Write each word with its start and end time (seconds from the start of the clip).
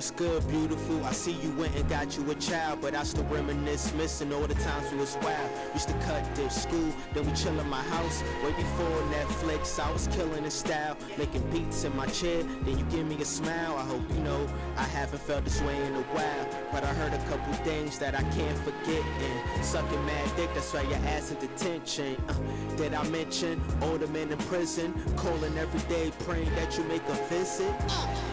What's 0.00 0.12
good, 0.12 0.48
beautiful? 0.48 1.04
I 1.04 1.12
see 1.12 1.32
you 1.32 1.50
went 1.58 1.76
and 1.76 1.86
got 1.86 2.16
you 2.16 2.30
a 2.30 2.34
child, 2.36 2.80
but 2.80 2.94
I 2.94 3.02
still 3.02 3.24
reminisce, 3.24 3.92
missing 3.92 4.32
all 4.32 4.46
the 4.46 4.54
times 4.54 4.90
we 4.90 4.96
was 4.96 5.14
wild. 5.20 5.50
Used 5.74 5.88
to 5.88 5.94
cut 6.06 6.24
this 6.34 6.62
school, 6.62 6.90
then 7.12 7.26
we 7.26 7.32
chill 7.34 7.60
in 7.60 7.68
my 7.68 7.82
house. 7.82 8.22
Way 8.42 8.52
before 8.52 9.02
Netflix, 9.12 9.78
I 9.78 9.92
was 9.92 10.06
killing 10.06 10.42
in 10.42 10.50
style, 10.50 10.96
making 11.18 11.42
beats 11.50 11.84
in 11.84 11.94
my 11.94 12.06
chair. 12.06 12.42
Then 12.62 12.78
you 12.78 12.84
give 12.86 13.06
me 13.06 13.20
a 13.20 13.26
smile. 13.26 13.76
I 13.76 13.82
hope 13.82 14.00
you 14.08 14.20
know 14.20 14.48
I 14.78 14.84
haven't 14.84 15.20
felt 15.20 15.44
this 15.44 15.60
way 15.60 15.76
in 15.86 15.94
a 15.94 16.02
while, 16.14 16.48
but 16.72 16.82
I 16.82 16.94
heard 16.94 17.12
a 17.12 17.22
couple 17.28 17.52
things 17.62 17.98
that 17.98 18.14
I 18.14 18.22
can't 18.22 18.58
forget. 18.60 19.04
And 19.04 19.62
sucking 19.62 20.06
mad 20.06 20.34
dick, 20.34 20.48
that's 20.54 20.72
why 20.72 20.80
your 20.80 20.96
ass 21.08 21.30
in 21.30 21.36
detention. 21.40 22.16
Uh, 22.26 22.32
did 22.78 22.94
I 22.94 23.06
mention 23.10 23.60
older 23.82 24.06
men 24.06 24.32
in 24.32 24.38
prison, 24.48 24.94
calling 25.16 25.58
every 25.58 25.86
day, 25.94 26.10
praying 26.20 26.54
that 26.54 26.78
you 26.78 26.84
make 26.84 27.06
a 27.06 27.14
visit? 27.28 27.74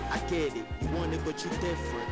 I 0.10 0.20
get 0.30 0.56
it, 0.56 0.64
you 0.88 0.98
want 0.98 1.14
it, 1.14 1.22
but 1.26 1.44
you 1.44 1.50
different. 1.50 2.10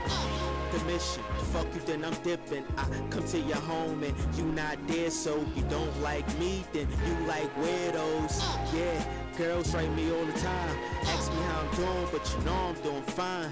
The 0.71 0.79
mission, 0.85 1.23
fuck 1.53 1.67
you, 1.73 1.81
then 1.85 2.03
I'm 2.03 2.13
dipping. 2.23 2.65
I 2.77 2.83
come 3.09 3.25
to 3.27 3.39
your 3.39 3.57
home 3.57 4.03
and 4.03 4.15
you 4.35 4.45
not 4.45 4.77
there, 4.87 5.11
so 5.11 5.45
you 5.55 5.61
don't 5.63 6.01
like 6.01 6.27
me, 6.37 6.63
then 6.73 6.87
you 7.07 7.27
like 7.27 7.53
weirdos. 7.57 8.41
Yeah, 8.73 9.03
girls 9.37 9.73
write 9.73 9.91
me 9.93 10.11
all 10.11 10.25
the 10.25 10.39
time, 10.39 10.77
ask 11.03 11.31
me 11.31 11.37
how 11.43 11.61
I'm 11.61 11.75
doing, 11.75 12.07
but 12.11 12.35
you 12.37 12.45
know 12.45 12.53
I'm 12.53 12.81
doing 12.81 13.03
fine. 13.03 13.51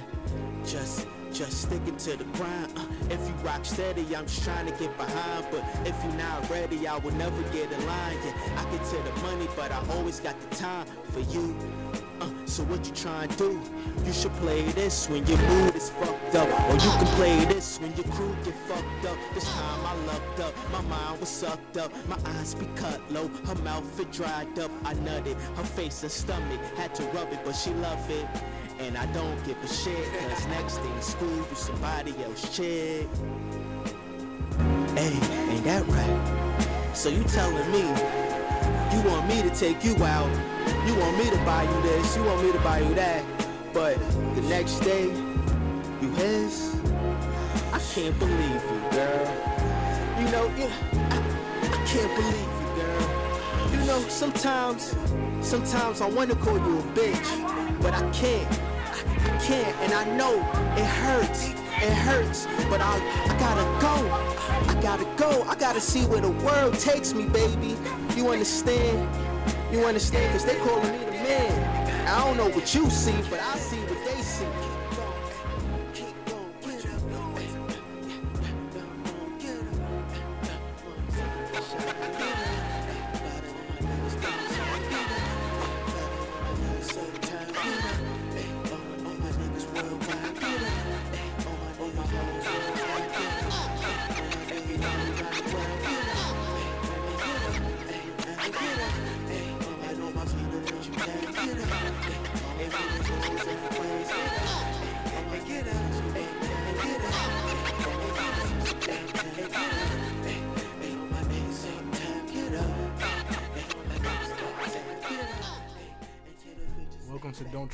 Just, 0.65 1.07
just 1.31 1.61
sticking 1.63 1.97
to 1.97 2.17
the 2.17 2.23
grind. 2.23 2.77
Uh, 2.77 2.85
if 3.09 3.19
you 3.27 3.33
rock 3.43 3.65
steady, 3.65 4.01
I'm 4.15 4.25
just 4.25 4.43
trying 4.43 4.65
to 4.65 4.71
get 4.71 4.95
behind. 4.97 5.45
But 5.51 5.63
if 5.85 5.95
you're 6.03 6.13
not 6.13 6.49
ready, 6.49 6.87
I 6.87 6.97
will 6.97 7.11
never 7.11 7.41
get 7.51 7.71
in 7.71 7.85
line. 7.85 8.17
Yeah, 8.25 8.57
I 8.57 8.71
get 8.71 8.83
to 8.85 8.97
the 8.97 9.21
money, 9.21 9.47
but 9.55 9.71
I 9.71 9.83
always 9.91 10.19
got 10.19 10.39
the 10.49 10.55
time 10.55 10.85
for 11.11 11.19
you. 11.19 11.55
Uh, 12.23 12.29
so 12.45 12.63
what 12.63 12.85
you 12.87 12.93
trying 12.93 13.27
to 13.27 13.37
do? 13.37 13.61
You 14.05 14.13
should 14.13 14.31
play 14.33 14.61
this 14.71 15.09
when 15.09 15.25
your 15.27 15.37
mood 15.39 15.75
is 15.75 15.89
fucked 15.89 16.35
up, 16.35 16.47
or 16.69 16.73
you 16.73 16.91
can 16.99 17.07
play 17.17 17.43
this 17.45 17.79
when 17.81 17.93
your 17.95 18.05
crew 18.15 18.33
get 18.45 18.55
fucked 18.67 19.05
up. 19.05 19.17
This 19.33 19.43
time 19.49 19.85
I 19.85 19.93
lucked 20.05 20.39
up, 20.39 20.53
my 20.71 20.81
mind 20.81 21.19
was 21.19 21.27
sucked 21.27 21.77
up, 21.77 21.91
my 22.07 22.17
eyes 22.35 22.55
be 22.55 22.65
cut 22.75 23.01
low, 23.11 23.27
her 23.27 23.55
mouth 23.55 23.99
it 23.99 24.09
dried 24.13 24.57
up. 24.57 24.71
I 24.85 24.93
nutted, 24.93 25.35
her 25.57 25.63
face 25.63 26.01
and 26.03 26.11
stomach 26.11 26.61
had 26.77 26.95
to 26.95 27.03
rub 27.07 27.33
it, 27.33 27.39
but 27.43 27.55
she 27.55 27.71
love 27.71 28.09
it. 28.09 28.25
And 28.79 28.97
I 28.97 29.05
don't 29.07 29.43
give 29.45 29.61
a 29.61 29.67
shit, 29.67 30.05
cause 30.19 30.47
next 30.47 30.77
thing 30.77 31.01
school, 31.01 31.37
you 31.37 31.55
somebody 31.55 32.13
else 32.23 32.55
chick. 32.55 33.07
Hey, 34.95 35.13
ain't 35.51 35.63
that 35.65 35.83
right? 35.87 36.95
So 36.95 37.09
you 37.09 37.23
telling 37.25 37.69
me 37.71 37.83
you 38.93 39.01
want 39.09 39.27
me 39.27 39.41
to 39.41 39.49
take 39.49 39.83
you 39.83 39.95
out? 40.03 40.62
You 40.85 40.95
want 40.95 41.17
me 41.17 41.29
to 41.29 41.37
buy 41.45 41.63
you 41.63 41.81
this? 41.81 42.15
You 42.17 42.23
want 42.25 42.43
me 42.43 42.51
to 42.51 42.59
buy 42.59 42.79
you 42.79 42.93
that? 42.95 43.23
But 43.71 43.97
the 44.35 44.41
next 44.41 44.79
day, 44.79 45.05
you 46.01 46.09
his? 46.11 46.75
I 47.71 47.79
can't 47.93 48.19
believe 48.19 48.61
you, 48.69 48.81
girl. 48.91 49.25
You 50.19 50.25
know, 50.29 50.51
yeah, 50.57 50.73
I, 51.09 51.17
I 51.71 51.85
can't 51.87 52.13
believe 52.17 52.49
you, 52.59 52.69
girl. 52.75 53.71
You 53.71 53.85
know, 53.87 53.99
sometimes, 54.09 54.93
sometimes 55.39 56.01
I 56.01 56.09
want 56.09 56.29
to 56.31 56.35
call 56.35 56.57
you 56.57 56.79
a 56.79 56.83
bitch, 56.93 57.81
but 57.81 57.93
I 57.93 58.01
can't. 58.11 58.51
I, 58.51 59.35
I 59.35 59.37
can't, 59.41 59.75
and 59.83 59.93
I 59.93 60.03
know 60.17 60.37
it 60.75 60.85
hurts. 60.85 61.47
It 61.81 61.93
hurts, 61.93 62.45
but 62.69 62.81
I, 62.81 62.95
I 63.23 63.39
gotta 63.39 63.63
go. 63.81 63.95
I 64.69 64.81
gotta 64.81 65.05
go. 65.15 65.43
I 65.43 65.55
gotta 65.55 65.79
see 65.79 66.05
where 66.05 66.21
the 66.21 66.31
world 66.45 66.77
takes 66.77 67.13
me, 67.13 67.25
baby. 67.25 67.77
You 68.17 68.31
understand? 68.31 69.32
You 69.73 69.83
understand? 69.85 70.31
Cause 70.31 70.45
they 70.45 70.55
calling 70.57 70.91
me 70.91 70.99
the 71.03 71.11
man. 71.13 72.07
I 72.07 72.23
don't 72.23 72.37
know 72.37 72.47
what 72.49 72.75
you 72.75 72.91
see, 72.91 73.19
but 73.27 73.39
I 73.39 73.57
see 73.57 73.77
see. 73.77 73.82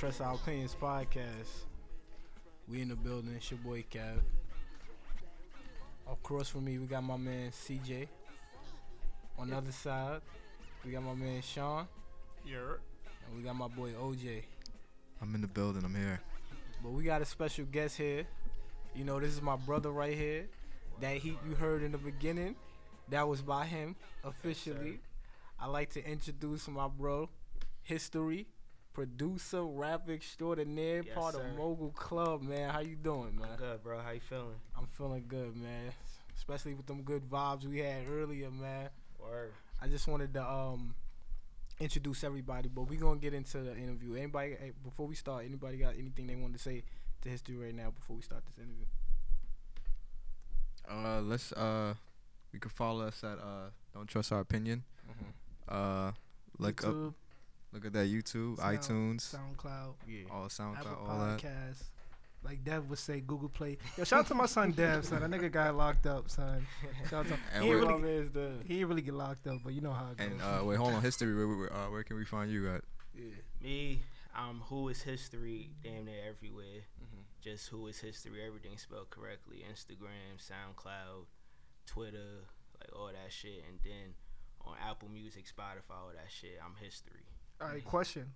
Welcome 0.09 0.17
to 0.17 0.23
Don't 0.23 0.39
Trust 0.39 0.49
Our 0.49 0.53
Opinions 0.53 0.75
podcast. 0.81 1.65
We 2.67 2.81
in 2.81 2.89
the 2.89 2.95
building. 2.95 3.33
It's 3.35 3.51
your 3.51 3.59
boy 3.59 3.83
Cav. 3.91 4.21
Across 6.11 6.49
from 6.49 6.65
me, 6.65 6.79
we 6.79 6.87
got 6.87 7.03
my 7.03 7.17
man 7.17 7.51
CJ. 7.51 8.07
On 9.37 9.49
the 9.49 9.57
other 9.57 9.71
side, 9.71 10.21
we 10.83 10.91
got 10.91 11.03
my 11.03 11.13
man 11.13 11.43
Sean. 11.43 11.87
Yeah. 12.43 12.57
And 13.27 13.37
we 13.37 13.43
got 13.43 13.55
my 13.55 13.67
boy 13.67 13.91
OJ. 13.91 14.43
I'm 15.21 15.35
in 15.35 15.41
the 15.41 15.47
building. 15.47 15.83
I'm 15.85 15.93
here. 15.93 16.19
But 16.81 16.91
we 16.91 17.03
got 17.03 17.21
a 17.21 17.25
special 17.25 17.65
guest 17.65 17.97
here. 17.97 18.25
You 18.95 19.03
know, 19.03 19.19
this 19.19 19.33
is 19.33 19.43
my 19.43 19.57
brother 19.57 19.91
right 19.91 20.17
here. 20.17 20.47
That 21.01 21.17
he 21.17 21.37
you 21.47 21.55
heard 21.55 21.83
in 21.83 21.91
the 21.91 21.99
beginning. 21.99 22.55
That 23.09 23.27
was 23.27 23.43
by 23.43 23.65
him 23.65 23.95
officially. 24.23 25.01
I 25.59 25.67
like 25.67 25.91
to 25.91 26.03
introduce 26.03 26.67
my 26.67 26.87
bro, 26.87 27.29
History, 27.83 28.47
producer, 28.99 29.63
rap 29.63 30.09
extraordinaire, 30.09 31.03
Yes, 31.05 31.15
part 31.15 31.33
sir. 31.33 31.41
of 31.41 31.55
Mogul 31.55 31.91
Club, 31.91 32.41
man. 32.41 32.69
How 32.69 32.81
you 32.81 32.97
doing, 32.97 33.39
man? 33.39 33.47
I'm 33.53 33.57
Good, 33.57 33.81
bro. 33.83 33.99
How 34.01 34.11
you 34.11 34.19
feeling? 34.19 34.59
I'm 34.77 34.87
feeling 34.87 35.23
good, 35.25 35.55
man. 35.55 35.93
Especially 36.35 36.73
with 36.73 36.85
them 36.85 37.03
good 37.03 37.23
vibes 37.29 37.65
we 37.65 37.79
had 37.79 38.09
earlier, 38.09 38.51
man. 38.51 38.89
Word. 39.17 39.53
I 39.81 39.87
just 39.87 40.05
wanted 40.09 40.33
to 40.33 40.43
um 40.45 40.95
introduce 41.79 42.25
everybody, 42.25 42.67
but 42.67 42.89
we 42.89 42.97
gonna 42.97 43.19
get 43.21 43.33
into 43.33 43.59
the 43.59 43.73
interview. 43.77 44.15
Anybody 44.15 44.57
hey, 44.59 44.71
before 44.83 45.07
we 45.07 45.15
start, 45.15 45.45
anybody 45.45 45.77
got 45.77 45.93
anything 45.97 46.27
they 46.27 46.35
want 46.35 46.51
to 46.53 46.59
say 46.59 46.83
to 47.21 47.29
history 47.29 47.55
right 47.55 47.73
now 47.73 47.91
before 47.91 48.17
we 48.17 48.21
start 48.21 48.43
this 48.47 48.57
interview? 48.57 48.85
Uh, 50.89 51.21
let's 51.21 51.53
uh, 51.53 51.93
you 52.51 52.59
can 52.59 52.71
follow 52.71 53.07
us 53.07 53.23
at 53.23 53.37
uh, 53.39 53.69
don't 53.93 54.07
trust 54.09 54.33
our 54.33 54.41
opinion. 54.41 54.83
Uh, 55.69 56.11
look 56.57 56.83
up, 56.83 56.93
YouTube, 56.93 57.13
look 57.71 57.85
at 57.85 57.93
that 57.93 58.07
YouTube, 58.09 58.57
Sound- 58.57 58.79
iTunes, 58.79 59.35
SoundCloud, 59.35 59.93
Yeah. 60.07 60.23
all 60.31 60.47
SoundCloud, 60.47 60.77
Apple 60.79 61.07
all 61.07 61.19
that. 61.25 61.39
Podcasts. 61.41 61.83
Like 62.41 62.63
Dev 62.63 62.89
would 62.89 62.99
say, 62.99 63.19
Google 63.19 63.49
Play. 63.49 63.77
Yo, 63.97 64.05
shout 64.05 64.19
out 64.19 64.27
to 64.27 64.33
my 64.33 64.45
son 64.45 64.71
Dev, 64.71 65.03
son. 65.05 65.19
That 65.19 65.29
nigga 65.29 65.51
got 65.51 65.75
locked 65.75 66.05
up, 66.07 66.29
son. 66.29 66.65
Shout 67.09 67.25
out 67.25 67.27
to 67.27 67.37
And 67.53 67.63
he, 67.65 67.69
we're- 67.69 67.85
really, 67.85 68.13
is 68.13 68.31
the 68.31 68.53
he 68.65 68.79
ain't 68.79 68.87
really 68.87 69.01
get 69.01 69.13
locked 69.13 69.45
up, 69.47 69.57
but 69.63 69.73
you 69.73 69.81
know 69.81 69.91
how 69.91 70.11
it 70.11 70.17
goes. 70.17 70.27
And 70.27 70.41
uh, 70.41 70.61
wait, 70.63 70.77
hold 70.77 70.93
on, 70.93 71.01
history. 71.01 71.35
Where, 71.35 71.47
where, 71.57 71.73
uh, 71.73 71.91
where 71.91 72.03
can 72.03 72.15
we 72.15 72.23
find 72.25 72.49
you 72.49 72.69
at? 72.69 72.81
yeah. 73.13 73.23
Me, 73.61 74.01
I'm 74.33 74.61
Who 74.69 74.87
is 74.87 75.01
History 75.01 75.71
damn 75.83 76.05
near 76.05 76.29
everywhere. 76.29 76.83
Mhm. 77.03 77.23
Just 77.41 77.67
Who 77.69 77.87
is 77.87 77.99
History, 77.99 78.41
everything 78.45 78.77
spelled 78.77 79.09
correctly. 79.09 79.65
Instagram, 79.69 80.37
SoundCloud, 80.39 81.25
Twitter, 81.85 82.45
like 82.79 82.95
all 82.95 83.07
that 83.07 83.33
shit. 83.33 83.65
And 83.67 83.79
then 83.83 84.13
on 84.61 84.75
Apple 84.81 85.09
Music, 85.09 85.43
Spotify, 85.45 85.91
all 85.95 86.11
that 86.15 86.31
shit. 86.31 86.57
I'm 86.63 86.75
History. 86.81 87.25
All 87.61 87.67
right, 87.67 87.83
question: 87.83 88.31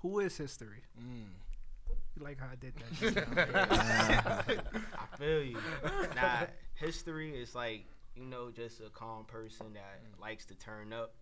Who 0.00 0.20
is 0.20 0.36
history? 0.36 0.82
Mm. 0.98 1.26
You 2.16 2.22
like 2.22 2.38
how 2.38 2.46
I 2.52 2.56
did 2.56 2.74
that? 2.76 2.92
just 3.00 3.34
now? 3.34 4.60
I 4.98 5.16
feel 5.16 5.42
you. 5.42 5.58
nah, 6.14 6.46
history 6.74 7.30
is 7.30 7.54
like, 7.54 7.86
you 8.14 8.24
know, 8.24 8.50
just 8.50 8.80
a 8.80 8.90
calm 8.90 9.24
person 9.24 9.72
that 9.74 10.00
likes 10.20 10.46
to 10.46 10.54
turn 10.54 10.92
up. 10.92 11.14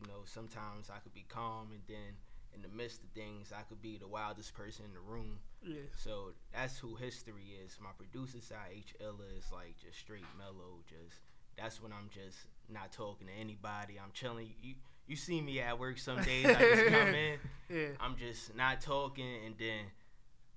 You 0.00 0.08
know, 0.08 0.20
sometimes 0.24 0.90
I 0.90 0.98
could 0.98 1.14
be 1.14 1.24
calm 1.28 1.68
and 1.72 1.82
then 1.86 2.16
in 2.54 2.62
the 2.62 2.68
midst 2.68 3.02
of 3.04 3.10
things 3.10 3.52
I 3.56 3.62
could 3.62 3.80
be 3.80 3.98
the 3.98 4.08
wildest 4.08 4.54
person 4.54 4.84
in 4.86 4.92
the 4.94 5.00
room. 5.00 5.38
yeah. 5.64 5.86
So 5.96 6.32
that's 6.52 6.78
who 6.78 6.96
history 6.96 7.54
is. 7.64 7.78
My 7.80 7.90
producer 7.96 8.40
side, 8.40 8.72
H 8.74 8.94
Ella, 9.00 9.28
is 9.38 9.44
like 9.52 9.76
just 9.78 9.98
straight 9.98 10.26
mellow. 10.36 10.82
Just 10.88 11.20
that's 11.56 11.80
when 11.80 11.92
I'm 11.92 12.10
just 12.12 12.38
not 12.68 12.92
talking 12.92 13.28
to 13.28 13.32
anybody. 13.32 14.00
I'm 14.02 14.10
chilling. 14.12 14.50
You 14.60 14.74
you 15.06 15.16
see 15.16 15.40
me 15.40 15.60
at 15.60 15.78
work 15.78 15.98
some 15.98 16.20
days. 16.22 16.46
I 16.46 16.54
just 16.54 16.86
come 16.86 17.08
in. 17.14 17.38
Yeah. 17.68 17.86
I'm 18.00 18.16
just 18.16 18.54
not 18.56 18.80
talking, 18.80 19.44
and 19.44 19.54
then 19.58 19.84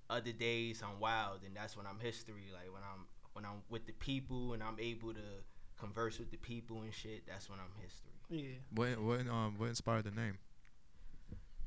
other 0.09 0.31
days 0.31 0.81
I'm 0.83 0.99
wild, 0.99 1.41
and 1.45 1.55
that's 1.55 1.75
when 1.77 1.85
I'm 1.85 1.99
history. 1.99 2.45
Like 2.53 2.71
when 2.73 2.83
I'm 2.83 3.05
when 3.33 3.45
I'm 3.45 3.61
with 3.69 3.85
the 3.85 3.93
people 3.93 4.53
and 4.53 4.61
I'm 4.63 4.77
able 4.79 5.13
to 5.13 5.19
converse 5.79 6.19
with 6.19 6.31
the 6.31 6.37
people 6.37 6.81
and 6.81 6.93
shit. 6.93 7.25
That's 7.27 7.49
when 7.49 7.59
I'm 7.59 7.71
history. 7.81 8.11
Yeah. 8.29 8.57
What 8.73 9.01
what 9.01 9.27
um 9.27 9.55
what 9.57 9.69
inspired 9.69 10.05
the 10.05 10.11
name? 10.11 10.37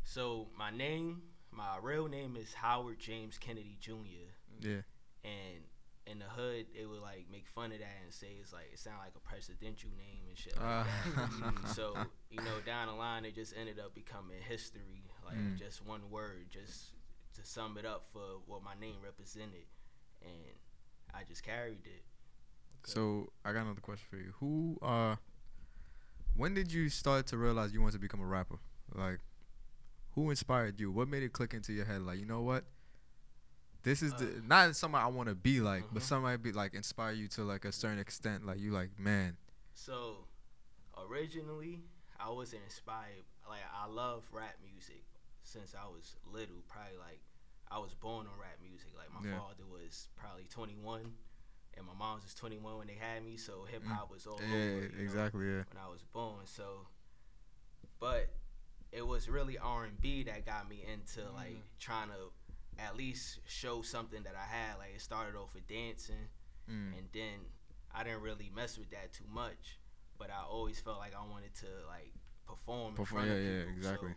So 0.05 0.49
my 0.59 0.71
name, 0.71 1.23
my 1.51 1.79
real 1.81 2.09
name 2.09 2.37
is 2.37 2.53
Howard 2.55 2.99
James 2.99 3.39
Kennedy 3.39 3.77
Jr. 3.81 4.31
Yeah. 4.61 4.83
and 5.25 5.63
in 6.07 6.19
the 6.19 6.25
hood 6.25 6.67
they 6.77 6.85
would 6.85 7.01
like 7.01 7.27
make 7.31 7.47
fun 7.47 7.71
of 7.73 7.79
that 7.79 7.97
and 8.05 8.13
say 8.13 8.27
it's 8.41 8.53
like 8.53 8.69
it 8.73 8.79
sound 8.79 8.97
like 8.99 9.13
a 9.17 9.21
presidential 9.21 9.89
name 9.97 10.23
and 10.29 10.37
shit 10.37 10.57
like 10.59 10.87
that. 10.87 11.69
so 11.75 11.97
you 12.29 12.39
know 12.39 12.59
down 12.67 12.89
the 12.89 12.93
line 12.95 13.25
it 13.25 13.35
just 13.35 13.55
ended 13.57 13.79
up 13.79 13.95
becoming 13.95 14.37
history, 14.49 15.05
like 15.25 15.37
Mm. 15.37 15.57
just 15.57 15.85
one 15.87 16.11
word, 16.11 16.47
just 16.51 16.91
to 17.37 17.45
sum 17.45 17.79
it 17.79 17.87
up 17.87 18.05
for 18.13 18.41
what 18.47 18.63
my 18.63 18.75
name 18.81 18.97
represented, 19.03 19.65
and 20.23 20.33
I 21.15 21.23
just 21.25 21.43
carried 21.45 21.87
it. 21.87 22.03
So 22.85 23.31
I 23.45 23.53
got 23.53 23.63
another 23.63 23.81
question 23.81 24.07
for 24.11 24.17
you. 24.17 24.33
Who 24.41 24.79
uh 24.83 25.17
when 26.37 26.55
did 26.55 26.73
you 26.73 26.89
start 26.89 27.27
to 27.29 27.37
realize 27.39 27.73
you 27.73 27.81
wanted 27.81 27.93
to 27.93 27.99
become 28.01 28.21
a 28.21 28.27
rapper? 28.27 28.57
Like 28.95 29.21
who 30.15 30.31
inspired 30.31 30.81
you? 30.81 30.91
What 30.91 31.09
made 31.09 31.23
it 31.23 31.33
click 31.33 31.55
into 31.55 31.73
your 31.73 31.85
head 31.85 32.03
like, 32.03 32.19
you 32.19 32.27
know 32.27 32.43
what? 32.43 32.65
This 33.83 34.03
is 34.03 34.13
the 34.15 34.27
Uh, 34.37 34.41
not 34.47 34.77
somebody 34.77 35.03
I 35.05 35.09
want 35.09 35.29
to 35.29 35.35
be 35.35 35.61
like, 35.61 35.85
but 35.93 36.03
Mhm. 36.03 36.07
somebody 36.07 36.37
be 36.37 36.53
like 36.53 36.75
inspire 36.75 37.13
you 37.13 37.27
to 37.29 37.43
like 37.45 37.65
a 37.65 37.73
certain 37.73 37.99
extent 37.99 38.47
like 38.47 38.59
you 38.59 38.71
like, 38.71 38.97
man. 38.99 39.37
So 39.75 40.29
originally 40.97 41.83
I 42.19 42.31
wasn't 42.31 42.63
inspired. 42.65 43.25
Like 43.49 43.63
I 43.73 43.87
love 43.87 44.25
rap 44.33 44.57
music 44.63 45.05
since 45.43 45.75
I 45.75 45.87
was 45.89 46.17
little. 46.25 46.63
Probably 46.69 46.97
like 46.99 47.21
I 47.71 47.79
was 47.79 47.95
born 47.95 48.27
on 48.27 48.39
rap 48.39 48.59
music. 48.63 48.91
Like 48.97 49.11
my 49.13 49.29
Yeah. 49.29 49.39
father 49.41 49.65
was 49.67 50.09
probably 50.15 50.45
21, 50.45 51.17
and 51.75 51.87
my 51.87 51.95
mom 51.95 52.21
was 52.23 52.35
21 52.35 52.79
when 52.79 52.87
they 52.87 52.95
had 52.95 53.25
me. 53.25 53.37
So 53.37 53.65
hip 53.65 53.85
hop 53.85 54.11
was 54.11 54.27
all 54.27 54.39
Mm. 54.39 54.49
yeah, 54.51 54.55
over. 54.57 54.83
you 54.87 54.89
know, 54.93 55.03
exactly, 55.03 55.47
yeah. 55.47 55.65
When 55.73 55.79
I 55.83 55.89
was 55.89 56.03
born, 56.05 56.47
so 56.47 56.87
but 57.99 58.29
it 58.91 59.07
was 59.07 59.29
really 59.29 59.57
R 59.59 59.85
and 59.85 60.01
B 60.01 60.23
that 60.25 60.45
got 60.45 60.69
me 60.69 60.85
into 60.85 61.29
like 61.33 61.63
trying 61.79 62.09
to 62.11 62.31
at 62.79 62.97
least 62.97 63.39
show 63.47 63.83
something 63.83 64.23
that 64.25 64.35
I 64.35 64.45
had. 64.55 64.79
Like 64.79 64.95
it 64.95 65.01
started 65.01 65.37
off 65.37 65.55
with 65.55 65.67
dancing 65.67 66.29
Mm. 66.71 66.97
and 66.97 67.09
then 67.13 67.41
I 67.93 68.05
didn't 68.05 68.23
really 68.23 68.49
mess 68.55 68.79
with 68.79 68.91
that 68.91 69.13
too 69.13 69.25
much. 69.33 69.79
But 70.17 70.31
I 70.31 70.45
always 70.49 70.79
felt 70.79 70.99
like 70.99 71.13
I 71.15 71.29
wanted 71.29 71.55
to 71.57 71.67
like 71.89 72.13
perform 72.47 72.91
in 72.91 72.95
Perform- 72.95 73.27
yeah, 73.27 73.35
yeah, 73.35 73.63
exactly. 73.77 74.11
So 74.11 74.15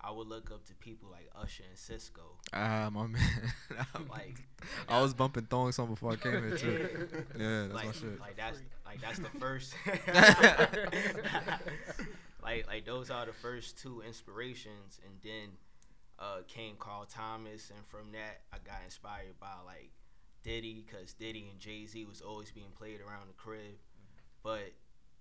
I 0.00 0.12
would 0.12 0.28
look 0.28 0.52
up 0.52 0.64
to 0.66 0.74
people 0.76 1.08
like 1.10 1.28
Usher 1.34 1.64
and 1.68 1.76
Sisqo. 1.76 2.22
Ah, 2.52 2.88
my 2.92 3.08
man. 3.08 3.52
Like 4.08 4.46
I 4.88 5.00
was 5.02 5.12
bumping 5.12 5.46
thong 5.46 5.72
song 5.72 5.88
before 5.88 6.12
I 6.12 6.16
came 6.16 6.32
here 6.34 6.56
too. 6.56 7.08
Yeah. 7.36 7.42
Yeah, 7.42 7.60
that's 7.62 7.74
like, 7.74 7.86
my 7.86 7.92
shit. 7.92 8.20
like 8.20 8.36
that's 8.36 8.58
like 8.86 9.00
that's 9.00 9.18
the 9.18 9.30
first. 9.40 9.74
like 12.42 12.66
like 12.66 12.84
those 12.86 13.10
are 13.10 13.26
the 13.26 13.32
first 13.32 13.78
two 13.82 14.02
inspirations, 14.06 15.00
and 15.04 15.14
then 15.22 15.50
uh, 16.18 16.38
came 16.48 16.74
Carl 16.78 17.06
Thomas, 17.08 17.70
and 17.70 17.86
from 17.86 18.12
that 18.12 18.42
I 18.52 18.56
got 18.64 18.80
inspired 18.84 19.38
by 19.40 19.52
like 19.64 19.90
Diddy, 20.42 20.84
cause 20.90 21.12
Diddy 21.14 21.48
and 21.50 21.58
Jay 21.60 21.86
Z 21.86 22.04
was 22.04 22.20
always 22.20 22.50
being 22.50 22.70
played 22.76 23.00
around 23.00 23.28
the 23.28 23.34
crib, 23.34 23.76
but 24.42 24.72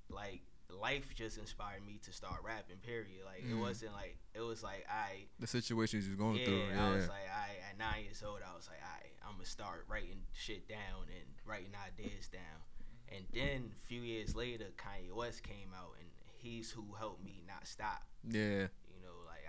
like 0.09 0.41
life 0.69 1.13
just 1.15 1.37
inspired 1.37 1.85
me 1.85 1.99
to 2.03 2.11
start 2.11 2.41
rapping. 2.43 2.77
Period. 2.77 3.23
Like 3.25 3.43
it 3.43 3.53
Mm. 3.55 3.61
wasn't 3.61 3.93
like 3.93 4.17
it 4.33 4.41
was 4.41 4.63
like 4.63 4.85
I 4.89 5.25
the 5.39 5.47
situations 5.47 6.05
you 6.05 6.11
was 6.11 6.19
going 6.19 6.37
yeah, 6.37 6.45
through. 6.45 6.69
I 6.77 6.95
was 6.95 7.07
like, 7.07 7.27
I 7.33 7.69
at 7.71 7.77
nine 7.77 8.03
years 8.03 8.23
old, 8.25 8.39
I 8.45 8.55
was 8.55 8.67
like, 8.67 8.81
I 8.83 9.07
I'm 9.27 9.33
gonna 9.35 9.45
start 9.45 9.85
writing 9.89 10.23
shit 10.33 10.67
down 10.67 11.07
and 11.09 11.27
writing 11.45 11.71
ideas 11.85 12.27
down. 12.27 12.61
And 13.09 13.23
then 13.33 13.71
a 13.75 13.79
few 13.87 14.01
years 14.01 14.35
later, 14.35 14.65
Kanye 14.77 15.13
West 15.15 15.41
came 15.43 15.69
out, 15.73 15.95
and 15.99 16.09
he's 16.37 16.71
who 16.71 16.83
helped 16.99 17.23
me 17.23 17.41
not 17.47 17.65
stop. 17.65 18.03
yeah. 18.29 18.67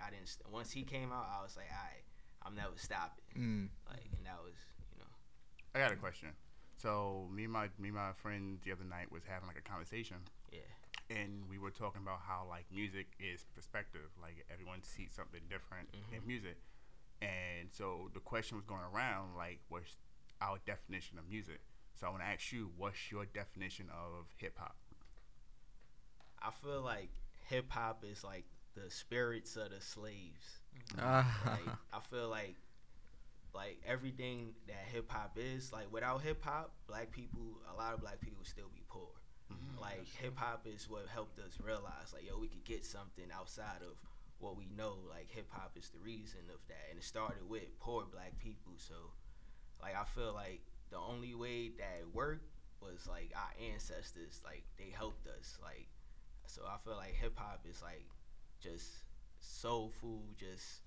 You 0.09 0.15
I 0.15 0.19
didn't. 0.19 0.29
St- 0.29 0.51
once 0.51 0.71
he 0.71 0.83
came 0.83 1.11
out, 1.11 1.27
I 1.39 1.43
was 1.43 1.55
like, 1.57 1.71
I 1.71 2.47
I'm 2.47 2.55
never 2.55 2.77
stopping. 2.77 3.23
Mm. 3.37 3.69
Like, 3.89 4.05
and 4.17 4.25
that 4.25 4.39
was, 4.43 4.55
you 4.93 4.99
know, 4.99 5.09
I 5.75 5.79
got 5.79 5.91
a 5.91 5.95
question. 5.97 6.29
So 6.77 7.27
me 7.31 7.43
and 7.43 7.53
my 7.53 7.69
me 7.77 7.89
and 7.89 7.95
my 7.97 8.13
friend 8.13 8.59
the 8.63 8.71
other 8.71 8.85
night 8.85 9.11
was 9.11 9.23
having 9.27 9.47
like 9.47 9.57
a 9.57 9.61
conversation, 9.61 10.17
yeah, 10.51 10.59
and 11.15 11.43
we 11.49 11.57
were 11.59 11.71
talking 11.71 12.01
about 12.01 12.19
how 12.25 12.45
like 12.49 12.65
music 12.71 13.07
is 13.19 13.45
perspective. 13.55 14.09
Like 14.21 14.45
everyone 14.51 14.81
sees 14.83 15.11
something 15.13 15.41
different 15.49 15.89
in 16.11 16.21
Mhm. 16.21 16.25
music, 16.27 16.57
and 17.21 17.71
so 17.71 18.09
the 18.13 18.21
question 18.21 18.55
was 18.57 18.65
going 18.65 18.83
around 18.93 19.35
like, 19.35 19.59
what's 19.69 19.97
our 20.41 20.57
definition 20.65 21.19
of 21.19 21.27
music? 21.27 21.59
So 21.95 22.07
I 22.07 22.09
want 22.11 22.23
to 22.23 22.27
ask 22.29 22.53
you, 22.53 22.71
what's 22.77 23.11
your 23.11 23.25
definition 23.25 23.89
of 23.89 24.27
hip 24.37 24.57
hop? 24.57 24.77
I 26.41 26.51
feel 26.51 26.81
like 26.81 27.09
hip 27.49 27.69
hop 27.69 28.05
is 28.05 28.23
like 28.23 28.45
the 28.75 28.89
spirits 28.89 29.55
of 29.55 29.71
the 29.71 29.81
slaves. 29.81 30.59
Ah. 30.99 31.41
like 31.45 31.75
I 31.93 31.99
feel 32.09 32.29
like 32.29 32.55
like 33.53 33.81
everything 33.85 34.53
that 34.67 34.85
hip 34.91 35.09
hop 35.09 35.37
is, 35.37 35.73
like 35.73 35.91
without 35.91 36.21
hip 36.21 36.43
hop, 36.43 36.71
black 36.87 37.11
people 37.11 37.59
a 37.73 37.75
lot 37.75 37.93
of 37.93 38.01
black 38.01 38.19
people 38.21 38.37
would 38.39 38.47
still 38.47 38.69
be 38.73 38.83
poor. 38.87 39.09
Like 39.81 40.05
hip 40.21 40.37
hop 40.37 40.67
is 40.67 40.87
what 40.87 41.07
helped 41.11 41.39
us 41.39 41.57
realize 41.63 42.13
like 42.13 42.27
yo 42.27 42.37
we 42.37 42.47
could 42.47 42.63
get 42.63 42.85
something 42.85 43.25
outside 43.33 43.81
of 43.81 43.97
what 44.39 44.55
we 44.57 44.67
know. 44.77 44.97
Like 45.09 45.29
hip 45.31 45.47
hop 45.49 45.71
is 45.75 45.89
the 45.89 45.99
reason 45.99 46.41
of 46.53 46.59
that 46.67 46.85
and 46.89 46.99
it 46.99 47.03
started 47.03 47.49
with 47.49 47.79
poor 47.79 48.05
black 48.11 48.37
people. 48.39 48.73
So 48.77 48.93
like 49.81 49.95
I 49.95 50.03
feel 50.03 50.33
like 50.33 50.61
the 50.91 50.97
only 50.97 51.33
way 51.33 51.69
that 51.77 52.01
it 52.01 52.13
worked 52.13 52.45
was 52.81 53.07
like 53.07 53.31
our 53.35 53.51
ancestors, 53.71 54.41
like 54.45 54.63
they 54.77 54.91
helped 54.95 55.27
us. 55.27 55.57
Like 55.61 55.87
so 56.45 56.61
I 56.67 56.77
feel 56.77 56.95
like 56.95 57.15
hip 57.15 57.33
hop 57.35 57.65
is 57.69 57.81
like 57.81 58.05
just 58.61 58.85
soul 59.39 59.91
food, 60.01 60.35
just 60.37 60.81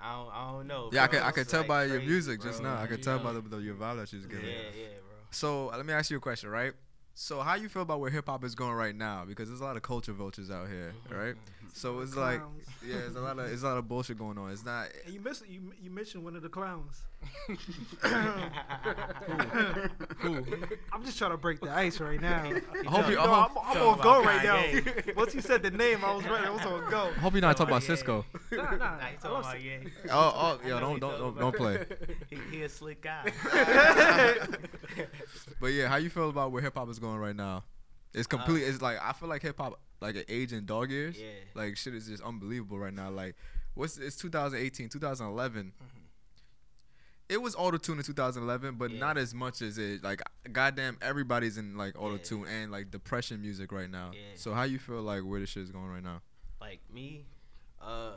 I 0.00 0.12
don't, 0.14 0.30
I 0.32 0.50
don't 0.52 0.66
know. 0.66 0.90
Yeah, 0.92 1.04
I 1.04 1.06
bro. 1.08 1.18
could 1.18 1.26
I 1.26 1.30
could 1.32 1.48
tell 1.48 1.60
like, 1.60 1.68
by 1.68 1.84
your 1.84 1.96
crazy, 1.96 2.06
music 2.10 2.40
just 2.42 2.62
now. 2.62 2.76
I 2.80 2.86
could 2.86 3.02
tell 3.02 3.18
by 3.18 3.32
the, 3.32 3.40
the 3.40 3.58
your 3.58 3.74
vibe 3.74 3.96
that 3.98 4.12
you 4.12 4.18
was 4.18 4.26
Yeah, 4.26 4.32
giving. 4.32 4.48
yeah, 4.50 4.86
bro. 5.06 5.16
So 5.30 5.66
let 5.66 5.84
me 5.84 5.92
ask 5.92 6.10
you 6.10 6.16
a 6.16 6.20
question, 6.20 6.48
right? 6.50 6.72
So 7.14 7.40
how 7.40 7.54
you 7.54 7.68
feel 7.68 7.82
about 7.82 7.98
where 7.98 8.10
hip 8.10 8.26
hop 8.28 8.44
is 8.44 8.54
going 8.54 8.74
right 8.74 8.94
now? 8.94 9.24
Because 9.24 9.48
there's 9.48 9.60
a 9.60 9.64
lot 9.64 9.76
of 9.76 9.82
culture 9.82 10.12
vultures 10.12 10.50
out 10.52 10.68
here, 10.68 10.94
Mhm. 11.10 11.18
right? 11.18 11.34
So 11.74 12.00
it's 12.00 12.16
like, 12.16 12.40
yeah, 12.86 12.96
there's 12.96 13.16
a 13.16 13.20
lot 13.20 13.38
of 13.38 13.50
it's 13.50 13.62
a 13.62 13.66
lot 13.66 13.78
of 13.78 13.88
bullshit 13.88 14.18
going 14.18 14.38
on. 14.38 14.50
It's 14.50 14.64
not. 14.64 14.88
And 15.04 15.14
you 15.14 15.20
missed 15.20 15.48
you 15.48 15.72
you 15.80 15.90
mentioned 15.90 16.24
one 16.24 16.36
of 16.36 16.42
the 16.42 16.48
clowns. 16.48 17.02
Who? 20.18 20.44
I'm 20.92 21.04
just 21.04 21.18
trying 21.18 21.32
to 21.32 21.36
break 21.36 21.60
the 21.60 21.70
ice 21.70 22.00
right 22.00 22.20
now. 22.20 22.44
I 22.86 22.90
hope 22.90 23.08
you. 23.08 23.16
No, 23.16 23.22
I 23.22 23.44
I'm, 23.44 23.50
hope, 23.50 23.76
I'm 23.76 23.82
on 23.82 23.98
go 24.00 24.20
about 24.20 24.24
right 24.24 24.44
now. 24.44 25.12
Once 25.16 25.34
you 25.34 25.40
said 25.40 25.62
the 25.62 25.70
name, 25.70 26.04
I 26.04 26.14
was 26.14 26.24
ready. 26.24 26.46
I 26.46 26.50
was 26.50 26.64
on 26.64 26.90
go. 26.90 27.10
I 27.16 27.20
hope 27.20 27.32
you're 27.32 27.42
not 27.42 27.56
talking 27.56 27.74
about 27.74 27.82
Sisqo. 27.82 28.24
Nah, 28.52 28.62
nah. 28.62 28.76
Nah, 28.76 28.98
he 28.98 29.06
I 29.06 29.16
talking 29.20 29.38
about 29.38 29.54
oh, 29.54 29.58
yeah. 29.58 29.78
Oh, 30.10 30.32
oh, 30.34 30.60
I 30.62 30.68
yeah, 30.68 30.80
don't 30.80 31.00
don't 31.00 31.18
don't, 31.18 31.38
don't 31.38 31.56
play. 31.56 31.84
He, 32.30 32.38
he 32.50 32.62
a 32.62 32.68
slick 32.68 33.02
guy. 33.02 33.32
But 35.60 35.68
yeah, 35.68 35.88
how 35.88 35.96
you 35.96 36.10
feel 36.10 36.30
about 36.30 36.52
where 36.52 36.62
hip 36.62 36.74
hop 36.74 36.88
is 36.88 36.98
going 36.98 37.18
right 37.18 37.36
now? 37.36 37.64
It's 38.18 38.26
complete. 38.26 38.62
it's 38.62 38.82
like 38.82 38.98
I 39.02 39.12
feel 39.12 39.28
like 39.28 39.42
hip 39.42 39.58
hop 39.58 39.80
like 40.00 40.16
an 40.16 40.24
age 40.28 40.52
in 40.52 40.64
dog 40.66 40.90
years. 40.90 41.18
yeah. 41.18 41.26
Like 41.54 41.76
shit 41.76 41.94
is 41.94 42.06
just 42.06 42.22
unbelievable 42.22 42.78
right 42.78 42.92
now. 42.94 43.10
Like 43.10 43.36
what's 43.74 43.96
it's 43.98 44.16
2018, 44.16 44.88
2011. 44.88 45.72
It 47.28 47.42
was 47.42 47.54
auto 47.56 47.76
tune 47.76 47.98
in 47.98 48.04
2011, 48.04 48.76
but 48.76 48.90
Yeah. 48.90 48.98
not 49.00 49.18
as 49.18 49.34
much 49.34 49.60
as 49.60 49.76
it. 49.76 50.02
Like 50.02 50.22
goddamn, 50.52 50.96
everybody's 51.02 51.58
in 51.58 51.76
like 51.76 51.94
auto 51.98 52.14
Yeah. 52.16 52.22
tune 52.22 52.46
and 52.48 52.72
like 52.72 52.90
depression 52.90 53.42
music 53.42 53.70
right 53.70 53.90
now. 53.90 54.12
Yeah. 54.14 54.20
So 54.36 54.54
how 54.54 54.62
you 54.62 54.78
feel 54.78 55.02
like 55.02 55.22
where 55.24 55.38
the 55.40 55.46
shit 55.46 55.62
is 55.64 55.70
going 55.70 55.88
right 55.88 56.02
now? 56.02 56.22
like 56.60 56.80
me, 56.92 57.24
uh, 57.80 58.16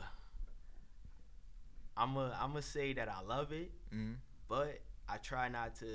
I'm 1.96 2.16
a 2.18 2.36
I'm 2.42 2.50
gonna 2.52 2.62
say 2.62 2.94
that 2.94 3.08
I 3.10 3.22
love 3.22 3.52
it, 3.52 3.72
hmm 3.92 4.14
but 4.48 4.82
I 5.08 5.18
try 5.18 5.48
not 5.50 5.76
to 5.76 5.86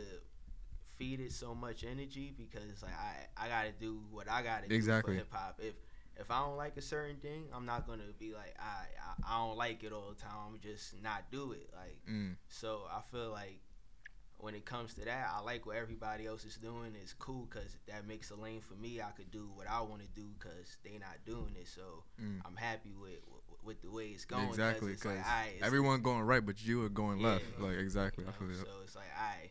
feed 0.98 1.20
it 1.20 1.32
so 1.32 1.54
much 1.54 1.84
energy 1.84 2.32
because 2.36 2.82
like 2.82 2.92
I 2.98 3.44
I 3.44 3.48
gotta 3.48 3.72
do 3.78 4.00
what 4.10 4.28
I 4.30 4.42
gotta 4.42 4.72
Exactly. 4.72 5.14
do 5.14 5.20
for 5.20 5.24
hip 5.24 5.32
hop. 5.32 5.60
If 5.62 5.74
if 6.18 6.30
I 6.30 6.38
don't 6.40 6.56
like 6.56 6.76
a 6.78 6.82
certain 6.82 7.16
thing, 7.16 7.44
I'm 7.54 7.66
not 7.66 7.86
gonna 7.86 8.04
be 8.18 8.32
like 8.32 8.54
I 8.58 8.86
I, 9.00 9.34
I 9.34 9.46
don't 9.46 9.56
like 9.58 9.82
it 9.84 9.92
all 9.92 10.08
the 10.10 10.20
time. 10.20 10.32
I'm 10.54 10.58
just 10.60 11.00
not 11.02 11.30
do 11.30 11.52
it. 11.52 11.68
Like 11.74 12.00
Mm. 12.08 12.36
so, 12.48 12.82
I 12.90 13.00
feel 13.12 13.30
like 13.30 13.60
when 14.38 14.54
it 14.54 14.66
comes 14.66 14.92
to 14.94 15.00
that, 15.06 15.30
I 15.34 15.40
like 15.40 15.64
what 15.64 15.76
everybody 15.76 16.26
else 16.26 16.44
is 16.44 16.56
doing. 16.56 16.92
It's 17.02 17.14
cool 17.14 17.46
because 17.50 17.74
that 17.88 18.06
makes 18.06 18.30
a 18.30 18.36
lane 18.36 18.60
for 18.60 18.74
me. 18.74 19.00
I 19.00 19.10
could 19.10 19.30
do 19.30 19.48
what 19.54 19.66
I 19.68 19.80
want 19.80 20.02
to 20.02 20.08
do 20.08 20.26
because 20.38 20.76
they 20.84 20.98
not 20.98 21.16
doing 21.24 21.54
it. 21.58 21.68
So 21.68 22.04
Mm. 22.22 22.40
I'm 22.44 22.56
happy 22.56 22.94
with 23.00 23.20
with 23.62 23.82
the 23.82 23.90
way 23.90 24.08
it's 24.08 24.24
going. 24.24 24.46
Exactly, 24.48 24.90
like, 24.90 24.98
because 25.00 25.18
it's- 25.18 25.60
everyone 25.62 26.00
going 26.00 26.20
right, 26.22 26.44
but 26.44 26.62
you 26.64 26.84
are 26.84 26.88
going 26.88 27.18
Yeah. 27.18 27.26
left. 27.28 27.58
Like 27.58 27.76
exactly, 27.78 28.24
you 28.24 28.30
I 28.30 28.32
feel. 28.32 28.54
So 28.64 28.80
it's 28.84 28.94
like 28.94 29.10
I, 29.18 29.50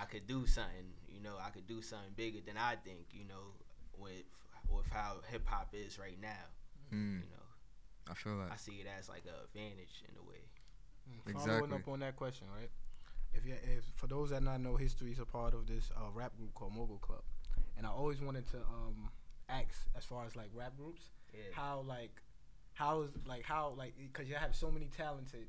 I 0.00 0.04
could 0.04 0.26
do 0.26 0.46
something. 0.46 0.94
You 1.08 1.20
know, 1.20 1.34
I 1.44 1.50
could 1.50 1.66
do 1.66 1.82
something 1.82 2.12
bigger 2.16 2.38
than 2.44 2.56
I 2.56 2.76
think. 2.76 3.08
You 3.12 3.24
know, 3.28 3.54
with 3.98 4.24
with 4.68 4.88
how 4.90 5.16
hip 5.30 5.46
hop 5.46 5.74
is 5.74 5.98
right 5.98 6.18
now. 6.20 6.46
Mm. 6.92 7.20
You 7.22 7.30
know, 7.30 7.46
I 8.10 8.14
feel 8.14 8.34
like 8.36 8.52
I 8.52 8.56
see 8.56 8.80
it 8.80 8.86
as 8.98 9.08
like 9.08 9.24
an 9.26 9.34
advantage 9.44 10.02
in 10.08 10.16
a 10.18 10.22
way. 10.28 10.42
Following 11.32 11.58
Exactly. 11.64 11.76
up 11.78 11.88
on 11.88 12.00
that 12.00 12.16
question, 12.16 12.46
right? 12.56 12.70
If 13.32 13.44
you, 13.46 13.54
if 13.76 13.84
for 13.96 14.06
those 14.06 14.30
that 14.30 14.42
not 14.42 14.60
know, 14.60 14.76
history 14.76 15.10
is 15.12 15.18
a 15.18 15.24
part 15.24 15.54
of 15.54 15.66
this 15.66 15.90
uh, 15.96 16.10
rap 16.12 16.36
group 16.36 16.54
called 16.54 16.74
Mogul 16.74 16.98
Club, 16.98 17.22
and 17.76 17.86
I 17.86 17.90
always 17.90 18.20
wanted 18.20 18.46
to 18.52 18.56
um, 18.58 19.10
ask 19.48 19.86
as 19.96 20.04
far 20.04 20.24
as 20.26 20.34
like 20.36 20.50
rap 20.54 20.76
groups, 20.76 21.02
Yeah. 21.32 21.40
how 21.52 21.84
like 21.86 22.10
how 22.74 23.02
is 23.02 23.10
like 23.26 23.44
how 23.44 23.74
like 23.76 23.94
because 23.98 24.28
you 24.28 24.34
have 24.36 24.54
so 24.54 24.70
many 24.70 24.88
talented 24.96 25.46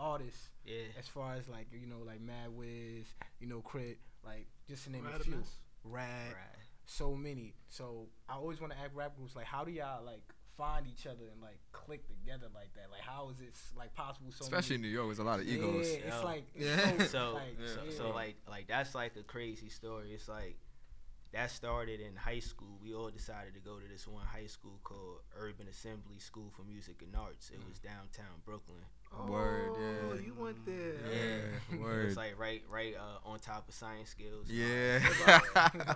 artists 0.00 0.50
Yeah. 0.64 0.88
as 0.98 1.06
far 1.06 1.34
as 1.34 1.48
like 1.48 1.68
you 1.72 1.86
know 1.86 2.00
like 2.04 2.20
Mad 2.20 2.50
Wiz, 2.50 3.14
you 3.38 3.46
know 3.46 3.60
Crit, 3.60 3.98
like 4.24 4.46
just 4.66 4.84
to 4.84 4.90
name 4.90 5.06
a 5.06 5.18
few. 5.18 5.34
Radimus. 5.34 5.48
Rad, 5.84 6.34
so 6.84 7.14
many. 7.14 7.54
So 7.68 8.08
I 8.28 8.34
always 8.34 8.60
want 8.60 8.72
to 8.72 8.78
ask 8.78 8.90
rap 8.94 9.16
groups 9.16 9.36
like, 9.36 9.46
how 9.46 9.64
do 9.64 9.70
y'all 9.70 10.04
like 10.04 10.22
find 10.56 10.86
each 10.86 11.06
other 11.06 11.24
and 11.32 11.40
like 11.40 11.58
click 11.72 12.06
together 12.06 12.48
like 12.54 12.72
that? 12.74 12.90
Like, 12.90 13.00
how 13.00 13.30
is 13.30 13.40
it 13.40 13.54
like 13.76 13.94
possible? 13.94 14.30
So 14.32 14.44
Especially 14.44 14.76
in 14.76 14.82
New 14.82 14.88
York, 14.88 15.06
there's 15.08 15.18
a 15.18 15.24
lot 15.24 15.40
of 15.40 15.48
egos. 15.48 15.88
Yeah, 15.88 16.06
it's 16.06 16.16
Yo. 16.16 16.24
like 16.24 16.44
Yeah. 16.54 17.06
So, 17.06 17.32
like, 17.34 17.56
yeah. 17.58 17.96
so 17.96 18.10
like 18.10 18.36
like 18.48 18.68
that's 18.68 18.94
like 18.94 19.16
a 19.16 19.22
crazy 19.22 19.68
story. 19.68 20.12
It's 20.12 20.28
like 20.28 20.56
that 21.32 21.50
started 21.50 22.00
in 22.00 22.16
high 22.16 22.40
school. 22.40 22.78
We 22.82 22.94
all 22.94 23.10
decided 23.10 23.54
to 23.54 23.60
go 23.60 23.78
to 23.78 23.86
this 23.86 24.06
one 24.06 24.24
high 24.26 24.48
school 24.48 24.80
called 24.82 25.20
Urban 25.36 25.68
Assembly 25.68 26.18
School 26.18 26.50
for 26.54 26.62
Music 26.64 27.02
and 27.02 27.14
Arts. 27.16 27.50
It 27.50 27.60
mm. 27.60 27.68
was 27.68 27.78
downtown 27.78 28.42
Brooklyn. 28.44 28.82
Word, 29.28 29.70
Oh, 29.70 30.14
yeah. 30.14 30.20
you 30.24 30.34
went 30.38 30.64
there. 30.64 30.94
Yeah, 31.12 31.74
It 31.76 31.80
word. 31.80 32.06
was 32.06 32.16
like 32.16 32.38
right 32.38 32.62
right 32.70 32.94
uh, 32.96 33.28
on 33.28 33.38
top 33.38 33.68
of 33.68 33.74
science 33.74 34.10
skills. 34.10 34.46
Yeah. 34.48 35.00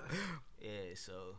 yeah, 0.61 0.95
so 0.95 1.37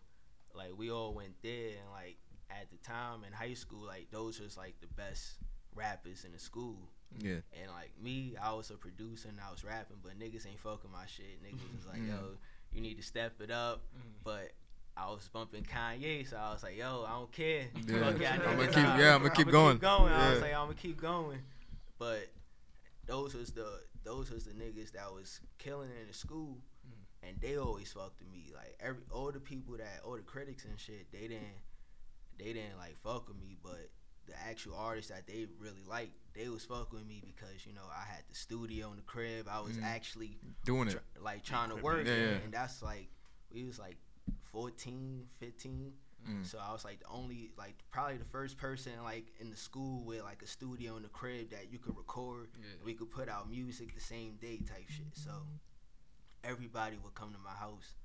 like 0.55 0.72
we 0.77 0.89
all 0.91 1.13
went 1.13 1.34
there 1.44 1.70
and 1.82 1.91
like 1.91 2.17
at 2.50 2.70
the 2.72 2.77
time 2.77 3.24
in 3.25 3.34
high 3.34 3.53
school, 3.53 3.86
like 3.86 4.08
those 4.12 4.39
was 4.39 4.58
like 4.58 4.75
the 4.82 4.88
best 4.88 5.36
rappers 5.75 6.24
in 6.25 6.32
the 6.32 6.39
school. 6.39 6.77
yeah. 7.20 7.39
And 7.62 7.72
like 7.72 7.91
me, 8.01 8.36
I 8.41 8.53
was 8.53 8.72
a 8.72 8.75
producer 8.75 9.27
and 9.29 9.39
I 9.46 9.51
was 9.51 9.63
rapping, 9.63 9.98
but 10.01 10.17
niggas 10.17 10.48
ain't 10.48 10.60
fucking 10.60 10.91
my 10.91 11.05
shit. 11.08 11.44
Niggas 11.44 11.75
was 11.75 11.86
like, 11.88 12.08
yo, 12.08 12.38
you 12.72 12.82
need 12.82 12.96
to 12.98 13.03
step 13.03 13.41
it 13.41 13.51
up. 13.51 13.82
But 14.24 14.51
I 14.98 15.08
was 15.08 15.29
bumping 15.32 15.63
Kanye, 15.63 16.27
so 16.29 16.38
I 16.38 16.53
was 16.53 16.63
like, 16.63 16.77
yo, 16.77 17.05
I 17.08 17.12
don't 17.12 17.32
care. 17.32 17.65
Yeah. 17.86 18.00
Fuck 18.00 18.20
y'all 18.22 18.27
I'ma 18.48 18.63
niggas. 18.63 18.74
keep- 18.74 18.77
I- 18.86 19.00
yeah, 19.00 19.15
I'ma 19.15 19.29
keep 19.29 19.50
going. 19.51 19.79
I 19.84 20.32
was 20.32 20.41
like, 20.41 20.53
I'm 20.53 20.65
gonna 20.67 20.74
keep 20.75 21.01
going. 21.01 21.39
But 21.97 22.27
those 23.05 23.33
was 23.33 23.51
the 23.51 23.81
those 24.03 24.31
was 24.31 24.45
the 24.45 24.51
niggas 24.51 24.91
that 24.93 25.11
was 25.13 25.39
killing 25.57 25.89
it 25.89 26.01
in 26.01 26.07
the 26.07 26.13
school, 26.13 26.57
and 27.23 27.37
they 27.41 27.57
always 27.57 27.91
fucked 27.91 28.19
with 28.19 28.31
me. 28.31 28.51
Like 28.53 28.77
every 28.79 29.03
all 29.11 29.31
the 29.31 29.39
people 29.39 29.77
that 29.77 30.01
all 30.05 30.15
the 30.15 30.21
critics 30.23 30.65
and 30.65 30.79
shit, 30.79 31.11
they 31.11 31.27
didn't 31.27 31.61
they 32.37 32.53
didn't 32.53 32.77
like 32.77 32.97
fuck 33.03 33.27
with 33.27 33.37
me, 33.39 33.57
but 33.63 33.89
the 34.27 34.33
actual 34.47 34.75
artists 34.75 35.11
that 35.11 35.27
they 35.27 35.45
really 35.59 35.83
liked, 35.87 36.11
they 36.33 36.49
was 36.49 36.65
fucking 36.65 36.97
with 36.97 37.07
me 37.07 37.21
because 37.23 37.65
you 37.65 37.73
know 37.73 37.85
I 37.95 38.03
had 38.11 38.23
the 38.27 38.35
studio 38.35 38.89
in 38.89 38.97
the 38.97 39.03
crib. 39.03 39.47
I 39.49 39.59
was 39.61 39.77
Mm. 39.77 39.83
actually 39.83 40.37
Doing 40.65 40.87
it. 40.89 40.99
like 41.21 41.43
trying 41.43 41.69
to 41.69 41.75
work, 41.75 42.05
Yeah, 42.07 42.13
and, 42.13 42.31
yeah. 42.31 42.37
and 42.45 42.53
that's 42.53 42.81
like 42.81 43.07
we 43.51 43.63
was 43.63 43.77
like 43.79 43.97
14, 44.51 45.27
15. 45.39 45.93
Mm. 46.27 46.46
So 46.46 46.58
I 46.58 46.72
was 46.72 46.84
like 46.84 47.00
the 47.00 47.08
only, 47.10 47.51
like 47.58 47.75
probably 47.91 48.17
the 48.17 48.25
first 48.25 48.58
person 48.58 48.91
like 49.03 49.25
in 49.39 49.50
the 49.50 49.58
school 49.58 50.03
with 50.03 50.24
like 50.24 50.41
a 50.41 50.48
studio 50.48 50.98
in 50.98 51.03
the 51.03 51.10
crib 51.10 51.51
that 51.51 51.72
you 51.72 51.79
could 51.79 51.96
record. 51.98 52.50
Yeah. 52.58 52.84
We 52.84 52.94
could 52.94 53.12
put 53.12 53.29
out 53.29 53.50
music 53.50 53.94
the 53.94 54.01
same 54.01 54.38
day 54.41 54.58
type 54.58 54.89
shit. 54.89 55.13
So 55.13 55.32
everybody 56.44 56.98
would 57.03 57.15
come 57.15 57.32
to 57.32 57.39
my 57.39 57.58
house 57.58 57.96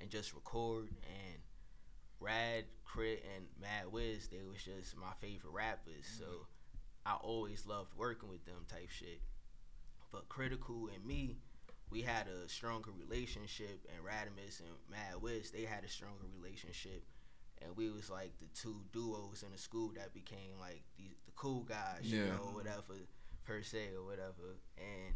and 0.00 0.10
just 0.10 0.34
record. 0.34 0.88
And 0.88 1.38
Rad, 2.20 2.64
Crit, 2.84 3.24
and 3.34 3.46
Mad 3.60 3.90
Wiz, 3.90 4.28
they 4.28 4.42
was 4.48 4.62
just 4.62 4.96
my 4.96 5.12
favorite 5.20 5.52
rappers. 5.52 6.06
So 6.18 6.46
I 7.04 7.14
always 7.14 7.66
loved 7.66 7.96
working 7.96 8.28
with 8.28 8.44
them 8.44 8.64
type 8.68 8.90
shit. 8.90 9.20
But 10.12 10.28
Critical 10.28 10.88
and 10.94 11.04
me, 11.04 11.38
we 11.90 12.02
had 12.02 12.26
a 12.28 12.48
stronger 12.48 12.90
relationship, 12.90 13.86
and 13.88 14.04
Radimus 14.04 14.60
and 14.60 14.68
Mad 14.90 15.20
Wiz, 15.20 15.50
they 15.50 15.64
had 15.64 15.84
a 15.84 15.88
stronger 15.88 16.26
relationship, 16.40 17.02
and 17.64 17.76
we 17.76 17.90
was 17.90 18.10
like 18.10 18.38
the 18.38 18.46
two 18.54 18.82
duos 18.92 19.42
in 19.42 19.52
the 19.52 19.58
school 19.58 19.92
that 19.96 20.14
became 20.14 20.58
like 20.60 20.82
the 20.96 21.04
the 21.24 21.32
cool 21.36 21.62
guys, 21.62 22.00
you 22.02 22.24
know, 22.24 22.50
whatever 22.52 22.94
per 23.44 23.62
se 23.62 23.90
or 23.96 24.04
whatever. 24.04 24.58
And 24.78 25.14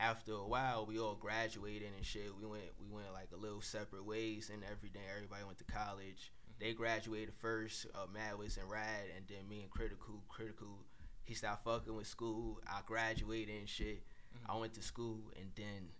after 0.00 0.32
a 0.32 0.46
while, 0.46 0.84
we 0.86 0.98
all 0.98 1.14
graduated 1.14 1.88
and 1.96 2.04
shit. 2.04 2.34
We 2.38 2.46
went 2.46 2.64
we 2.80 2.94
went 2.94 3.12
like 3.12 3.28
a 3.32 3.36
little 3.36 3.60
separate 3.60 4.04
ways, 4.04 4.50
and 4.52 4.62
everything. 4.64 5.02
Everybody 5.14 5.44
went 5.44 5.58
to 5.58 5.64
college. 5.64 6.32
They 6.60 6.72
graduated 6.72 7.34
first, 7.34 7.86
uh, 7.94 8.06
Mad 8.12 8.38
Wiz 8.38 8.56
and 8.56 8.70
Rad, 8.70 9.10
and 9.16 9.26
then 9.28 9.48
me 9.48 9.62
and 9.62 9.70
Critical. 9.70 10.22
Critical, 10.28 10.84
he 11.24 11.34
stopped 11.34 11.64
fucking 11.64 11.94
with 11.94 12.06
school. 12.06 12.60
I 12.66 12.80
graduated 12.86 13.54
and 13.58 13.68
shit. 13.68 14.02
I 14.48 14.56
went 14.56 14.74
to 14.74 14.82
school, 14.82 15.32
and 15.36 15.50
then 15.56 15.90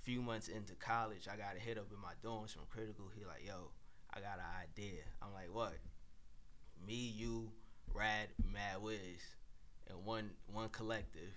a 0.00 0.04
few 0.04 0.22
months 0.22 0.48
into 0.48 0.74
college, 0.74 1.26
I 1.26 1.36
got 1.36 1.56
a 1.56 1.58
hit 1.58 1.78
up 1.78 1.88
in 1.92 2.00
my 2.00 2.12
dorms 2.24 2.52
from 2.52 2.62
Critical. 2.70 3.06
He 3.14 3.24
like, 3.24 3.46
yo, 3.46 3.72
I 4.14 4.20
got 4.20 4.38
an 4.38 4.44
idea. 4.62 5.02
I'm 5.22 5.32
like, 5.32 5.52
what? 5.52 5.74
Me, 6.86 6.94
you, 6.94 7.50
Rad, 7.92 8.28
Mad 8.52 8.80
Wiz, 8.82 8.98
and 9.88 10.04
one 10.04 10.30
one 10.46 10.68
collective. 10.70 11.34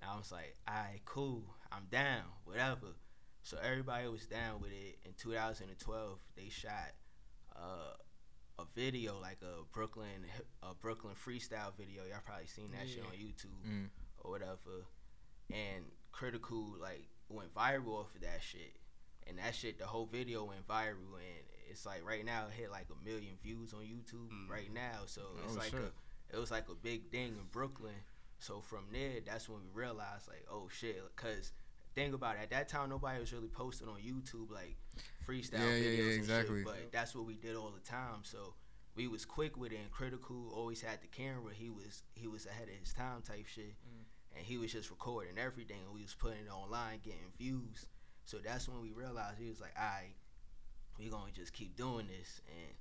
And 0.00 0.10
I 0.10 0.16
was 0.16 0.32
like, 0.32 0.56
alright, 0.68 1.00
cool. 1.04 1.44
I'm 1.72 1.86
down, 1.90 2.22
whatever. 2.44 2.96
So 3.42 3.56
everybody 3.62 4.08
was 4.08 4.26
down 4.26 4.60
with 4.60 4.72
it. 4.72 4.98
In 5.04 5.12
2012, 5.16 6.18
they 6.36 6.48
shot 6.48 6.92
uh, 7.54 7.94
a 8.58 8.64
video, 8.74 9.18
like 9.20 9.38
a 9.42 9.62
Brooklyn 9.72 10.26
a 10.62 10.74
Brooklyn 10.74 11.14
freestyle 11.14 11.76
video. 11.76 12.02
Y'all 12.08 12.18
probably 12.24 12.46
seen 12.46 12.70
that 12.72 12.88
shit 12.88 13.04
on 13.04 13.12
YouTube 13.12 13.68
Mm. 13.68 13.88
or 14.18 14.30
whatever. 14.32 14.86
And 15.50 15.84
Critical 16.12 16.74
like 16.80 17.08
went 17.28 17.54
viral 17.54 18.00
off 18.00 18.14
of 18.14 18.22
that 18.22 18.40
shit. 18.42 18.76
And 19.28 19.38
that 19.38 19.54
shit, 19.54 19.78
the 19.78 19.86
whole 19.86 20.06
video 20.06 20.44
went 20.44 20.66
viral, 20.66 21.14
and 21.18 21.46
it's 21.70 21.84
like 21.86 22.04
right 22.06 22.24
now 22.24 22.46
it 22.46 22.52
hit 22.60 22.70
like 22.70 22.86
a 22.90 23.04
million 23.08 23.34
views 23.42 23.72
on 23.72 23.80
YouTube 23.80 24.28
Mm. 24.30 24.48
right 24.50 24.72
now. 24.72 25.00
So 25.06 25.22
it's 25.44 25.54
Oh, 25.54 25.58
like 25.58 25.70
shit. 25.70 25.80
a, 26.32 26.36
it 26.36 26.38
was 26.40 26.50
like 26.50 26.68
a 26.68 26.74
big 26.74 27.10
thing 27.10 27.28
in 27.38 27.44
Brooklyn. 27.50 27.94
So 28.38 28.60
from 28.60 28.84
there, 28.92 29.20
that's 29.24 29.48
when 29.48 29.60
we 29.62 29.68
realized 29.72 30.28
like, 30.28 30.44
oh 30.50 30.68
shit, 30.70 31.00
because 31.14 31.52
think 31.94 32.14
about 32.14 32.36
it, 32.36 32.40
at 32.42 32.50
that 32.50 32.68
time 32.68 32.90
nobody 32.90 33.18
was 33.20 33.32
really 33.32 33.48
posting 33.48 33.88
on 33.88 33.96
YouTube 34.00 34.50
like 34.50 34.76
freestyle 35.26 35.60
Yeah, 35.60 35.76
yeah, 35.76 35.88
videos 35.88 35.96
yeah, 35.96 36.02
and 36.10 36.18
exactly. 36.18 36.56
shit. 36.58 36.64
But 36.66 36.92
that's 36.92 37.14
what 37.14 37.26
we 37.26 37.36
did 37.36 37.56
all 37.56 37.70
the 37.72 37.80
time. 37.88 38.20
So 38.22 38.54
we 38.94 39.08
was 39.08 39.24
quick 39.24 39.56
with 39.56 39.72
it 39.72 39.78
and 39.80 39.90
critical. 39.90 40.50
Always 40.54 40.80
had 40.80 41.00
the 41.02 41.08
camera. 41.08 41.52
He 41.54 41.70
was 41.70 42.02
he 42.14 42.26
was 42.28 42.46
ahead 42.46 42.68
of 42.68 42.74
his 42.78 42.92
time 42.92 43.22
type 43.22 43.46
shit, 43.46 43.74
and 44.36 44.44
he 44.44 44.58
was 44.58 44.72
just 44.72 44.90
recording 44.90 45.38
everything. 45.38 45.78
And 45.84 45.94
we 45.94 46.02
was 46.02 46.14
putting 46.14 46.46
it 46.46 46.50
online, 46.52 47.00
getting 47.02 47.32
views. 47.38 47.86
So 48.24 48.38
that's 48.38 48.68
when 48.68 48.80
we 48.82 48.90
realized 48.92 49.38
he 49.38 49.48
was 49.48 49.60
like, 49.60 49.74
all 49.78 49.84
right, 49.84 50.14
we 50.98 51.08
gonna 51.08 51.32
just 51.32 51.52
keep 51.52 51.76
doing 51.76 52.06
this. 52.06 52.40
And 52.48 52.74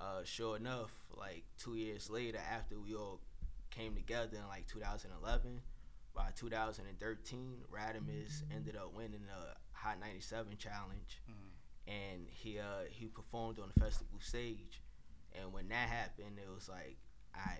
uh, 0.00 0.24
sure 0.24 0.56
enough, 0.56 0.90
like 1.16 1.44
two 1.58 1.76
years 1.76 2.10
later, 2.10 2.38
after 2.52 2.78
we 2.78 2.94
all 2.94 3.20
came 3.70 3.94
together 3.94 4.36
in 4.36 4.46
like 4.48 4.66
2011, 4.66 5.60
by 6.14 6.28
2013, 6.36 7.56
Radimus 7.72 8.42
ended 8.54 8.76
up 8.76 8.94
winning 8.94 9.26
the 9.26 9.54
Hot 9.72 9.98
97 10.00 10.56
challenge, 10.56 11.20
and 11.86 12.26
he 12.30 12.58
uh, 12.58 12.86
he 12.90 13.06
performed 13.06 13.58
on 13.58 13.70
the 13.74 13.80
festival 13.80 14.18
stage. 14.20 14.80
And 15.40 15.52
when 15.52 15.68
that 15.68 15.88
happened, 15.88 16.38
it 16.38 16.48
was 16.54 16.68
like, 16.68 16.96
I, 17.34 17.58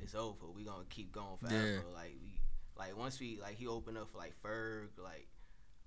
it's 0.00 0.14
over. 0.14 0.46
We 0.54 0.64
gonna 0.64 0.84
keep 0.88 1.12
going 1.12 1.36
forever. 1.38 1.56
Yeah. 1.56 1.94
Like 1.94 2.16
we, 2.22 2.40
like 2.76 2.96
once 2.96 3.20
we 3.20 3.38
like 3.40 3.56
he 3.56 3.66
opened 3.66 3.98
up 3.98 4.10
for 4.10 4.18
like 4.18 4.34
Ferg, 4.42 4.88
like 5.02 5.28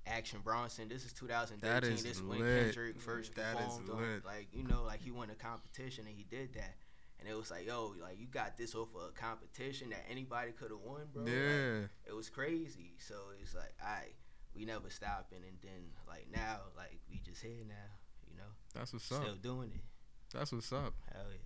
Action 0.06 0.40
Bronson. 0.44 0.90
This 0.90 1.06
is 1.06 1.14
2013. 1.14 1.62
That 1.70 1.84
is 1.84 2.04
this 2.04 2.18
is 2.18 2.24
when 2.24 2.40
lit. 2.40 2.64
Kendrick 2.74 3.00
first 3.02 3.36
That 3.36 3.58
performed. 3.58 3.90
on, 3.90 4.22
like 4.26 4.48
you 4.54 4.64
know, 4.64 4.84
like 4.84 5.02
he 5.02 5.12
won 5.12 5.30
a 5.30 5.36
competition 5.36 6.06
and 6.08 6.16
he 6.16 6.24
did 6.24 6.54
that. 6.56 6.76
And 7.20 7.30
it 7.32 7.38
was 7.38 7.50
like, 7.52 7.66
yo, 7.66 7.94
like 8.02 8.20
you 8.20 8.28
got 8.28 8.58
this 8.58 8.76
off 8.76 8.90
of 8.96 9.02
a 9.10 9.12
competition 9.12 9.92
that 9.92 10.04
anybody 10.10 10.52
could 10.52 10.72
have 10.72 10.82
won, 10.82 11.02
bro. 11.14 11.24
Like, 11.24 11.32
Yeah. 11.32 11.80
it 12.06 12.14
was 12.14 12.30
crazy. 12.30 12.96
So 13.00 13.16
it's 13.42 13.56
like, 13.56 13.74
I 13.82 14.08
we 14.56 14.66
never 14.66 14.90
stopping, 14.90 15.40
and 15.48 15.58
then 15.64 15.92
like 16.08 16.28
now, 16.36 16.60
like 16.76 17.00
we 17.10 17.20
just 17.26 17.42
here 17.42 17.64
now, 17.68 17.90
you 18.30 18.36
know, 18.38 18.52
That's 18.74 18.92
what's 18.94 19.10
up. 19.12 19.22
still 19.24 19.36
doing 19.36 19.72
it. 19.74 19.82
That's 20.34 20.52
what's 20.52 20.72
up. 20.74 20.94
Hell 21.14 21.26
yeah. 21.32 21.38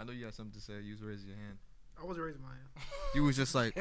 I 0.00 0.04
know 0.04 0.12
you 0.12 0.24
had 0.26 0.34
something 0.34 0.52
to 0.54 0.60
say. 0.64 0.80
You 0.82 0.92
was 0.92 1.02
raising 1.02 1.28
your 1.30 1.38
hand. 1.38 1.58
I 2.00 2.04
was 2.06 2.18
raising 2.18 2.42
my 2.42 2.48
hand. 2.48 2.60
You 3.14 3.22
was 3.24 3.36
just 3.36 3.54
like, 3.54 3.74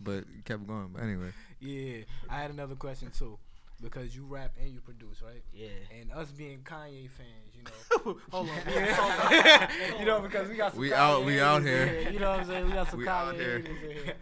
but 0.00 0.24
you 0.34 0.42
kept 0.44 0.66
going. 0.66 0.90
But 0.92 1.02
anyway, 1.04 1.30
Yeah, 1.60 2.02
I 2.28 2.36
had 2.42 2.50
another 2.50 2.74
question 2.74 3.10
too, 3.16 3.38
because 3.82 4.14
you 4.14 4.26
rap 4.26 4.52
and 4.60 4.70
you 4.74 4.80
produce, 4.80 5.22
right? 5.22 5.42
Yeah. 5.54 5.68
And 5.98 6.12
us 6.12 6.30
being 6.30 6.58
Kanye 6.58 7.08
fans, 7.08 7.54
you 7.56 7.62
know, 7.62 8.18
Hold 8.30 8.50
on. 8.50 8.56
yeah, 8.68 9.70
you 9.98 10.04
know, 10.04 10.20
because 10.20 10.48
we 10.50 10.56
got 10.56 10.72
some 10.72 10.80
We 10.80 10.90
Kanye 10.90 10.92
out- 10.96 11.24
we 11.24 11.40
out 11.40 11.62
haters 11.62 12.02
here. 12.04 12.12
You 12.12 12.18
know 12.20 12.30
what 12.32 12.40
I'm 12.40 12.46
saying? 12.46 12.66
We 12.66 12.72
got 12.72 12.90
some 12.90 12.98
We 12.98 13.06
Kanye 13.06 13.08
out 13.28 13.34
here. 13.36 13.58
haters 13.60 13.76
in 13.82 13.90
here. 14.04 14.14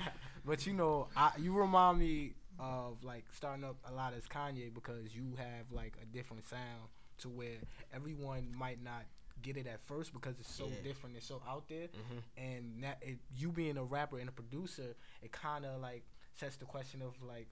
But 0.44 0.66
you 0.66 0.74
know, 0.74 1.08
I, 1.16 1.32
you 1.40 1.52
remind 1.58 1.98
me 1.98 2.34
of 2.60 3.02
like 3.02 3.24
starting 3.34 3.64
up 3.64 3.76
a 3.90 3.92
lot 3.92 4.12
as 4.16 4.24
Kanye 4.26 4.72
because 4.72 5.12
you 5.12 5.34
have 5.38 5.72
like 5.72 5.94
a 6.00 6.04
different 6.16 6.46
sound 6.46 6.88
to 7.18 7.28
where 7.28 7.56
everyone 7.92 8.52
might 8.56 8.80
not 8.82 9.02
get 9.42 9.56
it 9.56 9.66
at 9.66 9.80
first 9.80 10.12
because 10.12 10.38
it's 10.40 10.52
so 10.54 10.66
Yeah. 10.68 10.82
different 10.82 11.14
and 11.16 11.22
so 11.24 11.42
out 11.46 11.68
there. 11.68 11.88
hmm 11.88 12.18
And 12.36 12.82
that 12.84 12.98
it, 13.02 13.18
you 13.36 13.50
being 13.52 13.76
a 13.76 13.84
rapper 13.84 14.18
and 14.18 14.28
a 14.28 14.32
producer, 14.32 14.94
it 15.22 15.32
kind 15.32 15.64
of 15.64 15.80
like 15.80 16.04
sets 16.34 16.56
the 16.56 16.64
question 16.64 17.02
of 17.02 17.20
like 17.22 17.48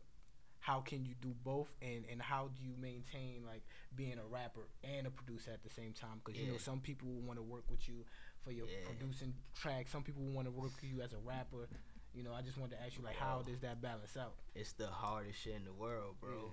how 0.60 0.80
can 0.80 1.04
you 1.06 1.14
do 1.22 1.34
both 1.42 1.72
and 1.80 2.04
and 2.10 2.20
how 2.20 2.48
do 2.48 2.62
you 2.62 2.74
maintain 2.78 3.42
like 3.46 3.62
being 3.96 4.18
a 4.18 4.24
rapper 4.26 4.68
and 4.84 5.06
a 5.06 5.10
producer 5.10 5.50
at 5.50 5.62
the 5.62 5.70
same 5.70 5.92
time 5.94 6.20
because 6.22 6.38
you 6.40 6.46
know 6.46 6.58
some 6.58 6.80
people 6.80 7.08
want 7.26 7.38
to 7.38 7.42
work 7.42 7.64
with 7.70 7.88
you 7.88 8.04
for 8.44 8.52
your 8.52 8.66
Yeah. 8.66 8.84
producing 8.84 9.32
tracks 9.54 9.90
some 9.90 10.02
people 10.02 10.22
want 10.22 10.46
to 10.46 10.50
work 10.50 10.72
with 10.80 10.84
you 10.84 11.00
as 11.02 11.12
a 11.12 11.18
rapper 11.18 11.68
You 12.12 12.24
know, 12.24 12.34
I 12.34 12.42
just 12.42 12.58
wanted 12.58 12.74
to 12.76 12.82
ask 12.82 12.98
you 12.98 13.04
like, 13.04 13.14
how 13.16 13.42
does 13.42 13.60
that 13.60 13.80
balance 13.80 14.16
out? 14.16 14.34
It's 14.56 14.72
the 14.72 14.88
hardest 14.88 15.38
shit 15.42 15.54
in 15.54 15.64
the 15.64 15.72
world, 15.72 16.16
bro. 16.20 16.30
Yeah. 16.36 16.52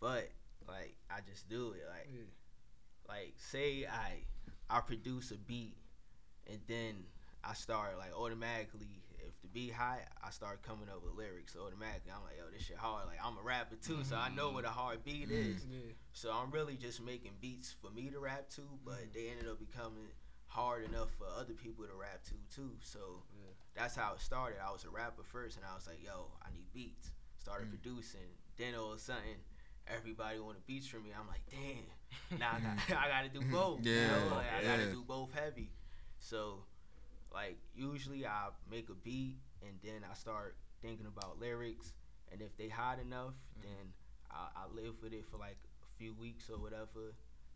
But 0.00 0.28
like, 0.66 0.96
I 1.08 1.20
just 1.20 1.48
do 1.48 1.70
it. 1.78 1.86
Like, 1.88 2.08
Yeah. 2.12 2.26
like 3.08 3.34
say 3.38 3.86
I 3.86 4.24
I 4.70 4.80
produce 4.80 5.30
a 5.30 5.36
beat 5.38 5.76
and 6.46 6.58
then 6.66 7.04
I 7.44 7.54
start 7.54 7.96
like 7.98 8.12
automatically 8.14 9.02
if 9.26 9.40
the 9.42 9.48
beat 9.48 9.72
hot 9.72 9.98
I 10.22 10.30
start 10.30 10.62
coming 10.62 10.88
up 10.88 11.02
with 11.04 11.14
lyrics 11.14 11.56
automatically. 11.56 12.12
I'm 12.14 12.22
like 12.24 12.36
yo 12.38 12.50
this 12.52 12.62
shit 12.66 12.76
hard. 12.76 13.06
Like 13.06 13.18
I'm 13.24 13.36
a 13.38 13.42
rapper 13.42 13.76
too 13.76 14.04
so 14.04 14.16
I 14.16 14.28
know 14.30 14.50
what 14.50 14.64
a 14.64 14.68
hard 14.70 15.04
beat 15.04 15.30
is. 15.30 15.64
Yeah. 15.70 15.92
so 16.12 16.30
I'm 16.32 16.50
really 16.50 16.76
just 16.76 17.02
making 17.02 17.32
beats 17.40 17.74
for 17.80 17.90
me 17.90 18.10
to 18.10 18.18
rap 18.18 18.48
to 18.56 18.62
but 18.84 19.12
they 19.14 19.28
ended 19.30 19.48
up 19.48 19.58
becoming 19.58 20.08
hard 20.46 20.84
enough 20.84 21.10
for 21.18 21.26
other 21.38 21.52
people 21.52 21.84
to 21.84 21.94
rap 21.94 22.22
to 22.24 22.34
too. 22.54 22.72
So 22.82 23.22
Yeah. 23.34 23.52
that's 23.74 23.94
how 23.96 24.14
it 24.14 24.20
started. 24.20 24.58
I 24.66 24.70
was 24.72 24.84
a 24.84 24.90
rapper 24.90 25.22
first 25.22 25.56
and 25.56 25.64
I 25.64 25.74
was 25.74 25.86
like 25.86 26.02
yo 26.04 26.32
I 26.42 26.50
need 26.52 26.72
beats. 26.72 27.12
Started 27.38 27.68
Mm. 27.68 27.70
producing. 27.70 28.28
Then 28.56 28.74
all 28.74 28.92
of 28.92 28.98
a 28.98 29.00
sudden 29.00 29.44
everybody 29.86 30.38
wanted 30.40 30.66
beats 30.66 30.86
from 30.86 31.04
me. 31.04 31.10
I'm 31.18 31.26
like 31.28 31.42
damn 31.50 31.86
now 32.38 32.50
I, 32.56 32.60
got, 32.60 32.76
mm. 32.76 32.96
I 33.04 33.08
gotta 33.08 33.28
do 33.28 33.40
both. 33.50 33.84
You 33.84 33.94
know? 33.94 34.36
like, 34.36 34.46
I 34.60 34.64
gotta 34.64 34.90
do 34.90 35.02
both 35.06 35.32
heavy. 35.32 35.70
So, 36.18 36.64
like, 37.32 37.58
usually 37.74 38.26
I 38.26 38.48
make 38.70 38.88
a 38.88 38.94
beat 38.94 39.36
and 39.62 39.72
then 39.82 40.04
I 40.08 40.14
start 40.14 40.56
thinking 40.82 41.06
about 41.06 41.40
lyrics. 41.40 41.92
And 42.30 42.42
if 42.42 42.56
they 42.56 42.68
hot 42.68 42.98
enough, 43.00 43.34
mm. 43.58 43.62
then 43.62 43.92
I, 44.30 44.48
I 44.56 44.74
live 44.74 44.94
with 45.02 45.12
it 45.12 45.24
for 45.30 45.38
like 45.38 45.58
a 45.82 45.98
few 45.98 46.14
weeks 46.14 46.50
or 46.50 46.58
whatever. 46.58 47.14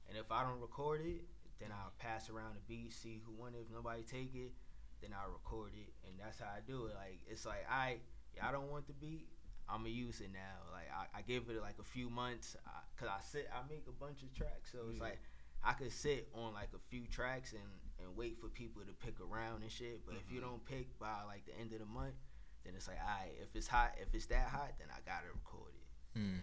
And 0.08 0.18
if 0.18 0.30
I 0.30 0.42
don't 0.42 0.60
record 0.60 1.00
it, 1.04 1.24
then 1.60 1.70
I'll 1.70 1.92
pass 1.98 2.28
around 2.28 2.54
the 2.54 2.64
beat, 2.66 2.92
see 2.92 3.20
who 3.24 3.32
won 3.32 3.54
it. 3.54 3.64
If 3.66 3.72
nobody 3.72 4.02
take 4.02 4.34
it, 4.34 4.52
then 5.00 5.10
I'll 5.12 5.32
record 5.32 5.72
it. 5.74 5.92
And 6.06 6.14
that's 6.18 6.40
how 6.40 6.46
I 6.46 6.60
do 6.66 6.86
it. 6.86 6.94
Like, 6.94 7.20
it's 7.28 7.46
like, 7.46 7.66
I, 7.70 7.96
I 8.42 8.50
don't 8.50 8.70
want 8.70 8.86
the 8.86 8.94
beat. 8.94 9.28
I'm 9.72 9.78
gonna 9.78 9.88
use 9.96 10.20
it 10.20 10.30
now. 10.32 10.68
Like 10.70 10.88
I, 10.92 11.18
I 11.18 11.22
give 11.22 11.48
it 11.48 11.60
like 11.62 11.76
a 11.80 11.84
few 11.84 12.10
months, 12.10 12.56
I, 12.66 12.70
cause 13.00 13.08
I 13.08 13.20
sit, 13.24 13.48
I 13.52 13.66
make 13.68 13.84
a 13.88 13.92
bunch 13.92 14.22
of 14.22 14.32
tracks, 14.34 14.70
so 14.72 14.78
it's 14.90 14.98
Yeah. 14.98 15.04
like 15.04 15.18
I 15.64 15.72
could 15.72 15.92
sit 15.92 16.28
on 16.34 16.52
like 16.52 16.68
a 16.74 16.82
few 16.90 17.06
tracks 17.06 17.52
and 17.52 17.62
and 18.04 18.16
wait 18.16 18.36
for 18.40 18.48
people 18.48 18.82
to 18.82 18.92
pick 18.92 19.16
around 19.20 19.62
and 19.62 19.70
shit. 19.70 20.04
But 20.04 20.16
if 20.16 20.30
you 20.32 20.40
don't 20.40 20.62
pick 20.66 20.98
by 20.98 21.22
like 21.26 21.46
the 21.46 21.56
end 21.58 21.72
of 21.72 21.78
the 21.78 21.86
month, 21.86 22.18
then 22.64 22.74
it's 22.76 22.86
like, 22.88 22.98
alright, 23.00 23.32
if 23.40 23.54
it's 23.56 23.66
hot, 23.68 23.94
if 24.00 24.12
it's 24.14 24.26
that 24.26 24.48
hot, 24.48 24.72
then 24.78 24.88
I 24.90 24.98
gotta 25.08 25.26
record 25.32 25.72
it. 25.74 26.18
Mm. 26.18 26.40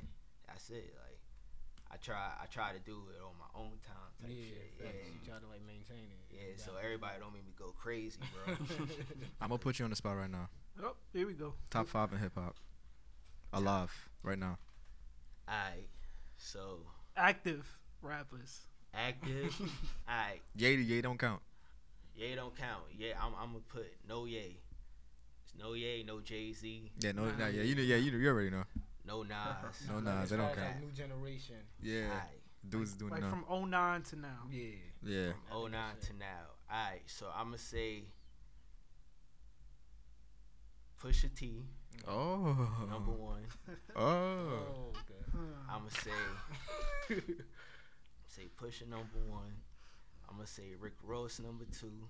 That's 0.47 0.69
it. 0.71 0.95
Like 1.05 1.19
I 1.91 1.97
try, 1.97 2.31
I 2.41 2.45
try 2.47 2.71
to 2.73 2.79
do 2.79 2.97
it 3.13 3.19
on 3.21 3.33
my 3.37 3.49
own 3.59 3.77
time 3.85 4.09
type 4.21 4.29
Yeah, 4.31 4.43
shit. 4.45 4.71
Yeah, 4.79 4.87
You 5.13 5.19
try 5.27 5.37
to 5.39 5.47
like 5.47 5.61
maintain 5.67 6.07
it. 6.09 6.23
yeah. 6.31 6.55
So 6.63 6.73
everybody 6.81 7.19
don't 7.19 7.33
make 7.33 7.45
me 7.45 7.53
go 7.59 7.73
crazy, 7.77 8.17
bro. 8.33 8.55
I'm 9.41 9.49
gonna 9.49 9.57
put 9.59 9.77
you 9.79 9.85
on 9.85 9.89
the 9.91 9.95
spot 9.97 10.15
right 10.17 10.31
now. 10.31 10.49
Oh, 10.81 10.95
here 11.13 11.27
we 11.27 11.33
go. 11.33 11.53
Top 11.69 11.87
five 11.87 12.13
in 12.13 12.19
hip 12.19 12.31
hop. 12.35 12.55
Alive 13.53 13.91
right 14.23 14.37
now. 14.37 14.57
alright. 15.47 15.87
So 16.37 16.79
Active 17.17 17.65
rappers. 18.01 18.59
active. 18.93 19.53
alright. 20.09 20.41
Yay 20.55 20.75
to 20.77 20.81
yay 20.83 21.01
don't 21.01 21.17
count. 21.19 21.41
Ye 22.15 22.35
don't 22.35 22.55
count. 22.55 22.83
Yeah, 22.97 23.13
I'm, 23.21 23.33
I'm 23.39 23.47
gonna 23.53 23.59
put 23.69 23.87
no 24.07 24.25
Ye. 24.25 24.57
It's 25.45 25.53
no 25.57 25.73
Ye, 25.73 26.03
no 26.05 26.19
Jay 26.19 26.51
Z, 26.53 26.91
Yeah, 26.99 27.13
no, 27.13 27.25
Nah, 27.25 27.31
nah, 27.31 27.47
yeah, 27.47 27.61
yeah. 27.61 27.63
you 27.63 27.75
know, 27.75 27.81
yeah, 27.81 27.95
you, 27.95 28.11
you 28.17 28.27
already 28.29 28.49
know. 28.49 28.63
no 29.05 29.23
Nas. 29.23 29.87
No 29.89 29.99
Nas, 29.99 30.29
they 30.29 30.37
don't 30.37 30.53
count. 30.55 30.79
New 30.81 30.91
generation. 30.91 31.55
Yeah, 31.81 32.09
Aight, 32.09 32.69
dudes 32.69 32.93
doing 32.93 33.11
Like 33.11 33.21
now. 33.21 33.29
from 33.47 33.69
09 33.71 34.01
to 34.03 34.15
now. 34.17 34.27
Yeah. 34.51 34.61
Yeah, 35.01 35.31
Oh 35.51 35.67
nine 35.67 35.95
to 36.07 36.13
now. 36.19 36.25
Alright, 36.71 37.03
so 37.07 37.27
I'm 37.35 37.45
gonna 37.47 37.57
say 37.57 38.03
Pusha 41.01 41.33
T, 41.33 41.63
oh, 42.07 42.85
number 42.89 43.11
one. 43.11 43.43
oh, 43.95 44.01
Oh, 44.01 44.91
okay. 44.91 45.39
I'm 45.69 45.79
gonna 45.79 45.91
say 45.91 47.15
say 48.27 48.43
Pusha 48.59 48.87
number 48.87 49.19
one. 49.27 49.53
I'm 50.29 50.35
gonna 50.35 50.47
say 50.47 50.75
Rick 50.79 50.93
Ross 51.03 51.39
number 51.39 51.65
two. 51.65 52.07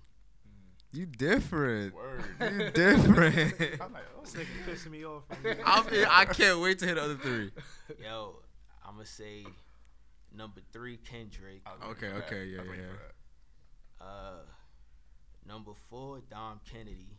you 0.92 1.06
different. 1.06 1.94
Word. 1.94 2.24
You 2.40 2.70
different. 2.70 3.54
I'm 3.80 3.92
like, 3.92 4.04
oh, 4.16 4.22
This 4.22 4.34
nigga 4.34 4.46
pissing 4.66 4.90
me 4.90 5.04
off. 5.04 5.24
I'm, 5.64 5.84
I 6.08 6.24
can't 6.24 6.60
wait 6.60 6.78
to 6.80 6.86
hit 6.86 6.94
the 6.96 7.02
other 7.02 7.16
three. 7.16 7.50
Yo, 8.02 8.36
I'm 8.86 8.94
gonna 8.94 9.06
say 9.06 9.46
number 10.34 10.60
three 10.72 10.96
Kendrick. 10.98 11.62
I 11.66 11.72
was 11.72 11.80
waiting 11.96 12.08
Okay, 12.08 12.26
okay, 12.26 12.44
yeah, 12.46 12.60
was 12.60 12.68
waiting 12.70 12.84
yeah. 14.00 14.06
Uh, 14.06 14.38
number 15.46 15.72
four 15.88 16.20
Dom 16.30 16.60
Kennedy. 16.70 17.18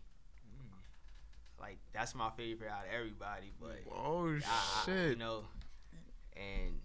Like 1.62 1.78
that's 1.94 2.16
my 2.16 2.30
favorite 2.36 2.70
out 2.70 2.86
of 2.88 2.94
everybody, 2.94 3.54
but 3.62 3.80
Oh 3.96 4.28
I- 4.30 4.40
I- 4.44 4.86
shit. 4.86 5.10
you 5.12 5.16
know. 5.16 5.44
And 6.36 6.80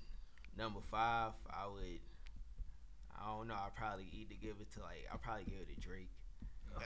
number 0.59 0.81
five, 0.91 1.33
I 1.51 1.67
would. 1.67 2.01
I 3.19 3.27
don't 3.29 3.49
know. 3.49 3.55
I 3.55 3.69
probably 3.75 4.07
either 4.13 4.35
give 4.41 4.57
it 4.61 4.71
to 4.75 4.81
like. 4.83 5.07
I'll 5.11 5.19
probably 5.19 5.45
give 5.45 5.55
it 5.61 5.75
to 5.75 5.81
Drake. 5.89 6.11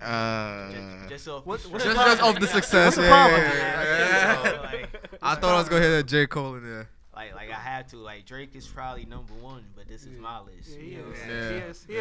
Uh, 0.00 0.70
Just, 0.70 1.08
just 1.08 1.28
off. 1.28 1.44
What- 1.44 1.60
the 1.62 1.68
what's 1.70 1.84
just, 1.84 1.96
just 1.96 2.22
off 2.22 2.38
the 2.38 2.46
success. 2.46 2.84
What's 2.86 2.96
the 2.96 3.02
yeah, 3.02 3.08
problem? 3.08 3.40
yeah, 3.40 3.54
Yeah, 3.54 3.82
yeah, 3.82 4.38
you 4.38 4.44
yeah. 4.44 4.52
know, 4.56 4.62
like, 4.62 5.18
I 5.22 5.34
thought 5.34 5.54
I 5.54 5.58
was 5.58 5.68
gonna 5.68 5.82
hit 5.82 5.90
a 5.98 6.02
J 6.04 6.26
Cole 6.28 6.54
in 6.54 6.62
there. 6.62 6.88
like, 7.12 7.34
like 7.34 7.50
I 7.50 7.54
had 7.58 7.88
to. 7.88 7.96
Like 7.96 8.24
Drake 8.24 8.54
is 8.54 8.68
probably 8.68 9.04
number 9.06 9.32
one, 9.34 9.64
but 9.74 9.88
this 9.88 10.02
is 10.02 10.12
Yeah. 10.14 10.20
my 10.20 10.40
list. 10.42 10.70
Yeah, 10.70 10.78
he 10.80 10.90
you 10.90 10.98
know 10.98 11.08
what 11.08 11.16
is. 11.16 11.22
I'm 11.22 11.28
Yeah. 11.30 11.48
saying? 11.72 11.74
He 11.88 11.94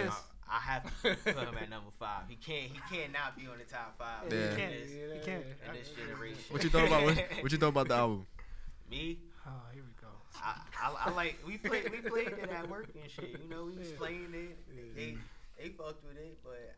is. 0.49 0.55
He 0.61 0.67
Yeah. 0.67 0.75
is. 0.75 0.85
I, 0.95 1.11
I 1.11 1.13
have 1.13 1.23
to 1.23 1.33
put 1.33 1.47
him 1.49 1.57
at 1.61 1.69
number 1.69 1.91
five. 1.99 2.23
He 2.27 2.35
can't. 2.35 2.71
He 2.71 2.79
can't 2.95 3.13
not 3.13 3.35
be 3.37 3.47
on 3.47 3.57
the 3.57 3.63
top 3.65 3.97
five. 3.97 4.31
Yeah, 4.31 4.37
Yeah. 4.39 4.49
he 4.49 4.55
can't. 4.57 4.73
He 4.73 5.19
can't. 5.25 5.43
in 5.67 5.73
this 5.73 5.89
generation. 5.89 6.43
What 6.49 6.63
you 6.63 6.69
thought 6.69 6.87
about 6.87 7.03
what, 7.03 7.17
what 7.41 7.51
you 7.51 7.57
thought 7.57 7.67
about 7.69 7.87
the 7.87 7.95
album? 7.95 8.25
Me? 8.91 9.19
Oh, 9.45 9.51
here 9.73 9.83
we 9.83 9.93
go. 10.01 10.07
I, 10.41 10.61
I, 10.81 11.09
I 11.09 11.13
like 11.15 11.37
we 11.45 11.57
played 11.57 11.91
we 11.91 11.97
played 12.09 12.27
it 12.27 12.49
at 12.51 12.69
work 12.69 12.87
and 12.99 13.09
shit. 13.11 13.39
You 13.43 13.49
know, 13.49 13.65
we 13.65 13.77
was 13.77 13.91
playing 13.91 14.29
it. 14.33 14.95
They 14.95 15.17
they 15.57 15.69
fucked 15.69 16.03
with 16.05 16.17
it, 16.17 16.37
but 16.43 16.75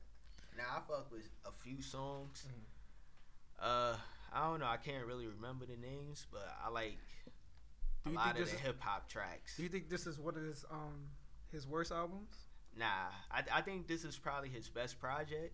now 0.58 0.64
I 0.78 0.80
fuck 0.92 1.12
with 1.12 1.28
a 1.46 1.52
few 1.64 1.82
songs. 1.82 2.44
Uh, 3.60 3.96
I 4.34 4.48
don't 4.48 4.60
know. 4.60 4.66
I 4.68 4.78
can't 4.78 5.06
really 5.06 5.28
remember 5.28 5.66
the 5.66 5.78
names, 5.78 6.26
but 6.32 6.48
I 6.66 6.70
like 6.70 6.98
Do 8.06 8.10
a 8.10 8.10
you 8.12 8.16
lot 8.16 8.26
think 8.26 8.32
of 8.34 8.40
the 8.40 8.44
this 8.46 8.54
is- 8.54 8.60
hip 8.66 8.78
hop 8.80 9.08
tracks. 9.10 9.56
Do 9.58 9.64
you 9.64 9.70
think 9.70 9.90
this 9.90 10.08
is 10.08 10.20
one 10.20 10.36
of 10.36 10.44
his 10.44 10.66
um 10.72 11.08
his 11.52 11.68
worst 11.68 11.92
albums? 11.92 12.36
Nah, 12.78 12.86
I, 13.30 13.44
I 13.54 13.62
think 13.62 13.88
this 13.88 14.04
is 14.04 14.18
probably 14.18 14.50
his 14.50 14.70
best 14.70 15.00
project, 15.00 15.54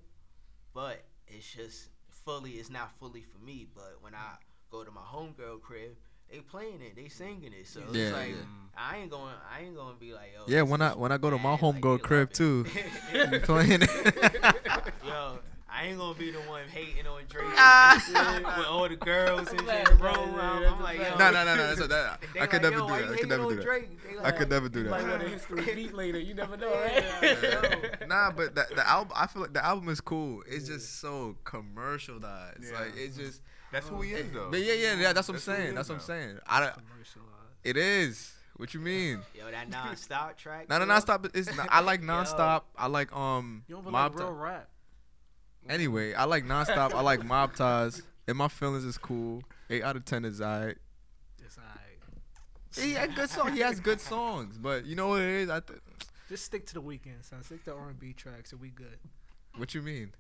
but 0.74 1.04
it's 1.28 1.52
just 1.54 1.90
fully 2.10 2.52
it's 2.52 2.70
not 2.70 2.92
fully 3.00 3.22
for 3.22 3.44
me. 3.44 3.68
But 3.74 3.98
when 4.02 4.14
I 4.14 4.36
go 4.72 4.84
to 4.84 4.92
my 4.92 5.02
homegirl 5.02 5.62
crib, 5.62 5.96
they 6.30 6.40
playing 6.40 6.82
it, 6.82 6.96
they 6.96 7.08
singing 7.08 7.54
it, 7.54 7.68
so 7.68 7.82
Yeah, 7.92 8.04
it's 8.04 8.14
like 8.14 8.30
yeah. 8.30 8.36
I 8.78 8.98
ain't 8.98 9.10
going 9.10 9.34
I 9.52 9.62
ain't 9.64 9.76
gonna 9.76 9.96
be 10.00 10.14
like 10.14 10.32
yo. 10.36 10.44
Yeah, 10.48 10.62
when 10.62 10.82
I 10.82 10.92
when 10.92 11.12
I 11.12 11.18
go 11.18 11.30
to 11.30 11.38
my 11.38 11.56
bad, 11.56 11.64
like, 11.64 11.82
homegirl 11.82 12.02
crib 12.02 12.34
too, 12.34 12.66
playing 13.44 13.82
it. 13.82 14.86
yo, 15.06 15.40
I 15.78 15.86
ain't 15.86 16.00
gonna 16.00 16.18
be 16.18 16.32
the 16.32 16.40
one 16.40 16.64
hating 16.74 17.06
on 17.06 17.22
Drake 17.30 17.46
Ah. 17.56 18.54
with 18.58 18.66
all 18.66 18.90
the 18.90 18.96
girls 18.96 19.48
and 19.50 19.50
shit 19.50 19.60
in 19.60 19.66
Right, 19.68 19.86
the 19.86 19.94
room. 19.96 20.36
I'm, 20.40 20.74
I'm 20.74 20.82
like, 20.82 20.98
yo. 20.98 21.16
no, 21.18 21.32
no, 21.32 21.46
no, 21.46 21.56
no. 21.56 21.68
That's 21.68 21.80
what 21.80 21.90
that, 21.90 22.20
I 22.42 22.48
could 22.48 22.64
like, 22.64 22.72
never 22.74 22.78
do 22.78 22.88
that. 22.88 23.12
I 23.12 23.18
could 23.18 23.30
never 23.30 23.44
do 23.50 23.56
that. 23.58 23.64
Drake? 23.64 23.90
I 24.24 24.32
could 24.32 24.50
never 24.50 24.70
do 24.70 24.84
You 24.84 24.90
might 24.90 25.02
that. 25.04 25.10
want 25.12 25.24
a 25.24 25.30
history 25.30 25.76
beat 25.76 25.94
later. 25.94 26.20
You 26.20 26.34
never 26.34 26.58
know, 26.58 26.72
Yeah, 26.72 27.60
right? 27.62 28.08
nah, 28.08 28.32
but 28.32 28.56
the, 28.56 28.66
the 28.76 28.88
album, 28.90 29.14
I 29.16 29.28
feel 29.28 29.44
like 29.44 29.54
the 29.54 29.64
album 29.64 29.90
is 29.90 30.02
cool. 30.02 30.42
It's 30.48 30.68
just 30.68 31.00
so 31.00 31.36
commercialized. 31.44 32.64
Yeah. 32.64 32.80
Like 32.80 32.94
it's 32.98 33.18
just. 33.18 33.42
That's 33.72 33.88
who 33.90 34.02
he 34.02 34.14
is, 34.14 34.32
though. 34.32 34.48
But 34.50 34.62
yeah, 34.62 34.74
yeah, 34.74 34.94
yeah. 34.96 35.14
That's 35.14 35.28
what 35.28 35.34
I'm 35.36 35.36
That's 35.36 35.46
who 35.46 35.52
he 35.52 35.58
saying. 35.58 35.68
is 35.70 35.76
That's 35.76 35.90
what 35.90 35.96
I'm 35.96 36.02
saying. 36.02 36.38
I 36.48 36.60
don't, 36.62 36.74
Commercialized. 36.74 37.54
it 37.66 37.78
is. 37.78 38.34
What 38.56 38.74
you 38.74 38.80
mean? 38.80 39.20
Yo, 39.36 39.52
that 39.52 39.70
non-stop 39.70 40.38
track. 40.38 40.70
No, 40.70 40.80
no, 40.80 40.86
bro. 40.86 40.96
nonstop. 40.96 41.30
It's 41.36 41.56
not, 41.56 41.68
I 41.70 41.82
like 41.82 42.02
Yo. 42.02 42.08
nonstop. 42.08 42.62
I 42.78 42.88
like 42.88 43.16
um 43.16 43.64
You 43.68 43.76
don't 43.76 43.84
feel 43.84 43.92
mob. 43.92 44.14
like 44.16 44.20
real 44.24 44.32
rap. 44.34 44.68
Anyway, 45.70 46.14
I 46.14 46.26
like 46.26 46.46
nonstop. 46.46 46.94
I 46.94 47.02
like 47.02 47.24
mob 47.26 47.56
ties. 47.56 48.02
And 48.28 48.38
my 48.38 48.48
feelings 48.50 48.84
is 48.84 48.98
cool. 48.98 49.42
Eight 49.70 49.84
out 49.84 49.96
of 49.96 50.04
ten 50.06 50.26
is 50.26 50.42
alright. 50.42 50.78
It's 51.44 51.58
alright. 51.58 52.86
He 52.88 52.94
had 52.94 53.16
good 53.16 53.30
song. 53.30 53.54
He 53.54 53.60
has 53.62 53.80
good 53.80 54.02
songs, 54.02 54.58
but 54.58 54.86
you 54.86 54.96
know 54.96 55.10
what 55.10 55.22
it 55.22 55.30
is? 55.30 55.50
I 55.50 55.62
th- 55.62 55.80
Just 56.30 56.44
stick 56.46 56.66
to 56.68 56.74
the 56.74 56.82
Weeknd, 56.82 57.24
son. 57.24 57.42
Stick 57.44 57.64
to 57.66 57.74
R 57.74 57.90
and 57.90 58.00
B 58.00 58.14
tracks, 58.14 58.52
and 58.52 58.60
we 58.62 58.70
good. 58.70 59.00
what 59.56 59.74
you 59.74 59.82
mean? 59.82 60.12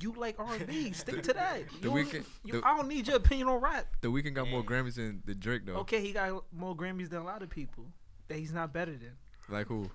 You 0.00 0.12
like 0.12 0.38
R 0.38 0.52
and 0.54 0.66
B? 0.66 0.92
Stick 0.92 1.22
to 1.24 1.32
that. 1.32 1.62
The 1.80 1.88
You- 1.88 1.94
Weeknd- 1.94 2.24
you- 2.44 2.60
the- 2.60 2.66
I 2.66 2.76
don't 2.76 2.88
need 2.88 3.06
your 3.08 3.16
opinion 3.16 3.48
on 3.48 3.60
rap. 3.60 3.86
The 4.02 4.08
Weeknd 4.08 4.34
got 4.34 4.48
more 4.48 4.62
Grammys 4.62 4.94
than 4.94 5.22
the 5.24 5.34
Drake 5.34 5.66
though. 5.66 5.76
Okay, 5.78 6.00
he 6.00 6.12
got 6.12 6.44
more 6.52 6.76
Grammys 6.76 7.08
than 7.10 7.20
a 7.20 7.24
lot 7.24 7.42
of 7.42 7.50
people. 7.50 7.86
That 8.28 8.38
he's 8.38 8.52
not 8.52 8.72
better 8.72 8.92
than 8.92 9.16
Like 9.48 9.66
who? 9.66 9.90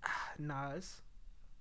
Nas. 0.38 1.00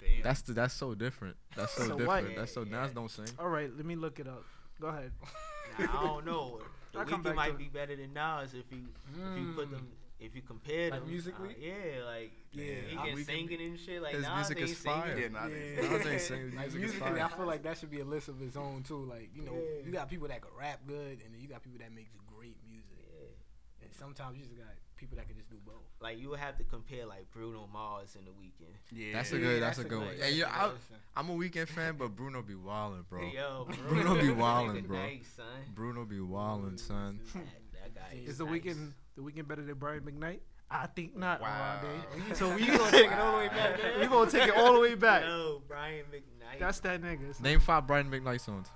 Damn. 0.01 0.23
That's 0.23 0.41
the, 0.43 0.53
that's 0.53 0.73
so 0.73 0.93
different. 0.95 1.35
That's 1.55 1.73
so, 1.73 1.83
So 1.83 1.97
different. 1.97 2.27
what? 2.27 2.35
That's 2.35 2.53
so 2.53 2.63
Yeah, 2.63 2.81
Nas 2.81 2.89
yeah. 2.89 2.93
don't 2.95 3.11
sing. 3.11 3.25
All 3.37 3.49
right, 3.49 3.69
let 3.75 3.85
me 3.85 3.95
look 3.95 4.19
it 4.19 4.27
up. 4.27 4.43
Go 4.79 4.87
ahead. 4.87 5.11
Nah, 5.79 5.85
I 6.01 6.03
don't 6.07 6.25
know. 6.25 6.59
The 6.91 6.99
I'll 6.99 7.05
Weeknd 7.05 7.35
might 7.35 7.57
be 7.57 7.69
better 7.69 7.95
than 7.95 8.11
Nas 8.13 8.53
if 8.53 8.65
you 8.71 8.87
if 9.13 9.37
you 9.39 9.53
put 9.55 9.67
Mm. 9.69 9.71
them 9.71 9.87
if 10.19 10.35
you 10.35 10.41
compare 10.41 10.89
Like 10.89 10.99
them, 10.99 11.09
musically? 11.09 11.49
uh, 11.49 11.53
yeah, 11.57 12.03
like 12.03 12.31
Yeah, 12.51 12.63
he 12.89 12.95
can 12.97 13.05
we 13.05 13.23
can- 13.23 13.25
singing 13.25 13.61
and 13.61 13.79
shit. 13.79 14.01
Like 14.01 14.15
his 14.15 14.23
Nas 14.23 14.35
music 14.35 14.57
ain't 14.59 14.69
is 14.71 14.77
fire. 14.79 15.15
singing. 15.15 15.31
Yeah, 15.31 15.39
nah, 15.39 15.47
Yeah. 15.47 15.97
Nas 15.97 16.07
ain't 16.07 16.21
saying 16.21 16.55
Like 16.55 16.73
music 16.73 16.83
is 16.83 16.93
musically, 16.99 17.21
I 17.21 17.27
feel 17.29 17.45
like 17.45 17.63
that 17.63 17.77
should 17.77 17.91
be 17.91 18.01
a 18.01 18.05
list 18.05 18.27
of 18.27 18.41
its 18.41 18.57
own 18.57 18.83
too. 18.83 19.05
Like 19.05 19.29
you 19.33 19.43
know, 19.43 19.53
Yeah. 19.53 19.85
you 19.85 19.91
got 19.93 20.09
people 20.09 20.27
that 20.27 20.41
can 20.41 20.51
rap 20.59 20.81
good, 20.85 21.21
and 21.23 21.33
then 21.33 21.39
you 21.39 21.47
got 21.47 21.63
people 21.63 21.79
that 21.79 21.93
makes 21.93 22.11
great 22.35 22.57
music. 22.69 22.97
Yeah. 23.07 23.85
And 23.85 23.93
sometimes 23.95 24.37
you 24.37 24.43
just 24.43 24.57
got 24.57 24.67
people 24.99 25.17
that 25.17 25.27
can 25.27 25.37
just 25.37 25.49
do 25.49 25.55
both. 25.65 25.75
Like 26.01 26.19
you 26.19 26.29
would 26.29 26.39
have 26.39 26.57
to 26.57 26.63
compare 26.63 27.05
like 27.05 27.29
Bruno 27.31 27.67
Mars 27.71 28.15
in 28.17 28.25
the 28.25 28.31
Weeknd. 28.31 28.73
Yeah. 28.91 29.13
That's 29.13 29.31
a 29.31 29.39
good. 29.39 29.61
That's, 29.61 29.77
a 29.79 29.83
good 29.83 29.89
good- 29.89 29.97
one. 29.99 30.07
that's 30.07 30.21
And 30.21 30.33
a 30.33 30.37
you, 30.37 30.43
good 30.43 30.51
I, 30.53 30.71
I'm 31.15 31.29
a 31.29 31.33
Weeknd 31.33 31.67
fan, 31.67 31.95
but 31.97 32.15
Bruno 32.15 32.41
be 32.41 32.53
wildin', 32.53 33.07
bro. 33.09 33.21
Yo, 33.23 33.67
Bruno 33.87 34.15
be 34.15 34.27
that 34.27 34.37
wildin', 34.37 34.87
bro. 34.87 34.97
Nice, 34.99 35.27
son. 35.35 35.45
Bruno 35.73 36.05
be 36.05 36.17
wildin', 36.17 36.79
son. 36.79 37.19
That, 37.33 37.43
that 37.73 37.95
guy 37.95 38.17
Is 38.23 38.29
Is 38.31 38.37
the 38.37 38.45
nice. 38.45 38.61
Weeknd 38.61 38.91
the 39.15 39.21
Weeknd 39.21 39.47
better 39.47 39.61
than 39.63 39.75
Brian 39.75 40.01
McKnight? 40.01 40.39
I 40.71 40.85
think 40.87 41.17
not. 41.17 41.41
Wow. 41.41 41.81
Rondé. 41.83 42.35
So 42.37 42.53
we 42.55 42.65
gonna 42.67 42.91
take 42.91 43.07
it 43.11 43.17
all 43.17 43.31
the 43.33 43.37
way 43.39 43.47
back. 43.49 43.79
We 43.99 44.07
gonna 44.07 44.29
take 44.31 44.47
it 44.49 44.55
all 44.55 44.73
the 44.73 44.79
way 44.79 44.95
back. 44.95 45.23
Yo, 45.23 45.61
Brian 45.67 46.05
McKnight. 46.13 46.59
That's 46.59 46.79
that 46.81 47.01
nigga. 47.01 47.33
son. 47.33 47.43
Name 47.43 47.59
five 47.59 47.87
Brian 47.87 48.09
McKnight 48.09 48.39
songs. 48.41 48.67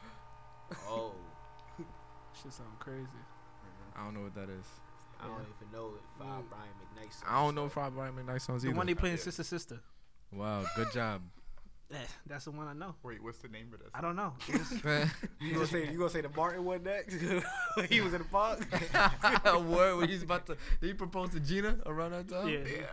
oh, 0.89 1.13
Shit 2.41 2.51
sound 2.51 2.79
crazy. 2.79 3.05
I 3.95 4.03
don't 4.03 4.15
know 4.15 4.21
what 4.21 4.33
that 4.35 4.49
is. 4.49 4.65
I 5.23 5.27
don't 5.27 5.41
even 5.41 5.71
know 5.73 5.93
if 5.95 6.19
five 6.19 6.27
Yeah. 6.27 6.41
Brian 6.49 6.69
McKnight. 7.07 7.11
Songs, 7.13 7.23
I 7.27 7.35
don't 7.43 7.55
know 7.55 7.61
though. 7.63 7.69
five 7.69 7.93
Brian 7.93 8.13
McKnight 8.13 8.41
songs 8.41 8.63
either. 8.65 8.73
The 8.73 8.77
one 8.77 8.87
they 8.87 8.95
play 8.95 9.09
in 9.11 9.17
Yeah. 9.17 9.23
Sister 9.23 9.43
Sister. 9.43 9.79
wow, 10.31 10.65
good 10.75 10.91
job. 10.93 11.21
Eh, 11.91 11.97
That's 12.25 12.45
the 12.45 12.51
one 12.51 12.65
I 12.67 12.73
know. 12.73 12.95
Wait, 13.03 13.21
what's 13.21 13.37
the 13.39 13.49
name 13.49 13.69
of 13.73 13.79
this? 13.79 13.89
I 13.93 14.01
don't 14.01 14.15
know. 14.15 14.33
It's- 14.49 15.11
You 15.39 15.53
gonna 15.53 15.67
say 15.67 15.91
you 15.91 15.97
gonna 15.97 16.09
say 16.09 16.21
the 16.21 16.29
Martin 16.29 16.63
one 16.65 16.81
next? 16.83 17.13
he 17.89 18.01
was 18.01 18.13
in 18.13 18.19
the 18.23 18.27
park. 18.31 18.59
Word 19.67 19.97
when 19.97 20.09
he's 20.09 20.23
about 20.23 20.45
to. 20.47 20.57
Did 20.81 20.87
he 20.87 20.93
propose 20.93 21.29
to 21.31 21.39
Gina 21.39 21.77
around 21.85 22.11
that 22.11 22.27
time? 22.29 22.49
yeah. 22.49 22.85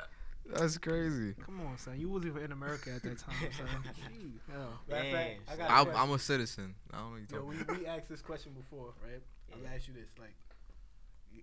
That's 0.53 0.77
crazy. 0.79 1.35
Come 1.47 1.61
on, 1.61 1.79
son. 1.79 1.99
You 2.01 2.09
wasn't 2.09 2.33
even 2.33 2.43
in 2.43 2.53
America 2.53 2.91
at 2.91 3.03
that 3.05 3.19
time, 3.19 3.37
son. 3.57 3.67
Gee, 3.95 4.33
hell. 4.51 4.81
Matter 4.89 5.07
of 5.07 5.13
fact, 5.13 5.41
I 5.49 5.57
Damn, 5.57 5.59
got 5.69 5.71
a 5.71 5.91
I'm. 5.91 5.97
I'm 5.97 6.11
a 6.11 6.19
citizen. 6.19 6.75
I 6.93 6.97
don't 6.99 7.05
know 7.07 7.13
what 7.21 7.31
Yo, 7.31 7.37
you're 7.39 7.45
we, 7.47 7.57
talking 7.59 7.79
we 7.85 7.87
asked 7.87 8.09
this 8.09 8.21
question 8.21 8.53
before, 8.53 8.93
right? 9.07 9.23
I'm 9.55 9.63
gonna 9.63 9.75
ask 9.77 9.87
you 9.87 9.95
this, 9.95 10.09
like, 10.19 10.35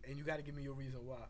and 0.08 0.18
you 0.18 0.24
got 0.24 0.38
to 0.38 0.44
give 0.44 0.56
me 0.56 0.64
your 0.64 0.74
reason 0.74 1.00
why. 1.06 1.26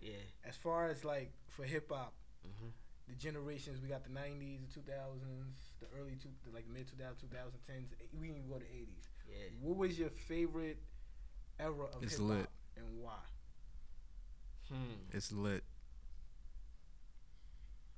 Yeah. 0.00 0.12
As 0.44 0.56
far 0.56 0.88
as 0.88 1.04
like 1.04 1.32
for 1.48 1.64
hip 1.64 1.90
hop, 1.90 2.14
Mhm. 2.46 2.72
the 3.08 3.14
generations 3.16 3.80
we 3.82 3.88
got 3.88 4.04
the 4.04 4.10
'90s, 4.10 4.60
the 4.62 4.80
2000s, 4.80 5.72
the 5.80 5.86
early 5.98 6.16
two, 6.16 6.30
the, 6.44 6.50
like 6.54 6.66
mid 6.68 6.86
2000s, 6.88 7.20
2010s. 7.20 7.92
We 8.12 8.28
can 8.28 8.36
even 8.36 8.48
go 8.48 8.58
to 8.58 8.64
'80s. 8.66 9.08
Yeah. 9.28 9.48
What 9.60 9.76
was 9.76 9.98
your 9.98 10.10
favorite 10.10 10.78
era 11.58 11.84
of 11.86 12.02
It's 12.02 12.12
hip 12.12 12.20
lit. 12.22 12.38
hop 12.40 12.52
and 12.76 12.98
why? 13.02 13.18
Hmm. 14.68 14.94
It's 15.12 15.32
lit. 15.32 15.64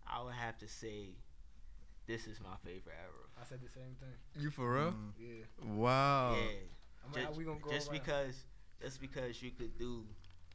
I 0.07 0.23
would 0.23 0.35
have 0.35 0.59
to 0.59 0.69
say, 0.69 1.17
this 2.07 2.27
is 2.27 2.41
my 2.41 2.57
favorite 2.65 2.97
era. 3.01 3.29
I 3.41 3.45
said 3.45 3.61
the 3.63 3.69
same 3.69 3.95
thing. 4.01 4.43
You 4.43 4.51
for 4.51 4.75
real? 4.75 4.93
Mm. 4.93 5.13
Yeah. 5.19 5.45
Wow. 5.75 6.35
yeah. 6.35 6.49
I'm 7.05 7.13
Just, 7.15 7.27
like, 7.29 7.37
we 7.39 7.45
gonna 7.45 7.61
go 7.61 7.71
just 7.71 7.91
because, 7.91 8.45
just 8.83 9.01
because 9.01 9.43
you 9.43 9.51
could 9.51 9.77
do, 9.79 10.05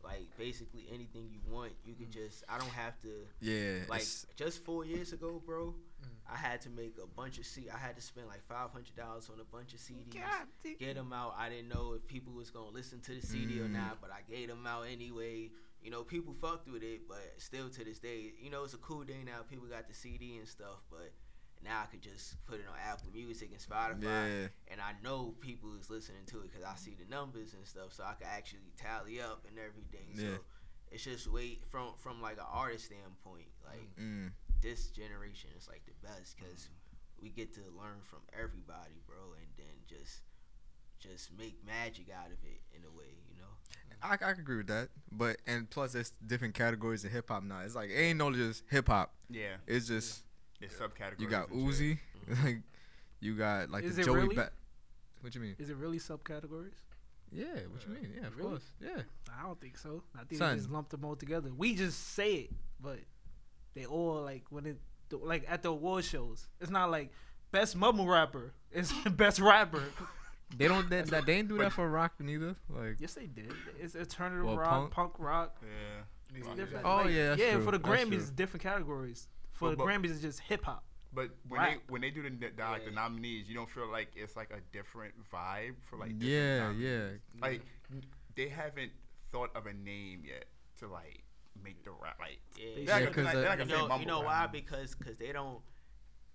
like 0.03 0.27
basically 0.37 0.85
anything 0.93 1.27
you 1.31 1.39
want. 1.51 1.71
You 1.85 1.95
could 1.95 2.11
just. 2.11 2.43
I 2.49 2.57
don't 2.57 2.69
have 2.69 2.99
to. 3.01 3.09
Yeah. 3.41 3.79
Like 3.89 4.05
just 4.35 4.63
four 4.65 4.85
years 4.85 5.13
ago, 5.13 5.41
bro, 5.45 5.73
Mm. 5.99 6.31
I 6.31 6.37
had 6.37 6.61
to 6.61 6.69
make 6.69 6.95
a 7.03 7.07
bunch 7.07 7.39
of 7.39 7.45
C. 7.47 7.65
I 7.73 7.77
had 7.79 7.95
to 7.95 8.01
spend 8.03 8.27
like 8.27 8.43
five 8.47 8.69
hundred 8.69 8.95
dollars 8.95 9.31
on 9.33 9.39
a 9.39 9.43
bunch 9.43 9.73
of 9.73 9.79
CDs. 9.79 10.13
God. 10.13 10.75
Get 10.79 10.93
them 10.93 11.11
out. 11.11 11.33
I 11.39 11.49
didn't 11.49 11.69
know 11.69 11.93
if 11.95 12.05
people 12.07 12.33
was 12.33 12.51
gonna 12.51 12.69
listen 12.69 12.99
to 13.01 13.13
the 13.19 13.25
CD 13.25 13.59
or 13.59 13.63
Mm. 13.65 13.71
not, 13.73 13.99
but 13.99 14.11
I 14.11 14.21
gave 14.31 14.47
them 14.47 14.67
out 14.67 14.83
anyway. 14.83 15.49
You 15.81 15.89
know, 15.89 16.03
people 16.03 16.35
fucked 16.39 16.69
with 16.69 16.83
it, 16.83 17.07
but 17.07 17.23
still 17.37 17.69
to 17.69 17.83
this 17.83 17.97
day, 17.97 18.33
you 18.39 18.51
know, 18.51 18.63
it's 18.63 18.75
a 18.75 18.77
cool 18.77 19.03
day 19.05 19.23
now. 19.25 19.41
People 19.49 19.65
got 19.67 19.87
the 19.87 19.93
CD 19.95 20.37
and 20.37 20.47
stuff, 20.47 20.83
but 20.91 21.11
now 21.63 21.81
I 21.83 21.85
could 21.87 22.01
just 22.01 22.43
put 22.45 22.59
it 22.59 22.65
on 22.69 22.75
Apple 22.89 23.09
Music 23.13 23.49
and 23.51 23.59
Spotify, 23.61 24.03
yeah. 24.43 24.47
and 24.71 24.79
I 24.81 24.93
know 25.03 25.33
people 25.39 25.69
is 25.79 25.89
listening 25.89 26.23
to 26.27 26.39
it 26.39 26.51
because 26.51 26.65
I 26.65 26.75
see 26.75 26.95
the 26.97 27.09
numbers 27.09 27.53
and 27.53 27.65
stuff, 27.65 27.93
so 27.93 28.03
I 28.03 28.13
can 28.13 28.27
actually 28.31 28.71
tally 28.77 29.19
up 29.21 29.45
and 29.47 29.57
everything. 29.59 30.07
Yeah. 30.13 30.37
So 30.37 30.41
it's 30.91 31.03
just 31.03 31.27
wait 31.31 31.61
from 31.69 31.93
from 31.97 32.21
like 32.21 32.37
an 32.37 32.47
artist 32.51 32.85
standpoint, 32.85 33.47
like 33.65 33.95
Mm. 33.99 34.31
this 34.61 34.87
generation 34.89 35.49
is 35.57 35.67
like 35.67 35.83
the 35.85 36.07
best 36.07 36.37
because 36.37 36.69
we 37.21 37.29
get 37.29 37.53
to 37.55 37.61
learn 37.75 37.99
from 38.03 38.19
everybody, 38.31 39.01
bro, 39.07 39.33
and 39.37 39.47
then 39.57 39.75
just 39.87 40.21
just 40.99 41.31
make 41.37 41.63
magic 41.65 42.07
out 42.09 42.27
of 42.27 42.37
it 42.43 42.61
in 42.75 42.83
a 42.83 42.89
way, 42.97 43.13
you 43.29 43.35
know. 43.37 43.47
I, 44.01 44.17
I 44.23 44.31
agree 44.31 44.57
with 44.57 44.67
that. 44.67 44.89
But 45.11 45.37
and 45.47 45.69
plus 45.69 45.93
there's 45.93 46.11
different 46.25 46.53
categories 46.53 47.03
of 47.05 47.11
hip 47.11 47.29
hop 47.29 47.43
now. 47.43 47.59
It's 47.61 47.75
like 47.75 47.89
it 47.89 47.95
ain't 47.99 48.17
no 48.19 48.31
just 48.31 48.63
hip 48.69 48.87
hop. 48.87 49.13
Yeah. 49.29 49.57
It's 49.65 49.87
just 49.87 50.23
It's 50.59 50.75
subcategories. 50.75 51.19
you 51.19 51.27
got 51.29 51.49
and 51.49 51.73
shit. 51.75 51.79
Uzi, 51.79 51.99
mm-hmm. 52.31 52.45
like 52.45 52.57
you 53.19 53.35
got 53.35 53.69
like 53.69 53.83
Is 53.83 53.95
the 53.95 54.01
it 54.01 54.05
Joey 54.05 54.15
really? 54.21 54.35
Ba- 54.35 54.51
What 55.21 55.35
you 55.35 55.41
mean? 55.41 55.55
Is 55.59 55.69
it 55.69 55.77
really 55.77 55.99
subcategories? 55.99 56.73
Yeah, 57.31 57.45
what 57.45 57.85
you 57.85 57.91
uh, 57.91 58.01
mean? 58.01 58.13
Yeah, 58.21 58.27
of 58.27 58.37
Really? 58.37 58.49
course. 58.51 58.71
Yeah. 58.81 59.01
I 59.37 59.43
don't 59.45 59.59
think 59.59 59.77
so. 59.77 60.01
I 60.15 60.23
think 60.23 60.39
Son. 60.39 60.51
they 60.51 60.57
just 60.59 60.69
lumped 60.71 60.91
them 60.91 61.03
all 61.03 61.15
together. 61.17 61.49
We 61.55 61.75
just 61.75 62.13
say 62.13 62.33
it, 62.35 62.51
but 62.81 62.99
they 63.73 63.85
all 63.85 64.21
like 64.21 64.43
when 64.49 64.65
it 64.65 64.77
like 65.11 65.45
at 65.49 65.61
the 65.61 65.69
award 65.69 66.05
shows. 66.05 66.47
It's 66.61 66.71
not 66.71 66.89
like 66.89 67.11
best 67.51 67.75
mumble 67.75 68.07
rapper. 68.07 68.53
It's 68.71 68.93
best 69.11 69.39
rapper. 69.39 69.83
They 70.55 70.69
don't 70.69 70.89
they, 70.89 71.01
that 71.01 71.25
they 71.25 71.33
ain't 71.35 71.49
do 71.49 71.57
that 71.57 71.73
for 71.73 71.89
rock 71.89 72.13
neither. 72.19 72.55
Like 72.69 72.95
Yes, 72.99 73.13
they 73.15 73.25
did. 73.25 73.51
It's 73.77 73.95
alternative 73.95 74.45
Well, 74.45 74.57
rock, 74.57 74.69
punk- 74.69 74.91
punk, 74.91 75.13
rock. 75.19 75.57
Yeah. 75.61 76.37
It's 76.37 76.45
Rock 76.47 76.55
different. 76.57 76.85
Oh, 76.85 77.07
yeah, 77.07 77.29
that's 77.29 77.41
yeah. 77.41 77.53
true. 77.53 77.63
For 77.65 77.71
the 77.71 77.77
That's 77.79 77.89
Grammys, 78.03 78.07
true. 78.09 78.17
it's 78.17 78.29
different 78.29 78.63
categories. 78.63 79.27
For 79.57 79.65
But- 79.65 79.71
the 79.71 79.77
but- 79.77 79.87
Grammys, 79.87 80.11
it's 80.11 80.21
just 80.21 80.39
hip 80.41 80.63
hop. 80.65 80.83
But 81.13 81.29
when 81.47 81.59
Rap. 81.61 81.69
they 81.71 81.77
when 81.87 82.01
they 82.01 82.11
do 82.11 82.21
the, 82.21 82.29
the, 82.29 82.63
like 82.63 82.85
the 82.85 82.91
nominees, 82.91 83.47
you 83.49 83.55
don't 83.55 83.69
feel 83.69 83.89
like 83.89 84.09
it's 84.15 84.35
like 84.35 84.51
a 84.51 84.59
different 84.71 85.13
vibe 85.33 85.75
for 85.89 85.97
like 85.97 86.09
different 86.19 86.23
yeah, 86.43 86.59
nominees. 86.59 86.83
yeah. 86.83 87.41
Like 87.41 87.61
they 88.35 88.49
haven't 88.49 88.91
thought 89.31 89.49
of 89.55 89.65
a 89.65 89.73
name 89.73 90.21
yet 90.25 90.45
to 90.79 90.87
like 90.87 91.23
make 91.63 91.83
the 91.85 91.91
rap 91.91 92.17
like. 92.19 92.39
Yeah, 92.55 92.65
They're 92.85 92.99
Yeah, 92.99 93.05
'cause, 93.07 93.15
they're 93.33 93.49
uh, 93.49 93.55
not 93.55 93.59
you 93.59 93.65
know, 93.73 93.99
you 93.99 94.05
know 94.05 94.19
why? 94.19 94.47
Because 94.51 94.93
cause 94.93 95.15
they 95.17 95.31
don't. 95.31 95.59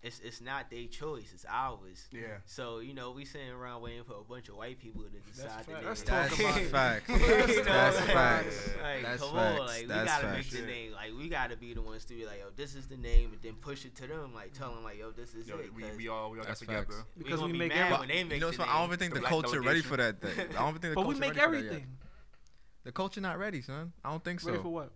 It's 0.03 0.19
it's 0.19 0.41
not 0.41 0.69
their 0.69 0.87
choice. 0.89 1.31
It's 1.33 1.47
ours. 1.49 2.09
Yeah. 2.11 2.39
So 2.45 2.81
you 2.81 2.93
know, 2.93 3.13
we 3.13 3.25
sitting 3.25 3.51
around 3.51 3.83
waiting 3.83 4.03
for 4.03 4.15
a 4.15 4.25
bunch 4.25 4.49
of 4.49 4.57
white 4.57 4.81
people 4.81 5.03
to 5.05 5.09
decide 5.31 5.65
the 5.65 5.65
fact. 5.65 5.69
name. 5.69 5.85
That's 5.85 6.03
talk 6.03 6.27
about 6.41 6.59
facts. 6.73 7.07
That's 7.09 7.57
talk 7.59 7.95
facts. 8.07 8.69
Like, 8.83 9.03
That's 9.03 9.23
come 9.23 9.35
facts. 9.37 9.61
on, 9.61 9.67
like 9.69 9.87
That's 9.87 10.01
we 10.03 10.07
gotta 10.07 10.27
facts. 10.27 10.37
make 10.37 10.51
the 10.51 10.59
Yeah. 10.59 10.67
name. 10.75 10.93
Like 10.93 11.11
we 11.17 11.29
gotta 11.29 11.57
be 11.57 11.73
the 11.75 11.83
ones 11.83 12.05
to 12.07 12.15
be 12.15 12.27
like, 12.27 12.41
yo, 12.41 12.47
this 12.57 12.75
is 12.75 12.89
the 12.89 12.97
name, 12.97 13.31
and 13.33 13.41
then 13.43 13.55
push 13.61 13.85
it 13.85 13.95
to 13.97 14.09
them. 14.09 14.35
Like 14.35 14.53
tell 14.55 14.75
them 14.75 14.83
like, 14.83 14.99
yo, 14.99 15.13
this 15.13 15.35
is 15.35 15.47
Yo, 15.47 15.59
it. 15.59 15.73
we, 15.73 15.83
'cause 15.83 15.97
we 15.97 16.09
all 16.09 16.31
we 16.33 16.39
all 16.39 16.45
got 16.45 16.49
That's 16.49 16.61
together. 16.61 16.85
facts. 16.87 17.05
we 17.17 17.23
Because 17.23 17.39
gonna 17.39 17.47
we 17.47 17.53
be 17.53 17.59
make 17.61 17.69
mad 17.69 17.93
every- 17.93 17.99
when 18.01 18.09
they 18.09 18.25
make 18.25 18.33
You 18.35 18.41
know, 18.41 18.41
the 18.41 18.47
what's 18.47 18.59
name. 18.59 18.69
I 18.71 18.79
don't 18.79 18.87
even 18.89 18.99
think 18.99 19.11
The 19.13 19.15
the, 19.15 19.21
black 19.21 19.31
culture 19.31 19.61
ready 19.61 19.83
delegation. 19.83 19.89
for 19.89 19.97
that. 19.99 20.21
Thing. 20.21 20.47
I 20.49 20.53
don't 20.61 20.69
even 20.71 20.81
think 20.81 20.83
the 20.83 20.95
But 20.97 21.07
we 21.07 21.15
culture 21.15 21.21
make 21.21 21.29
ready 21.37 21.39
for 21.39 21.51
that 21.53 21.57
yet. 21.63 21.67
everything. 21.67 21.87
The 22.83 22.91
culture 22.93 23.21
not 23.21 23.39
ready, 23.39 23.63
son. 23.63 23.93
I 24.05 24.11
don't 24.11 24.25
think 24.25 24.41
so. 24.41 24.51
Ready 24.51 24.63
for 24.65 24.71
what? 24.71 24.91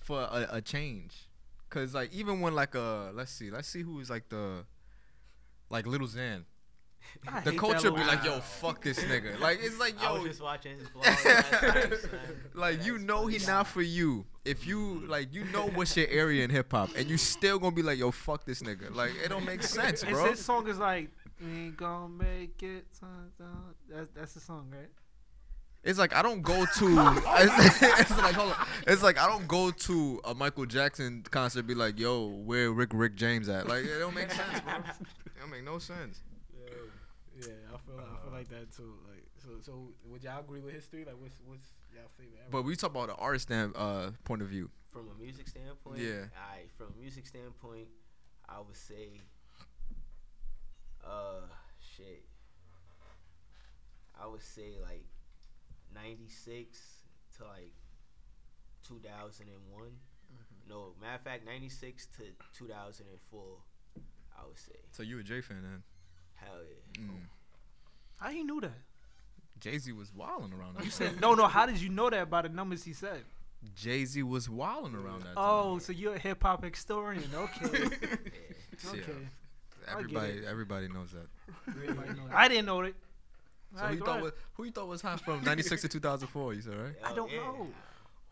for 0.00 0.20
a, 0.22 0.48
a 0.52 0.62
change. 0.62 1.27
Cause 1.70 1.94
like 1.94 2.12
even 2.12 2.40
when 2.40 2.54
like 2.54 2.74
uh 2.74 3.10
let's 3.12 3.30
see 3.32 3.50
let's 3.50 3.68
see 3.68 3.82
who's 3.82 4.08
like 4.08 4.28
the 4.28 4.64
like 5.70 5.86
Lil 5.86 6.00
Xan. 6.00 6.44
I 7.26 7.40
The 7.40 7.52
culture 7.52 7.90
be 7.90 8.02
like 8.04 8.24
yo 8.24 8.40
fuck 8.40 8.82
this 8.82 8.98
nigga. 9.04 9.38
Like 9.38 9.58
it's 9.62 9.78
like 9.78 9.94
I 10.02 10.12
was 10.12 10.22
yo 10.22 10.28
just 10.28 10.42
watching 10.42 10.76
his 10.78 10.88
vlog 10.88 12.08
like 12.54 12.84
you 12.84 12.98
know 12.98 13.26
he 13.26 13.38
not 13.46 13.66
for 13.66 13.82
you. 13.82 14.24
If 14.44 14.66
you 14.66 15.04
like 15.06 15.32
you 15.32 15.44
know 15.44 15.66
what's 15.74 15.96
your 15.96 16.08
area 16.08 16.42
in 16.44 16.50
hip 16.50 16.72
hop 16.72 16.90
and 16.96 17.08
you 17.08 17.16
still 17.18 17.58
gonna 17.58 17.74
be 17.74 17.82
like 17.82 17.98
yo 17.98 18.10
fuck 18.10 18.44
this 18.44 18.62
nigga. 18.62 18.94
Like 18.94 19.12
it 19.22 19.28
don't 19.28 19.44
make 19.44 19.62
sense, 19.62 20.02
It's, 20.02 20.10
bro. 20.10 20.30
his 20.30 20.42
song 20.44 20.66
is 20.68 20.78
like, 20.78 21.10
we 21.40 21.50
ain't 21.66 21.76
gonna 21.76 22.08
make 22.08 22.62
it. 22.62 22.86
son, 22.92 23.30
son." 23.36 23.74
That's 23.90 24.10
that's 24.14 24.34
the 24.34 24.40
song, 24.40 24.68
right? 24.72 24.88
It's 25.84 25.98
like 25.98 26.14
I 26.14 26.22
don't 26.22 26.42
go 26.42 26.64
to. 26.66 27.22
It's, 27.38 27.82
it's 27.82 28.18
like 28.18 28.34
hold 28.34 28.50
on. 28.52 28.66
It's 28.86 29.02
like 29.02 29.18
I 29.18 29.26
don't 29.26 29.46
go 29.46 29.70
to 29.70 30.20
a 30.24 30.34
Michael 30.34 30.66
Jackson 30.66 31.24
concert. 31.30 31.60
and 31.60 31.68
Be 31.68 31.74
like, 31.74 31.98
yo, 31.98 32.26
where 32.26 32.72
Rick 32.72 32.90
Rick 32.92 33.14
James 33.14 33.48
at? 33.48 33.68
Like 33.68 33.84
it 33.84 33.98
don't 33.98 34.14
make 34.14 34.30
sense, 34.30 34.60
bro. 34.60 34.74
It 34.74 35.40
don't 35.40 35.50
make 35.50 35.64
no 35.64 35.78
sense. 35.78 36.20
Yeah, 36.52 36.74
yeah 37.40 37.52
I 37.72 37.78
feel 37.78 37.96
like, 37.96 38.06
I 38.06 38.24
feel 38.24 38.32
like 38.32 38.48
that 38.48 38.72
too. 38.76 38.94
Like 39.08 39.24
so 39.38 39.50
so 39.60 39.88
would 40.06 40.22
y'all 40.24 40.40
agree 40.40 40.60
with 40.60 40.74
history? 40.74 41.04
Like 41.04 41.16
what's 41.20 41.40
what's 41.46 41.68
y'all 41.94 42.02
favorite 42.18 42.38
era? 42.38 42.48
But 42.50 42.62
we 42.64 42.74
talk 42.76 42.90
about 42.90 43.08
the 43.08 43.14
artist 43.14 43.44
stand, 43.44 43.72
uh, 43.76 44.10
point 44.24 44.42
of 44.42 44.48
view. 44.48 44.70
From 44.88 45.06
a 45.16 45.22
music 45.22 45.46
standpoint, 45.48 45.98
Yeah. 45.98 46.26
Alright, 46.34 46.70
from 46.76 46.88
a 46.96 47.00
music 47.00 47.26
standpoint, 47.26 47.86
I 48.48 48.58
would 48.58 48.76
say, 48.76 49.20
uh, 51.06 51.46
shit. 51.78 52.24
I 54.20 54.26
would 54.26 54.42
say 54.42 54.72
like 54.82 55.04
'96 55.94 56.78
to 57.38 57.44
like 57.44 57.72
2001. 58.86 59.90
No, 60.68 60.92
matter 61.00 61.14
of 61.14 61.20
fact, 61.22 61.46
'96 61.46 62.06
to 62.18 62.22
2004. 62.58 63.42
I 64.40 64.46
would 64.46 64.58
say, 64.58 64.72
So 64.92 65.02
you 65.02 65.18
a 65.18 65.22
J 65.22 65.40
fan 65.40 65.62
then? 65.62 65.82
hell 66.34 66.60
yeah. 66.96 67.02
Mm. 67.02 67.10
How 68.18 68.30
you 68.30 68.44
knew 68.44 68.60
that? 68.60 68.70
Jay 69.58 69.76
Z 69.78 69.90
was 69.92 70.14
wilding 70.14 70.52
around. 70.52 70.76
You 70.78 70.84
that 70.84 70.92
said 70.92 71.20
no, 71.20 71.34
no. 71.34 71.46
How 71.48 71.66
did 71.66 71.80
you 71.80 71.88
know 71.88 72.08
that 72.10 72.30
by 72.30 72.42
the 72.42 72.48
numbers 72.48 72.84
he 72.84 72.92
said? 72.92 73.24
Jay 73.74 74.04
Z 74.04 74.22
was 74.22 74.48
wilding 74.48 74.94
around 74.94 75.20
that 75.22 75.34
time. 75.34 75.36
Oh, 75.36 75.78
so 75.78 75.92
you're 75.92 76.14
a 76.14 76.18
hip 76.18 76.42
hop 76.42 76.62
historian? 76.64 77.24
Okay, 77.34 77.78
Yeah, 78.84 78.90
okay. 78.90 79.02
I 79.88 79.90
get 79.90 79.98
everybody, 79.98 80.40
everybody 80.46 80.88
knows 80.88 81.10
that. 81.12 81.26
Everybody 81.66 82.08
know 82.10 82.28
that. 82.28 82.36
I 82.36 82.46
didn't 82.48 82.66
know 82.66 82.82
it. 82.82 82.94
So 83.74 83.78
Alright, 83.82 83.90
who 83.92 83.98
you 83.98 84.04
thought 84.04 84.10
ahead. 84.12 84.22
was, 84.22 84.32
who 84.54 84.64
you 84.64 84.70
thought 84.70 84.88
was 84.88 85.02
hot 85.02 85.20
from 85.20 85.44
'96 85.44 85.82
to 85.82 85.88
2004? 85.88 86.54
You 86.54 86.60
said 86.62 86.74
right? 86.76 86.94
I 87.04 87.14
don't 87.14 87.30
yeah. 87.30 87.38
know. 87.38 87.66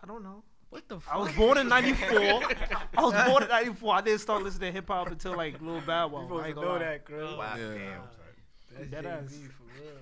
I 0.02 0.06
don't 0.06 0.22
know. 0.22 0.42
What 0.70 0.88
the? 0.88 0.98
Fuck? 0.98 1.14
I 1.14 1.18
was 1.18 1.32
born 1.32 1.58
in 1.58 1.68
'94. 1.68 2.08
I 2.96 3.02
was 3.02 3.12
born 3.28 3.42
in 3.42 3.48
'94. 3.48 3.94
I 3.94 4.00
didn't 4.00 4.20
start 4.20 4.42
listening 4.42 4.68
to 4.70 4.72
hip 4.72 4.88
hop 4.88 5.08
until 5.10 5.36
like 5.36 5.60
Lil 5.60 5.80
Bow 5.82 6.08
Wow. 6.08 6.20
You 6.22 6.26
supposed 6.26 6.40
I 6.40 6.42
to 6.42 6.48
ain't 6.48 6.54
gonna 6.56 6.66
know 6.66 6.72
lie. 6.72 6.78
that, 6.80 7.04
Chris. 7.04 7.22
Wow, 7.36 7.54
Yeah. 7.58 7.74
damn. 7.74 8.02
That's 8.78 8.90
Dead 8.90 9.06
ass. 9.06 9.30
For 9.34 9.82
real. 9.82 9.92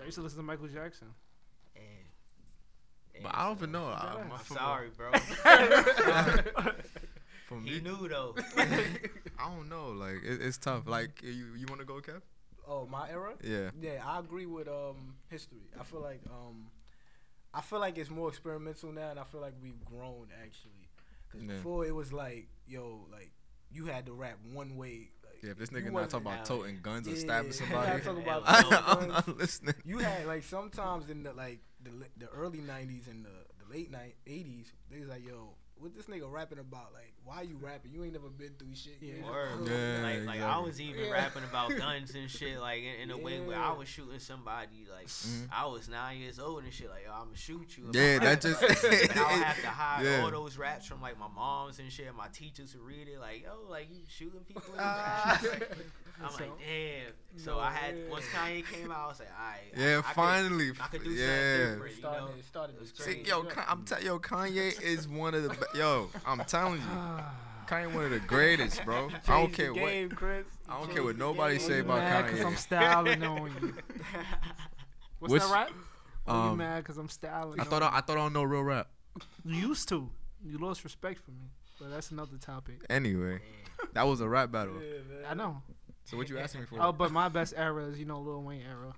I 0.00 0.04
used 0.04 0.16
to 0.16 0.22
listen 0.22 0.38
to 0.38 0.42
Michael 0.44 0.68
Jackson. 0.68 1.08
And- 1.76 1.84
But 3.22 3.28
and 3.32 3.36
I 3.36 3.46
don't 3.46 3.58
so- 3.58 3.62
even 3.64 3.72
know. 3.72 3.86
I, 3.86 3.90
Deadass. 3.90 4.20
I'm 4.24 4.32
I'm 4.32 4.38
from, 4.38 4.56
sorry, 4.56 4.88
bro. 4.96 5.12
From 7.46 7.64
he 7.64 7.80
knew 7.80 8.08
though. 8.08 8.34
I 8.56 9.54
don't 9.54 9.68
know. 9.68 9.88
Like 9.90 10.16
it, 10.24 10.40
it's 10.40 10.56
tough. 10.58 10.86
Like 10.86 11.22
you, 11.22 11.54
you 11.58 11.66
want 11.68 11.80
to 11.80 11.84
go, 11.86 11.94
Kev? 12.00 12.22
Oh, 12.66 12.86
my 12.86 13.10
era? 13.10 13.34
Yeah. 13.42 13.70
Yeah, 13.80 14.02
I 14.04 14.18
agree 14.18 14.46
with 14.46 14.68
um 14.68 15.16
history. 15.28 15.70
I 15.78 15.84
feel 15.84 16.00
like 16.00 16.20
um 16.30 16.70
I 17.52 17.60
feel 17.60 17.78
like 17.78 17.98
it's 17.98 18.10
more 18.10 18.28
experimental 18.28 18.90
now, 18.92 19.10
and 19.10 19.18
I 19.20 19.24
feel 19.24 19.40
like 19.40 19.54
we've 19.62 19.84
grown 19.84 20.28
actually. 20.42 20.88
Cause 21.30 21.42
Yeah. 21.42 21.48
before 21.54 21.86
it 21.86 21.94
was 21.94 22.12
like, 22.12 22.48
yo, 22.66 23.06
like 23.12 23.30
you 23.70 23.86
had 23.86 24.06
to 24.06 24.12
rap 24.12 24.38
one 24.52 24.76
way. 24.76 25.10
Like, 25.24 25.42
Yeah, 25.42 25.50
if 25.50 25.58
this 25.58 25.70
nigga 25.70 25.92
not 25.92 26.10
talking 26.10 26.26
about 26.26 26.40
out 26.40 26.46
toting 26.46 26.78
guns 26.82 27.08
or 27.08 27.16
stabbing 27.16 27.48
yeah, 27.50 27.52
somebody, 27.52 28.02
talking 28.02 28.22
about 28.22 28.42
I'm 28.46 29.08
not 29.08 29.36
listening. 29.38 29.74
You 29.84 29.98
had 29.98 30.26
like 30.26 30.42
sometimes 30.42 31.08
in 31.10 31.22
the 31.22 31.32
like 31.32 31.60
the 31.82 31.90
the 32.16 32.28
early 32.28 32.60
'90s 32.60 33.08
and 33.08 33.24
the 33.24 33.30
the 33.64 33.72
late 33.72 33.90
night 33.90 34.16
'80s, 34.26 34.66
they 34.90 35.00
was 35.00 35.08
like, 35.08 35.26
yo, 35.26 35.54
what 35.76 35.94
this 35.94 36.06
nigga 36.06 36.30
rapping 36.30 36.58
about? 36.58 36.92
Like, 36.92 37.12
why 37.24 37.42
you 37.42 37.56
rapping? 37.60 37.92
You 37.92 38.04
ain't 38.04 38.12
never 38.12 38.28
been 38.28 38.52
through 38.58 38.74
shit. 38.74 38.96
Yeah. 39.00 39.14
ain't 39.14 39.24
Word. 39.26 39.60
never- 39.64 39.76
Yeah, 39.76 40.02
like, 40.02 40.26
like 40.26 40.40
I 40.40 40.58
was 40.58 40.80
even 40.80 41.04
Yeah. 41.04 41.10
rapping 41.10 41.42
about 41.44 41.76
guns 41.76 42.14
and 42.14 42.30
shit, 42.30 42.58
like 42.60 42.82
in, 42.82 43.02
in 43.02 43.10
a 43.10 43.18
way 43.18 43.40
where 43.40 43.58
I 43.58 43.72
was 43.72 43.88
shooting 43.88 44.18
somebody, 44.18 44.86
like 44.90 45.06
Mhm. 45.08 45.48
I 45.52 45.66
was 45.66 45.88
nine 45.88 46.18
years 46.20 46.38
old 46.38 46.64
and 46.64 46.72
shit, 46.72 46.88
like 46.90 47.06
I'm 47.10 47.24
gonna 47.26 47.36
shoot 47.36 47.76
you. 47.76 47.90
Yeah, 47.92 48.18
I 48.20 48.24
that 48.24 48.40
just- 48.40 48.62
Like, 48.62 48.84
I 49.16 49.36
would 49.36 49.42
have 49.44 49.60
to 49.62 49.68
hide 49.68 50.04
Yeah. 50.04 50.22
all 50.22 50.30
those 50.30 50.56
raps 50.56 50.86
from 50.86 51.00
like 51.02 51.18
my 51.18 51.28
moms 51.28 51.78
and 51.78 51.90
shit. 51.92 52.14
My 52.14 52.28
teachers 52.28 52.74
would 52.76 52.84
read 52.86 53.08
it, 53.08 53.18
like 53.18 53.42
yo, 53.42 53.70
like 53.70 53.88
you 53.90 54.02
shooting 54.08 54.40
people. 54.40 54.62
in 54.72 54.76
the 54.76 54.82
rap. 54.84 55.44
I'm 56.22 56.30
So- 56.30 56.36
like, 56.44 56.58
damn. 56.58 57.12
So 57.36 57.54
No 57.54 57.58
I 57.58 57.70
had 57.72 57.94
way. 57.96 58.04
once 58.08 58.24
Kanye 58.26 58.64
came 58.64 58.90
out, 58.92 58.96
I 58.98 59.06
was 59.08 59.18
like, 59.18 59.28
all 59.36 59.44
right. 59.44 59.60
Yeah, 59.76 59.86
I, 59.96 59.98
I 59.98 60.02
could- 60.02 60.14
finally. 60.14 60.70
I 60.80 60.86
could 60.86 61.02
do 61.04 61.10
yeah. 61.10 61.26
something 61.26 61.72
different. 61.88 61.96
You 61.96 62.02
know? 62.02 62.28
it 62.38 62.44
started 62.44 62.76
It 62.76 62.80
was 62.80 62.92
to 62.92 63.02
See, 63.02 63.22
yo, 63.26 63.44
I'm 63.68 63.82
tell 63.84 64.02
yo, 64.02 64.18
Kanye 64.20 64.80
is 64.80 65.08
one 65.08 65.34
of 65.34 65.42
the 65.42 65.48
be- 65.50 65.78
yo. 65.78 66.10
I'm 66.24 66.38
telling 66.44 66.74
you, 66.80 66.86
Kanye 67.66 67.92
one 67.92 68.04
of 68.04 68.10
the 68.12 68.20
greatest, 68.20 68.84
bro. 68.84 69.08
I 69.26 69.40
don't 69.40 69.52
care 69.52 69.72
the 69.72 69.80
what. 70.08 70.16
Chris. 70.16 70.46
I 70.68 70.72
don't 70.74 70.80
Changed 70.82 70.94
care 70.94 71.04
what 71.04 71.16
nobody 71.18 71.58
game. 71.58 71.66
say 71.66 71.78
about 71.80 71.98
mad 71.98 72.30
cause 72.30 72.38
Kanye. 72.38 72.46
I'm 72.46 72.56
styling 72.56 73.22
on 73.24 73.52
you. 73.60 73.74
What's 75.18 75.32
Which- 75.32 75.42
that 75.42 75.52
rap? 75.52 75.70
Oh, 76.26 76.32
you 76.32 76.50
Um, 76.52 76.56
mad 76.58 76.82
because 76.84 76.96
I'm 76.96 77.08
styling? 77.08 77.60
I 77.60 77.64
thought 77.64 77.82
I, 77.82 77.88
I 77.88 78.00
thought 78.00 78.10
I 78.16 78.20
don't 78.20 78.32
know 78.32 78.44
real 78.44 78.62
rap. 78.62 78.88
you. 79.44 79.54
You 79.56 79.68
used 79.68 79.88
to. 79.90 80.08
You 80.44 80.58
lost 80.58 80.84
respect 80.84 81.18
for 81.20 81.32
me, 81.32 81.50
but 81.80 81.90
that's 81.90 82.10
another 82.12 82.36
topic. 82.38 82.82
Anyway, 82.88 83.40
that 83.92 84.06
was 84.06 84.20
a 84.20 84.28
rap 84.28 84.50
battle. 84.52 84.74
Yeah, 84.74 84.98
man. 85.22 85.24
I 85.30 85.34
know. 85.34 85.62
So 86.04 86.16
what 86.16 86.28
you 86.28 86.38
asking 86.38 86.62
me 86.62 86.66
for? 86.66 86.76
Oh, 86.80 86.92
but 86.92 87.10
my 87.12 87.28
best 87.28 87.54
era 87.56 87.84
is 87.86 87.98
you 87.98 88.04
know 88.04 88.20
Lil 88.20 88.42
Wayne 88.42 88.62
era. 88.62 88.92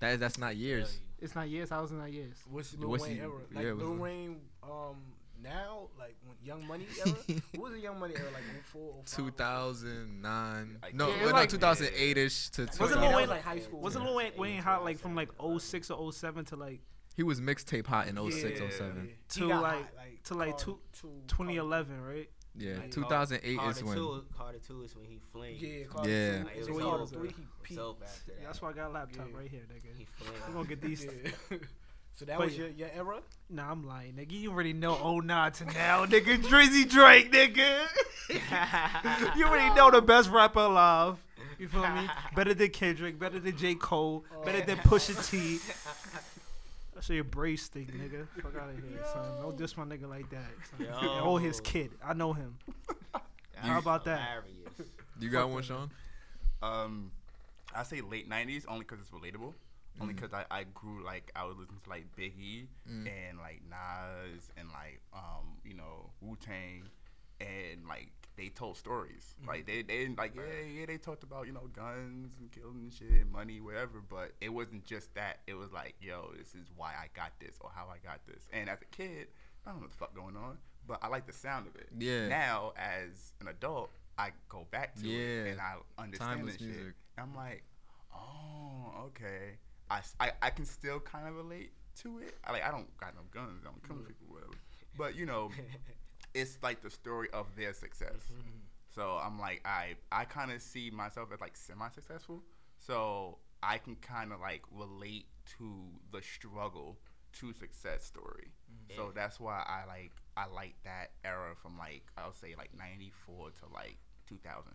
That 0.00 0.20
that's 0.20 0.38
not 0.38 0.56
years. 0.56 1.00
It's 1.18 1.34
not 1.34 1.48
years. 1.48 1.72
I 1.72 1.80
was 1.80 1.90
in 1.90 1.98
that 1.98 2.12
years. 2.12 2.36
What's 2.50 2.74
Lil 2.76 2.90
What's 2.90 3.02
Wayne 3.04 3.14
he- 3.16 3.20
era? 3.20 3.32
Like 3.54 3.64
yeah, 3.64 3.72
Lil 3.72 3.88
what's- 3.90 4.00
Wayne, 4.00 4.36
um, 4.62 4.96
now 5.42 5.88
like 5.98 6.14
when 6.26 6.36
Young 6.44 6.66
Money 6.66 6.86
era. 7.06 7.16
what 7.54 7.62
was 7.62 7.72
the 7.72 7.80
Young 7.80 7.98
Money 7.98 8.14
era? 8.16 8.26
Like 8.32 8.42
04, 8.72 9.02
05? 9.06 9.16
2009. 9.16 10.78
Like- 10.82 10.94
No, 10.94 11.08
Yeah, 11.08 11.24
well, 11.24 11.32
like- 11.32 11.52
no, 11.52 11.58
2008ish 11.58 12.50
to. 12.52 12.68
Wasn't 12.80 13.00
Lil 13.00 13.10
Wayne 13.10 13.20
was 13.22 13.30
like 13.30 13.42
high 13.42 13.58
school. 13.60 13.80
Wasn't 13.80 14.04
yeah. 14.04 14.10
Lil 14.10 14.16
Wayne, 14.18 14.32
Wayne 14.36 14.62
hot 14.62 14.84
like 14.84 14.98
from 14.98 15.14
like 15.14 15.30
06 15.58 15.90
or 15.90 16.12
07 16.12 16.44
to 16.46 16.56
like 16.56 16.80
He 17.16 17.22
was 17.22 17.40
mixtape 17.40 17.86
hot 17.86 18.08
in 18.08 18.16
06, 18.30 18.60
Yeah. 18.60 18.68
07. 18.70 19.08
He 19.08 19.38
To 19.40 19.46
like- 19.46 19.62
hot, 19.62 19.92
to 20.24 20.34
like 20.34 20.50
Carter 20.50 20.64
two- 20.64 20.78
two- 21.00 21.22
2011, 21.28 22.00
right? 22.02 22.28
Yeah, 22.58 22.76
Like, 22.78 22.90
2008 22.90 23.56
Carter 23.58 23.70
is 23.70 23.84
when. 23.84 23.96
Two, 23.96 24.24
Carter 24.36 24.58
two 24.66 24.82
is 24.82 24.96
when 24.96 25.04
he 25.06 25.20
flamed. 25.32 25.60
Yeah, 25.60 25.84
Carter 25.84 26.10
Yeah. 26.10 26.38
two. 26.38 26.44
Like, 26.44 26.54
it 26.56 26.58
was 26.58 26.70
when 26.70 26.82
over. 26.84 26.96
Carter 26.96 27.06
three. 27.06 27.28
He 27.28 27.34
peaked. 27.62 27.80
over 27.80 28.04
after 28.04 28.30
that. 28.32 28.42
That's 28.44 28.62
why 28.62 28.68
I 28.70 28.72
got 28.72 28.86
a 28.88 28.92
laptop 28.92 29.28
Yeah. 29.30 29.38
right 29.38 29.50
here, 29.50 29.60
he 29.68 30.04
nigga. 30.04 30.06
flamed. 30.16 30.40
We're 30.48 30.54
gonna 30.54 30.68
get 30.68 30.80
these. 30.80 31.04
Yeah. 31.50 31.58
so 32.14 32.24
that 32.24 32.38
But 32.38 32.46
was 32.46 32.56
your, 32.56 32.68
your 32.68 32.88
era. 32.94 33.20
Nah, 33.50 33.70
I'm 33.70 33.86
lying, 33.86 34.14
nigga. 34.14 34.32
You 34.32 34.50
already 34.52 34.72
know 34.72 34.94
09 34.96 35.52
to 35.52 35.64
now, 35.66 36.06
nigga. 36.06 36.38
Drizzy 36.38 36.88
Drake, 36.88 37.30
nigga. 37.30 37.86
you 39.36 39.44
already 39.44 39.74
know 39.74 39.90
the 39.90 40.00
best 40.00 40.30
rapper 40.30 40.60
alive. 40.60 41.18
You 41.58 41.68
feel 41.68 41.86
me? 41.90 42.08
Better 42.34 42.54
than 42.54 42.68
Kendrick, 42.70 43.18
better 43.18 43.38
than 43.38 43.56
J. 43.56 43.74
Cole, 43.76 44.24
better 44.44 44.60
than 44.64 44.76
Pusha 44.78 45.14
T. 45.30 45.58
That's 46.96 47.08
your 47.10 47.24
brace 47.24 47.68
thing, 47.68 47.86
nigga. 47.94 48.26
Fuck 48.42 48.56
out 48.56 48.70
of 48.70 48.76
here, 48.76 49.04
son. 49.12 49.42
Don't 49.42 49.56
diss 49.58 49.76
my 49.76 49.84
nigga 49.84 50.08
like 50.08 50.28
that. 50.30 50.46
Son. 50.70 50.86
Yo. 50.86 51.20
Oh, 51.22 51.36
his 51.36 51.60
kid. 51.60 51.90
I 52.02 52.14
know 52.14 52.32
him. 52.32 52.56
How 53.56 53.78
about 53.78 54.04
that? 54.06 54.18
Hilarious. 54.20 54.90
You 55.20 55.28
got 55.28 55.50
one, 55.50 55.62
Sean? 55.62 55.90
Um, 56.62 57.12
I 57.74 57.82
say 57.82 58.00
late 58.00 58.28
'90s 58.30 58.64
only 58.66 58.80
because 58.86 58.98
it's 59.00 59.10
relatable. 59.10 59.52
Only 60.00 60.12
Mm. 60.14 60.16
because 60.16 60.32
I, 60.34 60.44
I 60.50 60.64
grew 60.74 61.04
like 61.04 61.30
I 61.36 61.44
was 61.44 61.56
listening 61.58 61.80
to 61.84 61.90
like 61.90 62.06
Biggie 62.18 62.66
Mm. 62.90 63.06
and 63.08 63.38
like 63.38 63.60
Nas 63.68 64.50
and 64.56 64.68
like 64.70 65.00
um 65.14 65.56
you 65.64 65.74
know 65.74 66.10
Wu 66.22 66.36
Tang 66.36 66.82
and 67.40 67.86
like 67.88 68.10
they 68.36 68.48
told 68.48 68.76
stories 68.76 69.34
mm-hmm. 69.38 69.48
like 69.48 69.66
they 69.66 69.82
they 69.82 69.98
didn't 69.98 70.18
like 70.18 70.34
yeah 70.34 70.80
yeah 70.80 70.86
they 70.86 70.98
talked 70.98 71.22
about 71.22 71.46
you 71.46 71.52
know 71.52 71.68
guns 71.72 72.36
and 72.38 72.50
killing 72.52 72.80
and 72.82 72.92
shit 72.92 73.10
and 73.10 73.30
money 73.32 73.60
whatever 73.60 74.02
but 74.08 74.32
it 74.40 74.50
wasn't 74.50 74.84
just 74.84 75.14
that 75.14 75.38
it 75.46 75.54
was 75.54 75.72
like 75.72 75.94
yo 76.00 76.30
this 76.38 76.54
is 76.54 76.68
why 76.76 76.90
I 76.90 77.08
got 77.14 77.32
this 77.40 77.56
or 77.60 77.70
how 77.74 77.86
I 77.88 77.98
got 78.06 78.20
this 78.26 78.48
and 78.52 78.68
as 78.68 78.78
a 78.82 78.96
kid 78.96 79.28
I 79.64 79.70
don't 79.70 79.78
know 79.78 79.82
what 79.82 79.90
the 79.90 79.96
fuck 79.96 80.14
going 80.14 80.36
on 80.36 80.58
but 80.86 80.98
I 81.02 81.08
like 81.08 81.26
the 81.26 81.32
sound 81.32 81.66
of 81.66 81.76
it 81.76 81.88
Yeah. 81.98 82.28
now 82.28 82.72
as 82.76 83.32
an 83.40 83.48
adult 83.48 83.90
I 84.18 84.30
go 84.48 84.66
back 84.70 84.94
to 84.96 85.08
Yeah. 85.08 85.18
it 85.18 85.50
and 85.52 85.60
I 85.60 85.74
understand 85.98 86.38
Timeless 86.38 86.56
this 86.56 86.66
shit 86.66 86.76
music. 86.76 86.94
I'm 87.18 87.34
like, 87.34 87.64
oh, 88.14 89.06
okay. 89.06 89.58
I, 89.90 90.00
I, 90.20 90.32
I 90.42 90.50
can 90.50 90.64
still 90.64 91.00
kind 91.00 91.28
of 91.28 91.34
relate 91.34 91.72
to 92.02 92.18
it. 92.18 92.36
I 92.44 92.52
like 92.52 92.64
I 92.64 92.70
don't 92.70 92.94
got 92.98 93.14
no 93.14 93.22
guns, 93.30 93.62
I 93.62 93.70
don't 93.70 93.82
kill 93.86 93.96
mm-hmm. 93.96 94.06
people, 94.06 94.26
whatever. 94.28 94.52
But 94.96 95.14
you 95.16 95.26
know, 95.26 95.50
it's 96.36 96.58
like 96.62 96.82
the 96.82 96.90
story 96.90 97.28
of 97.32 97.46
their 97.56 97.72
success. 97.72 98.30
Mm-hmm. 98.32 98.60
So 98.94 99.18
I'm 99.22 99.38
like, 99.38 99.62
I 99.64 99.96
I 100.12 100.24
kind 100.24 100.52
of 100.52 100.62
see 100.62 100.90
myself 100.90 101.28
as 101.32 101.40
like 101.40 101.56
semi-successful. 101.56 102.42
So 102.78 103.38
I 103.62 103.78
can 103.78 103.96
kind 103.96 104.32
of 104.32 104.40
like 104.40 104.62
relate 104.70 105.26
to 105.58 105.86
the 106.12 106.22
struggle 106.22 106.98
to 107.40 107.52
success 107.52 108.04
story. 108.04 108.52
Mm-hmm. 108.70 108.96
So 108.96 109.12
that's 109.14 109.40
why 109.40 109.64
I 109.66 109.86
like 109.86 110.12
I 110.36 110.46
like 110.46 110.74
that 110.84 111.12
era 111.24 111.54
from 111.60 111.78
like 111.78 112.04
I'll 112.16 112.32
say 112.34 112.54
like 112.56 112.70
'94 112.76 113.50
to 113.50 113.72
like 113.72 113.98
2000. 114.28 114.72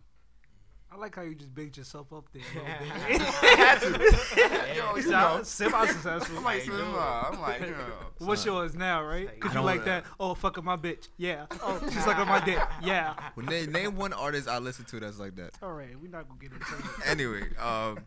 I 0.92 0.96
like 0.96 1.14
how 1.16 1.22
you 1.22 1.34
just 1.34 1.54
bigged 1.54 1.78
yourself 1.78 2.12
up 2.12 2.26
there. 2.32 2.42
Yo, 2.54 2.60
You 4.76 4.82
you 5.04 5.10
know, 5.10 5.10
sound 5.10 5.46
semi-successful. 5.46 6.36
I'm 6.38 6.44
like, 6.44 6.58
How 6.58 6.64
you 6.64 6.70
doing? 6.70 6.80
cinema. 6.84 7.28
I'm 7.32 7.40
like, 7.40 7.60
you 7.62 7.66
know. 7.70 7.76
What's 8.18 8.42
Son. 8.42 8.52
yours 8.52 8.74
now, 8.74 9.02
right? 9.02 9.30
I 9.34 9.38
Cause 9.38 9.52
you 9.52 9.54
don't- 9.54 9.64
like 9.64 9.84
that. 9.86 10.04
Oh, 10.20 10.34
fucking 10.34 10.62
my 10.64 10.76
bitch. 10.76 11.08
Yeah. 11.16 11.46
Oh, 11.62 11.80
she's 11.90 12.06
like 12.06 12.18
on 12.18 12.28
my 12.28 12.44
dick. 12.44 12.58
Yeah. 12.82 13.14
Well, 13.34 13.46
name, 13.46 13.72
name 13.72 13.96
one 13.96 14.12
artist 14.12 14.48
I 14.48 14.58
listen 14.58 14.84
to 14.86 15.00
that's 15.00 15.18
like 15.18 15.34
that. 15.36 15.52
All 15.62 15.72
right, 15.72 15.88
we're 16.00 16.10
not 16.10 16.28
gonna 16.28 16.38
get 16.40 16.52
into 16.52 16.74
it. 16.74 17.06
Anyway, 17.06 17.42
um, 17.58 17.98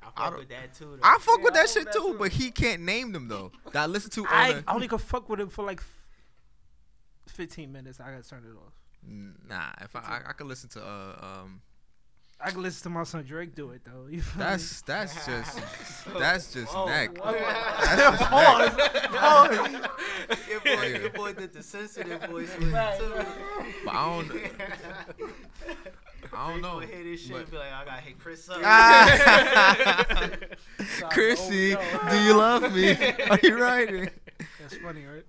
I 0.00 0.06
I 0.06 0.06
fuck 0.06 0.16
don't- 0.30 0.38
with 0.38 0.48
that 0.50 0.72
too. 0.74 0.84
Though. 0.84 0.98
I 1.02 1.18
fuck 1.18 1.38
Yeah, 1.38 1.44
with 1.44 1.54
that 1.54 1.66
fuck 1.66 1.74
shit 1.74 1.84
with 1.86 1.94
that 1.94 2.00
too, 2.00 2.12
too. 2.12 2.18
but 2.18 2.30
he 2.32 2.50
can't 2.52 2.82
name 2.82 3.10
them 3.12 3.26
though. 3.26 3.50
That 3.72 3.82
I 3.82 3.86
listen 3.86 4.10
to. 4.12 4.20
on 4.26 4.32
I, 4.32 4.48
a- 4.50 4.62
I 4.68 4.74
only 4.74 4.86
could 4.86 5.00
fuck 5.00 5.28
with 5.28 5.40
him 5.40 5.48
for 5.48 5.64
like 5.64 5.82
15 7.28 7.72
minutes. 7.72 8.00
I 8.00 8.10
gotta 8.12 8.28
turn 8.28 8.44
it 8.44 8.56
off. 8.56 8.72
Nah, 9.48 9.70
if 9.80 9.96
I, 9.96 10.00
I 10.00 10.20
I 10.28 10.32
could 10.32 10.46
listen 10.46 10.68
to 10.70 10.82
uh 10.84 11.16
um 11.42 11.62
I 12.42 12.50
can 12.50 12.62
listen 12.62 12.82
to 12.84 12.90
my 12.90 13.04
son 13.04 13.22
Drake 13.24 13.54
do 13.54 13.70
it 13.70 13.82
though. 13.84 14.06
You 14.10 14.22
feel 14.22 14.38
that's 14.40 14.80
that's 14.82 15.26
just 15.26 15.58
that's 16.18 16.52
just 16.52 16.72
Whoa. 16.74 16.86
neck. 16.88 17.16
Whoa. 17.18 17.32
That's 17.32 18.18
just 18.18 18.30
neck. 19.80 19.90
your 20.48 20.60
boy, 20.60 20.86
your 21.00 21.10
boy 21.10 21.32
did 21.34 21.52
the 21.52 21.62
sensitive 21.62 22.22
voice 22.24 22.50
with 22.58 22.74
it 22.74 22.98
too. 22.98 23.24
But 23.84 23.94
I 23.94 24.06
don't 24.06 24.28
know 24.34 24.40
I 26.32 26.48
don't 26.50 26.60
know. 26.62 26.78
Drake 26.78 26.90
would 26.90 26.96
hear 26.96 27.04
this 27.12 27.20
shit 27.22 27.32
but- 27.32 27.40
and 27.42 27.50
be 27.50 27.56
like, 27.58 27.72
I 27.72 27.84
gotta 27.84 28.00
hit 28.02 28.18
Chris 28.18 28.48
up. 28.48 28.58
Ah. 28.62 30.36
Shout 30.98 31.10
Chrissy, 31.10 31.74
out 31.74 31.80
to 31.80 32.00
OVO. 32.00 32.10
do 32.10 32.16
you 32.22 32.34
love 32.36 32.72
me? 32.74 32.90
Are 33.30 33.38
you 33.42 33.60
writing? 33.60 34.10
That's 34.60 34.76
funny, 34.76 35.04
right? 35.06 35.24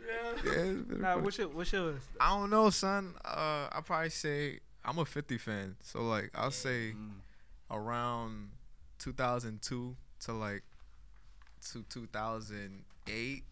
Yeah, 0.46 0.52
it's 0.52 0.90
Nah, 0.90 1.14
fun. 1.16 1.24
what's 1.24 1.38
your, 1.38 1.48
what's 1.50 1.72
yours? 1.74 2.02
I 2.20 2.30
don't 2.38 2.50
know, 2.50 2.70
son. 2.70 3.16
Uh, 3.26 3.68
I 3.72 3.82
probably 3.84 4.10
say 4.12 4.60
I'm 4.84 4.98
a 4.98 5.06
50 5.06 5.38
fan, 5.38 5.76
so 5.82 6.02
like 6.02 6.32
I'll 6.36 6.52
say 6.52 6.94
Mm. 6.96 7.22
around 7.70 8.52
2002 9.00 9.96
to 10.22 10.34
like 10.34 10.64
to 11.72 11.84
2008. 11.84 13.44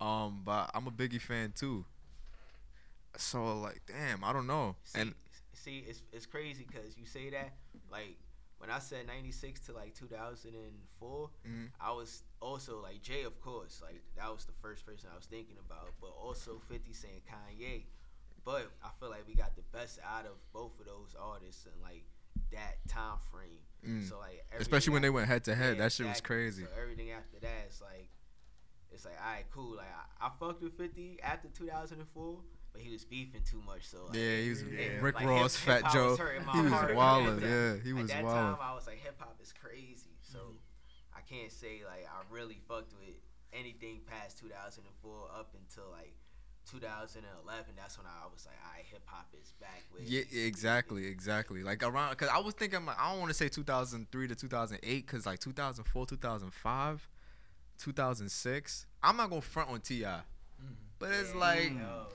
Um, 0.00 0.42
but 0.44 0.70
I'm 0.74 0.86
a 0.86 0.90
Biggie 0.92 1.20
fan 1.20 1.52
too. 1.56 1.84
So 3.16 3.58
like, 3.60 3.82
damn, 3.86 4.22
I 4.22 4.32
don't 4.32 4.46
know. 4.46 4.76
See, 4.84 5.00
And 5.00 5.14
see, 5.54 5.78
it's 5.88 6.02
it's 6.12 6.26
crazy 6.26 6.64
because 6.66 6.96
you 6.96 7.04
say 7.06 7.30
that 7.30 7.52
like 7.90 8.16
when 8.58 8.70
I 8.70 8.78
said 8.78 9.06
'96 9.06 9.60
to 9.66 9.72
like 9.72 9.94
2004, 9.94 11.30
Mhm. 11.46 11.70
I 11.80 11.92
was 11.92 12.22
also 12.40 12.80
like 12.80 13.02
Jay, 13.02 13.22
of 13.24 13.40
course, 13.40 13.80
like 13.82 14.02
that 14.16 14.32
was 14.32 14.44
the 14.44 14.52
first 14.62 14.86
person 14.86 15.10
I 15.12 15.16
was 15.16 15.26
thinking 15.26 15.56
about, 15.58 15.94
but 16.00 16.10
also 16.10 16.60
50 16.68 16.92
Cent, 16.92 17.24
Kanye. 17.26 17.86
But 18.48 18.70
I 18.82 18.88
feel 18.98 19.10
like 19.10 19.28
we 19.28 19.34
got 19.34 19.54
the 19.56 19.62
best 19.76 19.98
out 20.02 20.24
of 20.24 20.32
both 20.54 20.72
of 20.80 20.86
those 20.86 21.14
artists 21.20 21.66
and 21.66 21.74
like 21.82 22.04
that 22.50 22.76
time 22.88 23.18
frame. 23.30 23.60
Mm. 23.86 24.08
So 24.08 24.18
like, 24.18 24.42
especially 24.58 24.94
when 24.94 25.02
they 25.02 25.10
went 25.10 25.28
head 25.28 25.44
to 25.44 25.54
head, 25.54 25.76
that 25.78 25.92
shit 25.92 26.06
was 26.06 26.22
crazy. 26.22 26.62
So 26.62 26.68
everything 26.80 27.10
after 27.10 27.38
that, 27.42 27.64
it's 27.66 27.82
like, 27.82 28.08
it's 28.90 29.04
like, 29.04 29.16
all 29.22 29.32
right, 29.32 29.44
cool. 29.52 29.76
Like 29.76 29.92
I, 29.92 30.28
I 30.28 30.30
fucked 30.40 30.62
with 30.62 30.78
Fifty 30.78 31.18
after 31.22 31.48
2004, 31.48 32.38
but 32.72 32.80
he 32.80 32.90
was 32.90 33.04
beefing 33.04 33.42
too 33.44 33.60
much. 33.66 33.84
So 33.86 34.06
like, 34.06 34.16
Yeah, 34.16 34.36
he 34.40 34.48
was 34.48 34.62
Yeah. 34.62 34.96
Rick 35.02 35.16
like, 35.16 35.26
Ross, 35.26 35.54
hip- 35.54 35.66
Fat 35.66 35.74
hip-hop 35.76 35.92
Joe. 35.92 36.08
was 36.12 36.18
hurting 36.18 36.46
my 36.46 36.52
He 36.56 36.60
was 36.62 36.72
heart. 36.72 36.90
wildin', 36.92 37.28
At 37.36 37.40
that- 37.42 37.48
yeah, 37.50 37.74
he 37.84 37.90
at 37.90 37.96
was 37.96 38.08
that 38.10 38.24
wildin'. 38.24 38.32
time, 38.32 38.56
I 38.62 38.74
was 38.74 38.86
like, 38.86 38.98
hip 39.04 39.16
hop 39.18 39.38
is 39.42 39.52
crazy. 39.52 40.16
So 40.22 40.38
I 41.14 41.20
can't 41.20 41.52
say 41.52 41.82
like 41.84 42.06
I 42.08 42.22
really 42.34 42.60
fucked 42.66 42.94
with 42.94 43.14
anything 43.52 44.00
past 44.06 44.38
2004 44.38 45.28
up 45.38 45.52
until 45.52 45.90
like 45.92 46.16
2011. 46.70 47.64
That's 47.76 47.96
when 47.98 48.06
I 48.06 48.26
was 48.32 48.46
like, 48.46 48.56
all 48.64 48.72
right, 48.74 48.84
hip 48.90 49.02
hop 49.06 49.28
is 49.40 49.52
back. 49.60 49.82
With 49.92 50.08
Yeah, 50.08 50.22
exactly, 50.44 51.06
exactly. 51.06 51.62
Like 51.62 51.82
around, 51.82 52.16
cause 52.16 52.28
I 52.32 52.38
was 52.38 52.54
thinking, 52.54 52.84
like, 52.86 52.98
I 53.00 53.10
don't 53.10 53.20
want 53.20 53.30
to 53.30 53.34
say 53.34 53.48
2003 53.48 54.28
to 54.28 54.34
2008, 54.34 55.06
cause 55.06 55.26
like 55.26 55.38
2004, 55.40 56.06
2005, 56.06 57.08
2006. 57.78 58.86
I'm 59.02 59.16
not 59.16 59.30
gonna 59.30 59.40
front 59.42 59.70
on 59.70 59.80
T.I., 59.80 60.06
mm-hmm. 60.08 60.72
but 60.98 61.10
it's 61.12 61.32
Yeah, 61.32 61.40
like, 61.40 61.70
yo. 61.70 62.06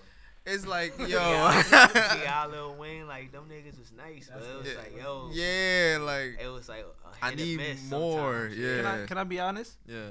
it's 0.45 0.67
like, 0.67 0.93
yo, 0.99 1.07
Yeah, 1.07 1.63
T.I., 1.87 2.47
Lil 2.51 2.75
Wayne, 2.75 3.07
like 3.07 3.31
them 3.31 3.45
niggas 3.49 3.79
was 3.79 3.91
nice, 3.95 4.29
but 4.33 4.43
it 4.43 4.57
was 4.57 4.67
Yeah. 4.67 4.77
like, 4.77 4.97
yo, 4.97 5.29
yeah, 5.33 5.97
like 6.01 6.37
it 6.43 6.47
was 6.51 6.67
like 6.69 6.85
I 7.21 7.33
need 7.35 7.59
more, 7.89 8.49
sometimes. 8.49 8.57
yeah. 8.57 8.75
Can 8.77 8.85
I 8.85 9.05
can 9.05 9.17
I 9.17 9.23
be 9.23 9.39
honest? 9.39 9.77
yeah, 9.87 10.09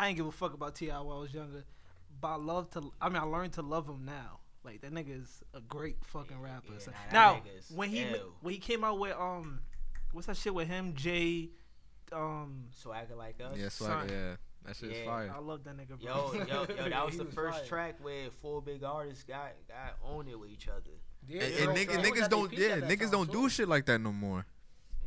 I 0.00 0.08
ain't 0.08 0.16
give 0.16 0.26
a 0.26 0.32
fuck 0.32 0.54
about 0.54 0.74
T.I. 0.74 0.98
while 1.00 1.18
I 1.18 1.20
was 1.20 1.34
younger, 1.34 1.64
but 2.20 2.28
I 2.28 2.36
love 2.36 2.70
to. 2.70 2.92
I 3.00 3.08
mean, 3.08 3.18
I 3.18 3.24
learned 3.24 3.52
to 3.54 3.62
love 3.62 3.86
him 3.88 4.04
now. 4.04 4.40
Like 4.64 4.80
that 4.80 4.92
nigga 4.94 5.20
is 5.22 5.42
a 5.52 5.60
great 5.60 5.96
fucking 6.04 6.40
rapper. 6.40 6.72
yeah, 6.72 6.78
So- 6.78 6.90
nah, 6.90 7.12
now 7.12 7.42
when 7.74 7.90
he 7.90 8.00
ill. 8.02 8.32
when 8.40 8.54
he 8.54 8.60
came 8.60 8.82
out 8.84 8.98
with 8.98 9.14
um, 9.16 9.60
what's 10.12 10.26
that 10.26 10.36
shit 10.36 10.54
with 10.54 10.68
him, 10.68 10.94
Jay, 10.94 11.50
um, 12.12 12.64
Swagger 12.74 13.14
like 13.14 13.40
us. 13.40 13.56
yeah, 13.58 13.68
swagger, 13.68 14.08
Son. 14.08 14.08
yeah, 14.08 14.36
that 14.66 14.76
shit's 14.76 14.98
Yeah. 14.98 15.04
fire. 15.04 15.32
I 15.36 15.38
love 15.40 15.64
that 15.64 15.76
nigga. 15.76 16.00
Bro. 16.00 16.32
Yo, 16.32 16.44
yo, 16.44 16.44
yo, 16.46 16.64
that 16.88 17.06
was 17.06 17.16
the 17.18 17.24
was 17.24 17.34
first 17.34 17.58
fire. 17.58 17.66
track 17.66 17.96
where 18.02 18.30
four 18.42 18.62
big 18.62 18.82
artists 18.84 19.24
got 19.24 19.52
got 19.68 19.96
on 20.02 20.28
it 20.28 20.38
with 20.38 20.50
each 20.50 20.68
other. 20.68 20.90
Yeah, 21.26 21.42
And, 21.42 21.54
and 21.54 21.64
bro, 21.64 21.74
niggas, 21.74 22.04
niggas 22.04 22.28
don't, 22.28 22.52
yeah, 22.52 22.80
niggas 22.80 23.10
don't 23.10 23.30
do 23.32 23.48
shit 23.48 23.68
like 23.68 23.86
that 23.86 24.00
no 24.00 24.12
more. 24.12 24.44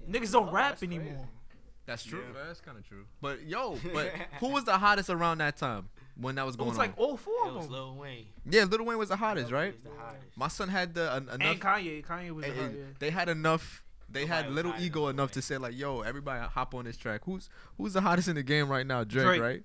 Niggas 0.09 0.31
don't 0.31 0.49
Oh, 0.49 0.51
rap 0.51 0.71
that's 0.71 0.83
anymore. 0.83 1.05
crazy. 1.13 1.27
That's 1.85 2.03
true. 2.03 2.21
true. 2.21 2.33
That's 2.45 2.59
kind 2.59 2.77
of 2.77 2.87
true. 2.87 3.05
But 3.21 3.43
yo, 3.45 3.77
but 3.93 4.11
who 4.39 4.49
was 4.49 4.65
the 4.65 4.77
hottest 4.77 5.09
around 5.09 5.37
that 5.39 5.57
time 5.57 5.89
when 6.19 6.35
that 6.35 6.45
was 6.45 6.55
It 6.55 6.57
going 6.59 6.69
was 6.69 6.77
on? 6.79 6.85
like 6.85 6.93
all 6.97 7.15
four 7.17 7.33
It 7.45 7.49
of 7.49 7.55
was 7.55 7.65
them. 7.65 7.73
Lil 7.73 7.95
Wayne. 7.95 8.25
yeah, 8.49 8.63
Lil 8.63 8.83
Wayne 8.85 8.97
was 8.97 9.09
the 9.09 9.15
hottest, 9.17 9.51
right? 9.51 9.73
was 9.73 9.83
the 9.83 9.99
hottest. 10.01 10.37
My 10.37 10.47
son 10.47 10.69
had 10.69 10.93
the 10.95 11.11
uh, 11.11 11.15
en- 11.17 11.23
enough. 11.23 11.41
and 11.41 11.61
Kanye. 11.61 12.05
Kanye 12.05 12.31
was 12.31 12.45
and- 12.45 12.55
hot, 12.55 12.63
and 12.65 12.77
yeah. 12.77 12.83
They 12.99 13.09
had 13.11 13.29
enough. 13.29 13.83
They 14.09 14.21
Nobody 14.25 14.43
had 14.43 14.51
little 14.53 14.73
ego 14.79 15.07
enough 15.09 15.29
Wayne. 15.31 15.33
to 15.33 15.41
say 15.41 15.57
like, 15.57 15.77
"Yo, 15.77 16.01
everybody 16.01 16.45
hop 16.47 16.73
on 16.73 16.85
this 16.85 16.95
track." 16.97 17.21
Who's 17.25 17.49
who's 17.77 17.93
the 17.93 18.01
hottest 18.01 18.27
in 18.29 18.35
the 18.35 18.43
game 18.43 18.69
right 18.69 18.85
now? 18.87 19.03
Drake, 19.03 19.25
Drake. 19.39 19.41
right? 19.41 19.63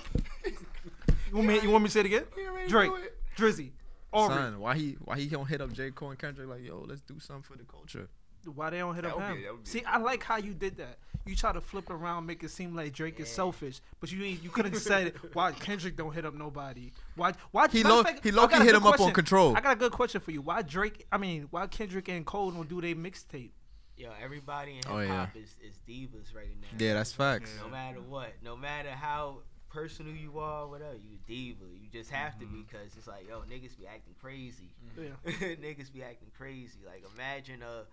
You 1.30 1.38
want 1.38 1.48
me? 1.48 1.60
You 1.62 1.70
want 1.72 1.84
me 1.84 1.88
to 1.88 1.92
say 1.94 2.00
it 2.02 2.06
again? 2.06 2.26
Drake, 2.68 2.92
Drizzy, 3.36 3.72
Aubrey. 4.12 4.36
Son, 4.38 4.60
why 4.60 4.76
he 4.76 4.98
why 5.04 5.18
he 5.18 5.26
don't 5.26 5.48
hit 5.48 5.62
up 5.62 5.72
J 5.74 5.90
Cole 5.90 6.12
and 6.12 6.20
Kendrick 6.20 6.48
like, 6.48 6.64
"Yo, 6.64 6.86
let's 6.88 7.02
do 7.02 7.20
something 7.20 7.42
for 7.44 7.58
the 7.58 7.64
culture." 7.64 8.08
Why 8.54 8.70
they 8.70 8.78
don't 8.80 8.94
hit 8.94 9.04
That 9.04 9.12
up 9.12 9.18
would 9.18 9.26
him? 9.26 9.36
be- 9.38 9.42
be- 9.64 9.70
See, 9.70 9.84
I 9.86 9.98
like 9.98 10.22
how 10.24 10.38
you 10.38 10.54
did 10.54 10.78
that. 10.78 11.00
You 11.26 11.36
try 11.36 11.54
to 11.54 11.62
flip 11.62 11.86
it 11.90 11.94
around, 11.94 12.26
make 12.26 12.44
it 12.44 12.50
seem 12.50 12.76
like 12.76 12.92
Drake 12.94 13.20
is 13.20 13.30
selfish, 13.30 13.80
but 14.02 14.12
you 14.12 14.24
ain't- 14.24 14.44
you 14.44 14.50
could 14.50 14.66
have 14.66 14.78
said 14.78 15.14
why 15.34 15.54
Kendrick 15.54 15.96
don't 15.96 16.12
hit 16.14 16.26
up 16.26 16.34
nobody. 16.34 16.92
Why? 17.16 17.34
Why? 17.52 17.68
He 17.70 17.82
matter 17.84 17.96
low 17.96 18.04
fact, 18.04 18.24
he 18.24 18.32
I 18.32 18.34
low 18.34 18.48
key 18.48 18.56
hit 18.66 18.66
good 18.74 18.76
him 18.76 18.88
up 18.88 19.00
on 19.00 19.14
control. 19.14 19.56
I 19.56 19.62
got 19.62 19.74
a 19.74 19.80
good 19.80 19.94
question 19.94 20.20
for 20.20 20.32
you. 20.32 20.42
Why 20.42 20.62
Drake? 20.64 21.06
I 21.12 21.18
mean, 21.18 21.48
why 21.50 21.68
Kendrick 21.68 22.10
and 22.10 22.26
Cole 22.26 22.52
don't 22.52 22.68
do 22.68 22.82
their 22.82 22.96
mixtape? 22.96 23.52
Yo, 23.96 24.12
everybody 24.22 24.72
in 24.72 24.78
hip 24.78 24.86
Oh, 24.90 25.00
yeah. 25.00 25.28
is, 25.36 25.56
is 25.64 25.78
divas 25.88 26.36
right 26.36 26.48
now. 26.62 26.68
Yeah, 26.78 26.96
that's 26.96 27.14
facts. 27.14 27.52
No 27.62 27.70
matter 27.70 28.02
what, 28.02 28.34
no 28.42 28.58
matter 28.58 28.90
how 28.90 29.44
personal 29.70 30.14
you 30.14 30.40
are, 30.40 30.68
whatever, 30.68 30.96
you 30.96 31.18
a 31.24 31.28
diva. 31.28 31.66
You 31.82 31.90
just 31.92 32.10
have 32.10 32.38
to 32.40 32.46
be 32.46 32.64
because 32.64 32.96
it's 32.98 33.08
like, 33.08 33.28
yo, 33.30 33.42
niggas 33.42 33.78
be 33.78 33.88
acting 33.88 34.16
crazy. 34.20 34.74
Yeah. 34.98 35.10
niggas 35.56 35.94
be 35.94 36.04
acting 36.04 36.32
crazy. 36.38 36.80
Like 36.86 37.04
imagine 37.16 37.62
a 37.62 37.86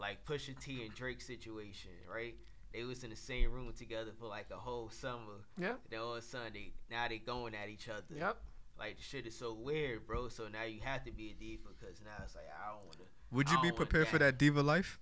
like 0.00 0.24
Pusha 0.24 0.58
T 0.58 0.82
and 0.82 0.94
Drake 0.94 1.20
situation, 1.20 1.90
right? 2.12 2.34
They 2.72 2.84
was 2.84 3.02
in 3.04 3.10
the 3.10 3.16
same 3.16 3.50
room 3.52 3.72
together 3.76 4.12
for 4.18 4.26
like 4.26 4.46
a 4.52 4.56
whole 4.56 4.90
summer. 4.90 5.44
Yeah. 5.58 5.74
Then 5.90 6.00
all 6.00 6.12
of 6.12 6.18
a 6.18 6.22
sudden 6.22 6.52
they 6.54 6.72
now 6.90 7.06
they 7.08 7.18
going 7.18 7.54
at 7.54 7.68
each 7.68 7.88
other. 7.88 8.02
Yep. 8.16 8.36
Like 8.78 8.96
the 8.96 9.02
shit 9.02 9.26
is 9.26 9.36
so 9.36 9.52
weird, 9.52 10.06
bro. 10.06 10.28
So 10.28 10.48
now 10.48 10.62
you 10.64 10.80
have 10.82 11.04
to 11.04 11.12
be 11.12 11.30
a 11.30 11.34
diva 11.34 11.68
because 11.78 12.00
now 12.04 12.22
it's 12.24 12.34
like 12.34 12.48
I 12.48 12.70
don't 12.70 12.84
want 12.84 12.98
to. 12.98 13.04
Would 13.32 13.50
you 13.50 13.56
be 13.56 13.68
don't 13.68 13.78
want 13.78 13.90
prepared 13.90 14.08
for 14.08 14.18
that. 14.18 14.24
that 14.32 14.38
diva 14.38 14.62
life? 14.62 14.98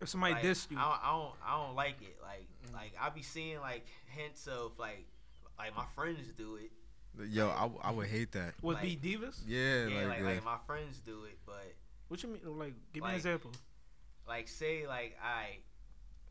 If 0.00 0.08
somebody 0.08 0.34
like, 0.34 0.42
diss 0.42 0.66
you, 0.68 0.76
I 0.76 0.82
don't, 0.82 1.00
I 1.04 1.12
don't, 1.12 1.32
I 1.46 1.64
don't 1.64 1.76
like 1.76 2.02
it. 2.02 2.16
Like, 2.20 2.48
like 2.74 2.92
I 3.00 3.08
be 3.10 3.22
seeing 3.22 3.60
like 3.60 3.86
hints 4.06 4.48
of 4.48 4.72
like, 4.78 5.06
like 5.56 5.76
my 5.76 5.84
friends 5.94 6.26
do 6.36 6.56
it. 6.56 6.72
Yo, 7.30 7.50
I, 7.50 7.60
w- 7.62 7.80
I 7.84 7.92
would 7.92 8.08
hate 8.08 8.32
that. 8.32 8.54
would 8.62 8.76
like- 8.76 8.82
be 8.82 8.96
divas. 8.96 9.38
Yeah, 9.46 9.86
Yeah, 9.86 9.96
like, 9.98 10.08
like, 10.08 10.20
uh, 10.20 10.24
like 10.24 10.44
my 10.44 10.56
friends 10.66 11.00
do 11.06 11.24
it, 11.24 11.38
but 11.46 11.72
What 12.08 12.20
you 12.22 12.30
mean? 12.30 12.58
Like, 12.58 12.74
give 12.92 13.04
me 13.04 13.10
an 13.10 13.14
example. 13.16 13.52
Like 14.28 14.48
say 14.48 14.86
like 14.86 15.16
I, 15.22 15.58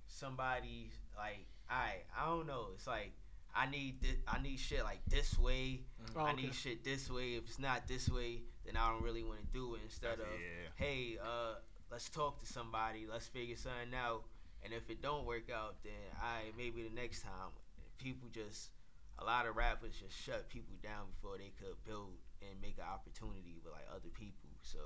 somebody 0.08 0.91
like 1.17 1.45
I, 1.69 2.04
I 2.17 2.25
don't 2.25 2.47
know. 2.47 2.67
It's 2.75 2.88
like 2.88 3.12
I 3.56 3.69
need 3.69 4.01
thi- 4.01 4.19
I 4.27 4.41
need 4.41 4.60
shit 4.60 4.84
like 4.84 5.01
this 5.08 5.38
way. 5.38 5.82
Oh, 6.15 6.21
I 6.21 6.32
okay. 6.32 6.43
need 6.43 6.56
shit 6.56 6.84
this 6.84 7.10
way. 7.10 7.36
If 7.36 7.45
it's 7.47 7.60
not 7.60 7.88
this 7.88 8.10
way, 8.10 8.41
then 8.65 8.75
I 8.77 8.89
don't 8.89 9.04
really 9.04 9.23
want 9.23 9.39
to 9.39 9.47
do 9.54 9.75
it. 9.75 9.82
Instead 9.84 10.19
That's- 10.19 10.27
of 10.34 10.39
yeah. 10.39 10.86
hey, 10.86 11.17
uh, 11.21 11.56
let's 11.91 12.10
talk 12.10 12.39
to 12.39 12.45
somebody. 12.45 13.06
Let's 13.12 13.27
figure 13.27 13.56
something 13.56 13.93
out. 13.95 14.23
And 14.63 14.73
if 14.73 14.89
it 14.89 15.01
don't 15.01 15.25
work 15.25 15.49
out, 15.49 15.75
then 15.84 15.93
I 16.21 16.51
maybe 16.58 16.84
the 16.84 16.93
next 16.95 17.21
time. 17.23 17.51
People 17.97 18.30
just 18.34 18.71
a 19.19 19.23
lot 19.23 19.45
of 19.45 19.56
rappers 19.56 19.93
just 20.01 20.17
shut 20.17 20.49
people 20.49 20.73
down 20.82 21.06
before 21.13 21.38
they 21.38 21.51
could 21.60 21.75
build 21.86 22.17
and 22.41 22.60
make 22.62 22.77
an 22.80 22.86
opportunity 22.91 23.54
with 23.63 23.71
like 23.71 23.86
other 23.91 24.10
people. 24.10 24.49
So 24.63 24.80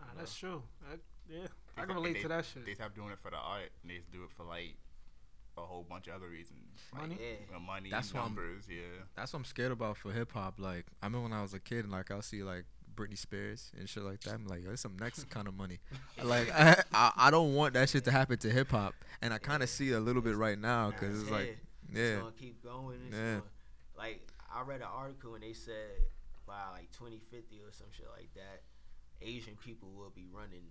Ah, 0.00 0.06
that's 0.16 0.34
true. 0.38 0.62
I, 0.88 0.94
yeah, 1.30 1.46
I 1.76 1.80
They- 1.82 1.86
can 1.86 1.94
relate 1.96 2.12
they- 2.14 2.22
to 2.22 2.28
that 2.28 2.44
shit. 2.44 2.66
They 2.66 2.74
stop 2.74 2.94
doing 2.94 3.10
it 3.10 3.18
for 3.20 3.30
the 3.30 3.36
art 3.38 3.70
and 3.82 3.90
they 3.90 3.96
just 3.98 4.10
do 4.12 4.24
it 4.24 4.30
for 4.36 4.44
like 4.44 4.76
a 5.56 5.62
whole 5.62 5.84
bunch 5.88 6.06
of 6.08 6.14
other 6.14 6.28
reasons. 6.28 6.80
Like, 6.92 7.02
Money? 7.02 7.18
yeah. 7.20 7.56
uh, 7.56 7.60
money, 7.60 7.90
That's 7.90 8.12
why 8.14 8.20
I'm- 8.20 8.28
numbers, 8.34 8.64
yeah. 8.68 8.82
That's 9.16 9.32
what 9.32 9.40
I'm 9.40 9.44
scared 9.44 9.72
about 9.72 9.96
for 9.96 10.12
hip 10.12 10.32
hop. 10.32 10.58
Like, 10.58 10.86
I 11.02 11.06
remember 11.06 11.24
when 11.28 11.32
I 11.32 11.42
was 11.42 11.54
a 11.54 11.60
kid, 11.60 11.84
and 11.84 11.92
like 11.92 12.10
I'll 12.10 12.22
see 12.22 12.42
like 12.42 12.64
Britney 12.94 13.16
Spears 13.18 13.70
and 13.78 13.88
shit 13.88 14.02
like 14.02 14.20
that. 14.22 14.34
I'm 14.34 14.46
like, 14.46 14.64
there's 14.64 14.80
some 14.80 14.96
next 14.98 15.28
kind 15.30 15.46
of 15.48 15.54
money. 15.54 15.78
Like, 16.22 16.50
I, 16.52 16.82
I 16.92 17.12
I 17.16 17.30
don't 17.30 17.54
want 17.54 17.74
that 17.74 17.88
shit 17.88 18.04
to 18.04 18.10
happen 18.10 18.38
to 18.38 18.50
hip 18.50 18.70
hop, 18.70 18.94
and 19.22 19.32
I 19.34 19.38
kind 19.38 19.62
of 19.62 19.68
see 19.68 19.90
it 19.92 19.94
a 19.94 20.00
little 20.00 20.22
bit 20.22 20.36
right 20.36 20.58
now 20.58 20.90
because 20.90 21.22
it's 21.22 21.30
like, 21.30 21.58
It's 21.88 21.98
yeah, 21.98 22.16
gonna 22.20 22.32
keep 22.32 22.62
going. 22.62 22.98
It's 23.08 23.16
Yeah. 23.16 23.32
gonna, 23.34 23.42
like 23.96 24.26
I 24.52 24.62
read 24.62 24.80
an 24.80 24.88
article 24.92 25.34
and 25.34 25.42
they 25.42 25.52
said 25.52 25.90
by 26.46 26.68
like 26.72 26.90
2050 26.92 27.60
or 27.60 27.70
some 27.72 27.86
shit 27.92 28.06
like 28.16 28.32
that, 28.34 28.62
Asian 29.22 29.56
people 29.56 29.90
will 29.90 30.10
be 30.10 30.26
running 30.32 30.64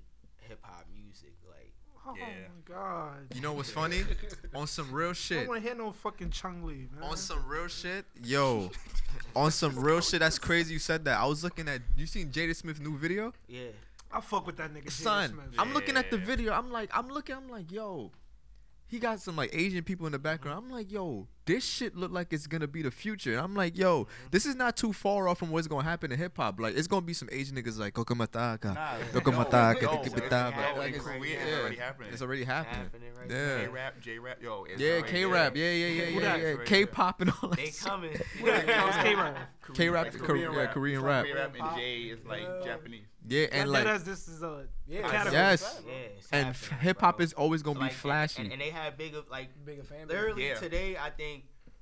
hip 0.49 0.59
hop 0.63 0.85
music. 0.93 1.33
Like 1.47 1.71
Oh 2.05 2.15
Yeah. 2.17 2.25
my 2.25 2.73
god. 2.73 3.27
you 3.35 3.41
know 3.41 3.53
what's 3.53 3.69
funny? 3.69 4.01
On 4.55 4.65
some 4.67 4.91
real 4.91 5.13
shit. 5.13 5.37
I 5.37 5.41
don't 5.41 5.49
want 5.49 5.61
to 5.63 5.67
hear 5.69 5.77
no 5.77 5.91
fucking 5.91 6.31
Chung 6.31 6.63
Lee, 6.63 6.87
man. 6.93 7.03
on 7.11 7.17
some 7.17 7.45
real 7.47 7.67
shit, 7.67 8.05
yo, 8.23 8.71
on 9.35 9.51
some 9.51 9.77
real 9.77 10.01
shit. 10.01 10.19
That's 10.21 10.39
crazy. 10.39 10.73
You 10.73 10.79
said 10.79 11.05
that. 11.05 11.19
I 11.19 11.25
was 11.25 11.43
looking 11.43 11.67
at. 11.67 11.81
You 11.95 12.05
seen 12.07 12.29
Jaden 12.29 12.55
Smith's 12.55 12.79
new 12.79 12.97
video? 12.97 13.31
yeah, 13.47 13.67
I 14.11 14.21
fuck 14.21 14.45
with 14.47 14.57
that 14.57 14.73
nigga. 14.73 14.85
Jaden 14.87 14.91
Son, 14.91 15.29
Smith. 15.29 15.45
I'm 15.59 15.73
looking 15.73 15.97
at 15.97 16.09
the 16.09 16.17
video. 16.17 16.53
I'm 16.53 16.71
like, 16.71 16.89
I'm 16.93 17.09
looking. 17.09 17.35
I'm 17.35 17.49
like, 17.49 17.71
yo, 17.71 18.11
he 18.87 18.97
got 18.97 19.19
some 19.19 19.35
like 19.35 19.51
Asian 19.53 19.83
people 19.83 20.05
in 20.07 20.11
the 20.13 20.19
background. 20.19 20.57
I'm 20.65 20.71
like, 20.71 20.91
yo, 20.91 21.27
this 21.49 21.65
shit 21.65 21.95
look 21.95 22.11
like 22.11 22.31
it's 22.31 22.45
gonna 22.45 22.67
be 22.67 22.83
the 22.83 22.91
future. 22.91 23.31
And 23.33 23.41
I'm 23.41 23.55
like, 23.55 23.75
yo, 23.75 24.01
mm-hmm. 24.03 24.27
this 24.29 24.45
is 24.45 24.55
not 24.55 24.77
too 24.77 24.93
far 24.93 25.27
off 25.27 25.39
from 25.39 25.49
what's 25.49 25.67
gonna 25.67 25.83
happen 25.83 26.11
in 26.11 26.19
hip 26.19 26.37
hop. 26.37 26.59
Like, 26.59 26.77
it's 26.77 26.87
gonna 26.87 27.01
be 27.01 27.13
some 27.13 27.27
Asian 27.31 27.55
niggas 27.57 27.79
like 27.79 27.95
Kokomataka. 27.95 28.75
Nah, 28.75 28.97
Dokomataka, 29.11 29.81
no, 29.81 29.89
tikitibitaba. 29.89 30.49
it's 30.49 30.57
Like, 30.57 30.77
Like, 30.77 30.95
it's, 30.95 31.03
Korea, 31.03 31.39
it's 31.41 31.59
already 31.59 31.75
happening. 31.77 32.09
It's 32.13 32.21
already 32.21 32.43
happening. 32.43 32.83
happening 32.83 33.09
right 33.19 33.31
Yeah. 33.31 33.57
K 33.61 33.67
rap, 33.67 33.99
J 33.99 34.19
rap, 34.19 34.37
yo. 34.43 34.65
It's 34.69 34.79
Yeah, 34.79 35.01
K 35.01 35.25
rap. 35.25 35.55
Yeah, 35.55 35.71
yeah, 35.71 35.87
yeah, 35.87 36.05
Who 36.05 36.13
yeah, 36.13 36.19
that? 36.21 36.39
yeah. 36.39 36.51
Right 36.51 36.65
K 36.67 36.85
pop 36.85 37.21
and 37.21 37.31
all 37.41 37.49
that. 37.49 37.57
They 37.57 37.71
coming. 37.71 38.11
K-Rap. 38.39 39.37
K 39.73 39.89
rap, 39.89 40.05
That's 40.05 40.17
Korean, 40.17 40.53
yeah, 40.53 40.65
Korean 40.67 41.01
rap. 41.01 41.25
K 41.25 41.33
rap 41.33 41.55
and 41.59 41.75
J 41.77 41.97
is 42.03 42.25
like 42.25 42.63
Japanese. 42.63 43.05
Yeah, 43.27 43.43
And 43.51 43.61
and 43.61 43.71
like, 43.71 43.85
as 43.85 44.03
this 44.03 44.27
is 44.27 44.41
a 44.41 44.65
Yeah. 44.87 45.31
Yes. 45.31 45.81
Yeah, 45.85 46.37
and 46.39 46.55
hip 46.81 46.99
hop 47.01 47.21
is 47.21 47.33
always 47.33 47.61
gonna 47.61 47.79
Like, 47.79 47.89
be 47.89 47.93
and- 47.93 48.01
flashy. 48.01 48.41
and, 48.43 48.51
and 48.53 48.61
they 48.61 48.69
have 48.69 48.97
big 48.97 49.13
of 49.15 49.29
like 49.29 49.49
bigger 49.65 49.83
fan 49.83 50.07
base. 50.07 50.15
literally 50.15 50.47
Yeah. 50.47 50.55
today. 50.55 50.97
I 50.97 51.09
think 51.11 51.38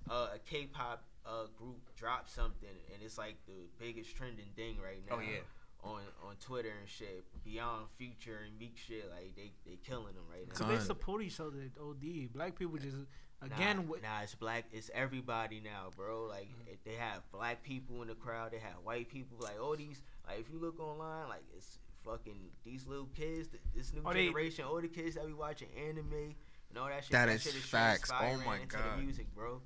uh, 0.09 0.27
a 0.35 0.39
K-pop 0.39 1.03
a 1.25 1.45
group 1.57 1.93
drop 1.97 2.29
something 2.29 2.69
and 2.93 3.03
it's 3.03 3.17
like 3.17 3.35
the 3.47 3.67
biggest 3.77 4.15
trending 4.15 4.45
thing 4.55 4.77
right 4.81 5.01
now. 5.09 5.17
Oh, 5.17 5.19
yeah. 5.19 5.39
On 5.83 6.01
on 6.27 6.35
Twitter 6.39 6.71
and 6.79 6.89
shit, 6.89 7.23
Beyond 7.43 7.85
Future 7.97 8.39
and 8.47 8.57
Meek 8.57 8.75
shit, 8.77 9.09
like 9.11 9.35
they 9.35 9.51
they 9.65 9.77
killing 9.85 10.15
them 10.15 10.23
right 10.31 10.47
now. 10.47 10.55
So 10.55 10.63
they 10.65 10.79
support 10.83 11.21
each 11.23 11.39
other. 11.39 11.57
at 11.59 11.79
OD. 11.81 12.33
Black 12.33 12.57
people 12.57 12.77
just 12.77 12.95
Nah, 13.41 13.55
again. 13.55 13.75
wi- 13.85 13.99
nah, 14.01 14.21
it's 14.23 14.33
black. 14.33 14.65
It's 14.71 14.89
everybody 14.95 15.59
now, 15.63 15.91
bro. 15.95 16.25
Like 16.25 16.47
Mm-hmm. 16.49 16.71
it- 16.71 16.79
they 16.83 16.95
have 16.95 17.21
black 17.31 17.61
people 17.61 18.01
in 18.01 18.07
the 18.07 18.15
crowd. 18.15 18.51
They 18.51 18.57
have 18.59 18.77
white 18.83 19.07
people. 19.07 19.37
Like 19.39 19.61
all 19.61 19.75
these. 19.75 20.01
Like 20.25 20.39
if 20.39 20.49
you 20.51 20.59
look 20.59 20.79
online, 20.79 21.29
like 21.29 21.43
it's 21.55 21.77
fucking 22.03 22.39
these 22.63 22.87
little 22.87 23.09
kids. 23.15 23.49
This 23.75 23.93
new 23.93 24.01
Are 24.03 24.13
they- 24.13 24.25
generation, 24.25 24.65
all 24.65 24.81
the 24.81 24.87
kids 24.87 25.15
that 25.15 25.27
be 25.27 25.33
watching 25.33 25.67
anime 25.77 26.33
and 26.69 26.77
all 26.79 26.87
that 26.87 27.03
shit. 27.03 27.11
That 27.11 27.27
that 27.27 27.35
is 27.35 27.43
shit 27.43 27.55
is 27.55 27.63
facts. 27.65 28.09
Oh 28.11 28.17
transpiring 28.17 28.45
my 28.45 28.57
into 28.61 28.77
God. 28.77 28.97
the 28.97 29.03
music, 29.03 29.27
bro. 29.35 29.61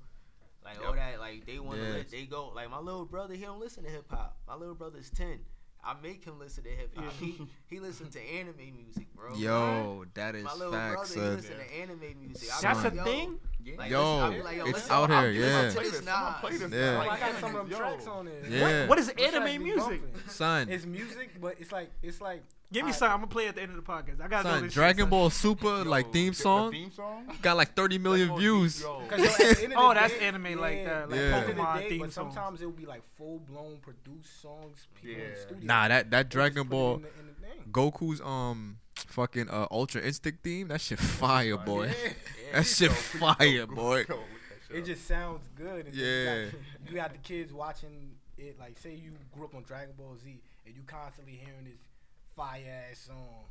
Like 0.64 0.76
Yep. 0.78 0.86
all 0.86 0.94
that, 0.94 1.18
like 1.20 1.44
they 1.46 1.58
want 1.58 1.80
to, 1.80 1.86
Yeah. 1.98 2.02
they 2.10 2.24
go. 2.24 2.48
Like 2.54 2.70
my 2.70 2.78
little 2.78 3.04
brother, 3.04 3.34
he 3.34 3.42
don't 3.44 3.60
listen 3.60 3.82
to 3.84 3.90
hip 3.90 4.06
hop. 4.10 4.36
My 4.46 4.54
little 4.54 4.74
brother's 4.74 5.10
ten. 5.10 5.40
I 5.84 5.94
make 6.00 6.24
him 6.24 6.38
listen 6.38 6.62
to 6.64 6.70
hip 6.70 6.96
hop. 6.96 7.12
He 7.14 7.34
he 7.66 7.80
listen 7.80 8.08
to 8.10 8.20
anime 8.20 8.76
music, 8.76 9.12
bro. 9.14 9.34
Yo, 9.34 10.04
that 10.14 10.36
is 10.36 10.44
my 10.44 10.54
little 10.54 10.72
facts. 10.72 11.14
brother, 11.14 11.14
he 11.14 11.20
son. 11.26 11.36
listen 11.36 11.56
to 11.56 11.74
anime 11.74 12.20
music. 12.20 12.48
I 12.54 12.58
be 12.60 12.62
That's 12.80 12.92
a 12.92 12.96
yo, 12.96 13.04
thing. 13.04 13.38
Yeah. 13.64 13.74
like, 13.78 13.90
Yo, 13.90 14.02
listen- 14.02 14.22
I 14.32 14.36
be 14.36 14.42
like, 14.42 14.56
yo, 14.56 14.64
it's 14.64 14.72
listen, 14.74 14.92
out 14.92 15.10
I'm- 15.10 15.32
here, 15.34 15.42
yeah. 15.42 15.68
to 15.68 15.74
Play 15.74 15.82
this 15.84 15.92
this, 15.92 16.04
someone 16.04 16.32
Nas. 16.32 16.40
play 16.40 16.56
this. 16.56 16.72
Yeah. 16.72 16.96
Oh, 17.06 17.10
I 17.10 17.18
got 17.20 17.40
some 17.40 17.56
of 17.56 17.68
them 17.70 17.78
tracks 17.78 18.06
on 18.06 18.24
there. 18.26 18.46
Yeah. 18.48 18.86
What 18.88 18.98
is 18.98 19.06
Them 19.08 19.18
anime 19.18 19.62
music? 19.62 20.00
bumping. 20.02 20.28
Son, 20.28 20.68
It's 20.68 20.84
music, 20.86 21.40
but 21.40 21.56
it's 21.60 21.72
like 21.72 21.90
it's 22.02 22.20
like. 22.20 22.42
Give 22.72 22.84
me 22.84 22.86
Alright. 22.86 22.98
some. 23.00 23.10
I'm 23.12 23.16
gonna 23.18 23.26
play 23.26 23.48
at 23.48 23.54
the 23.54 23.60
end 23.60 23.72
of 23.72 23.76
the 23.76 23.82
podcast. 23.82 24.18
I 24.22 24.28
gotta 24.28 24.48
know 24.48 24.54
son, 24.54 24.62
this. 24.64 24.72
Dragon 24.72 25.02
shit, 25.04 25.10
Ball 25.10 25.28
Super 25.28 25.66
Yo, 25.66 25.82
like 25.82 26.10
theme 26.10 26.32
the- 26.32 26.36
the 26.38 26.42
song 26.42 26.70
theme 26.72 26.90
song. 26.90 27.26
got 27.42 27.58
like 27.58 27.76
30 27.76 27.98
million 27.98 28.34
views. 28.38 28.80
yo. 28.80 29.02
'Cause, 29.10 29.18
yo, 29.20 29.26
at 29.26 29.56
the 29.58 29.64
end 29.64 29.72
of 29.74 29.78
Oh, 29.78 29.92
that's 29.94 30.14
day- 30.14 30.20
anime 30.20 30.58
like 30.58 30.84
that, 30.86 31.10
like 31.10 31.20
Yeah. 31.20 31.26
at 31.26 31.30
the 31.30 31.34
end 31.34 31.34
of 31.34 31.46
the 31.48 31.52
Pokemon 31.62 31.78
day, 31.80 31.88
theme 31.90 32.00
but 32.00 32.12
songs. 32.14 32.34
sometimes 32.34 32.60
it'll 32.62 32.72
be 32.72 32.86
like 32.86 33.02
full 33.18 33.40
blown 33.40 33.76
produced 33.82 34.40
songs. 34.40 34.86
People 34.94 35.10
in 35.22 35.28
the 35.28 35.34
Yeah. 35.36 35.42
studio. 35.42 35.64
Nah, 35.66 35.88
that 35.88 36.10
that 36.12 36.30
Dragon 36.30 36.66
Ball 36.66 36.96
in 36.96 37.02
the- 37.02 37.08
in 37.08 37.26
the. 37.26 37.70
Goku's 37.70 38.20
um 38.22 38.78
fucking 39.08 39.48
uh 39.50 39.66
Ultra 39.70 40.00
Instinct 40.02 40.42
theme, 40.42 40.68
that 40.68 40.80
shit 40.80 40.98
fire, 41.22 41.56
boy. 41.56 41.86
Yeah. 41.86 42.12
That 42.52 42.66
shit 42.66 42.90
Yo, 42.90 42.94
fire, 42.94 43.64
go, 43.66 43.74
boy. 43.74 44.04
go 44.04 44.16
look 44.16 44.24
that 44.50 44.58
shit 44.68 44.76
It 44.76 44.84
just 44.84 45.08
sounds 45.08 45.48
good. 45.56 45.86
And 45.86 45.94
Yeah. 45.94 46.04
You 46.36 46.44
got, 46.50 46.54
you 46.90 46.94
got 46.96 47.12
the 47.12 47.18
kids 47.18 47.50
watching 47.50 48.10
it. 48.36 48.58
Like, 48.60 48.76
say 48.78 48.92
you 48.94 49.12
grew 49.32 49.44
up 49.46 49.54
on 49.54 49.62
Dragon 49.62 49.94
Ball 49.96 50.14
Z 50.22 50.38
and 50.66 50.74
you 50.76 50.82
constantly 50.86 51.32
hearing 51.32 51.64
this 51.64 51.78
fire 52.36 52.88
ass 52.90 52.98
song. 53.06 53.44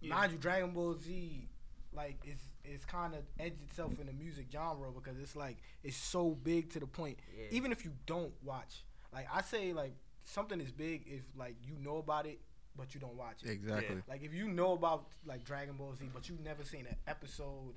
Yeah. 0.00 0.14
Mind 0.14 0.30
you, 0.30 0.38
Dragon 0.38 0.70
Ball 0.70 0.94
Z, 0.94 1.48
like, 1.92 2.16
it's 2.24 2.44
it's 2.64 2.84
kind 2.84 3.14
of 3.14 3.22
edged 3.40 3.60
itself 3.68 3.98
in 4.00 4.06
the 4.06 4.12
music 4.12 4.46
genre 4.52 4.90
because 4.92 5.18
it's 5.20 5.34
like 5.34 5.56
it's 5.82 5.96
so 5.96 6.30
big 6.44 6.70
to 6.74 6.78
the 6.78 6.86
point. 6.86 7.18
Yeah. 7.36 7.46
Even 7.50 7.72
if 7.72 7.84
you 7.84 7.90
don't 8.06 8.32
watch, 8.44 8.84
like, 9.12 9.26
I 9.34 9.42
say 9.42 9.72
like 9.72 9.94
something 10.22 10.60
is 10.60 10.70
big 10.70 11.02
if 11.06 11.22
like 11.36 11.56
you 11.62 11.74
know 11.82 11.96
about 11.96 12.26
it 12.26 12.38
but 12.76 12.94
you 12.94 13.00
don't 13.00 13.16
watch 13.16 13.42
it. 13.44 13.50
Exactly. 13.50 14.02
Like 14.08 14.22
if 14.22 14.32
you 14.34 14.48
know 14.48 14.72
about 14.72 15.06
like 15.26 15.44
Dragon 15.44 15.74
Ball 15.76 15.94
Z, 15.94 16.06
but 16.12 16.28
you've 16.28 16.40
never 16.44 16.64
seen 16.64 16.86
an 16.86 16.96
episode 17.06 17.74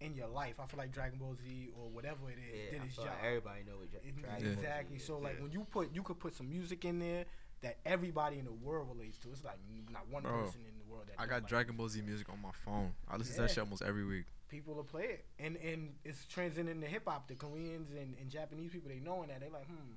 in 0.00 0.14
your 0.14 0.26
life, 0.28 0.54
I 0.58 0.66
feel 0.66 0.78
like 0.78 0.92
Dragon 0.92 1.18
Ball 1.18 1.36
Z 1.42 1.70
or 1.78 1.88
whatever 1.88 2.28
it 2.28 2.38
is 2.38 2.72
Yeah, 2.72 2.78
did 2.78 2.86
its 2.88 2.96
job. 2.96 3.06
like 3.06 3.24
everybody 3.24 3.60
know 3.64 3.78
what 3.78 3.90
Dra- 3.90 4.00
It- 4.00 4.16
Dragon 4.16 4.22
Ball 4.32 4.40
Z 4.40 4.48
exactly. 4.52 4.96
is. 4.96 5.04
So 5.04 5.18
like 5.18 5.36
Yeah. 5.36 5.42
when 5.42 5.52
you 5.52 5.66
put 5.70 5.94
you 5.94 6.02
could 6.02 6.18
put 6.18 6.34
some 6.34 6.50
music 6.50 6.84
in 6.84 6.98
there 6.98 7.24
that 7.62 7.78
everybody 7.86 8.38
in 8.40 8.44
the 8.44 8.52
world 8.52 8.88
relates 8.88 9.18
to. 9.18 9.30
It's 9.30 9.44
like 9.44 9.58
not 9.90 10.08
one 10.08 10.24
Bro, 10.24 10.44
person 10.44 10.62
in 10.68 10.76
the 10.76 10.92
world 10.92 11.06
that 11.06 11.14
I 11.20 11.26
got 11.26 11.42
like 11.42 11.48
Dragon 11.48 11.76
Ball 11.76 11.88
Z 11.88 12.02
music 12.02 12.28
on 12.28 12.40
my 12.42 12.50
phone. 12.64 12.92
I 13.08 13.16
listen 13.16 13.36
to 13.36 13.42
that 13.42 13.50
shit 13.50 13.58
almost 13.58 13.82
every 13.82 14.04
week. 14.04 14.24
people 14.48 14.74
will 14.74 14.82
play 14.84 15.04
it, 15.04 15.24
and 15.38 15.56
and 15.56 15.94
it's 16.04 16.26
transcending 16.26 16.80
to 16.80 16.86
hip 16.88 17.04
hop. 17.06 17.28
The 17.28 17.36
Koreans 17.36 17.90
and, 17.92 18.16
and 18.20 18.28
Japanese 18.28 18.72
people 18.72 18.90
they 18.90 18.98
knowing 18.98 19.28
that 19.28 19.40
they 19.40 19.48
like 19.48 19.66
hmm. 19.66 19.92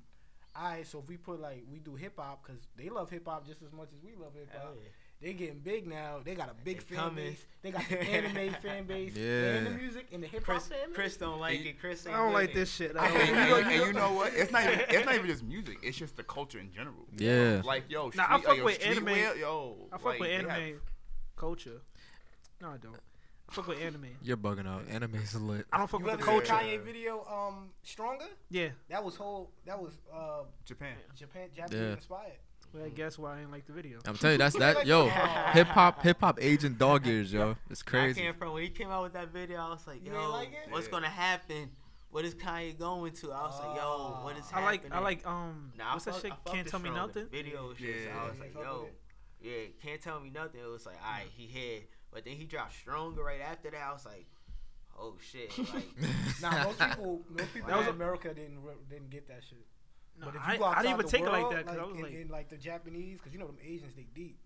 Alright, 0.58 0.86
so 0.86 1.00
if 1.00 1.08
we 1.08 1.16
put 1.16 1.40
like 1.40 1.64
we 1.70 1.78
do 1.80 1.94
hip 1.94 2.14
hop 2.18 2.42
because 2.46 2.62
they 2.76 2.88
love 2.88 3.10
hip 3.10 3.26
hop 3.26 3.46
just 3.46 3.62
as 3.62 3.72
much 3.72 3.88
as 3.94 4.02
we 4.02 4.12
love 4.22 4.32
hip 4.34 4.48
hop. 4.52 4.62
Hell 4.62 4.72
yeah. 4.82 4.88
They 5.20 5.32
getting 5.32 5.60
big 5.60 5.86
now. 5.86 6.20
They 6.22 6.34
got 6.34 6.50
a 6.50 6.54
big 6.64 6.78
They 6.86 6.94
fan 6.94 7.04
coming. 7.04 7.24
base. 7.30 7.46
They 7.62 7.70
got 7.70 7.82
the 7.88 8.00
anime 8.02 8.54
fan 8.62 8.84
base. 8.84 9.16
Yeah. 9.16 9.54
And 9.54 9.66
the 9.66 9.70
music 9.70 10.06
and 10.12 10.22
the 10.22 10.26
hip 10.26 10.44
hop 10.46 10.62
Chris. 10.62 10.70
Chris 10.94 11.16
don't 11.16 11.40
like 11.40 11.64
it. 11.64 11.78
Chris 11.80 12.06
I 12.06 12.12
don't 12.12 12.32
like 12.32 12.50
it. 12.50 12.54
this 12.54 12.74
shit. 12.74 12.96
I 12.98 13.06
And, 13.08 13.14
don't- 13.14 13.28
and, 13.28 13.28
you 13.28 13.34
know, 13.50 13.56
and 13.70 13.86
you 13.86 13.92
know 13.92 14.12
what? 14.12 14.32
It's 14.34 14.52
not 14.52 14.62
even 14.64 14.80
it's 14.88 15.04
not 15.06 15.14
even 15.14 15.26
just 15.26 15.42
music. 15.44 15.78
It's 15.82 15.96
just 15.96 16.16
the 16.16 16.22
culture 16.22 16.58
in 16.58 16.70
general. 16.72 17.06
Yeah. 17.16 17.62
Like 17.64 17.84
yo, 17.90 18.10
Nah, 18.14 18.24
I 18.28 18.38
street- 18.38 18.44
fuck 18.46 18.56
yo, 18.58 18.64
with 18.64 18.86
anime. 18.86 19.06
streetwear, 19.06 19.38
Yo, 19.38 19.76
I 19.92 19.96
fuck 19.96 20.04
like, 20.06 20.20
with 20.20 20.30
anime 20.30 20.50
have- 20.50 20.80
culture. 21.36 21.80
No, 22.60 22.68
I 22.68 22.76
don't. 22.78 22.96
I 23.48 23.52
fuck 23.52 23.68
with 23.68 23.80
anime. 23.80 24.06
You're 24.22 24.36
bugging 24.36 24.66
out. 24.66 24.82
Anime's 24.90 25.34
lit. 25.34 25.66
I 25.72 25.78
don't 25.78 25.88
fuck 25.88 26.00
You 26.00 26.06
with 26.06 26.18
the 26.18 26.24
seen 26.24 26.32
culture. 26.42 26.52
Kanye 26.52 26.82
video 26.82 27.24
um 27.30 27.70
Stronger? 27.82 28.26
Yeah, 28.50 28.68
That 28.90 29.04
was 29.04 29.16
whole 29.16 29.50
that 29.66 29.80
was 29.80 29.92
uh 30.12 30.42
Japan. 30.64 30.96
Japan 31.16 31.48
Japanese 31.54 31.80
Yeah. 31.80 31.92
inspired. 31.92 32.32
well, 32.72 32.84
I 32.84 32.88
guess 32.88 33.18
why 33.18 33.34
I 33.34 33.38
didn't 33.38 33.52
like 33.52 33.66
the 33.66 33.72
video. 33.72 33.98
I'm 34.04 34.16
telling 34.16 34.34
you, 34.34 34.38
that's 34.38 34.56
that. 34.64 34.86
Yo, 34.86 35.08
hip 35.52 35.68
hop, 35.68 36.02
hip 36.02 36.18
hop 36.20 36.38
agent 36.42 36.78
dog 36.78 37.06
ears, 37.06 37.32
yo. 37.32 37.56
It's 37.70 37.82
crazy. 37.82 38.02
I 38.02 38.04
crazy. 38.06 38.20
came 38.22 38.34
from 38.34 38.52
when 38.52 38.62
he 38.64 38.68
came 38.70 38.88
out 38.90 39.02
with 39.04 39.12
that 39.14 39.28
video. 39.32 39.58
I 39.60 39.68
was 39.70 39.86
like, 39.86 40.04
yo, 40.04 40.30
like 40.30 40.50
what's 40.70 40.86
Yeah. 40.86 40.90
gonna 40.90 41.08
happen? 41.08 41.70
What 42.10 42.24
is 42.24 42.34
Kanye 42.34 42.76
going 42.78 43.12
to? 43.12 43.32
I 43.32 43.42
was 43.42 43.60
like, 43.60 43.76
yo, 43.76 44.20
what 44.24 44.36
is 44.38 44.44
I 44.52 44.64
like 44.64 44.82
happening? 44.82 44.92
I 44.92 44.98
like 45.00 45.26
um 45.26 45.72
Nah, 45.78 45.90
I 45.90 45.92
what's 45.94 46.04
that 46.06 46.14
fuck- 46.14 46.22
shit? 46.22 46.32
I 46.46 46.50
Can't 46.50 46.66
tell 46.68 46.80
me 46.80 46.90
nothing. 46.90 47.24
The 47.30 47.36
video 47.42 47.68
was 47.68 47.78
just, 47.78 47.90
Yeah. 48.06 48.20
I 48.24 48.28
was 48.28 48.38
like, 48.40 48.54
yo, 48.54 48.88
yeah, 49.40 49.52
can't 49.82 50.00
tell 50.00 50.18
me 50.18 50.30
nothing. 50.30 50.60
It 50.60 50.66
was 50.68 50.84
like, 50.86 50.96
all 51.04 51.12
right, 51.12 51.26
he 51.36 51.46
hit, 51.46 51.88
but 52.16 52.24
then 52.24 52.32
he 52.36 52.44
dropped 52.44 52.72
stronger 52.74 53.22
right 53.22 53.42
after 53.42 53.68
that. 53.70 53.82
I 53.86 53.92
was 53.92 54.06
like, 54.06 54.24
oh 54.98 55.16
shit, 55.20 55.50
like. 55.58 55.84
Nah, 56.40 56.64
most 56.64 56.78
people 56.88 57.20
most 57.28 57.52
people 57.52 57.68
That 57.68 57.76
was 57.76 57.88
in 57.88 57.92
America 57.92 58.32
didn't 58.32 58.62
re- 58.62 58.72
didn't 58.88 59.10
get 59.10 59.28
that 59.28 59.42
shit. 59.46 59.66
No, 60.18 60.24
But 60.28 60.36
if 60.36 60.40
I, 60.42 60.52
you 60.54 60.58
go 60.58 60.64
I 60.64 60.68
outside 60.70 60.82
didn't 60.84 60.94
even 60.94 61.04
the 61.06 61.12
take 61.12 61.20
it 61.20 61.30
like 61.30 61.42
world, 61.42 61.52
that 61.56 61.66
because 61.66 61.78
I 61.78 61.82
was 61.84 61.96
in, 61.96 62.02
like, 62.02 62.14
in 62.14 62.28
like 62.28 62.48
the 62.48 62.56
Japanese, 62.56 63.18
because 63.18 63.34
you 63.34 63.38
know 63.38 63.46
them 63.48 63.58
Asians 63.62 63.94
they 63.94 64.06
deep. 64.14 64.38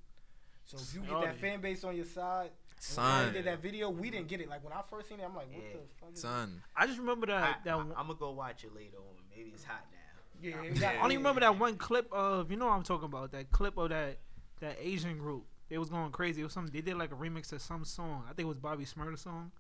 So 0.65 0.79
if 0.79 0.93
you 0.93 1.01
get 1.03 1.21
that 1.23 1.37
fan 1.41 1.61
base 1.61 1.85
on 1.85 1.95
your 1.95 2.07
side, 2.07 2.51
when 2.51 2.81
Son, 2.81 3.29
Kanye 3.29 3.33
did 3.35 3.45
that 3.45 3.63
video, 3.63 3.89
we 3.89 4.11
didn't 4.11 4.27
get 4.27 4.41
it. 4.41 4.49
Like 4.49 4.65
when 4.65 4.73
I 4.73 4.81
first 4.91 5.09
seen 5.09 5.21
it, 5.21 5.25
I'm 5.25 5.37
like, 5.37 5.47
what 5.55 5.63
Yeah. 5.63 5.75
the 5.75 6.01
fuck? 6.01 6.13
Is 6.13 6.21
son. 6.23 6.61
I 6.77 6.89
just 6.89 6.99
remember 6.99 7.31
I, 7.31 7.41
that 7.41 7.61
that. 7.67 7.73
I, 7.75 7.77
one- 7.77 7.93
am 7.97 8.07
gonna 8.09 8.15
go 8.15 8.33
watch 8.33 8.65
it 8.65 8.75
later 8.75 8.97
on. 8.97 9.15
Maybe 9.31 9.51
it's 9.55 9.63
hot 9.63 9.85
now. 9.93 10.41
this? 10.43 10.51
Yeah, 10.51 10.61
Yeah. 10.61 10.69
exactly. 10.71 10.99
I 10.99 11.03
only 11.05 11.19
remember 11.19 11.41
that 11.43 11.57
one 11.57 11.77
clip 11.77 12.13
of 12.13 12.51
you 12.51 12.57
know 12.57 12.67
what 12.67 12.73
I'm 12.73 12.83
talking 12.83 13.05
about 13.07 13.31
that 13.31 13.53
clip 13.53 13.79
of 13.79 13.91
that 13.91 14.19
that 14.59 14.77
Asian 14.81 15.19
group. 15.19 15.45
They 15.71 15.79
was 15.79 15.89
going 15.89 16.11
crazy. 16.11 16.41
It 16.43 16.45
was 16.45 16.53
something 16.53 16.73
they 16.73 16.81
did 16.83 16.99
like 16.99 17.13
a 17.13 17.15
remix 17.15 17.53
of 17.53 17.63
some 17.63 17.85
song. 17.85 18.25
I 18.29 18.35
think 18.35 18.41
it 18.47 18.49
was 18.49 18.59
Bobby 18.59 18.85
Shmurda 18.85 19.19
song 19.19 19.53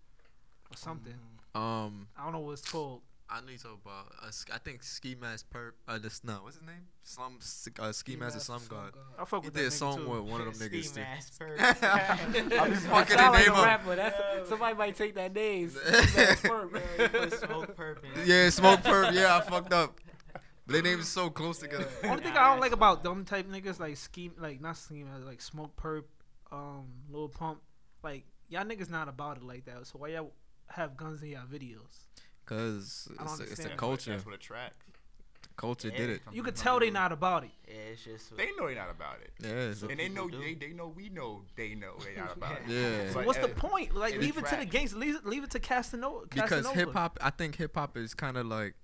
or 0.70 0.76
something. 0.76 1.14
Um, 1.54 2.08
I 2.18 2.24
don't 2.24 2.32
know 2.32 2.40
what 2.40 2.52
it's 2.52 2.68
called. 2.70 3.00
I 3.32 3.40
need 3.46 3.58
to 3.58 3.62
talk 3.62 3.78
about. 3.84 4.12
Uh, 4.20 4.30
I 4.52 4.58
think 4.58 4.82
Ski 4.82 5.14
Mask 5.20 5.46
Perp. 5.54 5.70
Uh, 5.86 5.98
this 5.98 6.24
no, 6.24 6.40
what's 6.42 6.56
his 6.56 6.66
name? 6.66 6.88
Slum. 7.04 7.36
S- 7.40 7.68
Uh, 7.78 7.92
Ski 7.92 8.16
Mask 8.16 8.36
or 8.36 8.40
Slump 8.40 8.68
God. 8.68 8.92
I 9.16 9.24
fuck 9.24 9.42
He 9.44 9.48
with 9.50 9.54
did 9.54 9.66
a 9.66 9.70
song 9.70 9.98
too. 9.98 10.08
with 10.08 10.22
one 10.22 10.40
of 10.40 10.58
them 10.58 10.68
niggas. 10.68 10.94
too. 10.94 11.00
mask 11.00 11.38
Perp. 11.40 12.61
I'm 12.61 12.72
just 12.72 12.86
fucking 12.88 13.16
sound 13.16 13.34
their 13.36 13.40
like 13.40 13.46
name 13.46 13.54
a 13.54 13.58
up. 13.58 13.64
rapper. 13.66 13.94
That's 13.94 14.48
somebody 14.48 14.76
might 14.76 14.96
take 14.96 15.14
that 15.14 15.32
name. 15.32 15.70
Yeah, 15.86 16.34
he 16.34 16.48
put 16.48 17.30
Smokepurpp. 17.30 17.98
Yeah, 18.26 18.46
Smokepurpp. 18.48 19.12
Yeah, 19.14 19.36
I 19.36 19.40
fucked 19.48 19.72
up. 19.72 20.00
But 20.70 20.82
their 20.84 20.94
names 20.94 21.08
so 21.08 21.30
close 21.30 21.58
together. 21.58 21.86
Only 22.04 22.22
thing 22.22 22.34
Nah, 22.34 22.40
I 22.42 22.50
don't 22.50 22.60
like 22.60 22.72
about 22.72 23.02
them 23.02 23.24
type 23.24 23.48
niggas 23.50 23.80
like 23.80 23.96
scheme 23.96 24.32
like 24.38 24.60
not 24.60 24.76
scheme 24.76 25.08
like 25.26 25.40
Smokepurpp, 25.40 26.04
um, 26.52 26.84
Lil 27.10 27.28
Pump, 27.28 27.60
like 28.02 28.24
y'all 28.48 28.64
niggas 28.64 28.90
not 28.90 29.08
about 29.08 29.38
it 29.38 29.42
like 29.42 29.64
that. 29.66 29.86
So 29.86 29.98
why 29.98 30.08
y'all 30.08 30.32
have 30.68 30.96
guns 30.96 31.22
in 31.22 31.30
y'all 31.30 31.42
videos? 31.52 32.06
Cause 32.46 33.08
it's, 33.20 33.40
a, 33.40 33.42
it's 33.44 33.64
a 33.64 33.68
culture. 33.70 34.10
That's 34.12 34.26
what 34.26 34.34
attracts. 34.34 34.86
Culture 35.56 35.88
Yeah. 35.88 35.96
did 35.98 36.10
it. 36.10 36.22
You 36.32 36.42
could 36.42 36.56
tell 36.56 36.80
they 36.80 36.90
not 36.90 37.12
about 37.12 37.44
it. 37.44 37.50
Yeah, 37.68 37.74
it's 37.92 38.02
just. 38.04 38.34
They 38.36 38.46
know 38.58 38.66
they're 38.66 38.76
not 38.76 38.90
about 38.90 39.18
it. 39.20 39.30
Yeah. 39.40 39.50
It's 39.70 39.82
And 39.82 39.98
they 39.98 40.08
know 40.08 40.26
do. 40.28 40.38
they, 40.40 40.54
they 40.54 40.72
know 40.72 40.88
we 40.88 41.10
know 41.10 41.42
they 41.54 41.74
know 41.74 41.92
they're 42.02 42.16
not 42.24 42.36
about 42.36 42.52
it. 42.52 42.62
Yeah. 42.68 43.10
But 43.12 43.26
What's 43.26 43.38
the 43.40 43.48
point? 43.48 43.94
Like 43.94 44.14
it 44.14 44.20
leave 44.20 44.38
it 44.38 44.44
to 44.46 44.50
the 44.50 44.62
attracts. 44.62 44.72
gangs. 44.72 44.94
Leave 44.94 45.16
it, 45.16 45.26
leave 45.26 45.44
it 45.44 45.50
to 45.50 45.58
Casanova. 45.60 46.26
because 46.30 46.66
hip 46.70 46.92
hop. 46.94 47.18
I 47.20 47.28
think 47.30 47.56
hip 47.56 47.74
hop 47.74 47.96
is 47.98 48.14
kind 48.14 48.36
of 48.38 48.46
like 48.46 48.74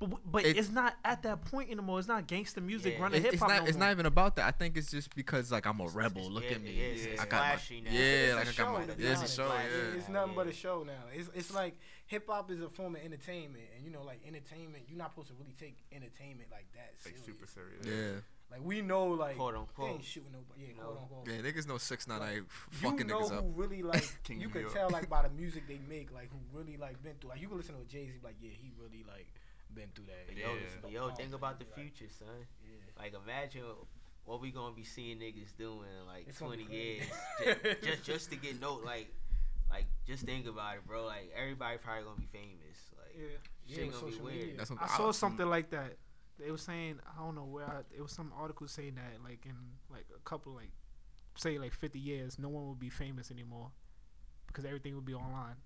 but, 0.00 0.18
but 0.32 0.44
it- 0.44 0.56
it's 0.56 0.70
not 0.70 0.96
at 1.04 1.22
that 1.24 1.42
point 1.44 1.70
anymore. 1.70 1.98
It's 1.98 2.08
not 2.08 2.26
gangster 2.26 2.60
music 2.60 2.94
Yeah. 2.96 3.02
running 3.02 3.22
hip 3.22 3.36
hop. 3.38 3.48
not. 3.48 3.62
no 3.62 3.64
it's 3.68 3.76
more. 3.78 3.86
not 3.86 3.92
even 3.92 4.06
about 4.06 4.36
that. 4.36 4.46
I 4.46 4.50
think 4.50 4.76
it's 4.76 4.90
just 4.90 5.14
because 5.14 5.52
like 5.52 5.66
I'm 5.66 5.80
a 5.80 5.86
rebel. 5.88 6.22
it's- 6.22 6.32
Look 6.32 6.44
yeah, 6.44 6.50
at 6.56 6.62
me. 6.62 6.70
it 6.70 6.96
is. 6.96 7.06
It's 7.06 7.20
I 7.22 7.26
got 7.26 7.40
my, 7.42 7.48
flashy 7.50 7.80
now. 7.82 7.90
yeah, 7.92 8.00
It's 8.00 8.32
a 8.32 8.36
like 8.36 8.48
I 8.48 8.52
got 8.52 8.72
my. 8.88 8.94
to 8.94 9.02
Yeah, 9.02 9.10
it's 9.12 9.22
a 9.22 9.28
show. 9.36 9.46
Yeah. 9.48 9.96
It's 9.98 10.08
nothing 10.08 10.34
but 10.34 10.46
a 10.46 10.52
show 10.52 10.82
now. 10.86 10.92
It's 11.12 11.28
it's 11.34 11.52
like 11.54 11.76
hip 12.06 12.26
hop 12.28 12.50
is 12.50 12.60
a 12.62 12.68
form 12.68 12.96
of 12.96 13.02
entertainment, 13.02 13.64
and 13.76 13.84
you 13.84 13.90
know, 13.90 14.02
like 14.02 14.20
entertainment, 14.26 14.84
you're 14.88 14.98
not 14.98 15.10
supposed 15.10 15.28
to 15.28 15.34
really 15.34 15.54
take 15.58 15.76
entertainment 15.92 16.48
like 16.50 16.66
that 16.74 16.94
Like 17.04 17.16
super 17.24 17.46
serious. 17.46 17.86
Yeah. 17.86 18.20
Like 18.50 18.64
we 18.64 18.80
know, 18.82 19.04
like 19.06 19.36
Quote 19.36 19.54
they 19.54 19.60
unquote. 19.60 19.90
ain't 19.90 20.04
shooting 20.04 20.32
nobody. 20.32 20.62
Yeah, 20.72 20.72
No. 20.76 20.82
quote 20.88 20.98
unquote. 21.02 21.28
Yeah, 21.28 21.50
niggas 21.52 21.68
know 21.68 21.78
six 21.78 22.08
nine 22.08 22.20
eight 22.22 22.34
you 22.38 22.44
fucking 22.90 23.06
know 23.06 23.20
niggas 23.20 23.32
up. 23.38 23.44
who 23.44 23.50
really 23.50 23.82
like 23.92 24.18
King 24.24 24.40
you 24.40 24.48
of 24.48 24.52
can 24.52 24.68
tell 24.72 24.90
like 24.90 25.08
by 25.08 25.22
the 25.22 25.28
music 25.28 25.68
they 25.68 25.78
make, 25.88 26.10
like 26.12 26.30
who 26.32 26.38
really 26.58 26.76
like 26.76 27.00
been 27.00 27.14
through. 27.20 27.30
Like 27.30 27.40
you 27.40 27.46
can 27.46 27.56
listen 27.58 27.76
to 27.76 27.80
a 27.82 27.84
Jay 27.84 28.06
Z, 28.06 28.14
like 28.24 28.34
yeah, 28.40 28.50
he 28.50 28.72
really 28.76 29.04
like 29.06 29.28
been 29.74 29.88
through 29.94 30.06
that. 30.06 30.26
But 30.26 30.36
Yeah. 30.36 30.46
yo, 30.46 30.56
but 30.82 30.90
yo, 30.92 31.10
think 31.10 31.34
about 31.34 31.58
the 31.58 31.64
future, 31.66 32.08
son. 32.18 32.28
Yeah. 32.62 33.02
Like 33.02 33.14
imagine 33.14 33.64
what 34.24 34.40
we 34.40 34.50
gonna 34.50 34.74
be 34.74 34.84
seeing 34.84 35.18
niggas 35.18 35.56
doing 35.56 35.88
in 36.00 36.06
like 36.06 36.26
It's 36.28 36.38
20 36.38 36.64
years, 36.64 37.04
just, 37.44 37.82
just 37.82 38.04
just 38.04 38.30
to 38.30 38.36
get 38.36 38.60
note. 38.60 38.84
Like, 38.84 39.08
like 39.70 39.86
just 40.06 40.24
think 40.24 40.46
about 40.46 40.76
it, 40.76 40.86
bro. 40.86 41.06
Like 41.06 41.32
everybody 41.36 41.78
probably 41.78 42.04
gonna 42.04 42.16
be 42.20 42.28
famous. 42.32 42.78
Like, 42.98 43.16
Yeah. 43.16 43.26
Yeah, 43.66 43.76
shit 43.76 43.86
with 43.86 44.00
gonna 44.00 44.12
be 44.12 44.18
weird. 44.18 44.36
media. 44.40 44.54
That's 44.58 44.70
what 44.70 44.82
I 44.82 44.86
saw 44.96 45.12
something 45.12 45.46
like 45.48 45.70
that. 45.70 45.96
They 46.38 46.50
were 46.50 46.58
saying 46.58 46.98
I 47.06 47.22
don't 47.22 47.34
know 47.34 47.44
where 47.44 47.66
I, 47.66 47.80
it 47.94 48.00
was 48.00 48.12
some 48.12 48.32
article 48.36 48.66
saying 48.68 48.94
that 48.96 49.22
like 49.22 49.44
in 49.46 49.54
like 49.90 50.06
a 50.14 50.18
couple 50.28 50.52
like 50.54 50.70
say 51.36 51.58
like 51.58 51.72
50 51.72 51.98
years 51.98 52.38
no 52.38 52.48
one 52.48 52.66
will 52.66 52.74
be 52.74 52.90
famous 52.90 53.30
anymore 53.30 53.70
because 54.46 54.64
everything 54.64 54.94
will 54.94 55.02
be 55.02 55.14
online. 55.14 55.56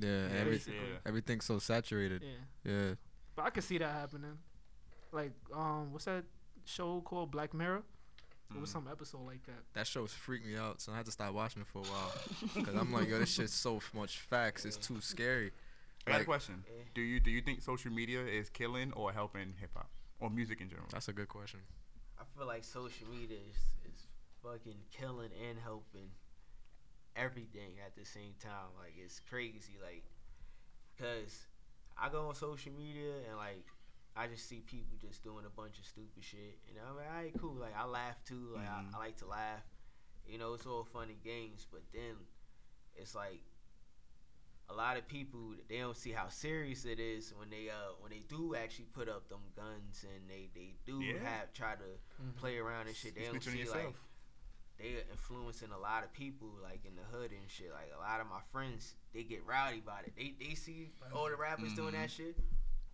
Yeah, 0.00 0.28
Yeah, 0.28 0.40
every, 0.40 0.56
yeah. 0.66 0.98
everything's 1.06 1.44
so 1.44 1.58
saturated. 1.58 2.22
Yeah, 2.24 2.72
Yeah. 2.72 2.94
But 3.36 3.44
I 3.44 3.50
could 3.50 3.64
see 3.64 3.78
that 3.78 3.92
happening. 3.92 4.38
Like 5.12 5.32
um, 5.54 5.92
what's 5.92 6.04
that 6.06 6.24
show 6.64 7.00
called 7.02 7.30
Black 7.30 7.54
Mirror? 7.54 7.82
It 8.54 8.60
was 8.60 8.70
Mm. 8.70 8.72
some 8.74 8.88
episode 8.90 9.26
like 9.26 9.44
that. 9.46 9.62
That 9.72 9.86
show's 9.86 10.12
freaked 10.12 10.46
me 10.46 10.56
out, 10.56 10.80
so 10.80 10.92
I 10.92 10.96
had 10.96 11.06
to 11.06 11.12
stop 11.12 11.32
watching 11.32 11.62
it 11.62 11.68
for 11.68 11.78
a 11.78 11.82
while. 11.82 12.64
Cause 12.64 12.74
I'm 12.74 12.92
like, 12.92 13.08
yo, 13.08 13.18
this 13.18 13.32
shit's 13.32 13.54
so 13.54 13.80
much 13.94 14.18
facts. 14.20 14.64
It's 14.64 14.76
too 14.76 15.00
scary. 15.00 15.50
I 16.06 16.10
got 16.12 16.20
a 16.20 16.24
question. 16.24 16.62
Yeah. 16.68 16.82
Do 16.94 17.00
you 17.00 17.18
do 17.20 17.30
you 17.30 17.40
think 17.40 17.62
social 17.62 17.90
media 17.90 18.20
is 18.24 18.50
killing 18.50 18.92
or 18.92 19.12
helping 19.12 19.54
hip 19.58 19.70
hop 19.74 19.88
or 20.20 20.28
music 20.30 20.60
in 20.60 20.68
general? 20.68 20.86
That's 20.92 21.08
a 21.08 21.12
good 21.12 21.28
question. 21.28 21.60
I 22.20 22.24
feel 22.36 22.46
like 22.46 22.62
social 22.64 23.08
media 23.08 23.38
is, 23.38 23.56
is 23.92 24.06
fucking 24.42 24.78
killing 24.92 25.30
and 25.48 25.58
helping 25.58 26.10
everything 27.16 27.72
at 27.84 27.96
the 27.96 28.04
same 28.04 28.34
time. 28.40 28.70
Like 28.78 28.94
it's 29.02 29.20
crazy. 29.20 29.78
Like, 29.82 30.04
cause 30.98 31.46
I 32.00 32.08
go 32.08 32.28
on 32.28 32.34
social 32.34 32.72
media 32.72 33.12
and 33.28 33.36
like 33.36 33.64
I 34.16 34.26
just 34.28 34.48
see 34.48 34.60
people 34.60 34.96
just 35.00 35.22
doing 35.24 35.44
a 35.46 35.50
bunch 35.50 35.78
of 35.78 35.84
stupid 35.84 36.22
shit. 36.22 36.58
And 36.68 36.78
I'm 36.88 36.96
like, 36.96 37.08
alright, 37.08 37.34
cool. 37.40 37.54
Like 37.54 37.74
I 37.76 37.84
laugh 37.84 38.22
too. 38.24 38.50
Like 38.54 38.66
Mhm. 38.66 38.94
I, 38.94 38.96
I 38.96 38.98
like 38.98 39.16
to 39.18 39.26
laugh. 39.26 39.62
You 40.26 40.38
know, 40.38 40.54
it's 40.54 40.66
all 40.66 40.84
funny 40.84 41.16
games. 41.22 41.66
But 41.70 41.82
then 41.92 42.14
it's 42.96 43.14
like 43.14 43.42
a 44.70 44.74
lot 44.74 44.96
of 44.96 45.06
people 45.06 45.54
they 45.68 45.78
don't 45.78 45.96
see 45.96 46.10
how 46.10 46.28
serious 46.28 46.84
it 46.86 46.98
is 46.98 47.34
when 47.36 47.50
they 47.50 47.68
uh 47.68 47.92
when 48.00 48.10
they 48.10 48.22
do 48.28 48.54
actually 48.54 48.86
put 48.94 49.08
up 49.10 49.28
them 49.28 49.40
guns 49.54 50.04
and 50.14 50.28
they 50.28 50.48
they 50.54 50.74
do 50.86 51.00
Yeah. 51.02 51.18
have 51.22 51.52
try 51.52 51.74
to 51.74 52.30
play 52.40 52.56
around 52.58 52.86
and 52.86 52.96
shit. 52.96 53.14
They 53.14 53.24
don't 53.26 53.42
see 53.42 53.58
yourself. 53.58 53.84
like 53.84 53.94
they 54.78 54.94
are 54.94 55.04
influencing 55.10 55.70
a 55.70 55.78
lot 55.78 56.02
of 56.04 56.12
people 56.12 56.48
like 56.62 56.80
in 56.84 56.96
the 56.96 57.16
hood 57.16 57.30
and 57.30 57.48
shit. 57.48 57.70
Like 57.72 57.92
a 57.96 58.00
lot 58.00 58.20
of 58.20 58.26
my 58.26 58.40
friends, 58.50 58.94
they 59.12 59.22
get 59.22 59.46
rowdy 59.46 59.78
about 59.78 60.04
it. 60.06 60.14
They 60.16 60.34
they 60.38 60.54
see 60.54 60.90
all 61.14 61.28
the 61.28 61.36
rappers 61.36 61.74
doing 61.74 61.92
that 61.92 62.08
mm-hmm. 62.08 62.24
shit. 62.24 62.38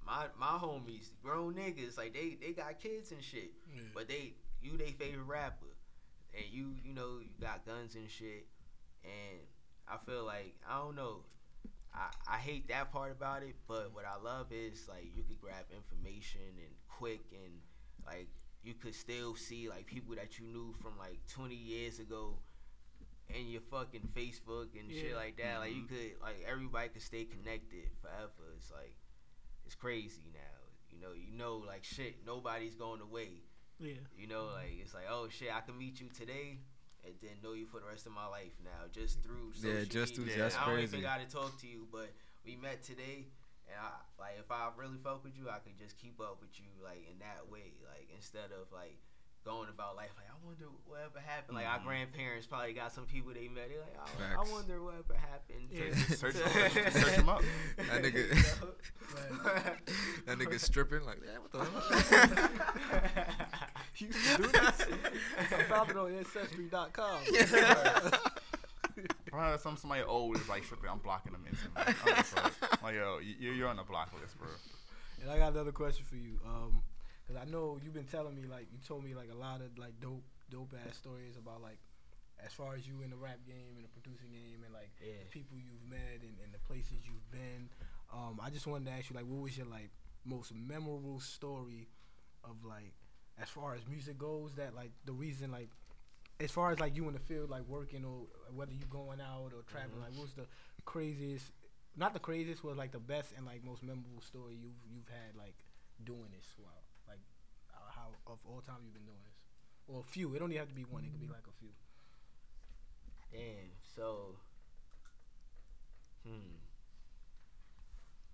My 0.04 0.26
my 0.38 0.58
homies, 0.58 1.10
grown 1.22 1.54
niggas, 1.54 1.96
like 1.96 2.12
they 2.12 2.36
they 2.40 2.52
got 2.52 2.80
kids 2.80 3.12
and 3.12 3.22
shit, 3.22 3.52
but 3.94 4.08
they 4.08 4.34
you 4.62 4.76
they 4.76 4.92
favorite 4.92 5.24
rapper, 5.26 5.76
and 6.34 6.44
you 6.50 6.74
you 6.84 6.94
know 6.94 7.18
you 7.20 7.30
got 7.40 7.64
guns 7.64 7.94
and 7.94 8.10
shit, 8.10 8.46
and 9.04 9.40
I 9.88 9.96
feel 9.98 10.24
like 10.24 10.54
I 10.68 10.78
don't 10.78 10.96
know. 10.96 11.24
I, 11.92 12.34
I 12.34 12.36
hate 12.36 12.68
that 12.68 12.92
part 12.92 13.10
about 13.10 13.42
it, 13.42 13.56
but 13.66 13.92
what 13.92 14.04
I 14.04 14.22
love 14.22 14.46
is 14.52 14.86
like 14.88 15.10
you 15.14 15.24
could 15.24 15.40
grab 15.40 15.64
information 15.74 16.40
and 16.56 16.72
quick 16.88 17.24
and 17.32 17.52
like 18.06 18.28
you 18.62 18.74
could 18.74 18.94
still 18.94 19.34
see 19.34 19.68
like 19.68 19.86
people 19.86 20.14
that 20.16 20.38
you 20.38 20.46
knew 20.46 20.74
from 20.80 20.92
like 20.98 21.20
20 21.32 21.54
years 21.54 21.98
ago 21.98 22.38
in 23.34 23.48
your 23.48 23.62
fucking 23.70 24.08
Facebook 24.14 24.68
and 24.78 24.90
shit 24.92 25.14
like 25.14 25.36
that. 25.38 25.60
Like 25.60 25.70
you 25.70 25.82
mm-hmm. 25.82 25.94
could 25.94 26.22
like 26.22 26.44
everybody 26.48 26.88
could 26.88 27.02
stay 27.02 27.24
connected 27.24 27.88
forever. 28.02 28.52
It's 28.56 28.70
like 28.70 28.94
it's 29.66 29.74
crazy 29.74 30.30
now. 30.32 30.58
You 30.90 31.00
know, 31.00 31.12
you 31.14 31.36
know 31.36 31.62
like 31.66 31.84
shit, 31.84 32.16
nobody's 32.26 32.74
going 32.74 33.00
away. 33.00 33.42
Yeah. 33.78 33.94
You 34.16 34.26
know, 34.26 34.42
mm-hmm. 34.42 34.54
like 34.54 34.78
it's 34.82 34.94
like, 34.94 35.06
oh 35.10 35.28
shit, 35.30 35.48
I 35.54 35.60
can 35.60 35.78
meet 35.78 36.00
you 36.00 36.08
today 36.08 36.58
and 37.04 37.14
then 37.22 37.30
know 37.42 37.54
you 37.54 37.66
for 37.66 37.80
the 37.80 37.86
rest 37.86 38.06
of 38.06 38.12
my 38.12 38.26
life 38.26 38.52
now, 38.62 38.86
just 38.92 39.22
through 39.22 39.54
social 39.54 39.70
Yeah, 39.70 39.84
just 39.84 40.14
through- 40.16 40.26
media. 40.26 40.42
that's 40.42 40.56
I 40.56 40.66
don't 40.66 40.74
crazy. 40.74 40.98
even 40.98 41.02
gotta 41.02 41.24
talk 41.24 41.58
to 41.60 41.66
you, 41.66 41.86
but 41.90 42.10
we 42.44 42.56
met 42.56 42.82
today 42.82 43.26
and 43.70 43.78
I 43.80 43.90
like 44.18 44.36
if 44.38 44.50
I 44.50 44.68
really 44.76 44.98
fuck 45.02 45.22
with 45.24 45.36
you, 45.38 45.48
I 45.48 45.58
could 45.62 45.78
just 45.78 45.96
keep 45.96 46.20
up 46.20 46.38
with 46.40 46.58
you 46.58 46.66
like 46.82 47.06
in 47.10 47.18
that 47.20 47.46
way. 47.50 47.72
Like 47.86 48.08
instead 48.14 48.50
of 48.52 48.70
like 48.72 48.98
going 49.42 49.70
about 49.70 49.96
life 49.96 50.10
like 50.18 50.26
I 50.28 50.36
wonder 50.44 50.66
whatever 50.84 51.18
happened. 51.18 51.56
Like 51.56 51.66
our 51.66 51.78
Mhm. 51.80 51.84
grandparents 51.84 52.46
probably 52.46 52.74
got 52.74 52.92
some 52.92 53.06
people 53.06 53.32
they 53.32 53.48
met. 53.48 53.68
They're 53.70 53.80
like, 53.80 53.96
I, 53.96 54.34
I 54.36 54.52
wonder 54.52 54.82
whatever 54.82 55.14
happened. 55.14 55.70
Yeah. 55.70 55.94
Search, 56.14 56.34
search, 56.52 56.72
search 56.92 57.16
them 57.16 57.28
up. 57.30 57.40
That 57.78 58.02
nigga, 58.02 58.28
that 60.26 60.38
nigga 60.38 60.60
stripping 60.60 61.04
like, 61.06 61.20
yeah, 61.24 61.38
what 61.40 61.52
the 61.52 61.64
hell? 61.64 62.48
You 63.96 64.06
used 64.06 64.24
to 64.36 64.42
do 64.42 64.48
this? 64.48 64.86
I 65.40 65.62
found 65.64 65.90
it 65.90 65.96
on 65.96 66.14
ancestry.com. 66.14 67.18
Bro, 69.30 69.56
some 69.58 69.76
somebody 69.76 70.02
old 70.02 70.36
is 70.36 70.48
like 70.48 70.64
tripping. 70.64 70.90
I'm 70.90 70.98
blocking 70.98 71.32
them 71.32 71.44
instantly. 71.48 71.82
I'm 71.86 72.14
like, 72.14 72.82
like, 72.82 72.94
yo, 72.96 73.18
you, 73.22 73.52
you're 73.52 73.68
on 73.68 73.76
the 73.76 73.82
block 73.84 74.12
list, 74.20 74.38
bro. 74.38 74.48
And 75.22 75.30
I 75.30 75.38
got 75.38 75.52
another 75.52 75.72
question 75.72 76.04
for 76.04 76.16
you. 76.16 76.40
Um, 76.46 76.82
cause 77.28 77.36
I 77.40 77.44
know 77.50 77.78
you've 77.82 77.94
been 77.94 78.04
telling 78.10 78.34
me 78.34 78.42
like 78.50 78.66
you 78.72 78.78
told 78.86 79.04
me 79.04 79.14
like 79.14 79.30
a 79.30 79.36
lot 79.36 79.60
of 79.60 79.76
like 79.78 80.00
dope, 80.00 80.24
dope 80.50 80.74
ass 80.86 80.96
stories 80.96 81.36
about 81.36 81.62
like 81.62 81.78
as 82.44 82.52
far 82.52 82.74
as 82.74 82.88
you 82.88 83.02
in 83.02 83.10
the 83.10 83.16
rap 83.16 83.38
game 83.46 83.76
and 83.76 83.84
the 83.84 83.88
producing 83.88 84.30
game 84.32 84.64
and 84.64 84.72
like 84.72 84.90
Yeah. 85.00 85.12
the 85.22 85.28
people 85.30 85.58
you've 85.58 85.84
met 85.88 86.22
and, 86.22 86.34
and 86.42 86.52
the 86.52 86.58
places 86.66 87.04
you've 87.04 87.30
been. 87.30 87.68
Um, 88.12 88.40
I 88.42 88.50
just 88.50 88.66
wanted 88.66 88.86
to 88.86 88.92
ask 88.92 89.10
you 89.10 89.16
like 89.16 89.26
what 89.26 89.42
was 89.42 89.56
your 89.56 89.66
like 89.66 89.90
most 90.24 90.52
memorable 90.54 91.20
story 91.20 91.88
of 92.42 92.64
like 92.64 92.94
as 93.40 93.48
far 93.48 93.74
as 93.74 93.86
music 93.86 94.18
goes 94.18 94.54
that 94.56 94.74
like 94.74 94.90
the 95.04 95.12
reason 95.12 95.50
like 95.52 95.68
as 96.40 96.50
far 96.50 96.72
as 96.72 96.80
like 96.80 96.96
you 96.96 97.06
in 97.06 97.12
the 97.14 97.20
field 97.20 97.50
like 97.50 97.62
working 97.68 98.04
or 98.04 98.26
whether 98.54 98.72
you 98.72 98.84
going 98.90 99.20
out 99.20 99.52
or 99.54 99.62
traveling 99.70 99.98
Mhm. 100.00 100.04
like 100.10 100.14
what's 100.18 100.32
the 100.32 100.46
craziest 100.84 101.52
not 101.96 102.12
the 102.14 102.18
craziest 102.20 102.64
was 102.64 102.76
like 102.76 102.92
the 102.92 102.98
best 102.98 103.32
and 103.36 103.44
like 103.44 103.62
most 103.64 103.82
memorable 103.82 104.22
story 104.22 104.54
you've 104.54 104.80
you've 104.90 105.08
had 105.08 105.36
like 105.36 105.54
doing 106.04 106.30
this 106.32 106.46
while 106.58 106.82
like 107.06 107.20
uh, 107.74 107.90
how 107.94 108.08
of 108.26 108.38
all 108.48 108.60
time 108.62 108.76
you've 108.84 108.94
been 108.94 109.04
doing 109.04 109.22
this 109.24 109.36
or 109.86 110.00
a 110.00 110.04
few 110.10 110.34
it 110.34 110.38
don't 110.38 110.50
even 110.50 110.60
have 110.60 110.68
to 110.68 110.74
be 110.74 110.84
one 110.84 111.04
it 111.04 111.10
could 111.10 111.20
be 111.20 111.28
like 111.28 111.46
a 111.46 111.52
few 111.60 111.70
Damn. 113.32 113.70
So. 113.94 114.34
Hmm. 116.26 116.56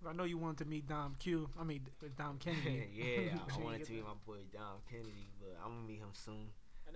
I 0.07 0.13
know 0.13 0.23
you 0.23 0.37
wanted 0.39 0.57
to 0.59 0.65
meet 0.65 0.87
Dom 0.87 1.15
Q. 1.19 1.49
I 1.59 1.63
mean 1.63 1.81
Dom 2.17 2.37
Kennedy. 2.43 2.89
yeah, 2.93 3.03
Make 3.05 3.31
I 3.33 3.35
sure 3.53 3.59
you 3.59 3.63
wanted 3.65 3.77
get 3.79 3.87
to 3.87 3.93
meet 3.93 3.99
that. 4.01 4.07
my 4.07 4.13
boy 4.25 4.39
Dom 4.51 4.77
Kennedy, 4.89 5.29
but 5.39 5.57
I'm 5.63 5.71
gonna 5.75 5.87
meet 5.87 5.99
him 5.99 6.09
soon. 6.13 6.49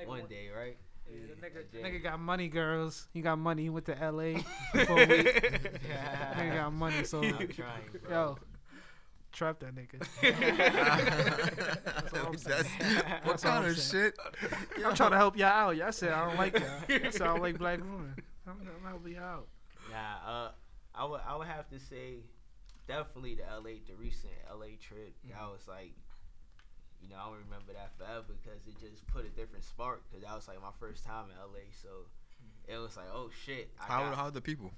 One 0.06 0.26
day, 0.28 0.50
right? 0.50 0.78
Yeah, 1.10 1.20
the 1.28 1.42
nigga, 1.48 1.64
Yeah. 1.74 1.82
nigga 1.88 2.04
got 2.04 2.20
money, 2.20 2.48
girls. 2.48 3.08
He 3.14 3.22
got 3.22 3.38
money. 3.38 3.64
He 3.64 3.70
went 3.70 3.86
to 3.88 3.98
L.A. 4.02 4.38
for 4.86 5.02
a 5.04 5.08
week. 5.08 5.26
nigga 5.26 6.54
got 6.56 6.74
money, 6.74 7.04
so 7.04 7.20
I'm 7.22 7.48
trying, 7.50 7.84
bro. 8.02 8.12
yo, 8.12 8.38
trap 9.32 9.60
that 9.60 9.76
nigga. 9.76 10.00
That's 11.02 12.14
all 12.14 12.28
I'm 12.28 12.38
saying. 12.38 12.64
what 13.24 13.26
That's 13.26 13.46
all 13.46 13.52
kind 13.52 13.66
I'm 13.66 13.72
of 13.72 13.78
saying. 13.80 14.14
shit? 14.14 14.20
I'm 14.86 14.96
trying 14.96 15.12
to 15.12 15.18
help 15.18 15.38
y'all 15.38 15.48
out. 15.50 15.76
Y'all 15.78 15.92
said 15.92 16.12
I 16.14 16.26
don't 16.28 16.38
like 16.38 16.54
y'all. 16.60 16.64
Y'all 17.00 17.12
said 17.12 17.22
I 17.24 17.28
don't 17.28 17.42
like 17.42 17.58
black 17.58 17.80
women. 17.80 18.16
I'm, 18.48 18.56
I'm 18.84 18.90
helping 18.90 19.14
y'all 19.14 19.24
out. 19.24 19.48
Nah, 19.90 20.32
uh, 20.46 20.52
I 20.96 21.06
would 21.06 21.22
I 21.28 21.36
would 21.36 21.48
have 21.48 21.70
to 21.70 21.80
say 21.80 22.20
definitely 22.88 23.36
the 23.36 23.44
LA 23.44 23.80
the 23.88 23.96
recent 23.98 24.34
LA 24.50 24.78
trip. 24.82 25.14
That 25.30 25.36
Mm-hmm. 25.38 25.52
was 25.52 25.68
like, 25.68 25.94
you 27.02 27.10
know, 27.10 27.16
I 27.20 27.28
will 27.28 27.38
remember 27.44 27.74
that 27.74 27.92
forever 27.98 28.34
because 28.42 28.62
it 28.68 28.80
just 28.80 29.06
put 29.08 29.26
a 29.26 29.30
different 29.30 29.64
spark. 29.64 30.04
Because 30.10 30.24
that 30.26 30.36
was 30.36 30.48
like 30.48 30.62
my 30.62 30.72
first 30.80 31.04
time 31.06 31.26
in 31.32 31.36
LA, 31.38 31.66
so 31.82 32.08
it 32.68 32.78
was 32.78 32.96
like, 32.98 33.08
oh 33.14 33.30
shit, 33.46 33.70
I 33.80 33.84
How 33.86 34.00
got, 34.10 34.16
how 34.16 34.30
the 34.30 34.42
people? 34.42 34.72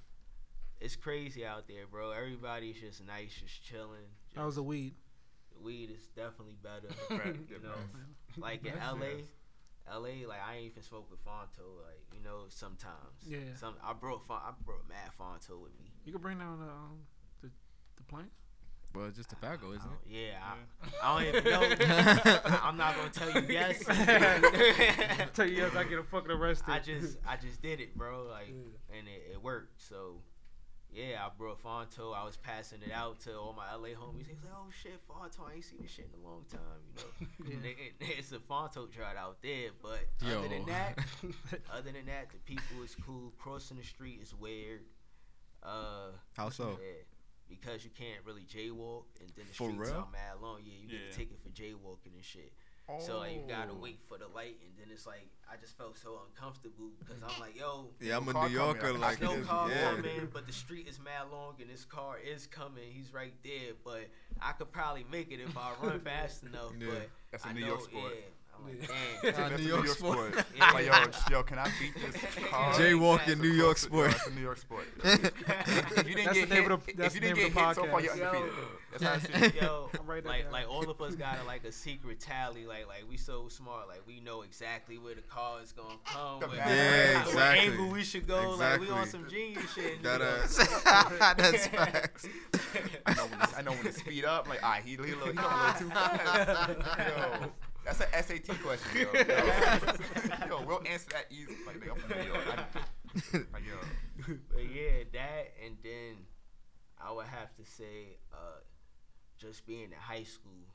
it's 0.80 0.96
crazy 0.96 1.44
out 1.46 1.68
there, 1.68 1.86
bro. 1.90 2.10
Everybody's 2.10 2.80
just 2.80 3.04
nice, 3.06 3.32
just 3.40 3.62
chilling. 3.64 4.08
That 4.34 4.44
was 4.44 4.56
a 4.56 4.62
weed. 4.62 4.94
the 5.54 5.60
weed 5.62 5.90
is 5.90 6.06
definitely 6.16 6.56
better. 6.62 6.88
You 7.48 7.60
know, 7.62 7.76
like 8.36 8.64
in 8.66 8.74
LA. 8.74 9.24
LA, 9.86 10.26
like 10.26 10.40
I 10.40 10.56
ain't 10.56 10.66
even 10.72 10.82
smoke 10.82 11.10
with 11.10 11.20
Fronto, 11.20 11.62
like 11.84 12.00
you 12.12 12.20
know. 12.24 12.44
Sometimes, 12.48 13.20
Yeah. 13.26 13.38
Some 13.54 13.74
I 13.84 13.92
brought 13.92 14.26
Fon- 14.26 14.40
I 14.42 14.52
brought 14.64 14.88
Mad 14.88 15.12
Fronto 15.16 15.58
with 15.58 15.72
me. 15.78 15.92
You 16.06 16.12
could 16.12 16.22
bring 16.22 16.38
down 16.38 16.58
the 16.58 16.64
um, 16.66 17.00
the, 17.42 17.50
the 17.96 18.02
plane. 18.04 18.30
Well, 18.94 19.06
it's 19.06 19.16
just 19.16 19.32
a 19.32 19.34
tobacco, 19.34 19.72
isn't 19.72 19.82
Oh, 19.90 19.96
it? 20.08 20.12
Yeah, 20.14 20.38
I, 21.02 21.18
I 21.18 21.24
don't 21.24 21.34
even 21.36 21.44
know. 21.50 22.40
I'm 22.62 22.76
not 22.76 22.94
gonna 22.96 23.10
tell 23.10 23.30
you 23.42 23.46
yes. 23.48 23.82
Tell 25.34 25.46
you 25.46 25.56
yes, 25.56 25.74
I 25.76 25.84
get 25.84 25.98
a 25.98 26.02
fucking 26.04 26.30
arrested. 26.30 26.70
I 26.70 26.78
just, 26.78 27.18
I 27.26 27.36
just 27.36 27.60
did 27.60 27.80
it, 27.80 27.96
bro. 27.96 28.26
Like, 28.30 28.48
and 28.96 29.08
it, 29.08 29.32
it 29.32 29.42
worked. 29.42 29.82
So, 29.82 30.16
yeah, 30.92 31.24
I 31.26 31.28
brought 31.36 31.58
Fronto. 31.60 32.12
I 32.12 32.24
was 32.24 32.36
passing 32.36 32.82
it 32.86 32.92
out 32.92 33.18
to 33.22 33.34
all 33.36 33.52
my 33.52 33.74
LA 33.74 33.88
homies. 33.98 34.26
They 34.28 34.34
was 34.34 34.44
like, 34.44 34.52
"Oh 34.56 34.68
shit, 34.82 35.00
Fronto! 35.08 35.42
I 35.50 35.54
ain't 35.56 35.64
seen 35.64 35.80
this 35.82 35.90
shit 35.90 36.08
in 36.14 36.20
a 36.24 36.28
long 36.28 36.44
time." 36.48 36.60
You 37.44 37.44
know, 37.46 37.50
Yeah. 37.50 37.56
They- 37.62 38.04
it- 38.06 38.18
it's 38.18 38.30
a 38.30 38.38
Fronto 38.38 38.86
drought 38.86 39.16
out 39.16 39.38
there. 39.42 39.70
But 39.82 40.06
Yo. 40.24 40.38
other 40.38 40.48
than 40.48 40.66
that, 40.66 40.98
other 41.72 41.90
than 41.90 42.06
that, 42.06 42.30
the 42.30 42.38
people 42.44 42.82
is 42.84 42.94
cool. 43.04 43.32
Crossing 43.38 43.76
the 43.78 43.82
street 43.82 44.20
is 44.22 44.32
weird. 44.32 44.82
Uh, 45.64 46.10
How 46.36 46.50
so? 46.50 46.78
yeah, 46.80 47.02
because 47.48 47.84
you 47.84 47.90
can't 47.90 48.24
really 48.24 48.42
jaywalk, 48.42 49.04
and 49.20 49.28
then 49.36 49.44
the 49.48 49.54
For 49.54 49.70
streets 49.70 49.90
real? 49.90 50.00
are 50.00 50.08
mad 50.12 50.40
long. 50.42 50.60
Yeah, 50.64 50.72
you 50.82 50.88
get 50.88 51.00
a 51.10 51.16
ticket 51.16 51.38
for 51.42 51.50
jaywalking 51.50 52.14
and 52.14 52.24
shit. 52.24 52.52
So 53.00 53.16
like 53.18 53.32
you 53.34 53.42
gotta 53.48 53.72
Oh. 53.72 53.76
wait 53.80 53.98
for 54.06 54.18
the 54.18 54.28
light, 54.28 54.58
and 54.60 54.76
then 54.78 54.88
it's 54.92 55.06
like 55.06 55.26
I 55.50 55.56
just 55.56 55.76
felt 55.78 55.96
so 55.96 56.20
uncomfortable 56.28 56.90
because 56.98 57.16
I'm 57.22 57.40
like, 57.40 57.56
yo, 57.56 57.88
Yeah, 58.00 58.18
I'm 58.18 58.28
a 58.28 58.32
New 58.34 58.54
Yorker. 58.54 58.88
I 58.88 58.90
Like, 58.90 59.18
can 59.18 59.26
no 59.26 59.36
this- 59.38 59.46
car 59.48 59.70
yeah. 59.70 59.94
coming, 59.94 60.28
but 60.32 60.46
the 60.46 60.52
street 60.52 60.86
is 60.86 60.98
mad 61.00 61.30
long 61.32 61.54
and 61.60 61.70
this 61.70 61.84
car 61.86 62.18
is 62.18 62.46
coming. 62.46 62.92
He's 62.92 63.10
right 63.12 63.32
there, 63.42 63.72
but 63.84 64.10
I 64.40 64.52
could 64.52 64.70
probably 64.70 65.04
make 65.10 65.30
it 65.32 65.40
if 65.40 65.56
I 65.56 65.72
run 65.82 66.00
fast 66.04 66.42
enough. 66.42 66.72
Yeah. 66.78 66.88
But 66.90 67.10
That's 67.30 67.44
a 67.44 67.48
I 67.48 67.52
New 67.54 67.60
know, 67.60 67.66
York 67.68 67.82
sport. 67.84 68.12
Yeah, 68.16 68.20
I'm 68.58 68.64
like, 68.78 68.90
Yeah. 69.22 69.30
damn. 69.48 69.60
New 69.60 69.68
York 69.68 69.86
sport. 69.88 70.44
Yeah. 70.56 70.70
Like, 70.72 70.86
yo, 70.86 70.92
yo, 71.38 71.42
can 71.42 71.58
I 71.58 71.70
beat 71.80 71.94
this 71.94 72.22
car? 72.50 72.72
Jaywalking 72.74 73.20
Exactly. 73.22 73.48
New 73.48 73.54
York 73.54 73.78
sport. 73.78 74.10
That's 74.12 74.26
a 74.26 74.30
New 74.30 74.40
York 74.42 74.58
sport. 74.58 74.84
if 75.04 75.22
you 76.08 76.14
didn't 76.14 76.24
That's 76.24 76.38
get 76.38 76.48
the 76.48 76.54
name 76.54 76.62
hit, 76.64 76.72
of 76.72 76.86
the- 76.86 76.92
if 76.92 77.14
you 77.14 77.20
the 77.20 77.20
didn't 77.20 77.22
name 77.22 77.36
get 77.36 77.46
of 77.46 77.52
hit 77.54 77.68
the 77.68 77.74
so 77.74 77.86
far, 77.90 78.00
you're 78.00 78.12
podcast. 78.14 78.26
undefeated. 78.28 78.52
Yo. 78.56 78.64
That's 78.98 79.02
how 79.02 79.12
I 79.12 79.18
see 79.40 79.46
it. 79.58 79.62
Yo, 79.62 79.90
I'm 79.98 80.06
writing 80.06 80.28
like 80.28 80.42
down. 80.44 80.52
like 80.52 80.68
all 80.70 80.88
of 80.88 81.00
us 81.02 81.14
got 81.16 81.38
a, 81.42 81.44
like 81.46 81.64
a 81.64 81.72
secret 81.72 82.20
tally. 82.20 82.64
Like 82.66 82.86
like 82.86 83.04
we 83.10 83.16
so 83.16 83.48
smart. 83.48 83.88
Like 83.88 84.02
we 84.06 84.20
know 84.20 84.42
exactly 84.42 84.98
where 84.98 85.14
the 85.16 85.22
car 85.22 85.60
is 85.62 85.72
gonna 85.72 85.96
come. 86.04 86.40
The 86.40 86.46
what- 86.46 86.56
map. 86.56 86.68
Yeah, 86.68 87.18
what 87.18 87.26
exactly. 87.28 87.68
angle 87.70 87.88
we 87.90 88.04
should 88.04 88.26
go. 88.28 88.50
Like 88.58 88.80
we 88.80 88.88
on 88.90 89.06
some 89.08 89.28
genius 89.28 89.72
shit. 89.74 90.02
That 90.02 90.20
nigga. 90.20 90.44
ass. 90.44 91.34
That's 91.36 91.66
facts. 91.68 92.28
I 93.06 93.14
know 93.14 93.24
when 93.26 93.38
to, 93.40 93.56
I 93.58 93.62
know 93.62 93.70
when 93.72 93.82
to 93.84 93.92
speed 93.92 94.24
up. 94.24 94.48
Like, 94.48 94.60
ah, 94.62 94.78
he, 94.84 94.90
he, 94.90 94.96
a 94.96 95.00
little, 95.00 95.26
he 95.26 95.32
going 95.32 95.38
a 95.38 95.56
little 95.66 95.80
too 95.80 95.88
fast. 95.90 96.78
Yo, 97.42 97.52
that's 97.84 98.00
an 98.00 98.06
SAT 98.12 98.60
question, 98.62 99.00
yo. 99.00 99.08
Yo, 100.48 100.58
yo 100.58 100.64
we'll 100.66 100.82
answer 100.90 101.10
that 101.10 101.26
easy. 101.30 101.56
Like, 101.66 101.80
nigga, 101.80 101.92
I'm 101.92 101.98
from 101.98 102.18
New 102.18 102.26
York. 102.26 102.44
I, 102.48 103.38
like, 103.52 103.62
yo, 103.66 104.34
But 104.52 104.74
yeah, 104.74 105.04
that 105.12 105.52
and 105.64 105.76
then 105.82 106.16
I 106.98 107.12
would 107.12 107.26
have 107.26 107.54
to 107.56 107.64
say, 107.64 108.16
uh, 108.32 108.60
just 109.38 109.66
being 109.66 109.84
in 109.84 109.98
high 109.98 110.22
school, 110.22 110.66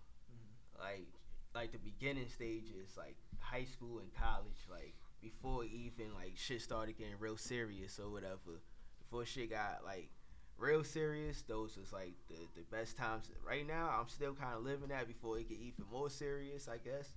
like 0.80 1.08
like 1.56 1.72
the 1.72 1.80
beginning 1.80 2.28
stages, 2.30 2.96
like 2.98 3.16
high 3.40 3.66
school 3.66 4.00
and 4.00 4.14
college, 4.14 4.68
like 4.70 4.94
before 5.22 5.64
even 5.64 6.14
like 6.14 6.34
shit 6.36 6.62
started 6.62 6.98
getting 6.98 7.16
real 7.20 7.38
serious 7.38 8.00
or 8.00 8.12
whatever. 8.12 8.62
Before 9.00 9.26
shit 9.26 9.50
got 9.50 9.82
like 9.84 10.10
real 10.60 10.84
serious, 10.84 11.42
those 11.48 11.78
was 11.78 11.92
like 11.94 12.14
the 12.28 12.36
the 12.56 12.64
best 12.76 12.98
times. 12.98 13.30
Right 13.46 13.68
now, 13.68 13.90
I'm 14.00 14.08
still 14.08 14.34
kind 14.34 14.56
of 14.56 14.64
living 14.64 14.90
that 14.90 15.08
before 15.08 15.40
it 15.40 15.50
get 15.50 15.60
even 15.60 15.86
more 15.92 16.10
serious, 16.10 16.68
I 16.68 16.78
guess. 16.78 17.14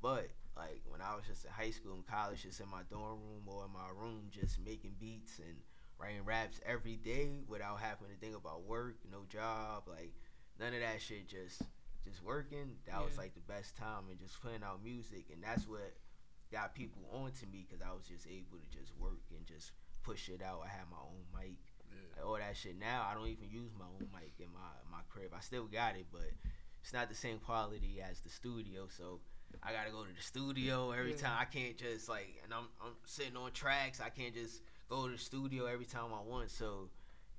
But 0.00 0.28
like 0.56 0.82
when 0.88 1.00
I 1.00 1.14
was 1.14 1.24
just 1.26 1.44
in 1.44 1.50
high 1.50 1.70
school 1.70 1.94
and 1.94 2.06
college, 2.06 2.42
just 2.42 2.60
in 2.60 2.68
my 2.68 2.82
dorm 2.90 3.20
room 3.20 3.42
or 3.46 3.64
in 3.64 3.72
my 3.72 3.88
room, 4.00 4.28
just 4.30 4.58
making 4.64 4.94
beats 5.00 5.38
and 5.38 5.56
writing 5.98 6.24
raps 6.24 6.60
every 6.64 6.96
day 6.96 7.42
without 7.48 7.80
having 7.80 8.08
to 8.08 8.16
think 8.20 8.36
about 8.36 8.62
work, 8.64 8.96
no 9.10 9.24
job, 9.28 9.84
like 9.88 10.12
none 10.58 10.74
of 10.74 10.80
that 10.80 11.02
shit. 11.02 11.28
Just 11.28 11.62
just 12.04 12.24
working. 12.24 12.76
That 12.86 13.04
was 13.04 13.18
like 13.18 13.34
the 13.34 13.52
best 13.52 13.76
time 13.76 14.08
and 14.10 14.18
just 14.18 14.40
putting 14.42 14.62
out 14.62 14.82
music, 14.82 15.26
and 15.32 15.42
that's 15.42 15.66
what 15.68 15.94
got 16.50 16.74
people 16.74 17.02
onto 17.12 17.46
me 17.46 17.66
because 17.68 17.84
I 17.84 17.92
was 17.92 18.06
just 18.08 18.26
able 18.26 18.56
to 18.56 18.78
just 18.78 18.96
work 18.98 19.20
and 19.36 19.44
just 19.46 19.72
push 20.02 20.28
it 20.28 20.42
out. 20.42 20.62
I 20.64 20.68
had 20.68 20.88
my 20.90 21.02
own 21.02 21.28
mic, 21.36 21.60
like, 22.16 22.24
all 22.26 22.36
that 22.36 22.56
shit. 22.56 22.78
Now 22.78 23.06
I 23.10 23.14
don't 23.14 23.28
even 23.28 23.48
use 23.50 23.70
my 23.78 23.84
own 23.86 24.08
mic 24.12 24.32
in 24.38 24.52
my 24.52 24.70
my 24.90 25.02
crib. 25.08 25.32
I 25.36 25.40
still 25.40 25.64
got 25.64 25.96
it, 25.96 26.06
but 26.12 26.30
it's 26.82 26.92
not 26.92 27.08
the 27.08 27.14
same 27.14 27.38
quality 27.38 28.00
as 28.08 28.20
the 28.20 28.28
studio. 28.30 28.86
So 28.88 29.20
I 29.62 29.72
gotta 29.72 29.90
go 29.90 30.02
to 30.04 30.14
the 30.14 30.22
studio 30.22 30.90
every 30.92 31.12
Yeah. 31.12 31.16
time. 31.18 31.38
I 31.40 31.44
can't 31.46 31.76
just 31.76 32.08
like, 32.08 32.40
and 32.44 32.52
I'm 32.52 32.68
I'm 32.84 32.94
sitting 33.06 33.36
on 33.36 33.52
tracks. 33.52 34.00
I 34.00 34.10
can't 34.10 34.34
just 34.34 34.62
go 34.88 35.06
to 35.06 35.12
the 35.12 35.18
studio 35.18 35.66
every 35.66 35.86
time 35.86 36.12
I 36.14 36.20
want. 36.22 36.50
So, 36.50 36.90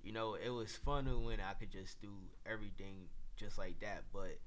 you 0.03 0.11
know, 0.11 0.35
it 0.35 0.49
was 0.49 0.75
fun 0.75 1.05
when 1.23 1.39
I 1.39 1.53
could 1.53 1.71
just 1.71 2.01
do 2.01 2.11
everything 2.45 3.07
just 3.37 3.57
like 3.57 3.79
that. 3.81 4.03
But 4.13 4.39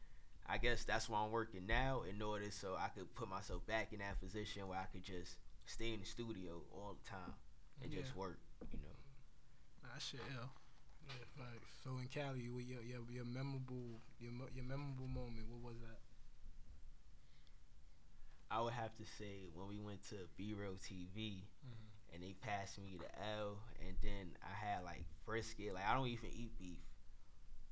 I 0.47 0.59
guess 0.59 0.85
that's 0.85 1.09
why 1.09 1.21
I'm 1.21 1.31
working 1.31 1.67
now 1.67 2.03
in 2.09 2.21
order 2.21 2.51
so 2.51 2.75
I 2.79 2.89
could 2.89 3.13
put 3.15 3.29
myself 3.29 3.65
back 3.67 3.93
in 3.93 4.01
that 4.01 4.21
position 4.21 4.67
where 4.69 4.79
I 4.79 4.85
could 4.93 5.05
just 5.05 5.37
stay 5.67 5.93
in 5.95 6.01
the 6.01 6.07
studio 6.07 6.63
all 6.73 6.97
the 7.03 7.09
time 7.09 7.35
and 7.83 7.93
just 7.93 8.15
work. 8.17 8.39
You 8.73 8.79
know. 8.83 8.92
Nah, 9.93 9.99
shit, 10.01 10.21
yo. 10.33 10.49
Yeah, 11.05 11.25
facts. 11.37 11.69
So 11.85 11.91
in 12.01 12.09
Cali, 12.09 12.49
what 12.49 12.65
your 12.65 12.81
your 12.81 13.05
your 13.13 13.25
memorable 13.27 14.01
your 14.21 14.33
your 14.55 14.65
memorable 14.65 15.09
moment? 15.09 15.45
What 15.53 15.61
was 15.73 15.81
that? 15.85 16.01
I 18.51 18.61
would 18.61 18.73
have 18.73 18.97
to 18.97 19.05
say 19.05 19.49
when 19.55 19.69
we 19.69 19.79
went 19.79 20.01
to 20.09 20.17
B 20.37 20.55
Real 20.57 20.77
TV 20.81 21.45
Mm-hmm. 21.65 22.15
and 22.15 22.23
they 22.23 22.33
passed 22.41 22.79
me 22.81 22.97
the 22.97 23.09
L, 23.41 23.59
and 23.85 23.97
then 24.03 24.33
I 24.43 24.55
had 24.55 24.85
like 24.85 25.05
brisket. 25.27 25.75
Like 25.75 25.85
I 25.87 25.93
don't 25.95 26.09
even 26.09 26.31
eat 26.33 26.57
beef, 26.59 26.81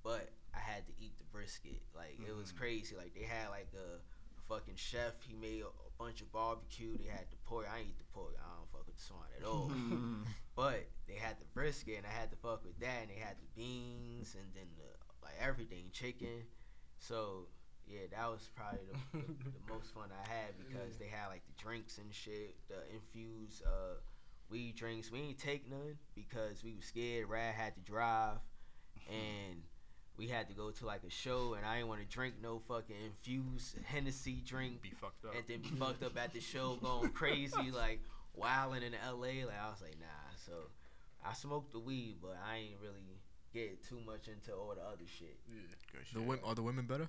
but 0.04 0.28
I 0.54 0.60
had 0.60 0.84
to 0.88 0.92
eat 1.00 1.16
the 1.18 1.24
brisket. 1.32 1.80
Like 1.96 2.18
it 2.20 2.36
was 2.36 2.52
Mhm. 2.52 2.58
crazy. 2.58 2.96
Like 2.96 3.14
they 3.14 3.24
had 3.24 3.48
like 3.48 3.72
a, 3.72 3.96
a 3.96 4.19
fucking 4.51 4.74
chef. 4.76 5.14
He 5.26 5.34
made 5.34 5.62
a, 5.62 5.70
a 5.70 5.90
bunch 5.98 6.20
of 6.20 6.32
barbecue. 6.32 6.98
They 6.98 7.09
had 7.09 7.30
the 7.30 7.38
pork. 7.46 7.66
I 7.72 7.78
ain't 7.78 7.88
eat 7.88 7.98
the 7.98 8.11
pork. 8.12 8.34
I 8.36 8.51
don't 8.59 8.70
fuck 8.72 8.86
with 8.86 8.96
the 8.96 9.03
swine 9.03 9.32
at 9.38 9.46
all. 9.46 9.70
But 10.57 10.90
they 11.09 11.14
had 11.14 11.40
the 11.40 11.46
brisket, 11.55 11.96
and 11.96 12.07
I 12.07 12.11
had 12.11 12.30
to 12.32 12.36
fuck 12.36 12.62
with 12.66 12.78
that. 12.80 12.98
And 13.03 13.09
they 13.09 13.18
had 13.22 13.36
the 13.40 13.48
beans, 13.57 14.36
and 14.36 14.44
then 14.53 14.66
the 14.76 14.90
like 15.22 15.32
everything, 15.40 15.84
chicken. 15.92 16.44
So 16.98 17.46
yeah, 17.86 18.07
that 18.11 18.28
was 18.28 18.51
probably 18.55 18.80
the, 18.92 19.18
the, 19.18 19.24
the 19.57 19.72
most 19.72 19.94
fun 19.94 20.11
I 20.12 20.28
had 20.28 20.59
because 20.59 20.98
they 20.98 21.07
had 21.07 21.28
like 21.28 21.42
the 21.46 21.62
drinks 21.62 21.96
and 21.96 22.12
shit, 22.12 22.57
the 22.68 22.82
infused 22.92 23.62
uh, 23.64 23.98
weed 24.51 24.76
drinks. 24.76 25.11
We 25.11 25.20
ain't 25.20 25.38
take 25.38 25.70
none 25.70 25.96
because 26.14 26.62
we 26.62 26.74
was 26.74 26.84
scared. 26.84 27.28
Rad 27.30 27.55
had 27.55 27.74
to 27.76 27.80
drive, 27.80 28.38
and 29.09 29.62
we 30.20 30.28
had 30.28 30.48
to 30.48 30.54
go 30.54 30.70
to 30.70 30.84
like 30.86 31.00
a 31.06 31.10
show, 31.10 31.54
and 31.54 31.64
I 31.64 31.76
didn't 31.76 31.88
want 31.88 32.02
to 32.02 32.06
drink 32.06 32.34
no 32.42 32.60
fucking 32.68 32.94
infused 33.06 33.76
Hennessy 33.86 34.42
drink 34.46 34.82
be 34.82 34.90
fucked 34.90 35.24
up. 35.24 35.34
and 35.34 35.44
then 35.48 35.60
be 35.62 35.70
fucked 35.78 36.02
up 36.02 36.16
at 36.18 36.34
the 36.34 36.40
show, 36.40 36.76
going 36.82 37.08
crazy, 37.10 37.70
like 37.72 38.00
wilding 38.34 38.82
in 38.82 38.92
L.A. 39.06 39.46
Like 39.46 39.54
I 39.58 39.70
was 39.70 39.80
like, 39.80 39.96
nah. 39.98 40.36
So 40.46 40.52
I 41.26 41.32
smoked 41.32 41.72
the 41.72 41.78
weed, 41.78 42.16
but 42.20 42.36
I 42.46 42.56
ain't 42.58 42.76
really 42.82 43.16
get 43.54 43.82
too 43.88 43.98
much 44.04 44.28
into 44.28 44.52
all 44.54 44.74
the 44.76 44.82
other 44.82 45.06
shit. 45.18 45.38
Good 45.48 46.02
The 46.02 46.04
shit. 46.04 46.20
women 46.22 46.44
are 46.44 46.54
the 46.54 46.62
women 46.62 46.84
better? 46.84 47.08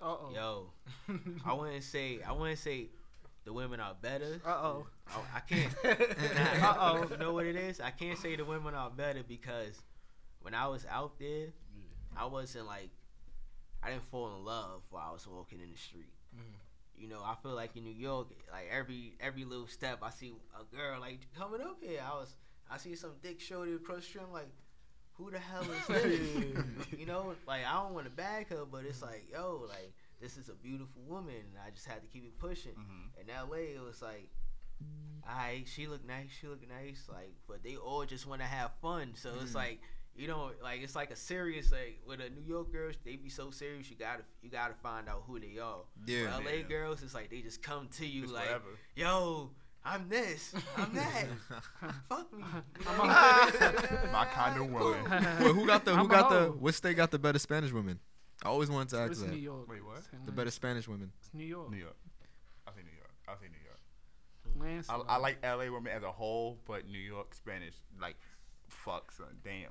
Uh 0.00 0.04
oh. 0.06 0.30
Yo, 0.34 0.70
I 1.46 1.52
wouldn't 1.52 1.84
say 1.84 2.18
I 2.26 2.32
wouldn't 2.32 2.58
say 2.58 2.88
the 3.44 3.52
women 3.52 3.78
are 3.78 3.94
better. 4.02 4.40
Uh 4.44 4.50
oh. 4.50 4.86
I, 5.08 5.36
I 5.36 5.40
can't. 5.40 5.72
Uh 6.64 6.74
oh. 6.78 7.16
Know 7.20 7.32
what 7.32 7.46
it 7.46 7.54
is? 7.54 7.80
I 7.80 7.90
can't 7.90 8.18
say 8.18 8.34
the 8.34 8.44
women 8.44 8.74
are 8.74 8.90
better 8.90 9.22
because 9.26 9.80
when 10.42 10.54
I 10.54 10.66
was 10.66 10.84
out 10.90 11.18
there, 11.20 11.48
I 12.16 12.24
wasn't 12.26 12.66
like 12.66 12.90
I 13.82 13.90
didn't 13.90 14.04
fall 14.04 14.34
in 14.36 14.44
love 14.44 14.82
while 14.90 15.08
I 15.08 15.12
was 15.12 15.26
walking 15.26 15.60
in 15.60 15.70
the 15.70 15.76
street. 15.78 16.12
Mhm. 16.34 16.54
You 16.94 17.08
know, 17.08 17.22
I 17.24 17.34
feel 17.42 17.54
like 17.54 17.76
in 17.76 17.84
New 17.84 17.90
York, 17.94 18.28
like 18.52 18.68
every 18.70 19.14
every 19.20 19.44
little 19.44 19.66
step, 19.66 19.98
I 20.02 20.10
see 20.10 20.32
a 20.58 20.64
girl 20.76 21.00
like 21.00 21.20
coming 21.36 21.60
up 21.60 21.78
here. 21.82 22.02
I 22.04 22.14
was 22.14 22.36
I 22.70 22.76
see 22.78 22.94
some 22.94 23.12
dick 23.22 23.40
shorty 23.40 23.74
across 23.74 23.98
the 23.98 24.02
street. 24.02 24.22
I'm 24.26 24.32
like, 24.32 24.50
who 25.14 25.30
the 25.30 25.38
hell 25.38 25.62
is 25.62 25.86
this? 25.88 26.20
you 26.98 27.06
know, 27.06 27.34
like 27.46 27.64
I 27.66 27.72
don't 27.82 27.94
want 27.94 28.06
to 28.06 28.12
bag 28.12 28.48
her, 28.48 28.64
but 28.70 28.84
it's 28.84 29.02
like, 29.02 29.26
yo, 29.32 29.64
like 29.68 29.92
this 30.20 30.36
is 30.36 30.48
a 30.48 30.54
beautiful 30.54 31.02
woman, 31.08 31.34
and 31.34 31.58
I 31.66 31.70
just 31.70 31.86
had 31.86 32.00
to 32.02 32.06
keep 32.08 32.24
it 32.24 32.38
pushing. 32.38 32.72
Mhm. 32.74 33.20
In 33.20 33.26
LA, 33.50 33.74
it 33.74 33.82
was 33.84 34.00
like, 34.00 34.28
I 35.26 35.64
she 35.66 35.86
look 35.86 36.06
nice, 36.06 36.30
she 36.40 36.46
look 36.46 36.62
nice, 36.68 37.08
like, 37.08 37.34
but 37.48 37.62
they 37.62 37.76
all 37.76 38.04
just 38.04 38.26
want 38.26 38.40
to 38.42 38.46
have 38.46 38.70
fun. 38.80 39.12
So 39.16 39.30
it's 39.40 39.52
Mm. 39.52 39.56
like 39.56 39.80
you 40.16 40.28
know, 40.28 40.50
like 40.62 40.82
it's 40.82 40.94
like 40.94 41.10
a 41.10 41.16
serious 41.16 41.72
like 41.72 41.98
with 42.06 42.20
a 42.20 42.28
New 42.30 42.46
York 42.46 42.70
girls, 42.72 42.96
they 43.04 43.16
be 43.16 43.28
so 43.30 43.50
serious. 43.50 43.90
You 43.90 43.96
gotta 43.96 44.22
you 44.42 44.50
gotta 44.50 44.74
find 44.82 45.08
out 45.08 45.24
who 45.26 45.38
they 45.40 45.58
are. 45.58 45.80
Yeah. 46.06 46.36
With 46.38 46.46
LA 46.46 46.52
Yeah. 46.52 46.62
girls, 46.68 47.02
it's 47.02 47.14
like 47.14 47.30
they 47.30 47.40
just 47.40 47.62
come 47.62 47.88
to 47.98 48.06
you 48.06 48.22
Just 48.22 48.34
like, 48.34 48.44
whatever. 48.46 48.64
yo, 48.94 49.50
I'm 49.84 50.08
this, 50.08 50.54
I'm 50.76 50.92
that, 50.94 51.26
fuck 52.08 52.32
me. 52.32 52.44
I'm 52.86 53.00
a- 53.00 54.08
My 54.12 54.26
kind 54.32 54.60
of 54.60 54.70
woman. 54.70 55.04
Wait, 55.40 55.54
who 55.54 55.66
got 55.66 55.84
the 55.84 55.92
who 55.92 56.00
I'm 56.02 56.08
got 56.08 56.30
the 56.30 56.38
hoe. 56.40 56.56
what 56.60 56.74
state 56.74 56.96
got 56.96 57.10
the 57.10 57.18
better 57.18 57.38
Spanish 57.38 57.72
women? 57.72 57.98
I 58.44 58.48
always 58.48 58.70
wanted 58.70 58.88
to 58.90 58.98
ask 58.98 59.12
It's 59.12 59.22
New. 59.22 59.36
York. 59.36 59.68
Wait, 59.70 59.84
what? 59.84 60.02
The 60.26 60.32
better 60.32 60.50
Spanish 60.50 60.86
women. 60.88 61.10
It's 61.20 61.30
New 61.32 61.44
York. 61.46 61.70
New 61.70 61.76
York. 61.78 61.96
I 62.66 62.70
think 62.72 62.86
New 62.86 62.92
York. 62.96 63.10
I 63.28 63.34
think 63.34 63.52
New 63.52 63.58
York. 63.64 63.78
Landslide. 64.74 65.00
I, 65.08 65.14
I 65.14 65.16
like 65.18 65.38
LA 65.44 65.72
women 65.72 65.92
as 65.92 66.02
a 66.02 66.10
whole, 66.12 66.58
but 66.66 66.86
New 66.88 66.98
York 66.98 67.34
Spanish, 67.34 67.74
like, 68.00 68.16
fuck, 68.68 69.10
son. 69.12 69.26
Damn. 69.44 69.70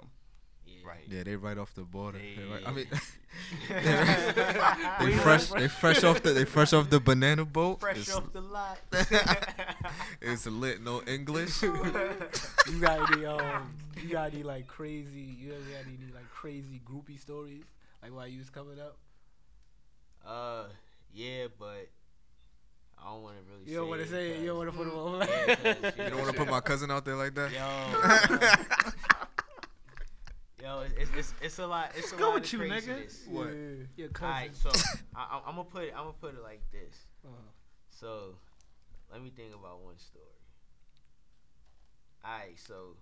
Yeah. 0.66 0.74
Right. 0.88 1.04
Yeah, 1.08 1.24
they 1.24 1.36
right 1.36 1.58
off 1.58 1.74
the 1.76 1.82
border. 1.84 2.18
They 2.20 2.44
right- 2.44 2.64
I 2.66 2.72
mean, 2.72 2.88
they 3.70 5.06
We 5.06 5.14
fresh. 5.18 5.48
They 5.48 5.68
fresh 5.68 6.04
off 6.04 6.22
the. 6.22 6.32
They 6.34 6.46
fresh 6.46 6.74
off 6.74 6.90
the 6.90 7.00
banana 7.00 7.46
boat. 7.46 7.80
Fresh 7.80 7.98
it's, 8.00 8.16
off 8.16 8.32
the 8.34 8.42
lot. 8.42 8.80
it's 10.22 10.46
lit. 10.48 10.82
No 10.82 11.02
English. 11.08 11.62
You 12.72 12.80
got 12.80 13.12
any 13.14 13.26
um? 13.26 13.74
You 14.02 14.10
got 14.10 14.34
any 14.34 14.44
like 14.44 14.68
crazy? 14.68 15.36
You 15.40 15.54
ever 15.54 15.62
got 15.62 15.82
any 15.88 15.98
like 16.14 16.30
crazy 16.32 16.80
groupie 16.86 17.20
stories? 17.20 17.64
Like 18.02 18.14
while 18.14 18.28
you 18.28 18.40
was 18.40 18.50
coming 18.50 18.80
up? 18.80 18.98
uh, 20.26 20.66
yeah, 21.14 21.48
but 21.60 21.90
I 22.98 23.12
don't 23.12 23.24
want 23.24 23.36
to 23.38 23.44
really. 23.52 23.70
You 23.72 23.78
don't 23.78 23.90
want 23.90 24.02
to 24.02 24.08
say 24.08 24.30
it. 24.32 24.40
You 24.42 24.48
don't 24.48 24.58
want 24.58 24.72
to 24.72 24.78
put 24.78 24.86
them 24.88 24.98
on. 24.98 25.20
Yeah, 25.28 25.56
'cause, 25.56 25.98
You 25.98 26.10
don't 26.10 26.20
want 26.22 26.32
to 26.32 26.38
put 26.38 26.48
my 26.50 26.62
cousin 26.62 26.92
out 26.92 27.04
there 27.04 27.16
like 27.16 27.34
that. 27.36 27.52
Yo. 27.52 28.98
Yo, 30.62 30.84
it's, 30.98 31.10
it's 31.18 31.34
it's 31.42 31.60
a 31.60 31.66
lot. 31.68 31.92
It's 31.96 32.12
a 32.12 32.16
Go 32.16 32.26
lot 32.30 32.34
with 32.36 32.44
of 32.46 32.54
you, 32.54 32.60
nigga. 32.60 32.70
craziness. 32.70 33.24
What? 33.28 33.48
Your 33.98 34.08
All 34.08 34.14
cousin. 34.14 34.30
right, 34.30 34.56
so 34.56 34.70
I, 35.16 35.40
I'm 35.48 35.56
gonna 35.56 35.64
put 35.64 35.84
it. 35.86 35.94
I'm 35.96 36.04
gonna 36.04 36.14
put 36.22 36.36
it 36.36 36.44
like 36.44 36.62
this. 36.72 36.96
Uh-huh. 37.26 37.34
So, 37.90 38.36
let 39.12 39.22
me 39.24 39.32
think 39.36 39.54
about 39.56 39.82
one 39.82 39.98
story. 39.98 40.26
Alright, 42.24 42.60
so 42.60 42.96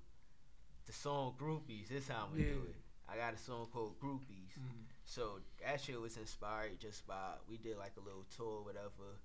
the 0.85 0.93
song 0.93 1.33
Groupies, 1.39 1.89
this 1.89 2.07
how 2.07 2.25
I'm 2.25 2.31
gonna 2.37 2.49
do 2.49 2.61
it. 2.69 2.75
I 3.11 3.17
got 3.17 3.33
a 3.33 3.37
song 3.37 3.67
called 3.73 3.99
Groupies. 3.99 4.55
Mhm. 4.57 4.85
So 5.03 5.39
that 5.65 5.81
shit 5.81 5.99
was 5.99 6.15
inspired 6.15 6.79
just 6.79 7.05
by 7.07 7.33
we 7.49 7.57
did 7.57 7.77
like 7.77 7.93
a 7.97 7.99
little 8.05 8.25
tour, 8.37 8.59
or 8.59 8.63
whatever, 8.63 9.19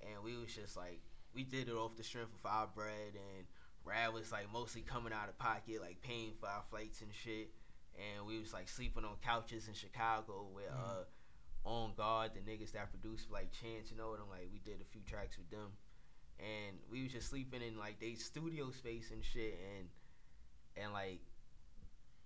and 0.00 0.22
we 0.24 0.36
was 0.36 0.54
just 0.54 0.76
like 0.76 1.00
we 1.34 1.42
did 1.42 1.68
it 1.68 1.74
off 1.74 1.96
the 1.96 2.04
strength 2.04 2.32
of 2.42 2.50
our 2.50 2.66
bread, 2.68 3.12
and 3.14 3.44
Rad 3.84 4.14
was 4.14 4.32
like 4.32 4.50
mostly 4.52 4.80
coming 4.80 5.12
out 5.12 5.28
of 5.28 5.36
pocket, 5.38 5.82
like 5.82 6.00
paying 6.00 6.32
for 6.40 6.46
our 6.46 6.62
flights 6.70 7.02
and 7.02 7.10
shit, 7.12 7.50
and 7.96 8.26
we 8.26 8.38
was 8.38 8.52
like 8.52 8.68
sleeping 8.68 9.04
on 9.04 9.12
couches 9.24 9.68
in 9.68 9.74
Chicago 9.74 10.46
with 10.54 10.70
uh 10.70 11.04
on 11.68 11.92
guard 11.96 12.32
the 12.34 12.40
niggas 12.40 12.72
that 12.72 12.90
produced 12.90 13.30
like 13.30 13.50
Chance, 13.52 13.90
you 13.90 13.96
know 13.96 14.14
I'm 14.14 14.28
like. 14.28 14.48
We 14.52 14.58
did 14.58 14.80
a 14.80 14.84
few 14.84 15.00
tracks 15.08 15.38
with 15.38 15.48
them, 15.50 15.72
and 16.38 16.76
we 16.90 17.02
was 17.04 17.12
just 17.12 17.28
sleeping 17.30 17.62
in 17.62 17.78
like 17.78 18.00
they 18.00 18.14
studio 18.14 18.70
space 18.70 19.10
and 19.10 19.24
shit, 19.24 19.58
and 19.78 19.88
and 20.76 20.92
like 20.92 21.20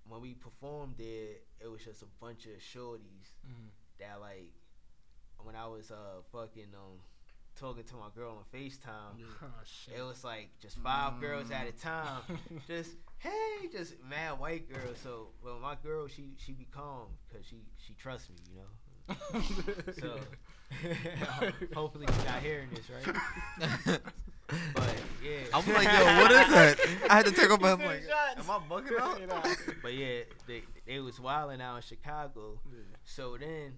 when 0.08 0.20
we 0.22 0.34
performed 0.34 0.94
there, 0.98 1.36
it 1.60 1.68
was 1.70 1.84
just 1.84 2.02
a 2.02 2.06
bunch 2.20 2.46
of 2.46 2.52
shorties 2.60 3.30
Mhm. 3.46 3.68
that 4.00 4.20
like 4.20 4.52
when 5.42 5.54
I 5.54 5.66
was 5.66 5.90
uh 5.90 6.22
fucking 6.32 6.74
um 6.74 6.98
talking 7.54 7.84
to 7.84 7.94
my 7.96 8.08
girl 8.14 8.38
on 8.38 8.44
FaceTime, 8.58 9.20
Oh, 9.42 9.46
shit. 9.64 9.94
it 9.98 10.02
was 10.02 10.24
like 10.24 10.48
just 10.60 10.78
five 10.78 11.20
girls 11.20 11.50
at 11.50 11.66
a 11.68 11.72
time. 11.72 12.22
just 12.66 12.90
hey, 13.18 13.68
just 13.72 13.94
mad 14.08 14.38
white 14.38 14.68
girl. 14.68 14.94
So 15.02 15.28
well 15.42 15.58
my 15.60 15.76
girl 15.82 16.06
she 16.08 16.34
she 16.36 16.52
be 16.52 16.66
calm 16.70 17.06
because 17.28 17.46
she 17.46 17.56
she 17.78 17.94
trusts 17.94 18.30
me, 18.30 18.36
you 18.50 18.56
know. 18.60 19.42
So 20.00 20.18
hopefully 21.74 22.06
she's 22.06 22.24
not 22.24 22.42
hearing 22.42 22.68
this, 22.74 22.84
right? 22.90 24.00
But 24.74 24.94
yeah. 25.22 25.40
I'm 25.52 25.74
like, 25.74 25.84
yo, 25.84 26.22
what 26.22 26.30
is 26.30 26.48
that? 26.48 26.78
I 27.10 27.16
had 27.16 27.26
to 27.26 27.32
take 27.32 27.50
off 27.50 27.60
my 27.60 27.72
I'm 27.72 27.80
like, 27.80 28.02
am 28.38 28.50
I 28.50 28.58
bugging 28.66 28.98
out? 28.98 29.20
but 29.82 29.92
yeah, 29.92 30.20
they 30.46 30.62
they 30.86 31.00
was 31.00 31.20
wilding 31.20 31.60
out 31.60 31.76
in 31.76 31.82
Chicago. 31.82 32.58
Yeah. 32.66 32.80
So 33.04 33.36
then 33.38 33.74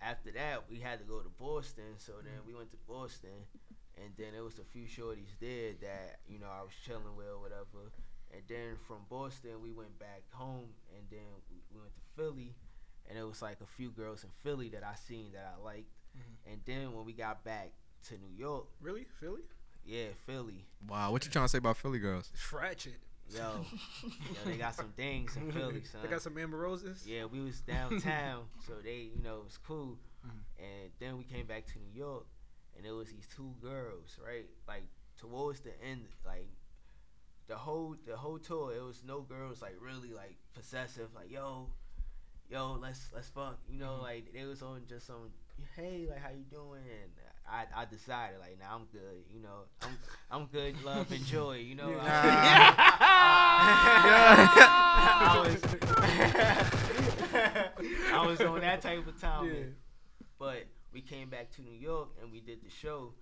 after 0.00 0.30
that 0.32 0.64
we 0.70 0.78
had 0.78 0.98
to 1.00 1.04
go 1.04 1.20
to 1.20 1.28
Boston. 1.38 1.98
So 1.98 2.12
then 2.24 2.40
we 2.46 2.54
went 2.54 2.70
to 2.70 2.78
Boston 2.88 3.44
and 4.02 4.12
then 4.16 4.28
there 4.32 4.44
was 4.44 4.58
a 4.58 4.64
few 4.64 4.84
shorties 4.84 5.34
there 5.40 5.72
that, 5.80 6.20
you 6.28 6.38
know, 6.38 6.46
I 6.46 6.62
was 6.62 6.72
chilling 6.84 7.16
with 7.16 7.26
or 7.26 7.40
whatever. 7.40 7.90
And 8.32 8.42
then 8.48 8.76
from 8.86 8.98
Boston 9.08 9.62
we 9.62 9.70
went 9.72 9.98
back 9.98 10.22
home 10.30 10.68
and 10.94 11.04
then 11.10 11.26
we 11.50 11.56
we 11.74 11.80
went 11.80 11.94
to 11.94 12.00
Philly 12.16 12.54
and 13.08 13.18
it 13.18 13.22
was 13.24 13.40
like 13.42 13.60
a 13.62 13.66
few 13.66 13.90
girls 13.90 14.22
in 14.24 14.30
Philly 14.42 14.68
that 14.70 14.84
I 14.84 14.94
seen 14.94 15.32
that 15.32 15.54
I 15.58 15.62
liked. 15.64 15.90
Mhm. 16.16 16.52
And 16.52 16.60
then 16.66 16.92
when 16.94 17.04
we 17.06 17.12
got 17.12 17.42
back 17.44 17.72
to 18.08 18.18
New 18.18 18.34
York, 18.36 18.66
Really? 18.80 19.04
Philly? 19.20 19.42
yeah, 19.84 20.08
Philly. 20.26 20.66
Wow, 20.86 21.12
what 21.12 21.24
you 21.24 21.30
trying 21.30 21.46
to 21.46 21.48
say 21.48 21.58
about 21.58 21.76
Philly 21.78 21.98
girls? 21.98 22.30
Fratchet. 22.36 22.98
Yo, 23.30 23.64
yo, 24.02 24.44
they 24.46 24.56
got 24.56 24.74
some 24.74 24.90
things 24.92 25.36
in 25.36 25.52
Philly, 25.52 25.84
son. 25.92 26.00
They 26.02 26.08
got 26.08 26.22
some 26.22 26.38
Amber 26.38 26.56
Roses? 26.56 27.06
Yeah, 27.06 27.26
we 27.26 27.40
was 27.40 27.60
downtown, 27.60 28.44
so 28.66 28.72
they, 28.82 29.10
you 29.14 29.20
know, 29.22 29.40
it 29.40 29.44
was 29.44 29.58
cool. 29.58 29.98
Mhm. 30.26 30.40
And 30.58 30.90
then 30.98 31.18
we 31.18 31.24
came 31.24 31.44
back 31.46 31.66
to 31.66 31.78
New 31.78 31.92
York, 31.92 32.24
and 32.76 32.86
it 32.86 32.92
was 32.92 33.10
these 33.10 33.28
two 33.36 33.54
girls, 33.60 34.18
right? 34.24 34.48
Like 34.66 34.84
towards 35.18 35.60
the 35.60 35.78
end, 35.82 36.08
like 36.24 36.48
the 37.48 37.56
whole 37.56 37.96
the 38.06 38.16
whole 38.16 38.38
tour, 38.38 38.72
it 38.74 38.82
was 38.82 39.02
no 39.04 39.20
girls 39.22 39.60
like 39.62 39.76
really 39.80 40.12
like 40.12 40.36
possessive, 40.54 41.08
like 41.14 41.30
yo, 41.30 41.68
yo, 42.50 42.72
let's 42.80 43.08
let's 43.14 43.28
fuck, 43.28 43.58
you 43.68 43.78
know, 43.78 43.98
Mhm. 43.98 44.02
like 44.02 44.32
they 44.32 44.44
was 44.44 44.62
on 44.62 44.82
just 44.88 45.06
some, 45.06 45.30
hey, 45.76 46.06
like 46.08 46.20
how 46.20 46.30
you 46.30 46.44
doing? 46.50 46.82
And 46.82 47.10
I 47.50 47.64
I 47.74 47.84
decided 47.86 48.38
like, 48.40 48.58
nah, 48.60 48.74
I'm 48.74 48.84
good, 48.92 49.24
you 49.32 49.40
know, 49.40 49.64
I'm 49.82 49.98
I'm 50.30 50.46
good, 50.46 50.82
love 50.84 51.10
and 51.10 51.24
joy, 51.24 51.56
you 51.56 51.74
know. 51.74 51.96
I 52.00 52.74
was 55.44 55.62
I 58.12 58.26
was 58.26 58.40
on 58.40 58.60
that 58.60 58.82
type 58.82 59.06
of 59.06 59.20
time. 59.20 59.46
Yeah. 59.46 59.52
But 60.38 60.64
we 60.92 61.00
came 61.00 61.28
back 61.30 61.50
to 61.56 61.62
New 61.62 61.76
York 61.78 62.08
and 62.22 62.30
we 62.30 62.40
did 62.40 62.62
the 62.62 62.70
show 62.70 63.12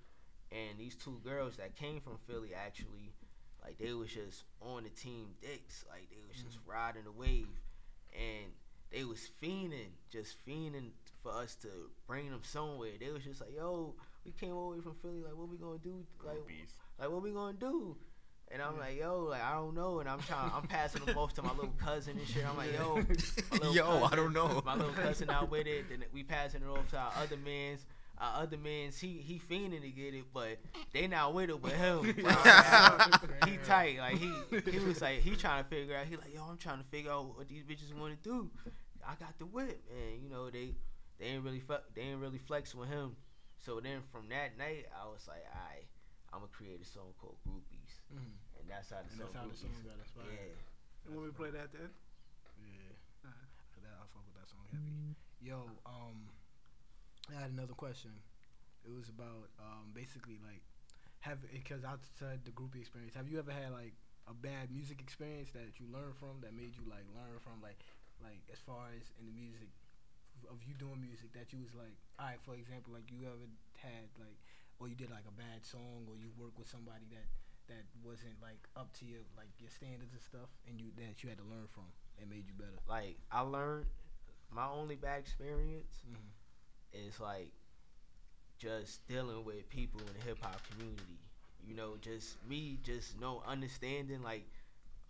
and 0.53 0.79
these 0.79 0.95
two 0.97 1.19
girls 1.25 1.57
that 1.57 1.75
came 1.77 2.01
from 2.01 2.19
Philly 2.27 2.51
actually 2.55 3.13
like 3.67 3.79
they 3.79 3.93
was 3.93 4.11
just 4.11 4.45
on 4.63 4.85
the 4.85 4.91
team 4.91 5.31
dicks. 5.43 5.85
Like 5.91 6.09
they 6.11 6.23
was 6.29 6.43
just 6.43 6.59
mm. 6.59 6.73
riding 6.73 7.05
the 7.05 7.13
wave 7.13 7.49
and 8.15 8.53
they 8.93 9.05
was 9.05 9.29
fiending, 9.43 9.91
just 10.11 10.37
fiending 10.47 10.91
for 11.23 11.33
us 11.33 11.57
to 11.57 11.69
bring 12.07 12.31
them 12.31 12.43
somewhere. 12.43 12.93
They 12.99 13.11
was 13.11 13.25
just 13.25 13.41
like, 13.41 13.55
yo, 13.55 13.95
we 14.25 14.33
came 14.33 14.53
all 14.53 14.71
the 14.71 14.77
way 14.77 14.83
from 14.83 14.95
Philly, 15.03 15.23
like 15.23 15.37
what 15.37 15.49
we 15.49 15.57
gonna 15.57 15.79
do? 15.83 16.07
Like 16.25 16.39
like 16.99 17.11
what 17.11 17.23
we 17.23 17.33
gonna 17.33 17.53
do? 17.55 17.97
And 18.53 18.63
I'm 18.63 18.79
like, 18.79 18.97
yo, 18.97 19.25
like 19.25 19.43
I 19.43 19.55
don't 19.55 19.75
know. 19.75 19.99
And 19.99 20.09
I'm 20.09 20.21
trying, 20.21 20.53
I'm 20.55 20.63
passing 20.69 21.05
them 21.05 21.19
off 21.19 21.35
to 21.35 21.43
my 21.43 21.51
little 21.51 21.75
cousin 21.77 22.17
and 22.17 22.29
shit. 22.29 22.45
I'm 22.49 22.57
like, 22.57 22.73
yo, 22.73 23.73
Yo, 23.73 24.05
I 24.05 24.15
don't 24.15 24.33
know. 24.33 24.63
My 24.65 24.77
little 24.77 24.93
cousin 24.93 25.31
out 25.31 25.51
with 25.51 25.67
it. 25.67 25.89
Then 25.89 26.05
we 26.13 26.23
passing 26.23 26.63
it 26.63 26.69
off 26.69 26.89
to 26.91 26.99
our 26.99 27.13
other 27.21 27.37
man's. 27.37 27.85
Our 28.19 28.43
other 28.45 28.57
man's, 28.57 28.99
he 28.99 29.19
he 29.19 29.39
fiending 29.39 29.83
to 29.83 29.91
get 29.91 30.15
it, 30.15 30.25
but 30.33 30.59
they 30.93 31.07
not 31.07 31.35
with 31.35 31.51
it 31.51 31.61
with 31.63 31.75
him. 31.75 32.03
he 33.47 33.57
tight, 33.67 33.99
like 33.99 34.17
he 34.17 34.33
he 34.71 34.79
was 34.79 35.03
like 35.03 35.21
he 35.21 35.37
trying 35.37 35.63
to 35.65 35.69
figure 35.69 35.95
out. 35.97 36.07
He 36.07 36.17
like, 36.17 36.33
yo, 36.35 36.43
I'm 36.49 36.57
trying 36.57 36.79
to 36.79 36.85
figure 36.89 37.13
out 37.13 37.37
what 37.37 37.49
these 37.49 37.63
bitches 37.63 37.93
want 37.95 38.17
to 38.17 38.23
do. 38.29 38.51
I 39.07 39.15
got 39.21 39.39
the 39.39 39.45
whip, 39.47 39.83
and 39.93 40.23
you 40.23 40.31
know 40.31 40.49
they 40.51 40.75
they 41.21 41.27
ain't 41.27 41.45
really 41.45 41.61
fuck, 41.61 41.85
they 41.95 42.03
ain't 42.03 42.21
really 42.21 42.39
flex 42.39 42.75
with 42.75 42.89
him. 42.89 43.17
So 43.59 43.81
then 43.81 44.01
from 44.13 44.29
that 44.31 44.57
night, 44.57 44.87
I 44.97 45.07
was 45.13 45.29
like, 45.29 45.45
alright, 45.53 45.85
I'm 46.33 46.41
gonna 46.41 46.53
create 46.53 46.81
a 46.81 46.85
song 46.85 47.13
called 47.21 47.37
Groupies, 47.47 48.01
Mhm. 48.15 48.33
and 48.61 48.65
that's 48.71 48.91
how 48.91 48.97
the 48.97 49.03
And 49.03 49.11
song 49.13 49.21
that's 49.21 49.35
how 49.35 49.43
the 49.45 49.49
Groupies. 49.53 49.61
song 49.61 49.85
got 49.85 49.99
inspired. 50.01 50.33
Yeah. 50.33 51.07
And 51.07 51.17
when 51.17 51.25
we 51.25 51.31
play 51.33 51.51
that 51.51 51.69
then? 51.73 51.91
Yeah. 52.65 53.31
For 53.75 53.81
that, 53.85 53.93
I 54.01 54.05
fuck 54.09 54.25
with 54.25 54.37
that 54.41 54.49
song 54.49 54.65
heavy. 54.73 55.17
Yo, 55.41 55.69
um, 55.85 56.29
I 57.31 57.41
had 57.43 57.51
another 57.51 57.75
question. 57.75 58.13
It 58.87 58.95
was 58.95 59.09
about 59.09 59.51
um, 59.59 59.91
basically 59.95 60.39
like 60.43 60.63
have 61.21 61.43
because 61.51 61.83
outside 61.83 62.47
the 62.47 62.55
groupie 62.55 62.81
experience, 62.81 63.15
have 63.15 63.29
you 63.29 63.39
ever 63.39 63.51
had 63.51 63.73
like 63.75 63.95
a 64.31 64.35
bad 64.35 64.71
music 64.71 65.01
experience 65.03 65.51
that 65.55 65.79
you 65.79 65.87
learned 65.91 66.15
from 66.19 66.39
that 66.43 66.55
made 66.55 66.75
you 66.79 66.87
like 66.87 67.07
learn 67.15 67.39
from 67.43 67.59
like 67.63 67.83
like 68.23 68.43
as 68.53 68.59
far 68.63 68.91
as 68.95 69.11
in 69.19 69.27
the 69.27 69.35
music 69.35 69.71
of 70.47 70.63
you 70.63 70.75
doing 70.77 71.01
music 71.01 71.33
that 71.33 71.51
you 71.51 71.59
was 71.59 71.73
like, 71.75 71.97
all 72.21 72.29
right, 72.31 72.41
for 72.45 72.55
example, 72.55 72.93
like 72.95 73.11
you 73.11 73.27
ever 73.27 73.49
had 73.81 74.07
like 74.21 74.39
or 74.79 74.87
you 74.87 74.95
did 74.95 75.11
like 75.11 75.27
a 75.27 75.35
bad 75.35 75.65
song 75.67 76.07
or 76.07 76.15
you 76.15 76.31
worked 76.39 76.59
with 76.59 76.69
somebody 76.71 77.09
that 77.11 77.27
that 77.67 77.83
wasn't 78.07 78.37
like 78.39 78.63
up 78.79 78.93
to 79.03 79.05
your 79.05 79.27
like 79.35 79.51
your 79.59 79.71
standards 79.73 80.15
and 80.15 80.23
stuff 80.23 80.47
and 80.71 80.79
you 80.79 80.95
that 80.95 81.25
you 81.25 81.29
had 81.29 81.39
to 81.43 81.49
learn 81.49 81.67
from 81.75 81.91
and 82.21 82.31
made 82.31 82.47
you 82.47 82.55
better. 82.55 82.79
Like 82.87 83.19
I 83.35 83.43
learned 83.43 83.91
my 84.55 84.69
only 84.71 84.95
bad 84.95 85.19
experience 85.19 86.07
Mm-hmm. 86.07 86.36
Is 86.93 87.21
like 87.21 87.53
just 88.59 89.07
dealing 89.09 89.45
with 89.45 89.69
people 89.69 90.01
in 90.01 90.19
the 90.19 90.27
hip 90.27 90.39
hop 90.41 90.61
community. 90.71 91.19
You 91.67 91.75
know, 91.75 91.95
just 92.01 92.37
me 92.49 92.79
just 92.83 93.21
no 93.21 93.43
understanding 93.47 94.23
like 94.23 94.47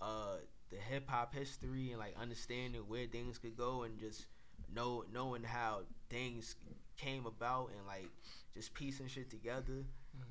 uh 0.00 0.36
the 0.70 0.76
hip 0.76 1.08
hop 1.08 1.34
history 1.34 1.90
and 1.90 1.98
like 1.98 2.14
understanding 2.20 2.82
where 2.88 3.06
things 3.06 3.38
could 3.38 3.56
go 3.56 3.82
and 3.82 3.98
just 3.98 4.26
know 4.74 5.04
knowing 5.12 5.42
how 5.44 5.80
things 6.10 6.56
came 6.96 7.26
about 7.26 7.70
and 7.76 7.86
like 7.86 8.10
just 8.54 8.74
piecing 8.74 9.08
shit 9.08 9.30
together. 9.30 9.84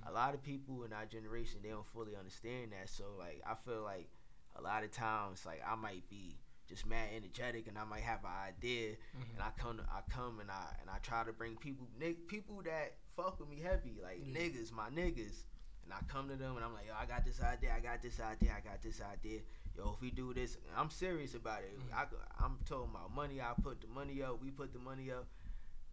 A 0.07 0.11
lot 0.11 0.33
of 0.33 0.43
people 0.43 0.83
in 0.83 0.93
our 0.93 1.05
generation 1.05 1.59
they 1.63 1.69
don't 1.69 1.85
fully 1.87 2.15
understand 2.17 2.71
that. 2.71 2.89
So 2.89 3.05
like 3.17 3.41
I 3.47 3.53
feel 3.65 3.83
like 3.83 4.09
a 4.57 4.61
lot 4.61 4.83
of 4.83 4.91
times 4.91 5.45
like 5.45 5.61
I 5.65 5.75
might 5.75 6.09
be 6.09 6.35
just 6.67 6.85
mad 6.87 7.09
energetic 7.15 7.67
and 7.67 7.77
I 7.77 7.83
might 7.83 8.01
have 8.01 8.19
an 8.23 8.31
idea. 8.47 8.95
And 9.13 9.41
I 9.41 9.49
come 9.57 9.81
I 9.91 10.01
come 10.11 10.39
and 10.39 10.49
I 10.49 10.63
and 10.81 10.89
I 10.89 10.97
try 11.03 11.23
to 11.23 11.31
bring 11.33 11.55
people 11.55 11.87
nig- 11.99 12.27
people 12.27 12.61
that 12.65 12.93
fuck 13.15 13.39
with 13.39 13.49
me 13.49 13.59
heavy 13.61 13.97
like 14.01 14.19
Yeah. 14.25 14.39
niggas 14.39 14.71
my 14.71 14.89
niggas. 14.89 15.43
And 15.83 15.93
I 15.93 15.97
come 16.11 16.27
to 16.29 16.35
them 16.35 16.55
and 16.55 16.65
I'm 16.65 16.73
like 16.73 16.87
yo 16.87 16.93
I 16.99 17.05
got 17.05 17.23
this 17.25 17.41
idea 17.41 17.69
I 17.75 17.79
got 17.79 18.01
this 18.01 18.19
idea 18.19 18.51
I 18.57 18.61
got 18.67 18.81
this 18.81 19.01
idea. 19.01 19.39
Yo 19.77 19.93
if 19.95 20.01
we 20.01 20.09
do 20.09 20.33
this 20.33 20.57
I'm 20.77 20.89
serious 20.89 21.35
about 21.35 21.59
it. 21.59 21.77
I, 21.95 22.05
I'm 22.43 22.57
talking 22.65 22.89
about 22.91 23.13
money 23.13 23.39
I 23.41 23.53
put 23.61 23.81
the 23.81 23.87
money 23.87 24.21
up 24.23 24.41
we 24.41 24.49
put 24.49 24.73
the 24.73 24.79
money 24.79 25.11
up. 25.11 25.27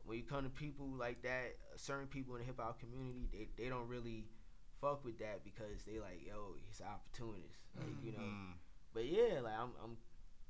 When 0.05 0.17
you 0.19 0.25
come 0.25 0.43
to 0.45 0.51
people 0.51 0.89
like 0.99 1.23
that 1.23 1.57
uh, 1.73 1.77
certain 1.77 2.07
people 2.09 2.35
in 2.35 2.41
the 2.41 2.47
hip 2.47 2.59
hop 2.59 2.81
community 2.81 3.29
they, 3.33 3.49
they 3.63 3.69
don't 3.69 3.87
really 3.89 4.25
fuck 4.81 5.05
with 5.05 5.19
that 5.19 5.45
because 5.45 5.85
they 5.87 6.01
like 6.01 6.27
yo 6.27 6.55
an 6.81 6.87
opportunist 6.87 7.61
like 7.79 7.95
you 8.03 8.13
know. 8.13 8.19
Mm. 8.19 8.53
but 8.95 9.05
yeah, 9.05 9.41
like 9.45 9.53
I'm 9.59 9.71
I'm 9.85 9.97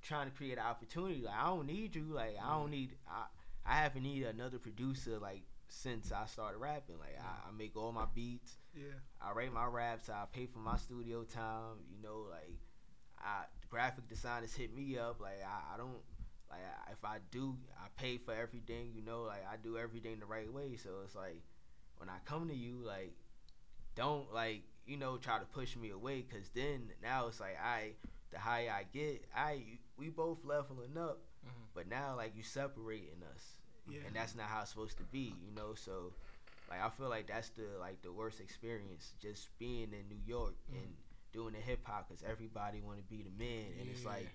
trying 0.02 0.28
to 0.28 0.36
create 0.36 0.58
an 0.58 0.64
opportunity. 0.64 1.22
Like 1.24 1.34
I 1.34 1.46
don't 1.46 1.66
need 1.66 1.94
you. 1.94 2.04
Like 2.12 2.36
I 2.42 2.50
don't 2.50 2.68
mm. 2.68 2.72
need 2.72 2.90
I 3.08 3.24
I 3.64 3.76
haven't 3.76 4.02
needed 4.02 4.34
another 4.34 4.58
producer 4.58 5.18
like 5.18 5.42
since 5.68 6.12
I 6.12 6.26
started 6.26 6.58
rapping. 6.58 6.98
Like 6.98 7.18
I, 7.20 7.48
I 7.48 7.52
make 7.56 7.76
all 7.76 7.92
my 7.92 8.06
beats. 8.14 8.58
Yeah. 8.74 8.98
I 9.20 9.32
write 9.32 9.52
my 9.52 9.66
raps. 9.66 10.08
I 10.08 10.24
pay 10.32 10.46
for 10.46 10.58
my 10.58 10.76
studio 10.76 11.22
time. 11.24 11.78
You 11.90 12.02
know, 12.02 12.26
like 12.30 12.58
I 13.18 13.44
graphic 13.70 14.08
designers 14.08 14.54
hit 14.54 14.74
me 14.74 14.98
up. 14.98 15.20
Like 15.20 15.42
I, 15.44 15.74
I 15.74 15.76
don't 15.76 16.00
like 16.50 16.60
I- 16.60 16.92
if 16.92 17.04
I 17.04 17.18
do, 17.30 17.56
I 17.78 17.86
pay 18.00 18.18
for 18.18 18.34
everything. 18.34 18.92
You 18.94 19.02
know, 19.02 19.22
like 19.22 19.44
I 19.50 19.56
do 19.56 19.78
everything 19.78 20.18
the 20.18 20.26
right 20.26 20.52
way. 20.52 20.76
So 20.76 20.90
it's 21.04 21.14
like 21.14 21.42
when 21.98 22.08
I 22.08 22.18
come 22.24 22.48
to 22.48 22.54
you, 22.54 22.82
like 22.84 23.14
don't 23.94 24.32
like 24.32 24.62
you 24.86 24.96
know 24.96 25.16
try 25.16 25.38
to 25.38 25.44
push 25.46 25.76
me 25.76 25.90
away, 25.90 26.22
cause 26.22 26.50
then 26.54 26.90
now 27.02 27.28
it's 27.28 27.40
like 27.40 27.56
I 27.62 27.92
the 28.32 28.38
higher 28.38 28.70
I 28.70 28.84
get, 28.92 29.24
I 29.34 29.62
we 29.96 30.08
both 30.08 30.44
leveling 30.44 30.96
up, 30.96 31.18
Mhm. 31.46 31.66
but 31.74 31.88
now 31.88 32.16
like 32.16 32.34
you 32.36 32.42
separating 32.42 33.22
us, 33.34 33.56
and 34.06 34.14
that's 34.14 34.34
not 34.34 34.46
how 34.46 34.62
it's 34.62 34.70
supposed 34.70 34.96
to 34.98 35.04
be. 35.04 35.34
You 35.44 35.50
know, 35.54 35.74
so 35.74 36.12
like 36.70 36.80
I 36.80 36.88
feel 36.90 37.08
like 37.08 37.26
that's 37.26 37.50
the 37.50 37.66
like 37.80 38.02
the 38.02 38.12
worst 38.12 38.40
experience 38.40 39.12
just 39.20 39.48
being 39.58 39.92
in 39.92 40.08
New 40.08 40.20
York 40.26 40.54
and 40.72 40.96
doing 41.32 41.54
the 41.54 41.60
hip 41.60 41.80
hop 41.84 42.08
because 42.08 42.22
everybody 42.22 42.80
want 42.80 42.98
to 42.98 43.04
be 43.04 43.22
the 43.22 43.30
man 43.42 43.66
and 43.80 43.88
it's 43.88 44.04
like 44.04 44.28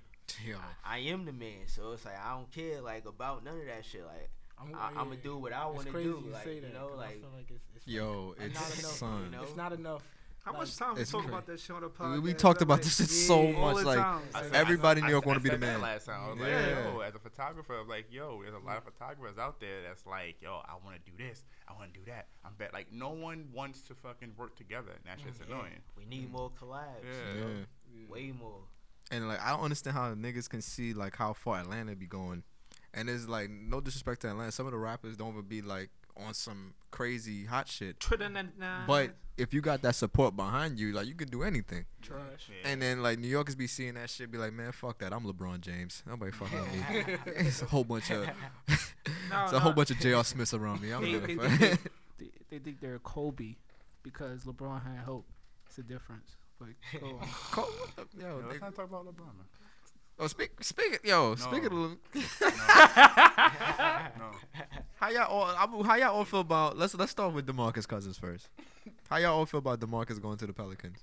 Yo. 0.45 0.57
I, 0.83 0.95
I 0.95 0.97
am 0.99 1.25
the 1.25 1.31
man 1.31 1.67
so 1.67 1.91
it's 1.93 2.05
like 2.05 2.17
I 2.19 2.31
don't 2.31 2.51
care 2.51 2.81
like 2.81 3.05
about 3.05 3.43
none 3.43 3.59
of 3.59 3.65
that 3.67 3.85
shit 3.85 4.03
like 4.03 4.29
I'm, 4.59 4.73
I, 4.75 4.87
I'm 4.99 5.09
gonna 5.09 5.17
do 5.17 5.37
what 5.37 5.53
I 5.53 5.67
want 5.67 5.85
to 5.85 5.93
do 5.93 5.99
you 6.25 6.29
like 6.33 6.43
say 6.43 6.55
you 6.55 6.61
that, 6.61 6.73
know 6.73 6.87
'cause 6.89 6.97
I 6.99 7.01
like 7.05 7.19
feel 7.21 7.29
like 7.35 7.51
it's, 7.51 7.63
it's 7.75 7.87
Yo, 7.87 8.33
like, 8.37 8.47
it's 8.47 8.55
not 8.55 8.79
enough, 8.79 8.91
son. 8.97 9.23
you 9.25 9.29
know? 9.31 9.43
It's 9.43 9.55
not 9.55 9.73
enough. 9.73 10.03
How 10.47 10.53
Like, 10.53 10.61
much 10.61 10.77
time 10.77 10.95
we 10.95 11.01
it's 11.01 11.11
talk 11.11 11.23
cra- 11.23 11.29
about 11.29 11.45
that 11.47 11.59
shit 11.59 11.75
on 11.75 11.81
the 11.81 11.87
We, 11.89 11.93
podcast? 11.93 12.21
we 12.21 12.33
talked 12.33 12.61
about 12.61 12.73
Like, 12.75 12.83
this 12.83 12.95
shit 12.95 13.09
so 13.09 13.43
yeah, 13.49 13.55
all 13.57 13.73
much. 13.73 13.83
Like 13.83 13.97
time. 13.97 14.21
I 14.33 14.37
Like, 14.37 14.43
said- 14.45 14.55
everybody 14.55 14.99
in 15.01 15.05
New 15.07 15.11
York 15.11 15.25
want 15.25 15.37
to 15.37 15.43
be 15.43 15.49
the 15.49 15.57
man. 15.57 15.81
Last 15.81 16.05
time, 16.05 16.21
I 16.23 16.29
was 16.29 16.39
Yeah. 16.39 16.45
like, 16.55 16.93
yo, 16.93 16.99
as 17.01 17.15
a 17.15 17.19
photographer, 17.19 17.77
I'm 17.79 17.87
like, 17.89 18.05
yo, 18.09 18.41
there's 18.41 18.53
a 18.55 18.59
lot 18.59 18.77
of 18.77 18.85
photographers 18.85 19.37
out 19.37 19.59
there 19.59 19.83
that's 19.83 20.05
like, 20.05 20.41
yo, 20.41 20.61
I 20.65 20.75
want 20.85 21.03
to 21.03 21.11
do 21.11 21.17
this, 21.17 21.43
I 21.67 21.73
want 21.73 21.93
to 21.93 21.99
do 21.99 22.05
that. 22.05 22.27
I'm 22.45 22.53
bet 22.57 22.71
like 22.71 22.93
no 22.93 23.09
one 23.09 23.49
wants 23.53 23.81
to 23.89 23.95
fucking 23.95 24.35
work 24.37 24.55
together, 24.55 24.91
and 24.91 25.01
that's 25.03 25.21
just 25.21 25.41
mm. 25.41 25.49
yeah, 25.49 25.55
annoying. 25.55 25.81
we 25.97 26.05
need 26.05 26.29
mm. 26.29 26.31
more 26.31 26.49
collabs 26.51 27.03
Yeah. 27.03 27.33
you 27.33 27.39
know? 27.41 27.65
Yeah. 27.93 28.07
way 28.07 28.31
more 28.31 28.61
And 29.11 29.27
like 29.27 29.41
I 29.41 29.49
don't 29.49 29.63
understand 29.63 29.97
how 29.97 30.13
niggas 30.15 30.47
can 30.49 30.61
see 30.61 30.93
like 30.93 31.17
how 31.17 31.33
far 31.33 31.59
Atlanta 31.59 31.93
be 31.93 32.07
going. 32.07 32.43
And 32.93 33.09
it's 33.09 33.27
like 33.27 33.49
no 33.49 33.81
disrespect 33.81 34.21
to 34.21 34.29
Atlanta. 34.29 34.53
Some 34.53 34.65
of 34.65 34.71
the 34.71 34.77
rappers 34.77 35.17
don't 35.17 35.33
even 35.33 35.41
be 35.43 35.61
like 35.61 35.89
on 36.25 36.33
some 36.33 36.73
crazy 36.91 37.45
hot 37.45 37.67
shit. 37.67 37.99
But 38.87 39.15
if 39.37 39.53
you 39.53 39.61
got 39.61 39.81
that 39.83 39.95
support 39.95 40.35
behind 40.35 40.79
you, 40.79 40.93
like 40.93 41.07
you 41.07 41.15
can 41.15 41.27
do 41.29 41.43
anything. 41.43 41.85
Trash. 42.01 42.49
Yeah. 42.49 42.71
And 42.71 42.81
then 42.81 43.03
like 43.03 43.19
New 43.19 43.27
Yorkers 43.27 43.55
be 43.55 43.67
seeing 43.67 43.93
that 43.95 44.09
shit, 44.09 44.31
be 44.31 44.37
like, 44.37 44.53
man, 44.53 44.71
fuck 44.71 44.97
that. 44.99 45.13
I'm 45.13 45.23
LeBron 45.23 45.61
James. 45.61 46.03
Nobody 46.07 46.31
fucking 46.31 46.59
with 46.59 47.07
me. 47.07 47.15
it's 47.35 47.61
a 47.61 47.65
whole 47.65 47.83
bunch 47.83 48.09
of 48.11 48.27
it's 48.67 49.53
a 49.53 49.59
whole 49.59 49.73
bunch 49.73 49.91
of 49.91 49.99
J.R. 49.99 50.23
Smiths 50.23 50.53
around 50.53 50.81
me. 50.81 50.91
I'm 50.91 51.03
They, 51.03 51.13
they, 51.19 51.25
think 51.25 51.41
they, 51.59 51.77
they, 52.17 52.31
they 52.49 52.59
think 52.59 52.79
they're 52.81 52.99
Kobe 52.99 53.55
because 54.03 54.43
LeBron 54.43 54.83
had 54.83 55.05
hope. 55.05 55.27
It's 55.67 55.77
a 55.77 55.83
difference. 55.83 56.35
Like, 56.59 56.75
go 56.99 57.19
on. 57.21 57.27
Cole, 57.51 57.65
yo, 58.19 58.27
Yo, 58.27 58.41
they- 58.41 58.47
let's 58.47 58.61
not 58.61 58.75
talk 58.75 58.85
about 58.89 59.05
LeBron, 59.05 59.25
man. 59.25 59.45
Oh, 60.19 60.27
speak, 60.27 60.51
speak, 60.63 60.99
yo, 61.03 61.29
No. 61.29 61.35
speaking 61.35 61.65
of, 61.65 61.73
Le- 61.73 61.97
No, 64.17 64.31
how 64.99 65.09
y'all 65.09 65.27
all, 65.27 65.83
how 65.83 65.95
y'all 65.95 66.15
all 66.15 66.25
feel 66.25 66.39
about? 66.41 66.77
Let's 66.77 66.93
let's 66.95 67.11
start 67.11 67.33
with 67.33 67.45
Demarcus 67.47 67.87
Cousins 67.87 68.17
first. 68.17 68.49
How 69.09 69.17
y'all 69.17 69.37
all 69.37 69.45
feel 69.45 69.59
about 69.59 69.79
Demarcus 69.79 70.21
going 70.21 70.37
to 70.37 70.47
the 70.47 70.53
Pelicans? 70.53 70.99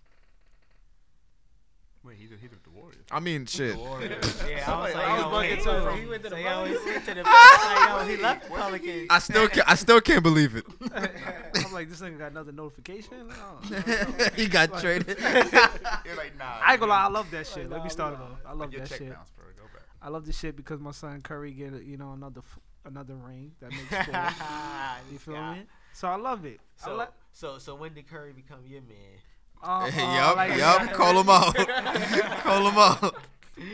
Wait, 2.05 2.17
he's 2.19 2.31
a, 2.31 2.35
he's 2.41 2.51
a 2.53 2.57
the 2.63 2.71
Warriors. 2.71 3.05
I 3.11 3.21
mean, 3.21 3.47
shit. 3.47 3.77
yeah 3.77 4.71
I 4.71 4.81
was 4.83 4.95
like 4.95 4.97
I 4.97 5.15
was 5.15 5.23
yo, 5.23 5.31
bugging 5.31 5.57
he- 5.57 5.63
too. 5.97 6.03
he 6.03 6.07
went 6.09 6.23
to 6.25 6.31
the 6.31 6.41
yo, 6.43 6.65
he 6.65 6.73
went 6.91 7.05
to 7.07 7.15
the 7.15 7.23
like, 7.23 7.89
yo, 7.89 8.07
he 8.07 8.17
left 8.23 8.49
the 8.49 8.51
Pelicans 8.55 9.07
I 9.11 9.19
still 9.19 9.49
can't, 9.49 9.69
I 9.71 9.75
still 9.75 10.01
can't 10.01 10.23
believe 10.23 10.57
it. 10.57 10.65
I'm 10.95 11.73
like, 11.73 11.89
this 11.89 12.01
nigga 12.01 12.19
got 12.19 12.31
another 12.33 12.53
notification. 12.53 13.31
Oh, 13.33 14.31
he 14.37 14.47
got 14.47 14.79
traded. 14.81 15.19
You're 15.19 16.17
like, 16.17 16.37
nah. 16.39 16.59
I 16.65 16.73
ain't 16.73 16.81
gonna 16.81 16.91
lie, 16.93 17.05
I 17.05 17.09
love 17.09 17.31
that 17.31 17.47
shit. 17.47 17.71
Let 17.71 17.83
me 17.85 17.91
start 17.91 18.15
it 18.15 18.21
off. 18.21 18.39
I 18.47 18.53
love 18.53 18.73
Your 18.73 18.83
that 18.83 18.89
check 18.89 18.99
shit. 18.99 19.13
bounce, 19.13 19.31
bro. 19.31 19.47
Go 19.57 19.65
back. 19.73 19.83
I 20.03 20.09
love 20.09 20.27
this 20.27 20.39
shit 20.39 20.57
because 20.57 20.81
my 20.81 20.91
son 20.93 21.21
Curry 21.23 21.53
get 21.53 21.83
you 21.85 21.97
know 21.97 22.13
another 22.13 22.41
f- 22.41 22.59
another 22.85 23.15
ring 23.15 23.53
that 23.61 23.71
makes 23.71 23.89
four. 24.07 25.09
you 25.13 25.19
feel 25.19 25.35
Yeah. 25.35 25.55
me? 25.55 25.63
So 25.93 26.09
I 26.09 26.17
love 26.17 26.45
it. 26.45 26.61
I 26.83 26.85
So, 26.85 27.07
so, 27.33 27.59
so 27.59 27.75
when 27.77 27.95
did 27.95 28.09
Curry 28.09 28.33
become 28.33 28.59
your 28.67 28.83
man? 28.83 29.19
Uh, 29.63 29.67
uh, 29.67 29.87
yup, 29.97 30.37
like, 30.37 30.57
yup. 30.59 30.93
Call 30.93 31.21
him 31.21 31.29
out. 31.29 31.55
Call 32.43 32.69
him 32.69 32.79
out. 32.79 33.15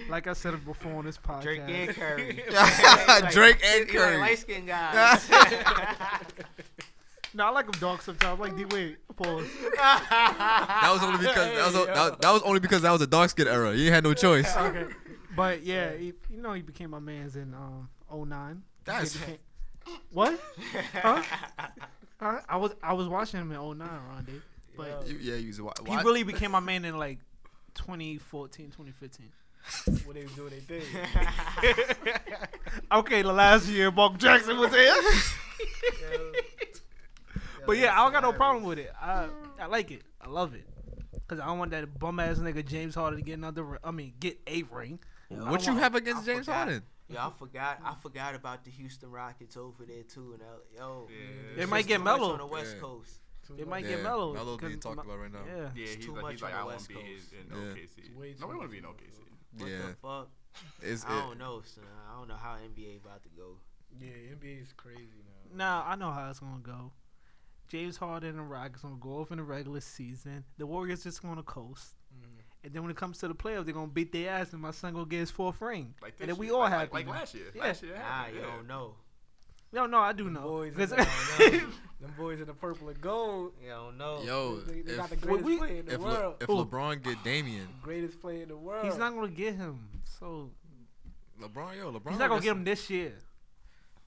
like 0.09 0.27
I 0.27 0.33
said 0.35 0.65
before 0.65 0.93
on 0.95 1.05
this 1.05 1.19
podcast. 1.19 1.43
Drake 1.43 1.63
and 1.69 1.91
Curry. 1.97 2.45
Drake 3.31 3.61
and 3.65 3.89
He 3.91 3.99
like 3.99 4.05
Curry. 4.07 4.19
light 4.19 4.39
skinned 4.39 4.67
guys. 4.69 5.29
No, 7.33 7.47
I 7.47 7.51
like 7.51 7.67
him 7.67 7.81
dark 7.81 8.03
sometimes. 8.03 8.41
Like 8.41 8.57
D 8.57 8.65
Wade. 8.67 8.97
Pause. 9.17 9.47
That 9.77 10.91
was 10.93 11.03
only 11.03 11.19
because 11.19 11.35
that 11.37 11.67
was, 11.67 11.75
a, 11.75 11.87
that, 11.87 12.21
that 12.23 12.33
was 12.33 12.43
only 12.43 12.61
because 12.61 12.83
that 12.83 12.91
was 12.91 13.01
a 13.03 13.07
dark 13.07 13.31
skin 13.31 13.47
era. 13.49 13.73
You 13.75 13.91
had 13.93 14.03
no 14.03 14.15
choice. 14.15 14.55
okay. 14.57 14.87
But 15.37 15.63
yeah, 15.63 15.93
he, 15.97 16.07
you 16.31 16.41
know 16.43 16.53
he 16.55 16.63
became 16.63 16.91
my 16.91 16.99
man's 16.99 17.37
in 17.37 17.55
um 17.55 17.89
09. 18.13 18.63
That's- 18.85 19.17
became- 19.17 19.39
what? 20.13 20.39
Huh? 20.93 21.23
Huh? 22.21 22.41
I 22.49 22.57
was 22.57 22.73
I 22.83 22.93
was 22.93 23.09
watching 23.09 23.41
him 23.41 23.51
in 23.53 23.57
09, 23.57 23.79
Ronde. 23.79 24.43
But 24.77 25.07
You- 25.07 25.19
yeah, 25.21 25.35
you 25.37 25.49
was 25.49 25.61
wa- 25.61 25.73
he 25.87 25.97
really 25.99 26.23
became 26.23 26.51
my 26.53 26.61
man 26.61 26.85
in 26.85 26.97
like 26.99 27.19
2014, 27.75 28.67
2015. 28.71 29.31
What 30.07 30.15
they 30.15 30.23
was 30.23 30.33
doing 30.33 30.51
they 30.69 30.81
thing. 30.81 31.05
Okay, 32.93 33.23
the 33.23 33.33
last 33.33 33.69
year 33.69 33.91
Mark 33.91 34.17
Jackson 34.19 34.57
was 34.59 34.73
here. 34.73 34.95
but 37.67 37.77
yeah, 37.77 37.93
I 37.93 38.05
don't 38.05 38.13
got 38.13 38.23
no 38.23 38.33
problem 38.33 38.65
with 38.65 38.79
it. 38.79 38.91
I 39.01 39.27
I 39.61 39.67
like 39.67 39.91
it. 39.91 40.03
I 40.21 40.29
love 40.29 40.55
it. 40.55 40.65
Cause 41.29 41.39
I 41.39 41.47
don't 41.47 41.59
want 41.59 41.71
that 41.73 41.99
bum 41.99 42.19
ass 42.19 42.39
nigga 42.39 42.65
James 42.67 42.95
Harden 42.95 43.19
to 43.21 43.25
get 43.25 43.35
another. 43.39 43.79
I 43.85 43.91
mean, 43.93 44.15
get 44.19 44.39
a 44.47 44.63
ring. 44.65 44.99
What 45.29 45.65
you 45.67 45.77
have 45.77 45.95
against 45.95 46.23
I 46.23 46.27
James 46.27 46.47
forgot. 46.47 46.57
Harden? 46.65 46.83
Yo, 47.09 47.19
I 47.19 47.31
forgot. 47.39 47.79
I 47.85 47.95
forgot 48.03 48.35
about 48.35 48.65
the 48.65 48.71
Houston 48.73 49.11
Rockets 49.11 49.57
over 49.57 49.85
there 49.85 50.03
too. 50.03 50.33
And 50.35 50.43
L- 50.43 50.63
yo, 50.77 51.09
They 51.57 51.67
might 51.67 51.87
get 51.87 52.03
Melo. 52.03 52.33
on 52.33 52.39
the 52.39 52.47
West 52.47 52.75
Yeah. 52.77 52.81
Coast. 52.83 53.21
It 53.59 53.67
might 53.69 53.85
Yeah, 53.85 53.91
get 53.97 54.03
mellow. 54.03 54.33
Melo 54.33 54.57
'cause 54.57 54.69
being 54.69 54.81
talked 54.81 54.97
my- 54.99 55.03
about 55.05 55.19
right 55.19 55.33
now. 55.33 55.45
Yeah. 55.45 55.71
Yeah, 55.75 55.83
It's 55.85 55.95
he's 55.95 56.05
too 56.07 56.13
like, 56.13 56.23
much 56.23 56.33
he's 56.33 56.43
like, 56.43 56.53
the 56.53 56.59
I 56.59 56.65
want 56.65 56.81
to 56.81 56.89
be 56.89 56.95
Coast. 56.95 57.33
in 57.33 57.47
Yeah. 57.51 57.73
OKC. 57.73 57.99
It's 58.31 58.41
Nobody 58.41 58.59
want 58.59 58.71
to 58.71 58.73
be 58.73 58.79
in 58.79 58.85
OKC. 58.85 59.23
What 59.59 59.69
Yeah, 59.69 59.87
the 59.87 59.95
fuck? 59.95 60.29
it's 60.83 61.05
I 61.05 61.19
it. 61.19 61.21
don't 61.23 61.39
know, 61.39 61.63
son. 61.63 61.85
I 62.09 62.17
don't 62.19 62.29
know 62.29 62.37
how 62.37 62.57
NBA 62.57 62.97
about 62.97 63.23
to 63.25 63.29
go. 63.31 63.59
Yeah, 63.99 64.13
NBA 64.33 64.61
is 64.63 64.73
crazy 64.73 65.25
now. 65.53 65.83
Nah, 65.83 65.91
I 65.91 65.97
know 65.97 66.13
how 66.13 66.31
it's 66.31 66.39
gonna 66.41 66.61
go. 66.61 66.93
James 67.69 67.97
Harden 67.97 68.31
and 68.31 68.39
the 68.39 68.43
Rockets 68.43 68.83
gonna 68.83 68.97
go 68.97 69.19
off 69.21 69.31
in 69.33 69.39
the 69.39 69.45
regular 69.45 69.81
season. 69.81 70.45
The 70.59 70.67
Warriors 70.67 71.03
just 71.05 71.23
gonna 71.23 71.43
coast. 71.43 71.95
Mhm. 72.15 72.43
And 72.63 72.73
then 72.75 72.83
when 72.83 72.91
it 72.91 72.97
comes 72.97 73.19
to 73.19 73.29
the 73.29 73.35
playoffs, 73.35 73.65
they're 73.65 73.75
gonna 73.75 73.87
beat 73.91 74.13
their 74.13 74.31
ass, 74.31 74.53
and 74.53 74.61
my 74.63 74.71
son 74.71 74.93
gonna 74.95 75.07
get 75.07 75.21
his 75.21 75.31
fourth 75.31 75.61
ring. 75.61 75.95
Like 76.03 76.15
and 76.21 76.29
then 76.29 76.37
we 76.37 76.51
all 76.51 76.61
like, 76.61 76.71
happy. 76.73 76.93
Like, 76.93 77.07
like 77.07 77.15
last 77.17 77.35
year. 77.35 77.51
Yeah. 77.55 77.63
Last 77.63 77.83
year. 77.83 77.95
it 77.95 77.99
Nah, 77.99 78.05
happened, 78.05 78.37
you 78.37 78.43
don't 78.43 78.67
know. 78.67 78.97
No, 79.73 79.87
no, 79.87 79.99
I 79.99 80.13
do 80.13 80.25
Them 80.25 80.33
know. 80.35 80.41
boys, 80.43 80.73
in 80.73 80.79
'Cause- 80.79 80.91
the, 80.91 81.07
them 82.01 82.15
boys 82.19 82.41
in 82.41 82.47
the 82.47 82.55
purple 82.55 82.89
and 82.89 83.01
gold. 83.01 83.53
You 83.63 83.69
don't 83.69 83.99
know. 83.99 84.21
Yo, 84.25 84.57
they, 84.61 84.81
they 84.83 84.93
if, 84.93 84.97
got 84.99 85.11
the 85.11 85.17
greatest 85.17 85.45
we- 85.45 85.59
player 85.59 85.77
in 85.81 85.87
the 85.87 85.93
if, 85.95 86.01
Le, 86.01 86.07
world. 86.07 86.35
if 86.41 86.47
Who? 86.49 86.65
LeBron 86.65 87.03
get 87.03 87.23
Damian, 87.23 87.69
greatest 87.83 88.21
player 88.21 88.43
in 88.43 88.49
the 88.49 88.57
world. 88.57 88.85
he's 88.85 88.97
not 88.99 89.15
gonna 89.15 89.29
get 89.29 89.55
him. 89.55 89.89
So 90.19 90.51
LeBron, 91.41 91.77
yo, 91.77 91.93
LeBron. 91.93 92.11
he's 92.11 92.19
not 92.19 92.29
gonna 92.31 92.41
get 92.43 92.51
him 92.53 92.65
this 92.65 92.91
year. 92.91 93.13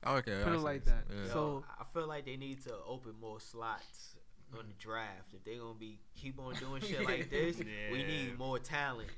Oh, 0.05 0.16
okay, 0.18 0.41
Put 0.43 0.51
I 0.51 0.55
it 0.55 0.57
see. 0.57 0.64
like 0.64 0.86
that. 0.86 1.03
Yeah. 1.09 1.22
Yo, 1.28 1.32
So- 1.32 1.64
I 1.80 1.84
feel 1.93 2.07
like 2.07 2.26
they 2.26 2.36
need 2.38 2.61
to 2.66 2.74
open 2.88 3.14
more 3.22 3.39
slots 3.39 4.16
on 4.51 4.66
the 4.68 4.74
draft. 4.78 5.34
If 5.34 5.43
they 5.45 5.55
gonna 5.55 5.74
be 5.80 5.97
keep 6.16 6.38
on 6.39 6.53
doing 6.55 6.82
shit 6.82 7.05
like 7.05 7.30
this, 7.30 7.57
we 7.91 8.03
need 8.03 8.38
more 8.38 8.59
talent. 8.59 9.09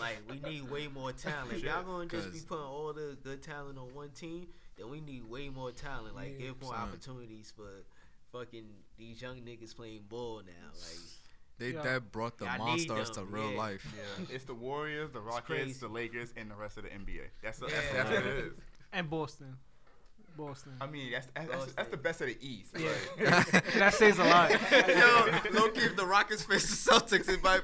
Like 0.00 0.18
we 0.30 0.40
need 0.40 0.70
way 0.70 0.88
more 0.88 1.12
talent. 1.12 1.58
Y'all 1.62 1.82
gonna 1.84 2.06
just 2.06 2.32
be 2.32 2.40
putting 2.40 2.64
all 2.64 2.92
the 2.94 3.16
good 3.22 3.42
talent 3.42 3.76
on 3.78 3.94
one 3.94 4.08
team, 4.10 4.46
then 4.80 4.90
we 4.90 5.00
need 5.00 5.24
way 5.28 5.48
more 5.48 5.70
talent. 5.70 6.16
Like 6.16 6.32
Yeah, 6.38 6.46
give 6.48 6.62
more 6.62 6.72
son. 6.74 6.82
opportunities 6.88 7.52
for 7.54 7.68
fucking 8.32 8.64
these 8.98 9.20
young 9.20 9.36
niggas 9.42 9.74
playing 9.76 10.04
ball 10.08 10.42
now. 10.46 10.68
Like 10.72 10.98
They 11.58 11.72
Yeah. 11.72 11.82
that 11.82 12.10
brought 12.12 12.38
the 12.38 12.46
Y'all 12.46 12.58
monsters 12.58 13.10
to 13.10 13.24
real 13.24 13.52
yeah. 13.52 13.58
life. 13.58 13.86
Yeah, 13.94 14.26
it's 14.34 14.44
the 14.44 14.54
Warriors, 14.54 15.10
the 15.10 15.20
Rockets, 15.20 15.78
the 15.78 15.88
Lakers, 15.88 16.32
and 16.36 16.50
the 16.50 16.54
rest 16.54 16.78
of 16.78 16.84
the 16.84 16.90
NBA. 16.90 17.28
That's 17.42 17.58
that's, 17.58 17.72
Yeah. 17.72 17.80
that's 17.92 18.10
what 18.10 18.26
it 18.26 18.44
is. 18.46 18.52
And 18.92 19.08
Boston, 19.08 19.56
Boston. 20.36 20.72
I 20.80 20.86
mean, 20.88 21.12
that's 21.12 21.28
that's, 21.32 21.48
that's, 21.48 21.72
that's 21.74 21.88
the 21.90 21.96
best 21.96 22.20
of 22.22 22.26
the 22.26 22.36
East. 22.40 22.74
Yeah. 22.76 22.88
Like, 23.20 23.74
that 23.74 23.94
says 23.94 24.18
a 24.18 24.24
lot. 24.24 24.50
yo, 24.50 25.60
low 25.60 25.68
key, 25.70 25.82
if 25.82 25.94
the 25.94 26.04
Rockets 26.06 26.42
face 26.42 26.68
the 26.68 26.90
Celtics, 26.90 27.28
it 27.28 27.40
might 27.42 27.60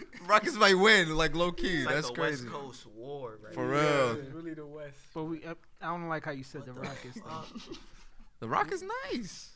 Rockets 0.26 0.56
might 0.56 0.74
win. 0.74 1.16
Like 1.16 1.34
low 1.34 1.52
key, 1.52 1.78
it's 1.78 1.86
like 1.86 1.94
that's 1.96 2.10
a 2.10 2.12
crazy. 2.12 2.44
West 2.46 2.54
Coast 2.56 2.86
war, 2.94 3.38
right? 3.42 3.54
For 3.54 3.64
now. 3.66 3.70
real. 3.72 4.10
It's 4.20 4.30
really 4.32 4.54
the 4.54 4.66
West. 4.66 4.96
But 5.14 5.24
we, 5.24 5.38
I, 5.44 5.50
I 5.82 5.86
don't 5.92 6.08
like 6.08 6.24
how 6.24 6.32
you 6.32 6.44
said 6.44 6.64
the 6.66 6.72
What 6.72 6.82
the 6.84 6.88
Rockets. 6.88 7.14
Though. 7.16 7.30
fuck? 7.30 7.78
The 8.40 8.48
Rockets 8.48 8.84
nice. 9.12 9.50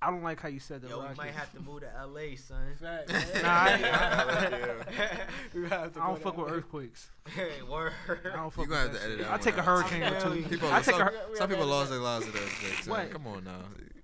I 0.00 0.10
don't 0.12 0.22
like 0.22 0.40
how 0.40 0.48
you 0.48 0.60
said 0.60 0.80
the 0.82 0.88
Yo, 0.88 0.96
we 0.96 1.02
Rockets. 1.02 1.18
might 1.18 1.32
have 1.32 1.52
to 1.54 1.60
move 1.60 1.80
to 1.80 1.88
LA, 2.06 2.36
son. 2.36 2.72
Fact, 2.80 3.08
Nah, 3.42 3.48
I- 3.48 3.78
yeah. 3.80 5.26
we 5.52 5.68
have 5.68 5.92
to 5.94 6.00
I 6.00 6.06
don't 6.06 6.22
fuck 6.22 6.36
with 6.38 6.52
earthquakes. 6.52 7.10
Hey, 7.34 7.50
word. 7.68 7.92
I 8.32 8.36
don't 8.36 8.50
fuck 8.52 8.64
You 8.66 8.70
with 8.70 8.70
gonna 8.70 8.80
have 8.82 8.92
that 8.92 8.98
to 9.00 9.04
edit 9.04 9.18
shit. 9.18 9.18
that 9.18 9.26
I 9.26 9.30
one 9.32 9.40
take 9.40 9.56
a 9.56 9.62
hurricane 9.62 10.02
I 10.04 10.16
or 10.16 10.20
two. 10.20 10.38
you. 10.38 10.46
People, 10.46 10.68
I 10.72 10.76
take 10.82 10.94
some, 10.94 11.02
a. 11.08 11.12
some 11.36 11.48
people 11.50 11.66
lost 11.66 11.90
their 11.90 11.98
lives 11.98 12.26
to 12.26 12.32
that 12.32 12.48
shit. 12.48 12.84
son. 12.84 13.08
Come 13.08 13.26
on 13.26 13.42
now. 13.44 13.58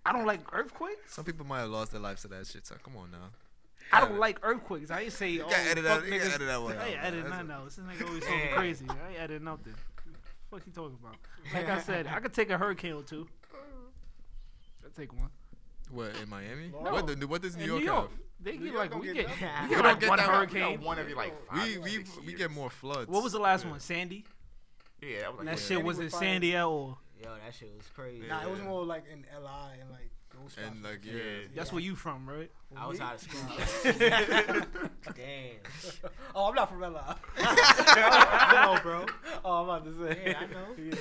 I 0.05 0.13
don't 0.13 0.27
like 0.27 0.41
earthquakes. 0.53 1.15
Some 1.15 1.25
people 1.25 1.47
might 1.47 1.61
have 1.61 1.71
lost 1.71 1.93
their 1.93 2.01
lives 2.01 2.23
to 2.23 2.29
that 2.29 2.47
shit. 2.49 2.67
So 2.67 2.75
come 2.83 2.97
on 2.97 3.13
now. 3.13 3.31
I 3.93 4.01
don't 4.01 4.19
like 4.19 4.39
earthquakes. 4.43 4.91
I 4.91 5.03
ain't 5.03 5.13
say. 5.13 5.29
You 5.31 5.43
oh, 5.45 5.51
gotta 5.51 5.71
edit 5.71 5.85
fuck 5.85 6.01
that. 6.03 6.13
You 6.13 6.19
gotta 6.19 6.31
niggas. 6.31 6.35
edit 6.35 6.47
that 6.49 6.63
one 6.63 6.77
I 6.79 6.89
ain't 6.89 6.99
out. 6.99 7.05
editing 7.05 7.31
nothing 7.31 7.51
else. 7.51 7.77
This 7.77 7.85
nigga 7.85 8.07
always 8.09 8.23
talking 8.27 8.49
crazy. 8.55 8.87
I 8.89 9.09
ain't 9.11 9.21
editing 9.21 9.45
nothing. 9.45 9.75
What 10.51 10.63
you 10.67 10.73
talking 10.73 10.99
about? 11.01 11.17
Like 11.53 11.69
I 11.69 11.81
said, 11.81 12.07
I 12.07 12.21
could 12.21 12.33
take 12.33 12.51
a 12.51 12.59
hurricane 12.59 12.93
or 12.95 13.03
two. 13.03 13.27
I'll 14.85 14.91
take 14.97 15.13
one. 15.13 15.31
What 15.91 16.13
in 16.23 16.29
Miami? 16.29 16.71
No. 16.73 16.93
What 16.93 17.07
the, 17.07 17.27
what 17.27 17.43
does 17.43 17.57
New 17.57 17.63
In 17.63 17.69
York, 17.69 17.81
New 17.81 17.87
York, 17.87 18.11
have? 18.11 18.19
they 18.41 18.53
get 18.53 18.63
York 18.63 18.77
like 18.77 19.01
we 19.01 19.07
get 19.13 19.15
get, 19.17 19.27
we 19.63 19.69
We 19.69 19.69
get 19.69 19.75
don't 19.77 19.85
like 19.85 20.01
get 20.01 20.09
one 20.09 20.19
that. 20.19 20.27
hurricane. 20.29 20.81
one 20.81 20.99
every 20.99 21.15
like 21.15 21.35
five, 21.49 21.67
We 21.67 21.79
we 21.79 21.91
six 21.91 22.17
we 22.21 22.27
years. 22.29 22.39
get 22.39 22.51
more 22.51 22.71
floods. 22.71 23.09
What 23.11 23.23
was 23.23 23.33
the 23.33 23.39
last 23.39 23.65
Yeah. 23.65 23.71
one? 23.71 23.81
Sandy. 23.81 24.25
Yeah, 25.03 25.21
that 25.21 25.31
was 25.37 25.39
like 25.39 25.47
that 25.57 25.61
yeah. 25.63 25.67
shit 25.77 25.85
was 25.85 25.99
in 25.99 26.05
was 26.05 26.13
fire. 26.13 26.21
San 26.23 26.41
Diego. 26.41 26.99
Yo, 27.23 27.31
that 27.45 27.55
shit 27.55 27.73
was 27.77 27.87
crazy. 27.95 28.27
Nah, 28.27 28.43
it 28.43 28.51
was 28.51 28.61
more 28.63 28.85
like 28.85 29.05
in 29.13 29.21
LI 29.21 29.81
and 29.81 29.91
like 29.91 30.01
those 30.01 30.11
spots. 30.11 30.14
And 30.63 30.83
like 30.83 31.05
Yeah. 31.05 31.13
yeah, 31.15 31.21
that's 31.55 31.73
where 31.73 31.83
you 31.83 31.95
from, 31.97 32.29
right? 32.29 32.51
I 32.77 32.87
was 32.87 33.01
out 33.01 33.15
of 33.15 33.21
school. 33.21 33.93
Damn. 35.15 35.57
Oh, 36.35 36.49
I'm 36.49 36.55
not 36.55 36.69
from 36.71 36.81
LI. 36.81 36.99
I 37.39 38.75
know, 38.75 38.83
bro. 38.83 39.07
oh, 39.45 39.53
I'm 39.63 39.65
about 39.69 39.85
to 39.85 40.15
say. 40.15 40.23
Yeah, 40.31 40.39
I 40.41 40.47
know. 40.47 40.67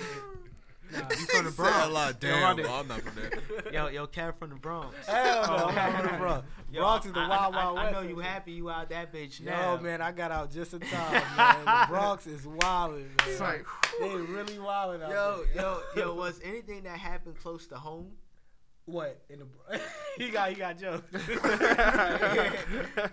Yeah. 0.92 1.00
Nah, 1.02 1.10
you 1.10 1.26
from 1.26 1.46
the 1.46 1.52
Bronx. 1.52 1.86
a 1.88 1.90
lot. 1.90 2.22
Yo, 2.22 2.30
Damn, 2.30 2.44
Rodney. 2.44 2.64
well, 2.64 2.74
I'm 2.82 2.88
not 2.88 3.02
from 3.02 3.16
there. 3.16 3.32
Yo, 3.74 3.88
yo, 3.88 4.06
Cam 4.06 4.32
from 4.38 4.50
the 4.52 4.56
Bronx. 4.58 4.94
Hell 5.08 5.42
no, 5.48 5.64
Oh, 5.64 5.68
I'm 5.70 5.76
not 5.76 5.92
from 6.04 6.12
the. 6.12 6.18
Bronx. 6.20 6.48
Yo, 6.72 6.82
Bronx 6.82 7.06
is 7.08 7.14
the 7.14 7.20
I- 7.20 7.28
wild, 7.30 7.56
I, 7.56 7.58
wild 7.66 7.78
I, 7.80 7.84
west. 7.86 7.94
know 7.96 8.02
you 8.02 8.20
happy 8.20 8.52
you 8.52 8.70
out 8.70 8.90
that 8.90 9.12
bitch 9.12 9.42
No, 9.42 9.52
now. 9.78 9.78
man, 9.82 10.02
I 10.04 10.12
got 10.12 10.30
out 10.32 10.52
just 10.52 10.74
in 10.74 10.82
time, 10.82 11.14
man. 11.36 11.66
The 11.66 11.86
Bronx 11.90 12.28
is 12.28 12.42
wildin', 12.46 13.08
It's 13.26 13.40
like, 13.40 13.66
They 14.00 14.10
really 14.10 14.58
wildin' 14.58 15.02
out 15.02 15.10
Yo, 15.10 15.44
there. 15.56 15.64
yo, 15.64 15.82
yo, 15.96 16.14
was 16.14 16.40
anything 16.44 16.84
that 16.84 17.00
happened 17.00 17.38
close 17.40 17.66
to 17.68 17.76
home? 17.76 18.12
What 18.86 19.22
in 19.30 19.40
the? 19.40 19.46
Bro- 19.46 19.80
he 20.18 20.30
got 20.30 20.50
he 20.50 20.56
got 20.56 20.78
jokes. 20.78 21.04
like, 21.14 21.34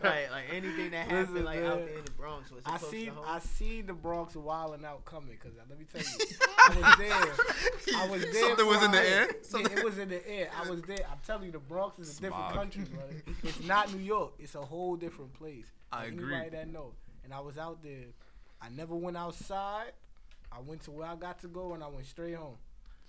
like 0.02 0.44
anything 0.52 0.90
that 0.90 1.06
happened 1.06 1.30
Listen, 1.30 1.44
like 1.44 1.60
man. 1.60 1.70
out 1.70 1.86
there 1.86 1.98
in 1.98 2.04
the 2.04 2.10
Bronx 2.10 2.50
was 2.50 2.64
I 2.66 2.78
see 2.78 3.06
to? 3.06 3.12
I 3.24 3.38
seen 3.38 3.86
the 3.86 3.92
Bronx 3.92 4.34
wilding 4.34 4.84
out 4.84 5.04
coming 5.04 5.36
because 5.40 5.56
uh, 5.56 5.62
let 5.68 5.78
me 5.78 5.84
tell 5.92 6.00
you, 6.02 6.08
I 6.58 6.68
was 6.74 6.98
there. 6.98 7.96
I 7.96 8.08
was 8.08 8.22
there. 8.22 8.34
Something 8.34 8.66
was 8.66 8.82
in 8.82 8.90
the 8.90 8.96
Friday. 8.96 9.12
air? 9.12 9.28
Yeah, 9.54 9.78
it 9.78 9.84
was 9.84 9.98
in 9.98 10.08
the 10.08 10.28
air. 10.28 10.50
I 10.60 10.68
was 10.68 10.82
there. 10.82 10.98
I'm 11.10 11.18
telling 11.24 11.44
you, 11.46 11.52
the 11.52 11.58
Bronx 11.60 11.98
is 12.00 12.18
a 12.18 12.22
different 12.22 12.52
country, 12.52 12.84
brother. 12.84 13.22
It's 13.44 13.62
not 13.64 13.92
New 13.94 14.02
York. 14.02 14.32
It's 14.40 14.56
a 14.56 14.62
whole 14.62 14.96
different 14.96 15.32
place. 15.34 15.66
I 15.92 16.02
For 16.02 16.08
agree. 16.08 16.34
Anybody 16.34 16.56
that 16.56 16.68
know. 16.72 16.92
And 17.22 17.32
I 17.32 17.38
was 17.40 17.58
out 17.58 17.82
there. 17.82 18.06
I 18.60 18.70
never 18.70 18.96
went 18.96 19.16
outside. 19.16 19.92
I 20.52 20.58
went 20.60 20.82
to 20.82 20.90
where 20.90 21.06
I 21.06 21.14
got 21.14 21.38
to 21.42 21.46
go, 21.48 21.74
and 21.74 21.82
I 21.84 21.86
went 21.88 22.06
straight 22.06 22.34
home. 22.34 22.56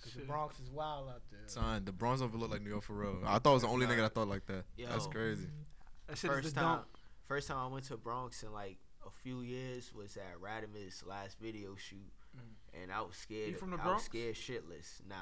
Cause 0.02 0.14
the 0.14 0.22
Bronx 0.22 0.60
is 0.60 0.70
wild 0.72 1.10
out 1.10 1.22
there. 1.30 1.42
Son, 1.46 1.86
the 1.86 1.92
Bronx 1.92 2.22
don't 2.22 2.36
look 2.36 2.52
like 2.52 2.62
New 2.62 2.70
York 2.70 2.84
for 2.84 2.94
real. 2.94 3.20
I 3.26 3.38
thought 3.40 3.52
it 3.52 3.54
was 3.54 3.62
the 3.62 3.68
only 3.68 3.86
nigga 3.86 3.98
that 3.98 4.16
thought 4.16 4.28
like 4.28 4.46
that. 4.48 4.64
That's 4.78 5.08
crazy. 5.08 5.48
that 6.08 6.18
first 6.18 6.56
time, 6.56 6.64
dump. 6.64 6.86
first 7.28 7.48
time 7.48 7.58
I 7.58 7.68
went 7.68 7.84
to 7.86 7.92
the 7.92 7.98
Bronx 7.98 8.44
in 8.44 8.52
like 8.52 8.78
a 9.06 9.12
few 9.12 9.42
years 9.42 9.94
was 9.94 10.18
at 10.18 10.40
Radimus' 10.42 11.06
last 11.06 11.38
video 11.40 11.76
shoot, 11.76 12.12
mm. 12.36 12.82
and 12.82 12.92
I 12.92 13.02
was 13.02 13.16
scared. 13.16 13.50
You 13.50 13.56
from 13.56 13.72
the 13.72 13.78
Bronx? 13.78 13.92
I 13.92 13.94
was 13.94 14.04
scared 14.04 14.36
shitless. 14.36 15.08
Nah, 15.08 15.16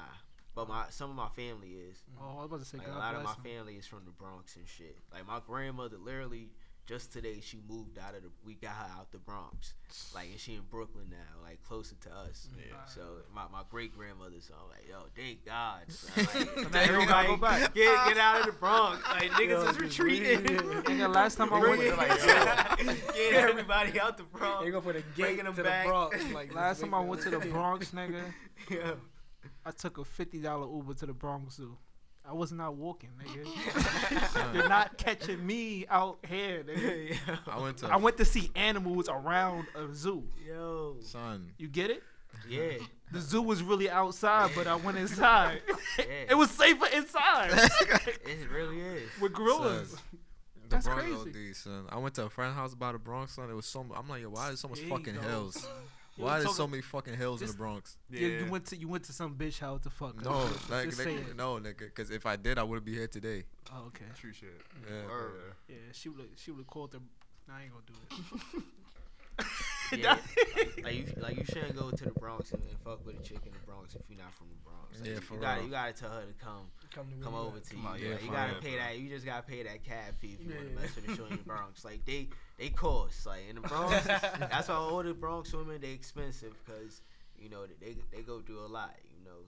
but 0.54 0.64
mm. 0.66 0.70
my 0.70 0.84
some 0.90 1.10
of 1.10 1.16
my 1.16 1.28
family 1.28 1.72
is. 1.72 2.02
Oh, 2.20 2.32
I 2.32 2.34
was 2.36 2.46
about 2.46 2.60
to 2.60 2.64
say, 2.66 2.78
Like 2.78 2.86
God 2.86 2.96
a 2.96 2.98
lot 2.98 3.14
of 3.16 3.22
my 3.22 3.32
him. 3.32 3.56
family 3.56 3.74
is 3.74 3.86
from 3.86 4.04
the 4.04 4.12
Bronx 4.12 4.56
and 4.56 4.66
shit. 4.66 4.96
Like 5.12 5.26
my 5.26 5.40
grandmother, 5.46 5.96
literally 5.98 6.50
just 6.90 7.12
today 7.12 7.38
she 7.40 7.60
moved 7.68 7.98
out 7.98 8.16
of 8.16 8.22
the. 8.24 8.28
We 8.44 8.54
got 8.54 8.72
her 8.72 8.86
out 8.98 9.12
the 9.12 9.18
Bronx, 9.18 9.74
like 10.12 10.26
and 10.32 10.40
she 10.40 10.54
in 10.54 10.62
Brooklyn 10.68 11.06
now, 11.08 11.40
like 11.42 11.62
closer 11.62 11.94
to 12.00 12.10
us. 12.10 12.48
Yeah. 12.58 12.74
So 12.86 13.00
my, 13.32 13.44
my 13.52 13.62
great 13.70 13.96
grandmother, 13.96 14.40
so 14.40 14.54
I'm 14.60 14.68
like, 14.70 14.88
yo, 14.88 15.06
thank 15.16 15.44
God, 15.46 15.82
son. 15.88 16.48
Like, 16.56 16.72
Now 16.72 17.20
you 17.22 17.28
go 17.28 17.36
back. 17.36 17.72
Get 17.74 18.08
get 18.08 18.18
out 18.18 18.40
of 18.40 18.46
the 18.46 18.52
Bronx, 18.52 19.06
like 19.08 19.30
niggas 19.30 19.48
Yo, 19.50 19.60
is 19.60 19.66
just 19.68 19.80
retreating. 19.80 20.44
leave. 20.46 20.60
Nigga, 20.60 21.14
last 21.14 21.36
time 21.36 21.52
I 21.52 21.60
Bring 21.60 21.78
went, 21.78 21.82
it 21.92 21.96
like, 21.96 22.08
yo. 22.88 22.94
Get 23.14 23.32
everybody 23.34 24.00
out 24.00 24.16
the 24.16 24.24
Bronx. 24.24 24.64
They 24.64 24.70
go 24.72 24.80
for 24.80 24.92
the 24.92 25.00
gate 25.14 25.16
Bringing 25.16 25.44
them 25.44 25.54
to 25.54 25.62
back. 25.62 25.84
the 25.86 25.90
Bronx. 25.90 26.32
Like 26.32 26.52
last 26.52 26.80
time 26.80 26.92
I 26.92 27.00
went 27.00 27.22
to 27.22 27.30
the 27.30 27.38
Bronx, 27.38 27.92
nigga, 27.92 28.20
Yeah. 28.68 28.92
I 29.64 29.70
took 29.70 29.98
a 29.98 30.04
fifty 30.04 30.40
dollar 30.40 30.66
Uber 30.74 30.94
to 30.94 31.06
the 31.06 31.12
Bronx 31.12 31.54
Zoo. 31.54 31.76
I 32.30 32.32
was 32.32 32.52
not 32.52 32.76
walking, 32.76 33.10
nigga. 33.20 34.54
You're 34.54 34.68
not 34.68 34.96
catching 34.96 35.44
me 35.44 35.84
out 35.90 36.18
here, 36.28 36.62
nigga. 36.62 37.16
I 37.48 37.58
went 37.60 37.78
to 37.78 37.88
I 37.88 37.96
went 37.96 38.16
to 38.18 38.24
see 38.24 38.50
animals 38.54 39.08
around 39.08 39.66
a 39.74 39.92
zoo. 39.92 40.22
Yo. 40.46 40.96
son. 41.02 41.50
You 41.58 41.66
get 41.66 41.90
it? 41.90 42.02
Yeah. 42.48 42.74
The 43.12 43.20
zoo 43.20 43.42
was 43.42 43.62
really 43.64 43.90
outside, 43.90 44.52
but 44.54 44.68
I 44.68 44.76
went 44.76 44.96
inside. 44.96 45.62
Yeah. 45.98 46.04
it 46.30 46.36
was 46.36 46.50
safer 46.50 46.86
inside 46.94 47.50
It 48.24 48.48
really 48.54 48.80
is. 48.80 49.10
with 49.20 49.32
gorillas. 49.32 49.90
Son, 49.90 49.98
The 50.62 50.68
That's 50.68 50.86
Bronx 50.86 51.02
crazy. 51.24 51.50
OD, 51.50 51.56
son. 51.56 51.84
I 51.90 51.98
went 51.98 52.14
to 52.14 52.26
a 52.26 52.30
friend's 52.30 52.54
house 52.54 52.74
by 52.76 52.92
the 52.92 52.98
Bronx, 52.98 53.34
son. 53.34 53.50
It 53.50 53.54
was 53.54 53.66
so. 53.66 53.82
mu- 53.82 53.94
I'm 53.94 54.08
like, 54.08 54.22
yo, 54.22 54.30
why 54.30 54.50
is 54.50 54.60
so 54.60 54.68
much 54.68 54.78
There 54.80 54.88
fucking 54.88 55.14
go. 55.16 55.20
hills? 55.22 55.66
You 56.20 56.26
Why 56.26 56.34
was 56.36 56.44
there's 56.44 56.56
so 56.56 56.66
many 56.66 56.82
fucking 56.82 57.16
hills 57.16 57.40
in 57.42 57.48
the 57.48 57.54
Bronx? 57.54 57.96
Yeah, 58.10 58.20
Yeah. 58.20 58.44
you 58.44 58.50
went 58.50 58.66
to 58.66 58.76
you 58.76 58.88
went 58.88 59.04
to 59.04 59.12
some 59.12 59.34
bitch 59.34 59.58
house 59.58 59.80
to 59.82 59.90
fuck. 59.90 60.22
No, 60.22 60.44
like, 60.68 60.84
just 60.90 60.98
like 60.98 61.08
say 61.08 61.14
it. 61.14 61.36
no, 61.36 61.56
nigga. 61.56 61.78
Because 61.78 62.10
if 62.10 62.26
I 62.26 62.36
did, 62.36 62.58
I 62.58 62.62
wouldn't 62.62 62.84
be 62.84 62.94
here 62.94 63.08
today. 63.08 63.44
Oh, 63.72 63.84
okay. 63.88 64.04
True 64.18 64.32
shit. 64.32 64.60
Yeah. 64.88 65.06
Word. 65.08 65.32
Yeah, 65.68 65.76
she 65.92 66.08
would 66.10 66.26
she 66.36 66.50
would 66.50 66.58
have 66.58 66.66
called 66.66 66.92
the. 66.92 66.98
Nah, 67.48 67.54
I 67.56 67.62
ain't 67.62 67.72
gonna 67.72 67.84
do 67.86 68.58
it. 68.58 68.64
Yeah, 69.92 70.18
like 70.84 70.94
you, 70.94 71.06
like 71.16 71.36
you 71.36 71.44
shouldn't 71.44 71.74
go 71.76 71.90
to 71.90 72.04
the 72.04 72.12
Bronx 72.12 72.52
and, 72.52 72.62
and 72.62 72.78
fuck 72.84 73.04
with 73.04 73.18
a 73.18 73.22
chick 73.24 73.40
in 73.44 73.50
the 73.52 73.58
Bronx 73.66 73.96
if 73.96 74.02
you're 74.08 74.18
not 74.20 74.32
from 74.34 74.46
the 74.50 74.54
Bronx. 74.62 75.00
Like, 75.00 75.08
Yeah, 75.08 75.14
you, 75.16 75.20
for 75.20 75.34
you 75.34 75.40
gotta, 75.40 75.56
real. 75.56 75.66
you 75.66 75.72
gotta 75.72 75.92
tell 75.92 76.10
her 76.10 76.20
to 76.22 76.44
come, 76.44 76.70
Come, 76.94 77.06
to 77.18 77.24
come 77.24 77.34
over 77.34 77.56
at. 77.58 77.64
to 77.64 77.70
Come 77.74 77.82
you. 77.82 77.88
on, 77.88 77.98
yeah, 78.00 78.08
yeah, 78.08 78.16
you 78.24 78.30
gotta 78.30 78.52
real, 78.52 78.60
pay 78.62 78.70
bro. 78.76 78.78
that. 78.78 78.98
You 78.98 79.08
just 79.08 79.24
gotta 79.26 79.42
pay 79.42 79.62
that 79.62 79.84
cab 79.84 80.18
fee 80.18 80.36
if 80.38 80.44
you 80.46 80.54
want 80.54 80.68
Yeah. 80.70 80.74
to 80.76 80.80
mess 80.82 80.96
with 80.96 81.06
the 81.06 81.16
show 81.16 81.24
in 81.26 81.36
the 81.36 81.42
Bronx. 81.44 81.84
Like 81.84 82.04
they, 82.04 82.28
they 82.58 82.68
cost. 82.70 83.26
Like 83.26 83.42
in 83.48 83.56
the 83.56 83.62
Bronx, 83.62 84.04
that's 84.06 84.68
why 84.68 84.74
all 84.74 85.02
the 85.02 85.14
Bronx 85.14 85.52
women 85.52 85.80
they 85.80 85.92
expensive 85.92 86.52
because 86.64 87.00
you 87.38 87.48
know 87.48 87.66
they 87.80 87.96
they 88.12 88.22
go 88.22 88.40
through 88.40 88.64
a 88.64 88.66
lot. 88.68 88.94
You 89.16 89.24
know, 89.24 89.38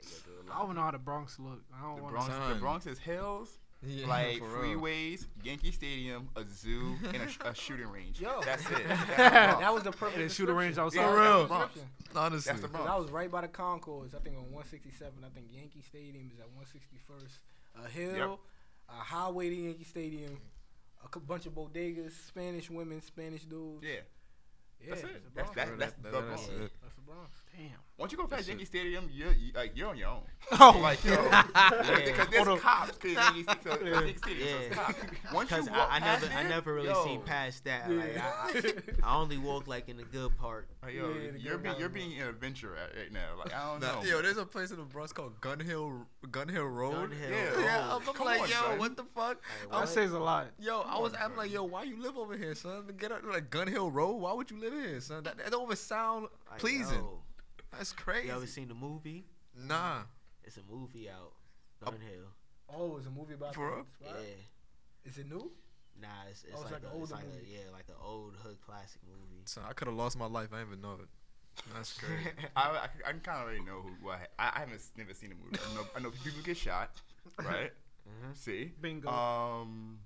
they 0.00 0.08
go 0.08 0.16
through 0.24 0.50
a 0.50 0.54
I 0.54 0.58
don't 0.66 0.74
know 0.74 0.82
how 0.82 0.90
the 0.90 0.98
Bronx 0.98 1.38
look. 1.38 1.62
I 1.74 1.82
don't 1.82 1.96
The 1.96 2.02
want 2.02 2.14
Bronx, 2.14 2.34
to. 2.48 2.54
the 2.54 2.60
Bronx 2.60 2.86
is 2.86 2.98
hills, 2.98 3.58
Yeah, 3.82 4.06
like 4.08 4.38
for 4.38 4.60
real. 4.62 4.78
freeways, 4.78 5.26
Yankee 5.42 5.70
Stadium, 5.72 6.28
a 6.36 6.44
zoo, 6.44 6.96
and 7.14 7.22
a, 7.22 7.28
sh- 7.28 7.38
a 7.44 7.54
shooting 7.54 7.88
range. 7.88 8.20
Yo. 8.20 8.40
That's 8.44 8.62
it. 8.70 8.86
That's 8.88 9.60
That 9.60 9.72
was 9.72 9.82
the 9.84 9.92
perfect. 9.92 10.20
Yeah, 10.20 10.28
shooter 10.28 10.52
range 10.54 10.74
description. 10.76 11.00
outside. 11.00 11.14
For 11.14 11.20
real. 11.20 11.46
that's 11.46 11.74
the 11.74 11.80
Bronx. 11.80 11.80
Honestly, 12.14 12.50
That's 12.52 12.60
the 12.62 12.68
'Cause 12.68 12.76
Bronx. 12.76 12.90
I 12.90 12.96
was 12.98 13.10
right 13.10 13.30
by 13.30 13.40
the 13.42 13.48
concourse. 13.48 14.12
I 14.14 14.18
think 14.18 14.36
on 14.36 14.42
167. 14.52 15.12
I 15.24 15.28
think 15.30 15.46
Yankee 15.50 15.80
Stadium 15.82 16.30
is 16.34 16.40
at 16.40 16.46
161st. 16.48 17.38
A 17.80 17.84
uh, 17.84 17.88
hill, 17.88 18.40
a 18.88 18.92
highway 18.92 19.48
to 19.48 19.54
Yankee 19.54 19.84
Stadium, 19.84 20.38
a 21.14 21.18
bunch 21.20 21.46
of 21.46 21.54
bodegas, 21.54 22.12
Spanish 22.26 22.68
women, 22.68 23.00
Spanish 23.00 23.44
dudes. 23.44 23.82
Yeah, 23.82 23.90
yeah 24.80 24.90
that's 24.90 25.02
it. 25.04 25.06
the 25.24 25.30
That's, 25.34 25.50
Bronx. 25.52 25.54
that's, 25.54 25.68
Bro, 25.70 25.78
that's 25.78 25.92
that- 25.92 26.02
the 26.02 26.10
that- 26.10 26.26
Bronx. 26.26 26.46
that's 26.46 26.64
it. 26.64 26.69
That's 26.90 26.94
the 26.96 27.02
Bronx. 27.12 27.30
Damn. 27.56 27.70
Once 27.98 28.12
you 28.12 28.16
go 28.18 28.24
past 28.24 28.36
That's 28.36 28.48
Yankee. 28.48 28.64
Stadium, 28.64 29.10
you're 29.12 29.32
you, 29.32 29.52
like 29.54 29.72
you're 29.76 29.88
on 29.90 29.96
your 29.98 30.08
own. 30.08 30.22
Oh, 30.58 30.78
Like 30.82 31.04
yo, 31.04 31.12
Yeah. 31.12 31.42
because 32.06 32.28
there's 32.28 32.46
Hold 32.46 32.48
on. 32.48 32.58
cops. 32.60 32.96
Cause 32.96 33.12
Yankee, 33.12 33.44
so, 33.44 33.54
so 33.76 33.78
Yeah. 33.84 34.00
Yankee 34.00 34.16
Stadium, 34.16 34.48
so 34.48 34.56
it's 34.56 34.68
Yeah. 34.70 34.74
cops. 34.82 34.98
Once 35.34 35.50
you 35.50 35.56
Because 35.58 35.70
walk 35.70 35.88
I, 35.92 35.96
I 35.96 36.00
past 36.00 36.22
never, 36.22 36.34
I 36.34 36.42
never 36.48 36.74
really 36.74 36.88
yo, 36.88 37.04
seen 37.04 37.20
past 37.20 37.64
that. 37.64 37.90
Yeah. 37.90 37.96
Like 37.98 38.16
I, 38.16 38.22
I, 38.22 38.72
I 39.12 39.16
only 39.16 39.36
walk 39.36 39.66
like 39.66 39.90
in 39.90 39.98
the 39.98 40.04
good 40.04 40.34
part. 40.38 40.68
Like, 40.82 40.94
yo, 40.94 41.10
Yeah, 41.12 41.30
you're 41.36 41.58
being 41.58 41.74
you're 41.78 41.88
being 41.90 42.18
an 42.18 42.28
adventurer 42.28 42.72
right, 42.72 42.96
right 43.02 43.12
now. 43.12 43.36
Like 43.38 43.52
I 43.54 43.66
don't 43.70 43.80
know. 43.82 44.02
yo, 44.10 44.22
there's 44.22 44.38
a 44.38 44.46
place 44.46 44.70
in 44.70 44.78
the 44.78 44.84
Bronx 44.84 45.12
called 45.12 45.38
Gun 45.42 45.60
Hill, 45.60 46.06
Gun 46.30 46.48
Hill 46.48 46.64
Road. 46.64 46.92
Gun 46.92 47.10
Hill 47.10 47.30
Yeah. 47.30 47.50
Road. 47.50 47.60
Yeah, 47.64 47.94
I'm, 47.96 48.08
I'm 48.08 48.14
Come 48.14 48.26
like, 48.26 48.40
on, 48.40 48.48
yo, 48.48 48.54
son. 48.54 48.78
what 48.78 48.96
the 48.96 49.04
fuck? 49.04 49.14
Like, 49.16 49.38
I 49.68 49.72
That 49.72 49.80
what? 49.80 49.88
says 49.90 50.12
a 50.12 50.18
lot. 50.18 50.46
Yo, 50.58 50.80
I 50.80 50.98
was, 50.98 51.12
on, 51.12 51.18
I'm 51.22 51.36
like, 51.36 51.52
yo, 51.52 51.64
why 51.64 51.82
you 51.82 52.00
live 52.02 52.16
over 52.16 52.34
here, 52.34 52.54
son? 52.54 52.84
Get 52.98 53.12
up 53.12 53.20
like 53.30 53.50
Gun 53.50 53.66
Hill 53.68 53.90
Road. 53.90 54.14
Why 54.14 54.32
would 54.32 54.50
you 54.50 54.58
live 54.58 54.72
here, 54.72 55.00
son? 55.02 55.22
That, 55.24 55.36
that 55.36 55.50
don't 55.50 55.64
even 55.64 55.76
sound 55.76 56.22
Like, 56.22 56.30
pleasing. 56.58 56.98
yo, 56.98 57.22
That's 57.72 57.92
crazy. 57.92 58.28
You 58.28 58.34
ever 58.34 58.46
seen 58.46 58.68
the 58.68 58.74
movie? 58.74 59.26
Nah, 59.56 60.02
It's 60.44 60.56
a 60.56 60.60
movie 60.70 61.08
out. 61.10 61.32
Gun 61.84 61.94
Hill. 62.00 62.26
Oh, 62.72 62.96
it's 62.98 63.06
a 63.06 63.10
movie 63.10 63.34
about 63.34 63.54
For 63.54 63.66
real? 63.68 63.86
the 64.00 64.06
Yeah. 64.06 64.20
Is 65.04 65.18
it 65.18 65.28
new? 65.28 65.50
Nah, 66.00 66.08
it's, 66.30 66.44
it's 66.44 66.52
Oh, 66.56 66.62
it's 66.62 66.70
like, 66.70 66.82
like 66.82 66.82
a, 66.82 66.86
an 66.96 67.02
it's 67.02 67.12
older 67.12 67.14
like 67.14 67.34
movie. 67.34 67.54
a, 67.54 67.58
yeah, 67.64 67.70
like 67.72 67.88
an 67.88 67.94
old 68.02 68.34
hood 68.42 68.58
classic 68.64 69.00
movie. 69.06 69.42
son, 69.44 69.64
I 69.68 69.72
could 69.72 69.88
have 69.88 69.96
lost 69.96 70.16
my 70.18 70.26
life. 70.26 70.48
I 70.52 70.58
didn't 70.58 70.68
even 70.68 70.80
know 70.82 70.94
it. 71.02 71.08
That's 71.74 71.92
crazy. 71.98 72.30
I, 72.56 72.62
I, 72.62 72.88
I 73.08 73.12
kind 73.12 73.28
of 73.28 73.44
already 73.44 73.60
know 73.60 73.80
who. 73.82 73.90
What, 74.06 74.20
I, 74.38 74.52
I 74.54 74.58
haven't 74.60 74.80
never 74.96 75.12
seen 75.14 75.30
the 75.30 75.34
movie. 75.36 75.58
I 75.70 75.74
know, 75.74 75.86
I 75.96 76.00
know 76.00 76.10
people 76.24 76.40
get 76.44 76.56
shot, 76.56 76.90
right? 77.42 77.72
Mhm. 78.08 78.36
See, 78.36 78.72
Bingo. 78.80 79.08
um, 79.10 79.98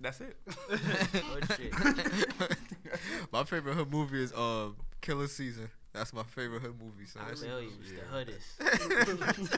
that's 0.00 0.20
it. 0.20 0.36
Good 0.68 1.46
shit. 1.56 1.72
my 3.32 3.44
favorite 3.44 3.74
hood 3.74 3.90
movie 3.92 4.22
is 4.22 4.32
uh 4.32 4.68
Killer 5.04 5.28
Season. 5.28 5.68
That's 5.92 6.12
my 6.12 6.22
favorite 6.24 6.62
hood 6.62 6.74
movie, 6.80 7.06
son. 7.06 7.22
I 7.22 7.24
That's- 7.26 7.42
tell 7.42 7.60
you, 7.60 7.70
it's 7.80 7.92
Yeah. 7.92 7.98
the 8.10 9.24
hoodest. 9.26 9.56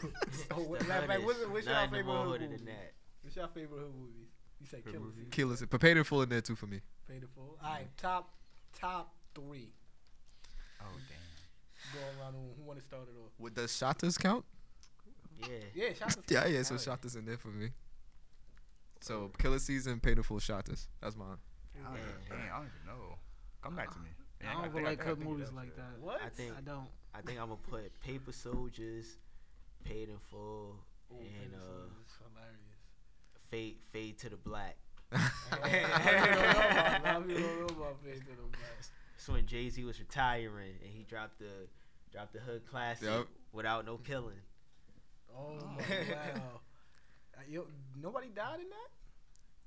Oh, 0.50 0.56
what, 0.62 0.80
The 0.80 0.86
like, 0.88 1.08
like, 1.08 1.24
what's, 1.24 1.38
what's 1.46 1.66
your 1.66 1.74
favorite 1.76 2.04
more 2.06 2.24
hood 2.24 2.40
movie? 2.42 2.56
than 2.56 2.64
that. 2.66 2.92
What's 3.22 3.36
your 3.36 3.48
favorite 3.48 3.78
hood 3.80 3.94
movie? 3.98 4.28
You 4.60 4.66
said 4.66 4.84
Killer? 4.84 4.98
Season. 5.14 5.30
Killer 5.30 5.54
Season. 5.56 5.68
Paid 5.78 5.96
in 5.96 6.04
full 6.04 6.22
in 6.22 6.28
there 6.28 6.40
too 6.40 6.56
for 6.56 6.66
me. 6.66 6.80
Faithful. 7.08 7.56
All 7.62 7.70
right, 7.70 7.86
top 7.96 8.34
top 8.78 9.14
three. 9.34 9.70
Oh 10.80 10.84
damn. 11.08 11.94
Go 11.94 12.20
around 12.20 12.32
the. 12.34 12.38
Who 12.58 12.62
want 12.66 12.78
to 12.80 12.84
start 12.84 13.02
it 13.04 13.16
off? 13.24 13.32
Would 13.38 13.54
the 13.54 13.62
Shottas 13.62 14.18
count? 14.18 14.44
Yeah. 15.40 15.46
Yeah, 15.74 15.92
shout. 15.94 16.16
Yeah, 16.30 16.46
yeah. 16.46 16.62
So 16.62 16.74
Hell 16.76 16.98
yeah. 17.04 17.18
In 17.18 17.24
there 17.26 17.36
for 17.38 17.48
me. 17.48 17.68
So 19.00 19.30
Killer 19.38 19.58
Season, 19.58 20.00
Paid 20.00 20.16
in 20.18 20.22
full 20.22 20.38
Shottas. 20.38 20.86
That's 21.00 21.16
mine. 21.16 21.36
I 21.78 21.88
don't, 21.88 21.94
Yeah. 21.96 22.00
even, 22.00 22.38
dang, 22.38 22.50
I 22.52 22.56
don't 22.58 22.66
even 22.66 22.86
know. 22.86 23.18
Come 23.62 23.76
back 23.76 23.90
to 23.92 23.98
me. 24.00 24.08
Yeah, 24.42 24.50
I 24.50 24.52
don't 24.52 24.62
think 24.62 24.74
really 24.74 24.86
like 24.86 25.00
I 25.00 25.04
hood 25.08 25.18
movies 25.20 25.48
like 25.54 25.74
that. 25.76 25.82
that. 25.96 26.00
What? 26.00 26.20
I 26.24 26.28
think 26.28 26.52
I 26.56 26.60
don't. 26.60 26.88
I 27.14 27.20
think 27.22 27.40
I'm 27.40 27.48
gonna 27.48 27.60
put 27.70 28.00
Paper 28.00 28.32
Soldiers, 28.32 29.16
Paid 29.84 30.08
in 30.10 30.18
Full, 30.30 30.76
Ooh, 31.12 31.16
and 31.18 31.54
uh, 31.54 31.64
Soldiers 31.64 32.18
hilarious. 32.18 32.76
Fade 33.50 33.76
Fade 33.92 34.18
to 34.18 34.28
the 34.30 34.36
Black. 34.36 34.76
A 35.12 35.16
lot 35.16 37.16
of 37.16 37.28
people 37.28 37.42
don't 37.42 37.60
know 37.60 37.66
about 37.84 37.96
Fade 38.04 38.20
to 38.20 38.26
the 38.26 38.48
Black. 38.50 38.76
That's 39.16 39.28
when 39.28 39.46
Jay 39.46 39.70
Z 39.70 39.82
was 39.84 39.98
retiring 39.98 40.74
and 40.82 40.90
he 40.92 41.04
dropped 41.04 41.38
the 41.38 41.68
dropped 42.12 42.32
the 42.32 42.40
hood 42.40 42.66
classic 42.66 43.08
Yup. 43.08 43.28
without 43.52 43.86
no 43.86 43.96
killing. 43.96 44.34
Oh 45.34 45.54
my 45.64 45.76
wow. 45.78 46.60
Yo, 47.48 47.66
nobody 48.00 48.28
died 48.28 48.60
in 48.60 48.68
that? 48.68 48.90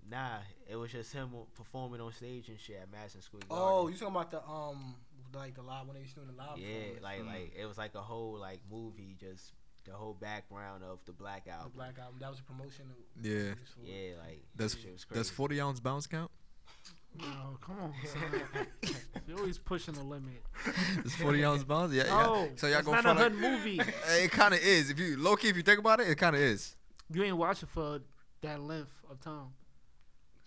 Nah, 0.10 0.38
it 0.70 0.76
was 0.76 0.92
just 0.92 1.14
him 1.14 1.30
performing 1.56 2.02
on 2.02 2.12
stage 2.14 2.50
and 2.50 2.60
shit 2.60 2.80
at 2.82 2.92
Madison 2.92 3.22
Square 3.22 3.42
Garden. 3.50 3.68
Oh, 3.70 3.88
you 3.88 3.96
talking 3.96 4.16
about 4.16 4.32
the 4.32 4.44
um 4.48 4.96
like 5.34 5.54
the 5.56 5.62
live 5.62 5.86
when 5.88 5.96
they 5.96 6.02
was 6.02 6.14
doing 6.14 6.28
the 6.28 6.34
live 6.34 6.58
yeah, 6.58 7.00
like 7.04 7.22
Mm. 7.22 7.28
like 7.28 7.54
it 7.60 7.66
was 7.66 7.78
like 7.78 7.94
a 7.96 8.02
whole 8.02 8.38
like 8.40 8.60
movie, 8.72 9.16
just 9.20 9.54
the 9.86 9.92
whole 9.92 10.14
background 10.14 10.84
of 10.84 11.00
the 11.06 11.12
Black 11.12 11.46
the 11.46 11.52
Album. 11.52 11.72
Black 11.76 11.98
Album. 12.00 12.16
That 12.20 12.30
was 12.32 12.40
a 12.40 12.44
promotion. 12.44 12.86
Yeah. 13.22 13.54
Yeah, 13.84 14.18
like 14.26 14.44
that's 14.56 14.76
shit 14.76 14.92
was 14.94 15.02
does 15.04 15.06
crazy. 15.06 15.30
forty 15.32 15.62
ounce 15.62 15.80
bounce 15.80 16.08
count? 16.08 16.32
No, 17.18 17.58
come 17.62 17.80
on. 17.80 17.94
Son. 18.06 18.68
You're 19.28 19.40
always 19.40 19.58
pushing 19.58 19.94
the 19.96 20.04
limit. 20.04 20.42
It's 21.06 21.16
forty 21.16 21.44
ounce 21.46 21.64
bounce? 21.64 21.94
Yeah, 21.94 22.04
No, 22.04 22.44
yeah. 22.44 22.48
So 22.56 22.68
y'all 22.68 22.78
it's 22.80 22.86
go 22.88 22.92
not 22.94 23.04
for 23.04 23.10
a 23.10 23.14
like, 23.14 23.24
hood 23.24 23.36
movie. 23.36 23.80
it 24.10 24.32
kind 24.32 24.54
of 24.54 24.60
is. 24.62 24.90
If 24.90 25.00
you 25.00 25.18
low 25.18 25.36
key, 25.36 25.50
if 25.50 25.58
you 25.58 25.64
think 25.64 25.80
about 25.80 26.00
it, 26.00 26.08
it 26.10 26.16
kind 26.16 26.36
of 26.36 26.42
is. 26.42 26.76
You 27.12 27.24
ain't 27.24 27.38
watching 27.38 27.68
for 27.72 28.00
that 28.42 28.62
length 28.62 28.92
of 29.10 29.20
time. 29.20 29.48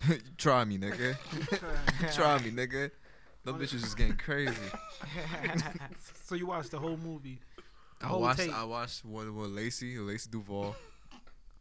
Try 0.37 0.65
me, 0.65 0.77
nigga. 0.77 1.15
Try 2.15 2.39
me, 2.39 2.51
nigga. 2.51 2.91
Them 3.43 3.59
bitches 3.59 3.83
is 3.83 3.93
getting 3.95 4.15
crazy. 4.15 4.53
so 6.25 6.35
you 6.35 6.47
watched 6.47 6.71
the 6.71 6.79
whole 6.79 6.97
movie. 6.97 7.39
The 7.99 8.05
I 8.05 8.09
whole 8.09 8.21
watched. 8.21 8.39
tape. 8.39 8.53
I 8.53 8.63
watched 8.63 9.03
one 9.05 9.35
with 9.35 9.49
Lacey, 9.51 9.97
Lacey 9.99 10.29
Duvalle. 10.29 10.75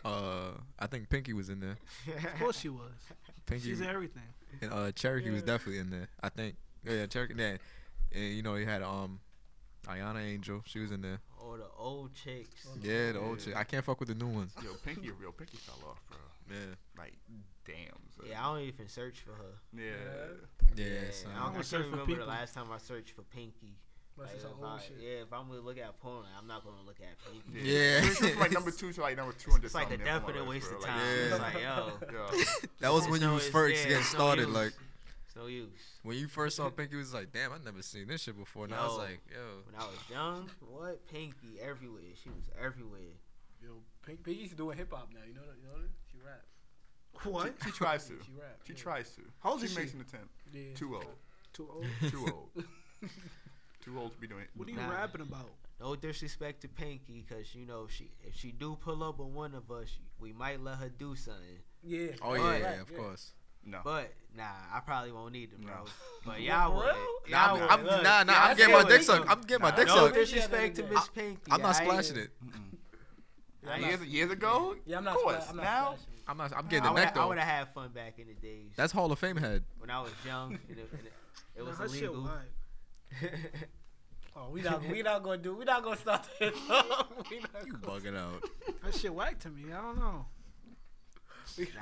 Uh, 0.05 0.51
I 0.79 0.87
think 0.87 1.09
Pinky 1.09 1.33
was 1.33 1.49
in 1.49 1.61
there. 1.61 1.77
Of 2.17 2.39
course 2.41 2.59
she 2.61 2.69
was. 2.69 2.91
Pinky 3.47 3.69
She's 3.71 3.83
everything. 3.83 4.23
and 4.61 4.73
uh 4.73 4.93
Cherokee 4.93 5.31
was 5.31 5.43
definitely 5.43 5.79
in 5.79 5.91
there. 5.91 6.09
I 6.23 6.29
think. 6.29 6.57
Yeah, 6.85 6.93
yeah 6.95 7.07
Cherokee. 7.07 7.35
Yeah, 7.37 7.57
and 8.13 8.25
you 8.35 8.43
know 8.43 8.55
he 8.57 8.65
had 8.65 8.83
um, 8.83 9.21
Ayana 9.87 10.23
Angel. 10.25 10.63
She 10.67 10.79
was 10.81 10.91
in 10.93 11.03
there. 11.03 11.21
All 11.41 11.57
the 11.57 11.67
old 11.79 12.15
chicks. 12.15 12.67
Yeah, 12.81 13.13
the 13.13 13.21
old 13.21 13.39
Yeah. 13.41 13.45
chick. 13.45 13.57
I 13.57 13.65
can't 13.65 13.85
fuck 13.85 13.99
with 14.01 14.09
the 14.09 14.15
new 14.15 14.29
ones. 14.29 14.53
Yo, 14.63 14.71
Pinky, 14.85 15.11
real 15.11 15.33
Pinky 15.33 15.57
fell 15.57 15.79
off, 15.89 16.01
bro. 16.09 16.19
Yeah. 16.51 16.75
Like, 16.97 17.15
damn. 17.67 17.77
son. 18.17 18.27
Yeah, 18.29 18.41
I 18.47 18.55
don't 18.55 18.63
even 18.67 18.89
search 18.89 19.21
for 19.21 19.33
her. 19.33 19.55
Yeah. 19.77 19.93
Yeah. 20.77 21.11
son. 21.11 21.31
I, 21.37 21.39
don't, 21.45 21.51
I 21.51 21.55
can't 21.55 21.67
search 21.67 21.85
for 21.87 21.91
remember 21.91 22.17
the 22.17 22.27
last 22.27 22.55
time 22.55 22.67
I 22.73 22.79
searched 22.79 23.11
for 23.11 23.23
Pinky. 23.23 23.77
Like, 24.19 24.29
if 24.37 24.45
I- 24.63 24.79
yeah, 25.01 25.23
if 25.23 25.33
I'm 25.33 25.49
gonna 25.49 25.61
look 25.61 25.79
at 25.79 25.99
porn, 25.99 26.27
I'm 26.39 26.47
not 26.47 26.63
gonna 26.65 26.83
look 26.87 26.99
at 27.01 27.17
Pinky. 27.25 27.67
Yeah. 27.69 28.03
She 28.03 28.09
was 28.09 28.19
from, 28.19 28.41
like 28.41 28.53
number 28.53 28.71
two 28.71 28.93
to 28.93 29.01
like 29.01 29.17
number 29.17 29.33
two 29.33 29.51
hundred. 29.51 29.67
It's 29.67 29.75
like 29.75 29.91
a 29.91 29.97
definite 29.97 30.47
waste 30.47 30.71
of 30.71 30.85
time. 30.85 31.01
Yeah. 31.01 31.25
It's 31.35 31.39
like, 31.41 31.55
yo, 31.55 31.93
Yeah. 32.13 32.45
That 32.81 32.93
was 32.93 33.05
It's 33.05 33.11
when 33.11 33.23
you 33.23 33.31
was 33.33 33.49
first 33.49 33.77
yeah, 33.77 33.83
getting 33.85 33.99
it's 34.03 34.13
no 34.13 34.19
started. 34.19 34.49
Like 34.51 34.73
it's 35.27 35.35
no 35.35 35.47
use. 35.47 35.71
when 36.03 36.19
you 36.19 36.29
first 36.29 36.57
saw 36.57 36.69
Pinky, 36.69 36.97
it 36.97 36.99
was 36.99 37.15
like, 37.15 37.33
damn, 37.33 37.53
I 37.53 37.57
never 37.65 37.81
seen 37.81 38.07
this 38.07 38.21
shit 38.23 38.39
before. 38.39 38.69
Now 38.69 38.83
I 38.83 38.87
was 38.87 38.99
like, 38.99 39.21
yo. 39.33 39.41
When 39.65 39.81
I 39.81 39.85
was 39.87 39.99
young, 40.11 40.51
what 40.71 41.07
Pinky 41.11 41.59
everywhere? 41.61 42.03
She 42.23 42.29
was 42.29 42.45
everywhere. 42.63 43.17
Yo, 43.63 43.71
Pink, 44.05 44.23
Piggy's 44.23 44.53
doing 44.53 44.77
hip 44.77 44.93
hop 44.93 45.09
now. 45.15 45.21
You 45.27 45.35
know 45.35 45.41
that? 45.41 45.57
You 45.59 45.69
know 45.69 45.81
that? 45.83 45.89
She 47.23 47.29
rap. 47.29 47.35
What? 47.35 47.55
She 47.65 47.71
tries 47.71 48.05
to. 48.09 48.15
She 48.25 48.33
rap. 48.39 48.59
She 48.67 48.73
yeah. 48.73 48.79
tries 48.79 49.11
to. 49.17 49.23
How 49.41 49.51
old 49.53 49.61
she 49.61 49.67
is 49.67 49.77
makes 49.77 49.95
an 49.95 50.01
attempt. 50.01 50.29
Yeah. 50.53 50.75
Too 50.75 50.95
old. 50.95 51.05
Too 51.53 51.69
old. 51.73 51.87
Too 52.11 52.27
old. 52.27 52.65
Too 53.85 53.99
old 53.99 54.13
to 54.15 54.19
be 54.19 54.27
doing 54.27 54.43
it. 54.43 54.51
What 54.55 54.69
are 54.69 54.71
you 54.71 54.77
Nah. 54.77 54.91
rapping 54.91 55.21
about? 55.23 55.51
No 55.81 55.97
disrespect 55.97 56.61
to 56.63 56.69
Pinky, 56.69 57.25
cause 57.29 57.55
you 57.55 57.67
know 57.67 57.89
she 57.89 58.11
if 58.23 58.37
she 58.37 58.53
do 58.53 58.77
pull 58.81 59.03
up 59.03 59.19
on 59.19 59.35
one 59.35 59.55
of 59.55 59.71
us, 59.73 59.99
we 60.21 60.33
might 60.33 60.61
let 60.63 60.77
her 60.79 60.89
do 60.89 61.17
something. 61.17 61.59
Yeah. 61.83 62.13
Oh 62.23 62.35
yeah, 62.35 62.57
yeah, 62.59 62.81
of 62.81 62.97
course. 62.97 63.33
No. 63.65 63.81
But 63.85 64.13
nah, 64.37 64.45
I 64.73 64.81
probably 64.81 65.11
won't 65.13 65.33
need 65.33 65.51
them, 65.53 65.63
bro. 65.63 65.73
No. 65.75 65.85
But 66.25 66.41
y'all 66.49 66.71
For 66.71 66.77
would. 66.87 67.31
Nah, 67.31 67.55
Y'all 67.55 67.55
I'm, 67.55 67.61
would. 67.61 67.71
I'm, 67.71 67.85
Look, 67.85 68.03
nah, 68.05 68.23
nah, 68.23 68.33
y'all 68.33 68.51
I'm 68.51 68.57
getting 68.57 68.75
my 68.75 68.85
dick 68.85 69.03
sucked. 69.03 69.31
I'm 69.31 69.41
getting 69.43 69.63
my 69.63 69.71
Nah, 69.71 69.77
dick 69.77 69.87
No 69.89 69.95
sucked. 69.97 70.15
disrespect 70.15 70.77
to 70.77 70.83
Miss 70.85 71.09
Pinky. 71.09 71.41
I'm 71.51 71.63
not 71.63 71.77
splashing 71.77 72.17
it. 72.19 72.31
I'm 73.71 73.81
years, 73.83 74.05
years 74.07 74.31
ago, 74.31 74.77
Yeah, 74.87 74.99
I'm 74.99 75.05
not. 75.05 75.17
of 75.17 75.23
course. 75.23 75.37
spla- 75.45 75.51
I'm 75.51 75.57
not 75.57 75.63
now, 75.65 75.85
splashing. 75.85 76.07
I'm 76.29 76.37
not. 76.37 76.53
I'm 76.57 76.67
getting 76.67 76.85
I 76.85 76.89
the 76.89 76.93
would 76.95 77.01
neck 77.01 77.17
I 77.17 77.25
would 77.27 77.39
have 77.39 77.49
had 77.49 77.69
fun 77.75 77.91
back 77.91 78.19
in 78.19 78.27
the 78.27 78.35
days 78.35 78.73
That's 78.77 78.93
Hall 78.93 79.11
of 79.13 79.19
Fame 79.19 79.37
head. 79.37 79.65
when 79.79 79.91
I 79.91 80.01
was 80.01 80.13
young 80.27 80.53
and 80.69 80.79
it, 80.79 80.89
and 80.93 81.01
it, 81.07 81.13
it 81.57 81.63
was 81.65 81.79
Nah, 81.79 81.85
her 81.85 81.87
illegal. 81.87 82.31
Oh, 84.35 84.49
we 84.51 84.63
not. 84.63 84.83
we 84.89 85.03
not 85.03 85.23
gonna 85.23 85.37
do. 85.37 85.55
We 85.55 85.65
not 85.67 85.83
gonna 85.85 85.97
stop 85.99 86.27
this. 86.39 86.55
we 87.31 87.41
not 87.41 87.67
You 87.67 87.75
gonna, 87.75 88.01
bugging 88.01 88.17
out. 88.17 88.43
That 88.83 88.95
shit 88.95 89.13
whack 89.15 89.39
to 89.41 89.51
me. 89.51 89.71
I 89.73 89.77
don't 89.83 89.99
know. 89.99 90.25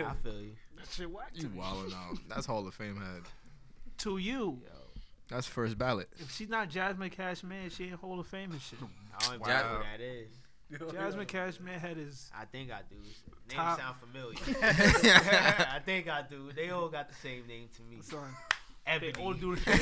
nah, 0.01 0.11
I 0.11 0.15
feel 0.15 0.33
you. 0.41 0.57
That 0.77 0.89
shit 0.91 1.09
whack 1.11 1.33
to 1.35 1.41
You 1.43 1.49
me. 1.49 1.59
wilding 1.59 1.93
out. 1.95 2.19
That's 2.29 2.47
Hall 2.47 2.67
of 2.67 2.75
Fame 2.75 2.97
head. 2.97 3.23
To 3.99 4.19
you, 4.19 4.61
Yo, 4.65 4.73
That's 5.29 5.47
first 5.47 5.79
ballot. 5.79 6.09
if 6.19 6.33
she's 6.35 6.49
not 6.49 6.69
Jasmine 6.71 7.11
Cashmere, 7.11 7.71
she 7.71 7.85
ain't 7.85 7.95
Hall 8.01 8.19
of 8.19 8.27
Fame 8.27 8.51
and 8.51 8.61
shit. 8.61 8.81
I 8.83 9.19
don't 9.27 9.35
even 9.37 9.41
Wow. 9.49 9.63
know 9.63 9.77
who 9.79 9.83
that 9.85 10.01
is. 10.01 10.29
Jasmine 10.93 11.27
Cashmere 11.27 11.79
had 11.79 11.97
his. 11.97 12.31
I 12.37 12.45
think 12.45 12.71
I 12.71 12.81
do. 12.89 12.97
Name 13.49 13.57
Top- 13.57 13.79
sound 13.79 13.97
familiar. 13.99 14.39
I 14.63 15.81
think 15.85 16.09
I 16.09 16.23
do. 16.29 16.51
They 16.55 16.71
all 16.71 16.89
got 16.89 17.09
the 17.09 17.15
same 17.15 17.47
name 17.47 17.69
to 17.77 17.83
me. 17.83 18.01
son. 18.03 18.21
Ebony. 18.87 19.13
They 19.13 19.23
all 19.23 19.33
do. 19.35 19.57
That's 19.67 19.79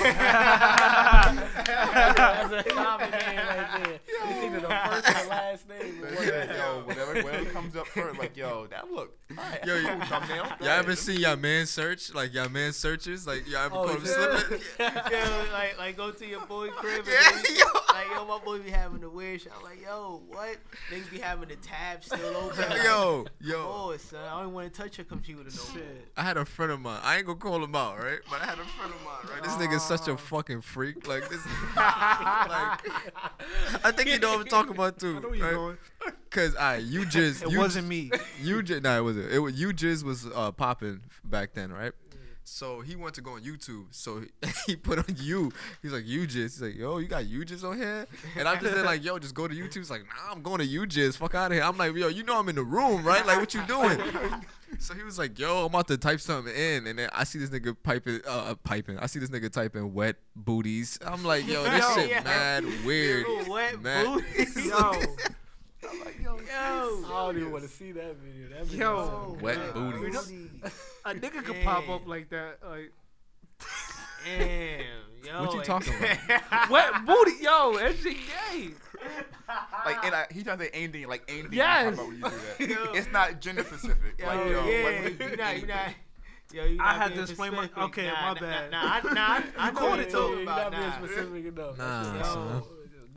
a 2.52 2.62
common 2.70 3.10
name 3.10 3.36
right 3.36 3.84
there. 3.84 4.00
It's 4.06 4.44
either 4.44 4.60
the 4.60 4.68
first 4.68 5.08
or 5.08 5.22
the 5.24 5.28
last 5.28 5.68
name. 5.68 6.02
or 6.02 6.06
But 6.10 6.18
whatever. 6.18 6.54
yo, 6.54 6.82
whatever, 6.84 7.22
whatever 7.22 7.50
comes 7.50 7.76
up 7.76 7.86
first, 7.88 8.18
like 8.18 8.36
yo, 8.36 8.66
that 8.68 8.90
look. 8.90 9.16
Alright, 9.30 9.64
Yo, 9.66 9.76
you- 9.76 9.88
cool 9.88 10.00
thumbnail. 10.06 10.44
Go 10.44 10.48
Y'all 10.60 10.68
ahead. 10.68 10.84
ever 10.84 10.96
seen 10.96 11.20
y'all 11.20 11.36
man 11.36 11.66
search? 11.66 12.14
Like 12.14 12.32
y'all 12.34 12.48
man 12.48 12.72
searches? 12.72 13.26
Like 13.26 13.46
y'all 13.48 13.66
ever 13.66 13.74
Oh, 13.76 13.84
caught 13.86 13.98
him 13.98 14.06
slipping? 14.06 14.60
yo, 14.78 15.44
like, 15.52 15.78
like 15.78 15.96
go 15.96 16.10
to 16.10 16.26
your 16.26 16.44
boy 16.46 16.68
crib 16.70 17.00
and 17.00 17.08
Yeah, 17.08 17.30
then, 17.42 17.56
yo. 17.56 17.64
like, 17.92 18.06
yo, 18.14 18.24
my 18.26 18.38
boy 18.44 18.58
be 18.60 18.70
having 18.70 19.00
the 19.00 19.10
weird 19.10 19.40
shit. 19.42 19.52
I'm 19.56 19.62
like, 19.64 19.82
yo, 19.82 20.22
what? 20.28 20.56
Niggas 20.90 21.10
be 21.10 21.18
having 21.18 21.48
the 21.48 21.56
tab 21.56 22.02
still 22.04 22.36
open. 22.36 22.68
Like, 22.68 22.82
Yo, 22.84 23.26
yo. 23.40 23.56
Oh, 23.58 23.96
son, 23.98 24.20
I 24.24 24.42
don't 24.42 24.52
want 24.52 24.72
to 24.72 24.80
touch 24.82 24.98
your 24.98 25.04
computer 25.04 25.42
no 25.44 25.74
more. 25.74 25.82
I 26.16 26.22
had 26.22 26.36
a 26.36 26.44
friend 26.44 26.72
of 26.72 26.80
mine. 26.80 27.00
I 27.02 27.16
ain't 27.18 27.26
gonna 27.26 27.38
call 27.38 27.62
him 27.62 27.74
out, 27.74 27.98
right? 27.98 28.18
But 28.30 28.42
I 28.42 28.46
had 28.46 28.58
a 28.58 28.64
friend 28.64 28.87
of 28.88 29.04
mine, 29.04 29.34
right? 29.34 29.42
This 29.42 29.52
nigga's 29.54 29.82
such 29.82 30.08
a 30.08 30.16
fucking 30.16 30.60
freak. 30.62 31.06
Like 31.06 31.28
this. 31.28 31.44
like, 31.76 32.80
I 33.84 33.92
think 33.94 34.08
you 34.08 34.18
know 34.18 34.32
what 34.32 34.40
I'm 34.40 34.46
talking 34.46 34.72
about 34.72 34.98
too. 34.98 35.16
I 35.18 35.20
know 35.20 35.28
where 35.28 35.36
you're 35.36 35.68
right? 36.04 36.14
Cause 36.30 36.54
I, 36.56 36.76
you 36.76 37.06
just, 37.06 37.42
It 37.44 37.50
you 37.50 37.58
wasn't 37.58 37.88
me. 37.88 38.10
you 38.42 38.62
just 38.62 38.82
nah, 38.82 38.98
it 38.98 39.02
wasn't. 39.02 39.32
It 39.32 39.38
was 39.38 39.58
you 39.58 39.72
just 39.72 40.04
was 40.04 40.26
uh, 40.34 40.52
popping 40.52 41.00
back 41.24 41.54
then, 41.54 41.72
right? 41.72 41.92
So 42.44 42.80
he 42.80 42.96
went 42.96 43.14
to 43.16 43.20
go 43.20 43.32
on 43.32 43.42
YouTube. 43.42 43.86
So 43.90 44.20
he, 44.20 44.28
he 44.66 44.76
put 44.76 44.98
on 44.98 45.16
you. 45.18 45.52
He's 45.82 45.92
like, 45.92 46.06
you 46.06 46.26
just. 46.26 46.56
He's 46.56 46.62
like, 46.62 46.76
yo, 46.76 46.98
you 46.98 47.06
got 47.06 47.26
you 47.26 47.44
just 47.44 47.62
on 47.62 47.76
here? 47.76 48.06
And 48.36 48.48
I'm 48.48 48.58
just 48.58 48.74
there 48.74 48.84
like, 48.84 49.04
yo, 49.04 49.18
just 49.18 49.34
go 49.34 49.46
to 49.46 49.54
YouTube. 49.54 49.76
He's 49.76 49.90
like, 49.90 50.04
nah, 50.06 50.32
I'm 50.32 50.42
going 50.42 50.58
to 50.58 50.64
you 50.64 50.86
just. 50.86 51.18
Fuck 51.18 51.34
out 51.34 51.50
of 51.50 51.56
here. 51.56 51.62
I'm 51.62 51.76
like, 51.76 51.94
yo, 51.94 52.08
you 52.08 52.22
know 52.22 52.38
I'm 52.38 52.48
in 52.48 52.54
the 52.56 52.62
room, 52.62 53.04
right? 53.04 53.24
Like, 53.26 53.38
what 53.38 53.52
you 53.52 53.62
doing? 53.66 54.00
So 54.78 54.94
he 54.94 55.02
was 55.02 55.18
like, 55.18 55.38
yo, 55.38 55.60
I'm 55.60 55.66
about 55.66 55.88
to 55.88 55.96
type 55.96 56.20
something 56.20 56.54
in. 56.54 56.86
And 56.86 56.98
then 56.98 57.08
I 57.12 57.24
see 57.24 57.38
this 57.38 57.50
nigga 57.50 57.76
piping, 57.82 58.20
uh, 58.26 58.54
piping. 58.64 58.98
I 58.98 59.06
see 59.06 59.18
this 59.18 59.30
nigga 59.30 59.50
typing 59.50 59.92
wet 59.94 60.16
booties. 60.36 60.98
I'm 61.04 61.24
like, 61.24 61.46
yo, 61.46 61.64
this 61.64 61.80
Yo, 61.84 61.94
shit 61.94 62.10
yeah. 62.10 62.22
mad 62.22 62.64
weird. 62.84 63.26
Little 63.26 63.52
wet 63.52 63.82
Man. 63.82 64.04
booties. 64.06 64.66
Yo, 64.66 64.74
I'm 65.90 66.00
like, 66.04 66.20
yo, 66.22 66.36
Yo. 66.38 66.44
I 66.46 67.26
don't 67.26 67.36
even 67.38 67.50
want 67.52 67.64
to 67.64 67.70
see 67.70 67.92
that 67.92 68.16
video. 68.16 68.48
That 68.56 68.66
video 68.66 68.96
Yo. 68.96 69.06
sound 69.06 69.40
Wet 69.42 69.56
bad. 69.56 69.74
booties. 69.74 70.32
a 71.04 71.14
nigga 71.14 71.44
could 71.44 71.62
pop 71.64 71.88
up 71.88 72.06
like 72.06 72.28
that. 72.30 72.58
Like 72.68 72.92
Damn, 74.26 74.84
yo. 75.24 75.40
What 75.44 75.54
you 75.54 75.62
talking 75.62 75.94
about? 75.94 76.70
wet 76.70 77.06
booty. 77.06 77.32
Yo, 77.42 77.78
that 77.78 77.96
shit 77.96 78.16
gay. 78.16 78.70
like, 79.84 80.04
and 80.04 80.14
I, 80.14 80.26
he 80.30 80.42
trying 80.42 80.58
to 80.58 80.64
say 80.64 80.70
anything, 80.72 81.08
like 81.08 81.22
anything. 81.28 81.52
Yes. 81.52 81.94
About 81.94 82.06
when 82.08 82.16
you 82.16 82.22
do 82.22 82.30
that. 82.30 82.68
Yo. 82.86 82.92
It's 82.92 83.10
not 83.12 83.40
gender 83.40 83.64
specific. 83.64 84.18
Yo, 84.18 84.26
like, 84.26 84.38
yo, 84.50 84.66
yeah, 84.68 85.00
like, 85.04 85.20
you 85.30 85.36
not, 85.36 85.60
you 85.60 85.66
not. 85.66 85.94
Yo, 86.52 86.64
you 86.64 86.78
I 86.80 86.92
not 86.92 86.96
had 86.96 87.08
being 87.08 87.16
to 87.16 87.22
explain 87.30 87.52
my- 87.52 87.64
specific. 87.66 87.82
okay, 87.84 88.06
nah, 88.06 88.12
my 88.12 88.28
nah, 88.28 88.40
bad. 88.40 88.70
Nah, 88.70 88.82
nah, 88.82 88.88
I, 89.10 89.14
nah, 89.14 89.20
I, 89.20 89.42
I 89.58 89.70
know 89.70 89.78
caught 89.78 89.90
what 89.90 89.98
it, 90.00 90.02
you're 90.02 90.10
though. 90.12 90.20
talking 90.20 90.34
You're 90.34 90.42
about. 90.44 90.72
not 90.72 90.72
being 90.72 90.82
Nah. 90.82 90.96
specific 91.06 91.46
enough. 91.46 91.78
Nah, 91.78 92.02
That's 92.02 92.18
just- 92.18 92.32
son. 92.34 92.62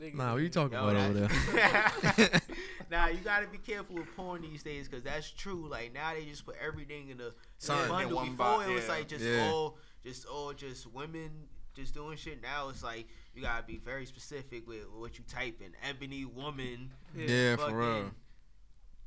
Nigga. 0.00 0.14
Nah, 0.16 0.32
what 0.32 0.42
you 0.42 0.48
talking 0.48 0.72
Yo, 0.78 0.88
about 0.88 0.96
over 0.96 1.12
there? 1.20 1.28
that's- 1.52 2.40
nah, 2.90 3.06
you 3.06 3.18
gotta 3.18 3.46
be 3.46 3.58
careful 3.58 3.94
with 3.94 4.16
porn 4.16 4.42
these 4.42 4.62
days 4.64 4.88
because 4.88 5.04
that's 5.04 5.30
true. 5.30 5.68
Like 5.70 5.94
now 5.94 6.12
they 6.12 6.24
just 6.24 6.44
put 6.44 6.56
everything 6.60 7.10
in 7.10 7.20
a, 7.20 7.26
in 7.26 7.32
Son. 7.58 7.86
a 7.86 7.88
bundle. 7.88 8.20
Before 8.20 8.34
box, 8.36 8.68
it 8.68 8.72
was 8.74 8.84
yeah. 8.84 8.90
like 8.90 9.06
just 9.06 9.24
Yeah. 9.24 9.48
all, 9.52 9.78
just 10.04 10.26
all, 10.26 10.52
just 10.54 10.92
women 10.92 11.30
just 11.74 11.94
doing 11.94 12.16
shit. 12.16 12.42
Now 12.42 12.68
it's 12.68 12.82
like 12.82 13.06
you 13.34 13.42
gotta 13.42 13.62
be 13.64 13.78
very 13.78 14.06
specific 14.06 14.66
with 14.66 14.84
what 14.96 15.18
you 15.18 15.24
type 15.28 15.60
in. 15.60 15.72
Ebony 15.88 16.24
woman. 16.24 16.90
Yeah, 17.16 17.56
for 17.56 17.62
fucking 17.62 17.76
real. 17.76 18.10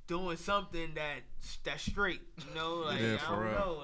doing 0.07 0.37
something 0.37 0.93
that 0.95 1.21
that's 1.63 1.83
straight. 1.83 2.21
You 2.47 2.55
know, 2.55 2.75
like 2.77 2.99
Yeah, 3.01 3.15
I 3.15 3.17
for 3.17 3.35
don't 3.35 3.43
real. 3.43 3.51
know. 3.53 3.81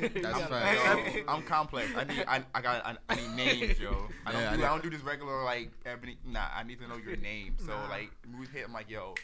Like, 0.00 0.14
That's 0.22 0.34
I'm, 0.42 0.48
fact. 0.48 1.14
yo, 1.16 1.22
I'm 1.28 1.42
complex. 1.42 1.90
I 1.96 2.04
need, 2.04 2.24
I, 2.26 2.42
I 2.54 2.60
got, 2.60 2.86
I, 2.86 2.96
I 3.08 3.14
need 3.16 3.30
names, 3.36 3.78
yo. 3.80 4.08
I 4.26 4.32
don't, 4.32 4.40
Yeah, 4.40 4.48
I 4.48 4.50
do, 4.52 4.56
need- 4.58 4.64
I 4.64 4.68
don't 4.68 4.82
do 4.82 4.90
this 4.90 5.02
regular 5.02 5.44
like 5.44 5.70
ebony. 5.86 6.18
Nah, 6.24 6.46
I 6.54 6.62
need 6.64 6.78
to 6.80 6.88
know 6.88 6.96
your 6.96 7.16
name. 7.16 7.54
So 7.58 7.66
Nah. 7.66 7.88
like, 7.88 8.10
we 8.38 8.46
hit. 8.46 8.64
I'm 8.66 8.72
like, 8.72 8.90
yo. 8.90 9.14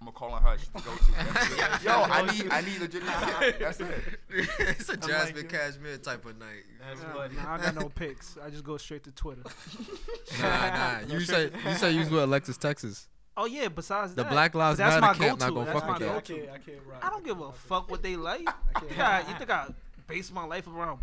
I'm 0.00 0.06
gonna 0.06 0.12
call 0.16 0.30
on 0.32 0.42
her. 0.42 0.56
She's 0.56 0.68
the 0.68 0.80
go-to. 0.80 1.84
Yo, 1.84 1.92
I 1.92 2.30
need, 2.30 2.50
I 2.52 2.60
need 2.60 2.78
legit. 2.80 3.02
That's 3.58 3.80
it. 3.80 3.90
it's 4.30 4.88
a 4.88 4.92
like 4.92 5.06
Jasmine 5.06 5.44
it. 5.46 5.48
Cashmere 5.48 5.98
type 5.98 6.24
of 6.24 6.38
night. 6.38 6.62
that's 6.80 7.02
Nah, 7.02 7.16
what. 7.16 7.32
nah, 7.34 7.54
I 7.54 7.58
got 7.58 7.74
no 7.74 7.88
pics. 7.88 8.36
I 8.42 8.48
just 8.50 8.62
go 8.62 8.76
straight 8.76 9.02
to 9.04 9.10
Twitter. 9.10 9.42
Nah, 10.40 10.68
nah. 10.70 11.00
You 11.08 11.20
say 11.20 11.50
you 11.66 11.74
say 11.74 11.90
you 11.92 12.00
was 12.00 12.10
with 12.10 12.22
Alexis 12.22 12.56
Texas. 12.56 13.08
Oh 13.36 13.46
yeah. 13.46 13.68
Besides 13.68 14.14
The 14.14 14.22
that, 14.22 14.30
Black 14.30 14.54
Lives 14.54 14.78
that's 14.78 15.00
Matter 15.00 15.18
my 15.20 15.26
camp 15.26 15.40
not 15.40 15.48
go-to. 15.48 15.54
gonna 15.54 15.66
That's 15.66 15.80
fuck 15.80 15.88
my 15.88 15.98
with 15.98 16.08
I 16.08 16.12
that. 16.14 16.24
can't. 16.24 16.50
I 16.50 16.58
can't. 16.58 16.78
I 17.02 17.10
don't 17.10 17.24
give 17.24 17.40
a 17.40 17.52
fuck 17.52 17.90
what 17.90 18.02
they 18.02 18.14
like. 18.16 18.48
I 18.74 18.80
can't 18.80 18.96
Yeah, 18.96 19.28
you 19.28 19.34
think 19.36 19.50
I 19.50 19.66
base 20.06 20.30
my 20.30 20.44
life 20.44 20.68
around? 20.68 21.00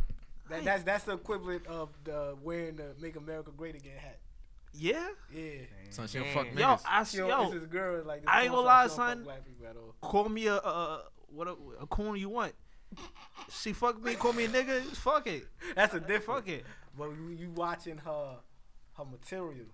That, 0.50 0.64
that's 0.64 0.84
that's 0.84 1.04
the 1.06 1.14
equivalent 1.14 1.66
of 1.68 1.90
the 2.04 2.36
wearing 2.44 2.76
the 2.78 2.94
"Make 3.02 3.16
America 3.18 3.52
Great 3.58 3.76
Again" 3.76 3.98
hat. 3.98 4.15
Yeah. 4.78 5.08
Yeah. 5.34 5.52
Son, 5.90 6.08
she 6.08 6.18
don't 6.20 6.28
Damn. 6.28 6.34
fuck 6.36 6.46
Yo, 6.48 6.66
niggas. 6.68 6.82
I 6.88 7.04
She 7.04 7.18
don't- 7.18 7.30
yo, 7.30 7.42
it's 7.44 7.54
this 7.54 7.64
girl 7.70 8.04
like. 8.06 8.22
this 8.22 8.30
I 8.30 8.42
ain't 8.44 8.52
gonna 8.52 8.66
lie, 8.66 8.84
she 8.84 8.88
don't 8.90 8.98
fuck 8.98 9.08
son. 9.10 9.24
Black 9.24 9.46
people 9.46 9.68
at 9.68 9.76
all. 9.78 9.96
call 10.02 10.30
me 10.30 10.48
a 10.48 10.56
uh, 10.56 11.02
what 11.28 11.48
a, 11.48 11.56
a 11.82 11.88
coon 11.88 12.16
you 12.18 12.30
want. 12.30 12.54
She 13.50 13.74
fuck 13.74 14.02
me, 14.02 14.16
call 14.16 14.34
me 14.34 14.46
a 14.46 14.50
nigga. 14.50 14.82
Fuck 14.96 15.28
it, 15.28 15.48
That's 15.76 15.94
a 15.94 16.00
different. 16.00 16.46
fuck 16.46 16.48
it. 16.48 16.66
But 16.98 17.10
you, 17.12 17.30
you 17.38 17.50
watching 17.52 17.98
her 17.98 18.38
her 18.98 19.06
material. 19.06 19.54
You 19.56 19.68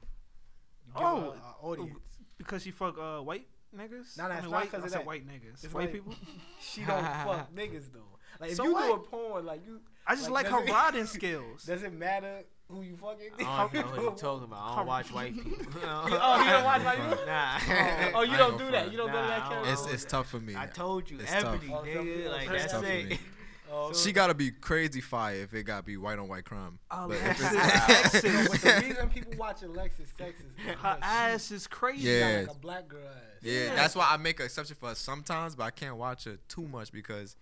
Oh, 0.95 1.21
her 1.21 1.37
a 1.37 1.65
audience. 1.65 1.97
Because 2.37 2.63
she 2.63 2.71
fuck 2.71 2.97
uh 2.97 3.19
white 3.19 3.47
niggas. 3.75 4.17
Nah, 4.17 4.27
nah, 4.27 4.33
I 4.33 4.37
it's 4.37 4.43
mean, 4.43 4.51
not 4.51 4.59
white. 4.61 4.71
'cause 4.71 4.81
I 4.81 4.85
of 4.85 4.91
said 4.91 4.99
that. 5.01 5.05
white 5.05 5.27
niggas. 5.27 5.63
It's 5.63 5.73
white 5.73 5.83
like- 5.83 5.93
people. 5.93 6.15
She 6.61 6.81
don't 6.81 7.03
fuck 7.03 7.51
niggas 7.55 7.91
though. 7.93 8.17
Like 8.39 8.51
if 8.51 8.57
So 8.57 8.63
you 8.63 8.73
what? 8.73 8.85
do 8.87 8.93
a 8.93 8.99
porn, 8.99 9.45
like 9.45 9.65
you, 9.65 9.81
I 10.07 10.15
just 10.15 10.29
Like, 10.31 10.49
like, 10.49 10.65
her 10.67 10.73
riding 10.73 11.05
skills. 11.05 11.63
does 11.65 11.83
it 11.83 11.93
matter 11.93 12.43
who 12.71 12.81
you 12.81 12.95
fucking? 12.97 13.45
I 13.45 13.67
don't 13.71 13.73
know 13.73 13.81
what 13.91 14.01
you're 14.01 14.11
talking 14.15 14.45
about. 14.45 14.59
I 14.61 14.75
don't 14.77 14.87
watch 14.87 15.11
white 15.11 15.33
people. 15.35 15.51
oh, 15.83 16.05
you 16.43 16.49
don't 16.51 16.63
watch 16.63 16.83
white 16.83 16.97
people? 17.09 17.25
Nah. 17.25 17.59
Oh, 17.67 18.11
oh 18.15 18.21
you 18.23 18.37
don't 18.37 18.57
do 18.57 18.71
that. 18.71 18.91
You 18.91 18.97
don't 18.97 19.11
go 19.11 19.21
to 19.21 19.27
that 19.27 19.43
I 19.43 19.49
camera. 19.49 19.71
It's 19.73 19.85
it's 19.87 20.05
tough 20.05 20.29
for 20.29 20.39
me. 20.39 20.55
I 20.55 20.65
told 20.67 21.09
you, 21.09 21.19
It's 21.19 21.31
tough. 21.31 21.55
ebony, 21.55 21.73
Oh, 21.73 21.83
nigga. 21.83 22.31
Like 22.31 22.41
it's 22.49 22.51
that's 22.63 22.73
tough 22.73 22.83
for 22.85 22.91
it. 22.91 23.09
me. 23.09 23.19
Oh, 23.73 23.93
She 23.93 24.11
gotta 24.11 24.33
be 24.33 24.51
crazy 24.51 24.99
fire 24.99 25.35
if 25.37 25.53
it 25.53 25.63
gotta 25.63 25.83
be 25.83 25.95
white 25.95 26.19
on 26.19 26.27
white 26.27 26.43
crime. 26.43 26.77
Oh, 26.91 27.07
But 27.07 27.17
if 27.17 27.23
Alexis 27.23 27.53
it's- 27.53 28.11
So 28.11 28.19
Texas. 28.21 28.49
what 28.49 28.61
the 28.61 28.87
reason 28.87 29.09
people 29.09 29.33
watch 29.37 29.61
Alexis 29.63 30.09
Texas, 30.17 30.45
Her 30.65 30.71
because 30.73 30.97
she- 30.97 31.03
ass 31.03 31.51
is 31.51 31.67
crazy. 31.67 32.09
Yeah. 32.09 32.43
like 32.47 32.57
a 32.57 32.59
black 32.59 32.87
girl 32.89 32.99
ass. 33.07 33.39
Yeah, 33.41 33.53
Yeah. 33.67 33.75
that's 33.75 33.95
why 33.95 34.07
I 34.11 34.17
make 34.17 34.39
an 34.41 34.45
exception 34.47 34.75
for 34.77 34.89
her 34.89 34.95
sometimes, 34.95 35.55
but 35.55 35.63
I 35.63 35.71
can't 35.71 35.95
watch 35.95 36.25
her 36.25 36.37
too 36.49 36.67
much 36.67 36.91
because 36.91 37.29
I 37.31 37.35
c 37.35 37.37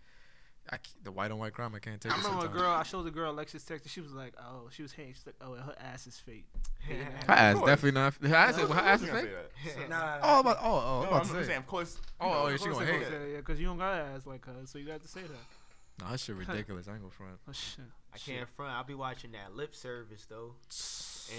the 1.03 1.11
white 1.11 1.31
on 1.31 1.39
white 1.39 1.53
crime 1.53 1.73
I 1.75 1.79
can't 1.79 1.99
take 1.99 2.11
I 2.11 2.15
it 2.19 2.23
remember 2.23 2.45
a 2.45 2.49
girl. 2.49 2.69
I 2.71 2.83
showed 2.83 3.03
the 3.03 3.11
girl 3.11 3.31
Alexis 3.31 3.63
Texas. 3.63 3.91
She 3.91 4.01
was 4.01 4.11
like, 4.13 4.33
"Oh, 4.39 4.67
she 4.71 4.81
was 4.81 4.91
hating. 4.91 5.13
She's 5.13 5.25
like, 5.25 5.35
oh, 5.41 5.53
her 5.55 5.75
ass 5.79 6.05
is 6.07 6.17
fake." 6.17 6.45
Her 7.27 7.33
ass 7.33 7.55
course. 7.57 7.67
definitely 7.69 7.99
not. 7.99 8.13
Her 8.15 8.35
ass, 8.35 8.57
Of 8.57 8.69
her 8.69 8.79
ass 8.79 9.01
is 9.01 9.09
fake. 9.09 9.29
say. 9.65 9.79
Nah, 9.89 9.99
nah, 9.99 10.05
nah. 10.05 10.19
Oh, 10.23 10.39
about, 10.41 10.57
oh, 10.61 10.65
oh, 10.65 10.71
No, 10.71 10.79
I'm 10.79 11.03
I'm 11.03 11.07
about 11.09 11.23
to 11.23 11.29
saying, 11.33 11.45
say. 11.45 11.55
of 11.55 11.67
course. 11.67 11.97
Oh, 12.19 12.25
you 12.27 12.31
know, 12.33 12.39
oh, 12.39 12.47
yeah, 12.47 12.57
she 12.57 12.63
gonna 12.65 12.85
hate. 12.85 12.91
gonna 12.93 13.05
say 13.05 13.11
Yeah, 13.11 13.31
yeah, 13.31 13.37
because 13.37 13.59
you 13.59 13.65
don't 13.67 13.77
got 13.77 13.93
an 13.93 14.15
ass 14.15 14.25
like 14.25 14.45
her, 14.45 14.53
so 14.65 14.79
you 14.79 14.85
got 14.85 15.01
to 15.01 15.07
say 15.07 15.21
that. 15.21 15.99
No, 15.99 16.05
her 16.07 16.17
shit 16.17 16.35
ridiculous. 16.47 16.87
I 16.87 16.91
ain't 16.93 17.01
gonna 17.01 17.11
front. 17.11 17.37
Oh 17.47 17.51
shit. 17.51 17.85
I 18.13 18.17
can't 18.17 18.47
front. 18.49 18.71
I'll 18.73 18.83
be 18.83 18.93
watching 18.95 19.31
that 19.33 19.55
lip 19.55 19.75
service 19.75 20.25
though. 20.29 20.53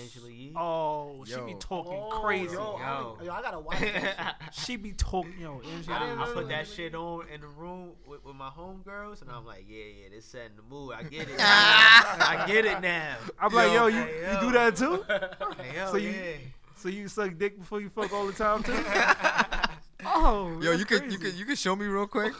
Angela 0.03 0.29
Yee. 0.31 0.53
Oh, 0.57 1.25
she 1.27 1.35
be 1.41 1.55
talking 1.59 1.93
Oh, 2.01 2.21
crazy. 2.21 2.55
Yo, 2.55 2.79
I, 2.81 2.99
Yo. 2.99 3.17
don't- 3.19 3.25
yo, 3.27 3.33
I 3.33 3.43
gotta 3.43 3.59
watch 3.61 3.79
She 4.53 4.77
be 4.77 4.93
talking, 4.93 5.35
yo. 5.41 5.61
Angela 5.75 5.97
I 5.97 6.01
I, 6.11 6.23
I 6.23 6.27
put 6.33 6.49
that 6.49 6.67
that. 6.67 6.69
shit 6.69 6.95
on 6.95 7.27
in 7.33 7.41
the 7.41 7.47
room 7.49 7.91
with, 8.07 8.25
with 8.25 8.37
my 8.37 8.49
homegirls, 8.51 9.23
and 9.23 9.31
I'm 9.31 9.45
like, 9.47 9.65
yeah, 9.69 9.85
yeah, 9.85 10.09
this 10.15 10.25
setting 10.27 10.57
the 10.57 10.62
mood. 10.62 10.95
I 10.97 11.03
get 11.05 11.29
it. 11.29 11.35
I 11.39 12.45
get 12.47 12.65
it 12.65 12.81
now. 12.81 13.17
I'm 13.41 13.53
like, 13.53 13.73
yo, 13.73 13.87
you, 13.89 14.01
Hey, 14.01 14.33
you 14.35 14.41
do 14.41 14.53
that 14.53 14.77
too? 14.77 15.05
Hey, 15.62 15.77
yo, 15.77 15.91
So 15.91 15.97
you- 15.97 16.11
yeah. 16.11 16.33
So 16.77 16.89
you 16.89 17.09
suck 17.09 17.37
dick 17.37 17.59
before 17.59 17.81
you 17.83 17.91
fuck 17.91 18.11
all 18.12 18.27
the 18.27 18.33
time 18.33 18.62
too? 18.62 18.73
oh, 20.07 20.59
Yo, 20.62 20.71
that's 20.71 20.79
you 20.79 20.87
could 20.87 21.03
you 21.12 21.19
crazy. 21.19 21.19
could 21.19 21.35
you 21.35 21.45
could 21.45 21.59
show 21.59 21.77
me 21.77 21.85
real 21.87 22.07
quick. 22.07 22.33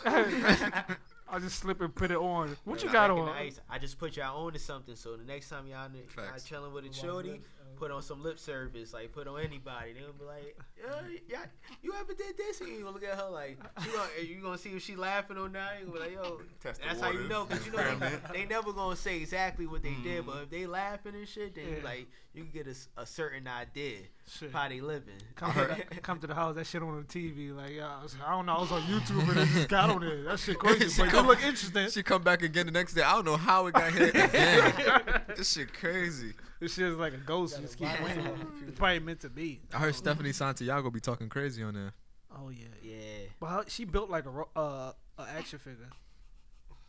I 1.33 1.39
just 1.39 1.59
slip 1.61 1.81
and 1.81 1.95
put 1.95 2.11
it 2.11 2.17
on. 2.17 2.57
What 2.65 2.83
you 2.83 2.91
got 2.91 3.11
on? 3.11 3.29
ice, 3.31 3.61
I 3.71 3.79
just 3.79 3.99
put 3.99 4.17
y'all 4.17 4.47
on 4.47 4.53
to 4.53 4.59
something, 4.59 4.97
so 4.97 5.17
the 5.17 5.25
next 5.25 5.49
time 5.49 5.67
y'all, 5.67 5.85
n- 5.85 5.93
y'all 6.17 6.27
Facts. 6.27 6.45
chilling 6.45 6.73
with 6.73 6.85
a 6.85 6.89
Watch 6.89 7.01
shorty, 7.01 7.31
lips, 7.31 7.47
put 7.77 7.91
on 7.91 8.03
some 8.03 8.23
lip 8.23 8.39
service, 8.39 8.93
like 8.93 9.13
put 9.13 9.27
on 9.27 9.41
anybody. 9.41 9.93
They'll 9.95 10.13
be 10.13 10.25
like, 10.25 10.57
uh, 10.89 11.03
yeah, 11.29 11.39
yeah, 11.41 11.73
you 11.83 11.95
ever 11.99 12.13
did 12.15 12.37
this? 12.37 12.61
And 12.61 12.71
you 12.71 12.81
gonna 12.81 12.91
look 12.91 13.05
at 13.05 13.19
her 13.19 13.29
like, 13.31 13.59
she 13.83 13.91
gonna, 13.91 14.09
you 14.23 14.43
gonna 14.43 14.59
see 14.59 14.71
if 14.71 14.83
she 14.83 14.97
laughing 14.97 15.37
or 15.37 15.49
not. 15.49 15.73
You 15.81 15.87
gonna 15.87 15.99
be 15.99 16.05
like, 16.05 16.13
yo, 16.13 16.41
Test 16.63 16.81
the 16.81 16.89
that's 16.89 17.01
how 17.01 17.11
you 17.11 17.29
know, 17.29 17.45
cause 17.45 17.65
you 17.67 17.73
know 17.73 17.97
they, 17.99 18.19
they 18.33 18.47
never 18.47 18.73
gonna 18.73 18.97
say 18.97 19.17
exactly 19.17 19.67
what 19.67 19.83
they 19.83 19.95
did, 20.03 20.27
but 20.27 20.37
mm. 20.37 20.43
if 20.45 20.51
they 20.51 20.67
laughing 20.67 21.15
and 21.15 21.29
shit, 21.29 21.55
then 21.55 21.65
Yeah. 21.79 21.85
like 21.85 22.07
you 22.33 22.45
can 22.45 22.53
get 22.53 22.67
a 22.97 23.07
certain 23.07 23.49
idea 23.49 23.99
Shit. 24.29 24.53
how 24.53 24.69
they 24.69 24.81
living. 24.81 25.15
Come 25.35 25.53
to, 25.53 25.85
the, 25.91 26.01
come 26.03 26.21
to 26.21 26.27
the 26.29 26.35
house, 26.35 26.55
that 26.55 26.67
shit 26.67 26.83
on 26.83 26.97
the 26.97 27.03
TV. 27.03 27.57
Like, 27.57 27.73
yeah, 27.75 27.97
I, 27.99 28.03
was, 28.03 28.17
I 28.25 28.31
don't 28.31 28.47
know, 28.47 28.55
I 28.55 28.61
was 28.61 28.71
on 28.71 28.83
YouTube 28.83 29.29
and 29.31 29.39
it 29.39 29.49
just 29.49 29.69
got 29.69 29.91
on 29.91 30.01
there. 30.01 30.23
That 30.23 30.39
shit 30.39 30.59
crazy, 30.59 30.89
She 30.91 30.99
but 31.03 31.09
it 31.09 31.11
come- 31.11 31.27
look 31.27 31.43
interesting. 31.43 31.89
She 31.91 32.03
come 32.03 32.23
back 32.23 32.43
again 32.43 32.67
the 32.67 32.73
next 32.73 32.95
day. 32.95 33.03
I 33.03 33.13
don't 33.15 33.25
know 33.25 33.37
how 33.37 33.67
it 33.67 33.75
got 33.75 33.93
here 33.93 34.09
again. 34.15 35.23
this 35.37 35.53
shit 35.53 35.73
crazy. 35.73 36.35
This 36.61 36.75
shit 36.75 36.87
is 36.87 36.97
like 36.99 37.15
a 37.15 37.19
ghost. 37.19 37.55
Gotta 37.55 37.67
Just 37.67 37.79
keep 37.79 37.89
winning. 38.03 38.19
on 38.27 38.39
the 38.39 38.45
computer. 38.45 38.69
It's 38.69 38.79
probably 38.79 39.01
meant 39.01 39.21
to 39.21 39.31
be. 39.31 39.61
I 39.75 39.79
heard 39.79 39.95
Stephanie 39.95 40.33
Santiago 40.33 40.91
be 40.91 41.01
talking 41.01 41.29
crazy 41.29 41.63
on 41.63 41.75
there. 41.75 41.93
Oh 42.31 42.51
yeah. 42.51 42.67
Yeah, 42.83 42.97
But 43.41 43.47
how, 43.47 43.65
she 43.67 43.85
built 43.85 44.09
like 44.11 44.27
a 44.27 44.31
ro- 44.31 44.49
uh, 44.55 44.93
a 45.19 45.23
action 45.37 45.59
figure. 45.59 45.89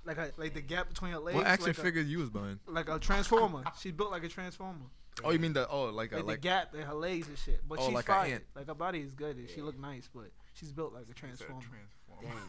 Like 0.06 0.18
a, 0.18 0.32
like 0.38 0.54
the 0.54 0.62
gap 0.62 0.90
between 0.90 1.12
her 1.14 1.20
legs. 1.20 1.36
What 1.38 1.48
action 1.48 1.68
like 1.70 1.78
a- 1.78 1.82
figure 1.82 2.02
you 2.02 2.20
was 2.20 2.30
buying? 2.30 2.60
like 2.68 2.90
a 2.90 3.00
transformer. 3.00 3.64
She 3.80 3.92
built 3.92 4.12
like 4.12 4.24
a 4.24 4.28
transformer. 4.28 4.86
Oh, 5.24 5.32
you 5.32 5.40
mean 5.40 5.54
the 5.54 5.68
oh 5.70 5.86
like 5.86 6.12
a 6.12 6.18
Like, 6.18 6.26
like 6.26 6.42
the 6.42 6.48
gap 6.48 6.76
in 6.76 6.82
her 6.82 6.94
legs 6.94 7.28
and 7.28 7.38
shit. 7.38 7.62
But 7.68 7.80
Oh, 7.80 7.86
she's 7.86 7.94
like 7.96 8.06
a 8.10 8.12
fire. 8.12 8.42
Like 8.56 8.68
her 8.68 8.74
body 8.74 9.00
is 9.00 9.14
good. 9.14 9.38
and 9.38 9.50
She 9.50 9.62
look 9.62 9.80
nice, 9.80 10.10
but 10.14 10.32
she's 10.54 10.72
built 10.72 10.94
like 10.94 11.04
a 11.08 11.12
It's 11.12 11.18
a 11.20 11.22
transformer. 11.22 11.62
transformer. 11.62 12.42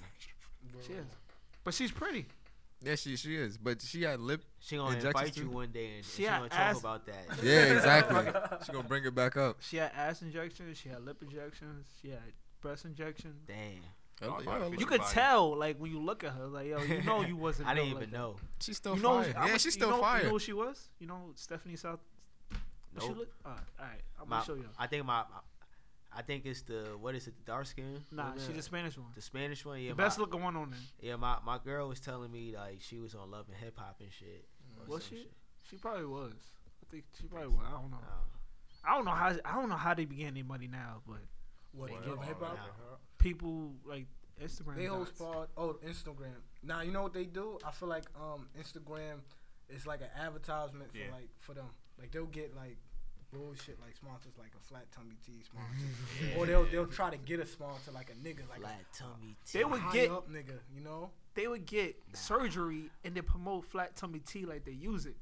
She 0.87 0.93
is. 0.95 1.07
But 1.65 1.75
she's 1.75 1.91
pretty. 1.93 2.27
Yeah 2.85 2.95
she 2.97 3.17
she 3.17 3.37
is, 3.37 3.57
but 3.59 3.81
she 3.83 4.03
had 4.03 4.21
lip. 4.21 4.43
she 4.61 4.77
gonna 4.77 4.97
Injections 4.97 5.15
invite 5.37 5.37
you 5.37 5.51
one 5.51 5.71
day 5.71 5.97
and 5.97 6.05
She 6.05 6.23
she, 6.23 6.23
had 6.25 6.39
gonna 6.39 6.49
talk 6.51 6.77
about 6.79 7.07
that. 7.07 7.25
Yeah, 7.43 7.75
exactly. 7.75 8.33
she 8.67 8.73
gonna 8.73 8.89
bring 8.89 9.05
it 9.05 9.15
back 9.15 9.37
up. 9.37 9.57
She 9.61 9.77
had 9.79 9.93
ass 9.97 10.23
injections. 10.23 10.79
She 10.79 10.89
had 10.89 11.05
lip 11.05 11.23
injections. 11.23 11.87
She 12.01 12.11
had 12.11 12.21
breast 12.61 12.85
injections. 12.85 13.37
Damn, 13.47 13.83
Oh, 14.25 14.41
Yo, 14.41 14.71
You 14.73 14.79
Her 14.81 14.87
could 14.87 15.01
body. 15.01 15.13
tell, 15.15 15.57
like 15.57 15.79
when 15.79 15.91
you 15.91 15.99
look 16.01 16.23
at 16.23 16.33
her, 16.33 16.47
like 16.47 16.69
yo, 16.69 16.81
you 16.83 17.03
know 17.03 17.23
you 17.23 17.37
wasn't. 17.47 17.69
I 17.69 17.75
didn't 17.75 17.89
even 17.91 18.01
like 18.03 18.13
know. 18.13 18.37
she's 18.61 18.77
still 18.77 18.95
You 18.97 19.03
know, 19.03 19.23
fire. 19.23 19.35
I'm 19.37 19.49
Yeah, 19.49 19.55
a- 19.55 19.59
she's 19.59 19.65
you 19.67 19.71
still 19.73 19.91
know, 19.91 20.01
fire. 20.01 20.19
You 20.19 20.25
know 20.27 20.31
who 20.31 20.39
she 20.39 20.53
was? 20.53 20.89
You 21.01 21.07
know 21.09 21.33
Stephanie 21.35 21.77
South. 21.77 21.99
What 22.93 23.03
she 23.03 23.09
Nope. 23.09 23.19
look? 23.19 23.29
Uh, 23.45 23.49
all 23.49 23.55
right, 23.81 24.01
I'm 24.21 24.29
My, 24.29 24.37
gonna 24.37 24.47
show 24.47 24.55
you. 24.55 24.69
I 24.79 24.87
think 24.87 25.05
my, 25.07 25.21
my- 25.23 25.25
I 26.15 26.23
think 26.23 26.45
it's 26.47 26.63
the 26.63 26.97
what 27.01 27.15
is 27.15 27.27
it? 27.27 27.35
The 27.37 27.45
dark 27.53 27.67
skin? 27.67 28.03
Nah, 28.11 28.29
What 28.29 28.37
is 28.37 28.43
she's 28.43 28.51
it? 28.51 28.57
the 28.57 28.63
Spanish 28.63 28.99
one. 28.99 29.07
the 29.15 29.23
Spanish 29.23 29.65
one. 29.65 29.81
Yeah, 29.81 29.91
the 29.91 29.95
best 29.97 30.19
my, 30.19 30.25
looking 30.25 30.43
one 30.43 30.57
on 30.57 30.71
there. 30.71 30.79
Yeah, 31.11 31.17
my, 31.17 31.39
my 31.45 31.59
girl 31.65 31.89
was 31.89 32.01
telling 32.01 32.31
me 32.31 32.55
like 32.57 32.79
she 32.81 32.99
was 32.99 33.15
on 33.15 33.31
Love 33.31 33.47
and 33.49 33.57
Hip 33.57 33.79
Hop 33.79 33.97
and 34.01 34.13
shit. 34.13 34.45
or 34.79 34.95
Was 34.95 35.05
she? 35.05 35.17
shit. 35.17 35.33
She 35.69 35.77
probably 35.77 36.07
was. 36.07 36.33
I 36.83 36.91
think 36.91 37.05
she 37.19 37.27
probably 37.27 37.49
was. 37.49 37.65
I 37.67 37.71
don't 37.81 37.91
know. 37.91 37.99
Oh. 38.03 38.25
I 38.85 38.95
don't 38.97 39.05
know 39.05 39.13
how. 39.13 39.29
I 39.45 39.55
don't 39.61 39.69
know 39.69 39.77
how 39.77 39.95
they 39.95 40.05
be 40.05 40.17
getting 40.17 40.35
their 40.35 40.45
money 40.45 40.69
now, 40.69 41.01
but 41.07 41.19
What 41.73 41.91
Well, 41.91 42.01
give 42.17 42.25
hip 42.25 42.41
hop? 42.41 42.59
people 43.19 43.73
like 43.87 44.07
Instagram. 44.43 44.77
They 44.77 44.87
host 44.87 45.17
dots. 45.19 45.33
part. 45.35 45.51
Oh, 45.57 45.77
Instagram. 45.87 46.35
Now 46.63 46.83
you 46.83 46.91
know 46.93 47.03
what 47.03 47.15
they 47.15 47.25
do. 47.25 47.59
I 47.65 47.71
feel 47.71 47.89
like 47.89 48.05
um 48.21 48.49
Instagram 48.61 49.21
is 49.71 49.87
like 49.87 50.01
an 50.03 50.09
advertisement 50.19 50.91
for 50.93 50.99
Yeah. 50.99 51.13
like 51.13 51.29
for 51.39 51.55
them. 51.55 51.67
Like 51.99 52.11
they'll 52.11 52.27
get 52.27 52.55
like 52.57 52.77
bullshit 53.33 53.79
like 53.81 53.97
sponsors 53.97 54.33
like 54.39 54.53
a 54.57 54.63
flat 54.69 54.87
tummy 54.95 55.17
tea 55.25 55.43
sponsor, 55.45 56.39
or 56.39 56.47
they'll 56.47 56.65
they'll 56.65 56.87
try 56.87 57.11
to 57.11 57.17
get 57.17 57.41
a 57.41 57.47
sponsor 57.47 57.91
like 57.93 58.11
a 58.11 58.15
nigga 58.27 58.49
like 58.51 58.61
Flat 58.61 58.85
tummy. 58.97 59.37
They 59.53 59.59
tea. 59.61 59.63
a 59.65 59.69
would 59.69 59.83
get- 59.93 60.11
up 60.11 60.31
nigga. 60.31 60.59
You 60.75 60.83
know. 60.83 61.11
They 61.35 61.47
would 61.49 61.65
get 61.65 61.97
surgery 62.13 62.91
and 63.05 63.15
they 63.15 63.23
promote 63.23 63.65
flat 63.65 63.97
tummy 63.97 64.19
tea 64.19 64.45
like 64.45 64.67
they 64.67 64.73
use 64.73 65.07
it. 65.07 65.17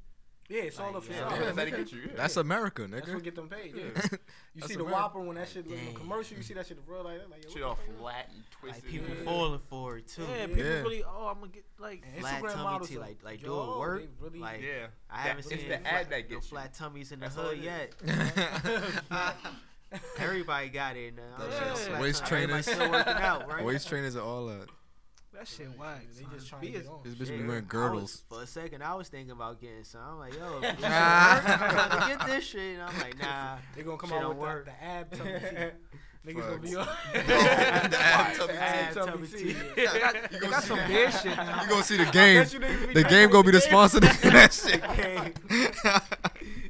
Yeah, 0.51 0.63
it's 0.63 0.79
all 0.79 0.91
Like, 0.91 1.03
a 1.09 1.13
yeah. 1.13 1.19
Yeah, 1.19 1.39
that's 1.39 1.47
how 1.57 1.63
they 1.65 1.71
get 1.71 1.91
you. 1.93 1.99
Yeah. 2.01 2.07
That's 2.17 2.35
America, 2.37 2.87
That's 2.87 3.07
what 3.07 3.23
get 3.23 3.35
them 3.35 3.47
paid. 3.47 3.73
Yeah. 3.75 3.83
Yeah. 3.95 4.01
You 4.53 4.59
That's 4.59 4.67
see 4.73 4.75
the 4.77 4.83
America. 4.83 5.01
Whopper 5.01 5.19
when 5.21 5.37
that 5.37 5.47
shit 5.47 5.65
in 5.65 5.71
the 5.71 5.93
commercial. 5.97 6.35
You 6.35 6.43
see 6.43 6.53
that 6.55 6.67
shit 6.67 6.77
in 6.77 6.83
real 6.93 7.05
life. 7.05 7.21
Like, 7.31 7.45
Shit 7.53 7.63
all 7.63 7.77
the 7.87 7.93
flat 7.97 8.29
and 8.33 8.43
Like 8.69 8.83
people 8.85 9.07
Yeah. 9.17 9.23
falling 9.23 9.59
for 9.69 9.97
it 9.97 10.07
too. 10.09 10.23
Yeah, 10.23 10.35
Yeah. 10.39 10.45
people 10.47 10.63
Yeah. 10.63 10.81
really. 10.81 11.03
Oh, 11.05 11.27
I'm 11.27 11.35
gonna 11.39 11.47
get 11.53 11.63
like. 11.79 12.03
And 12.13 12.19
Flat 12.19 12.41
Instagram 12.43 12.51
tummy 12.51 12.63
models 12.65 12.89
tea, 12.89 12.97
are- 12.97 12.99
like 12.99 13.23
like 13.23 13.41
yo, 13.41 13.47
do 13.47 13.71
it 13.71 13.77
work. 13.79 14.03
really- 14.19 14.39
like 14.39 14.61
Yeah. 14.61 14.87
I 15.09 15.17
haven't 15.21 15.39
it's 15.39 15.47
seen 15.47 15.57
the 15.69 15.77
flat, 15.77 15.85
ad 15.85 16.09
that 16.09 16.29
gets 16.29 16.31
you. 16.31 16.41
flat 16.41 16.73
tummies 16.73 17.11
in 17.13 17.19
the 17.21 17.25
That's 17.29 17.35
hood 17.37 17.57
yet. 17.59 17.95
Everybody 20.19 20.69
got 20.69 20.95
it 20.97 21.15
now. 21.15 21.21
That 21.37 22.01
Waist 22.01 22.25
tummy. 22.25 22.43
Everybody 22.43 22.63
trainers. 22.63 22.65
still 22.65 22.91
working 22.91 23.13
out, 23.13 23.47
right? 23.47 23.63
Waist 23.63 23.87
trainers 23.87 24.15
are 24.15 24.21
all 24.23 24.47
that. 24.47 24.67
That 25.41 25.47
shit 25.47 25.69
whack. 25.79 26.05
They 26.15 26.23
just 26.35 26.47
trying 26.49 26.61
to 26.61 26.67
get 26.69 26.81
as- 26.81 26.87
on. 26.87 26.99
This 27.03 27.15
bitch 27.15 27.31
Yeah. 27.31 27.41
be 27.41 27.47
wearing 27.47 27.65
girdles. 27.67 28.01
was- 28.03 28.23
for 28.29 28.43
a 28.43 28.45
second, 28.47 28.83
I 28.83 28.93
was 28.93 29.09
thinking 29.09 29.31
about 29.31 29.59
getting 29.59 29.83
some. 29.83 30.01
I'm 30.01 30.19
like, 30.19 30.35
yo, 30.35 30.59
this 30.59 30.75
I'm 30.83 31.41
trying 31.41 31.89
to 32.01 32.07
get 32.17 32.27
this 32.27 32.43
shit. 32.45 32.73
And 32.75 32.83
I'm 32.83 32.99
like, 32.99 33.17
nah. 33.19 33.57
They 33.75 33.81
gonna 33.81 33.97
come 33.97 34.11
Shit 34.11 34.21
out 34.21 34.29
with 34.29 34.37
work. 34.37 34.65
the, 34.65 34.71
the 34.71 34.83
ab 34.83 35.11
tummy 35.17 35.39
tea. 35.39 35.71
Niggas 36.27 36.47
gonna 36.47 36.59
be 36.61 36.73
Facts. 36.75 36.89
on. 36.89 37.25
the 37.89 37.99
ab 37.99 38.35
tubby 38.37 38.53
Ab 38.53 38.93
tea. 38.93 38.99
tubby 38.99 39.27
tea. 39.27 39.53
They 39.75 39.85
got, 39.85 40.31
they 40.31 40.37
got 40.39 40.63
some 40.63 40.77
bad 40.77 41.09
shit 41.11 41.35
now. 41.37 41.61
You 41.63 41.69
gonna 41.69 41.83
see 41.83 41.97
the 41.97 42.05
game. 42.05 42.43
bet 42.43 42.53
you 42.53 42.59
niggas 42.59 42.87
be 42.89 42.93
The 42.93 43.03
game 43.09 43.29
gonna 43.31 43.43
be 43.43 43.51
the 43.51 43.61
sponsor 43.61 43.97
of 43.97 44.03
that 44.03 44.53
shit. 44.53 44.83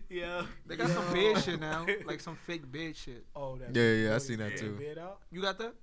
Yeah. 0.09 0.45
They 0.65 0.75
got 0.77 0.89
some 0.89 1.13
bad 1.13 1.43
shit 1.43 1.59
now, 1.59 1.85
like 2.05 2.21
some 2.21 2.37
fake 2.37 2.71
bad 2.71 2.95
shit. 2.95 3.25
Oh, 3.35 3.57
that. 3.57 3.75
Yeah, 3.75 4.07
yeah, 4.11 4.15
I 4.15 4.17
seen 4.19 4.37
that 4.37 4.55
too. 4.55 4.77
Bid? 4.79 4.97
You 5.29 5.41
got 5.41 5.57
that? 5.57 5.73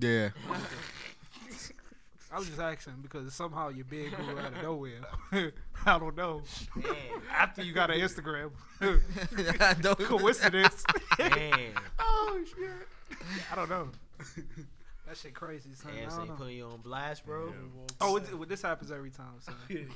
Yeah. 0.00 0.30
I 2.32 2.38
was 2.38 2.46
just 2.48 2.60
asking 2.60 2.94
because 3.02 3.32
somehow 3.34 3.68
your 3.70 3.86
bed 3.86 4.12
grew 4.14 4.38
out 4.38 4.52
of 4.52 4.62
nowhere. 4.62 5.00
I 5.86 5.98
don't 5.98 6.16
know. 6.16 6.42
Man. 6.76 6.84
After 7.34 7.62
you 7.62 7.72
got 7.72 7.90
an 7.90 7.98
Instagram, 8.00 8.50
I 9.60 9.74
don't- 9.80 9.98
coincidence. 10.04 10.84
Man. 11.18 11.70
oh 11.98 12.44
shit! 12.46 13.18
I 13.50 13.54
don't 13.54 13.70
know. 13.70 13.88
That 15.06 15.16
shit 15.16 15.32
crazy, 15.34 15.70
son. 15.74 15.92
I 15.96 16.00
Damn, 16.00 16.10
so 16.10 16.16
don't 16.18 16.28
they 16.28 16.34
putting 16.34 16.56
you 16.58 16.64
on 16.66 16.80
blast, 16.82 17.24
bro. 17.24 17.50
Oh, 18.00 18.16
it, 18.16 18.24
it- 18.30 18.48
this 18.48 18.60
happens 18.60 18.92
every 18.92 19.10
time. 19.10 19.36
So 19.40 19.52
Man. 19.70 19.88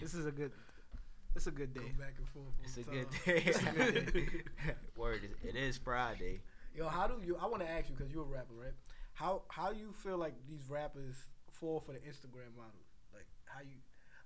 this 0.00 0.14
is 0.14 0.26
a 0.26 0.32
good. 0.32 0.50
It's 1.36 1.46
a 1.46 1.50
good 1.52 1.72
Go 1.74 1.82
day. 1.82 1.92
back 1.98 2.14
and 2.18 2.26
forth. 2.30 2.46
all 2.46 2.64
It's 2.64 2.78
a 2.78 2.82
good 2.82 4.12
day. 4.12 4.28
Word, 4.96 5.20
it- 5.22 5.48
it 5.50 5.54
is 5.56 5.76
Friday. 5.78 6.40
Yo, 6.74 6.88
how 6.88 7.06
do 7.06 7.14
you? 7.24 7.36
I 7.40 7.46
want 7.46 7.62
to 7.62 7.68
ask 7.70 7.88
you 7.88 7.94
because 7.96 8.12
you're 8.12 8.24
a 8.24 8.26
rapper, 8.26 8.54
right? 8.60 8.72
How 9.12 9.42
how 9.48 9.70
you 9.70 9.92
feel 10.02 10.18
like 10.18 10.34
these 10.48 10.68
rappers 10.68 11.14
fall 11.60 11.80
for 11.80 11.92
the 11.92 11.98
Instagram 11.98 12.54
model? 12.56 12.80
Like 13.12 13.26
how 13.44 13.60
you, 13.60 13.76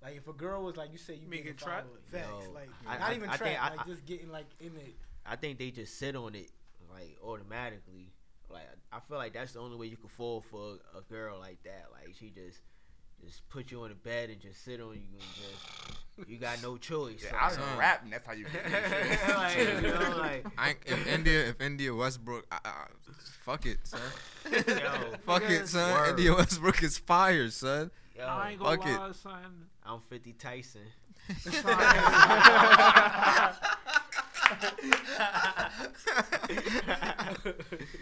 like 0.03 0.17
if 0.17 0.27
a 0.29 0.33
girl 0.33 0.65
was 0.65 0.77
like 0.77 0.93
you 0.93 0.99
say 0.99 1.15
you 1.15 1.29
Make 1.29 1.41
getting 1.45 1.53
it 1.55 1.59
trap? 1.59 1.85
followed, 1.87 2.05
facts, 2.11 2.47
Yo, 2.47 2.53
like 2.53 2.69
I- 2.87 2.99
not 2.99 3.11
I- 3.11 3.15
even 3.15 3.29
I 3.31 3.37
trap, 3.37 3.49
think 3.49 3.61
like 3.79 3.81
I- 3.87 3.91
just 3.91 4.07
getting 4.07 4.31
like 4.31 4.47
in 4.61 4.77
it. 4.77 4.95
I 5.27 5.37
think 5.37 5.59
they 5.59 5.71
just 5.71 5.99
sit 5.99 6.17
on 6.17 6.35
it 6.35 6.51
like 6.91 7.17
automatically. 7.25 8.13
Like 8.49 8.67
I 8.93 9.01
feel 9.01 9.17
like 9.19 9.33
that's 9.35 9.53
the 9.53 9.61
only 9.61 9.77
way 9.77 9.87
you 9.87 9.97
could 9.97 10.11
fall 10.11 10.41
for 10.41 10.79
a 10.97 11.03
girl 11.03 11.39
like 11.39 11.63
that. 11.65 11.87
Like 11.93 12.15
she 12.19 12.31
just 12.31 12.59
just 13.25 13.49
put 13.49 13.71
you 13.71 13.83
on 13.83 13.89
the 13.91 13.95
bed 13.95 14.31
and 14.31 14.41
just 14.41 14.65
sit 14.65 14.81
on 14.81 14.95
you 14.95 15.01
and 15.13 15.21
just 15.35 16.29
you 16.29 16.37
got 16.39 16.63
no 16.63 16.77
choice. 16.77 17.23
Yeah, 17.25 17.31
I 17.39 17.49
Like, 17.49 17.57
was 17.57 17.67
Son. 17.67 17.79
rapping. 17.79 18.11
That's 18.11 18.27
how 18.27 18.33
you 18.35 18.45
get 18.45 18.65
this 18.71 19.21
shit. 19.23 19.37
like, 19.37 19.57
you 19.59 19.83
know, 19.89 20.17
like 20.19 20.47
I 20.59 20.77
if 20.85 21.07
India, 21.07 21.49
if 21.49 21.61
India 21.61 21.95
Westbrook, 21.95 22.47
I, 22.53 22.59
I, 22.65 22.85
fuck 23.43 23.65
it, 23.67 23.79
son. 23.85 24.01
yo, 24.53 24.61
fuck 25.25 25.43
it, 25.49 25.67
son. 25.69 25.93
Word. 25.95 26.11
India 26.11 26.35
Westbrook 26.35 26.83
is 26.83 26.99
fire, 26.99 27.49
son. 27.51 27.91
yo, 28.17 28.27
I 28.27 28.51
ain't 28.51 28.61
gonna 28.61 28.77
fuck 28.77 28.87
it. 29.11 29.17
son. 29.17 29.67
I'm 29.85 30.01
50 30.01 30.33
Tyson. 30.35 30.83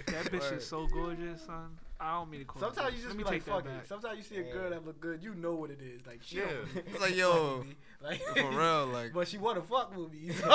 That 0.06 0.28
bitch 0.32 0.56
is 0.56 0.66
so 0.66 0.86
gorgeous, 0.86 1.42
son. 1.46 1.76
I 2.00 2.12
don't 2.12 2.30
mean 2.30 2.40
to 2.40 2.46
call. 2.46 2.62
her 2.62 2.74
Sometimes 2.74 2.94
you 2.94 3.02
just 3.02 3.08
Let 3.08 3.16
be 3.18 3.24
like 3.24 3.32
take 3.32 3.42
fuck 3.42 3.66
it. 3.66 3.88
Sometimes 3.88 4.16
you 4.18 4.22
see 4.22 4.36
a 4.36 4.44
Yeah. 4.46 4.52
girl 4.52 4.70
that 4.70 4.86
look 4.86 5.00
good, 5.00 5.20
you 5.22 5.34
know 5.34 5.54
what 5.54 5.70
it 5.70 5.80
is. 5.82 6.06
Like 6.06 6.20
she 6.22 6.36
Yeah. 6.36 6.44
don't 6.46 6.86
It's 6.86 7.00
like, 7.00 7.16
yo, 7.16 7.64
like 8.00 8.20
For 8.20 8.50
real, 8.50 8.86
like, 8.86 9.12
but 9.14 9.26
she 9.26 9.36
wanna 9.38 9.62
fuck 9.62 9.96
with 9.96 10.12
me. 10.12 10.30
So, 10.30 10.42
so 10.46 10.48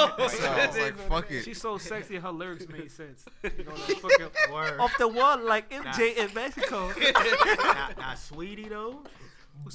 I 0.47 0.67
was 0.67 0.77
like, 0.77 0.97
fuck 1.09 1.29
it. 1.31 1.43
She's 1.43 1.59
so 1.59 1.77
sexy, 1.77 2.15
her 2.15 2.31
lyrics 2.31 2.67
made 2.69 2.89
sense. 2.91 3.25
You 3.43 3.65
know, 3.65 3.71
like 3.71 3.97
fucking 3.99 4.53
Word. 4.53 4.79
off 4.79 4.97
the 4.97 5.07
wall 5.09 5.37
like 5.43 5.69
MJ 5.69 6.15
in 6.17 6.33
Mexico. 6.33 6.87
now, 6.87 7.89
now, 7.97 8.13
Saweetie 8.13 8.69
though. 8.69 9.01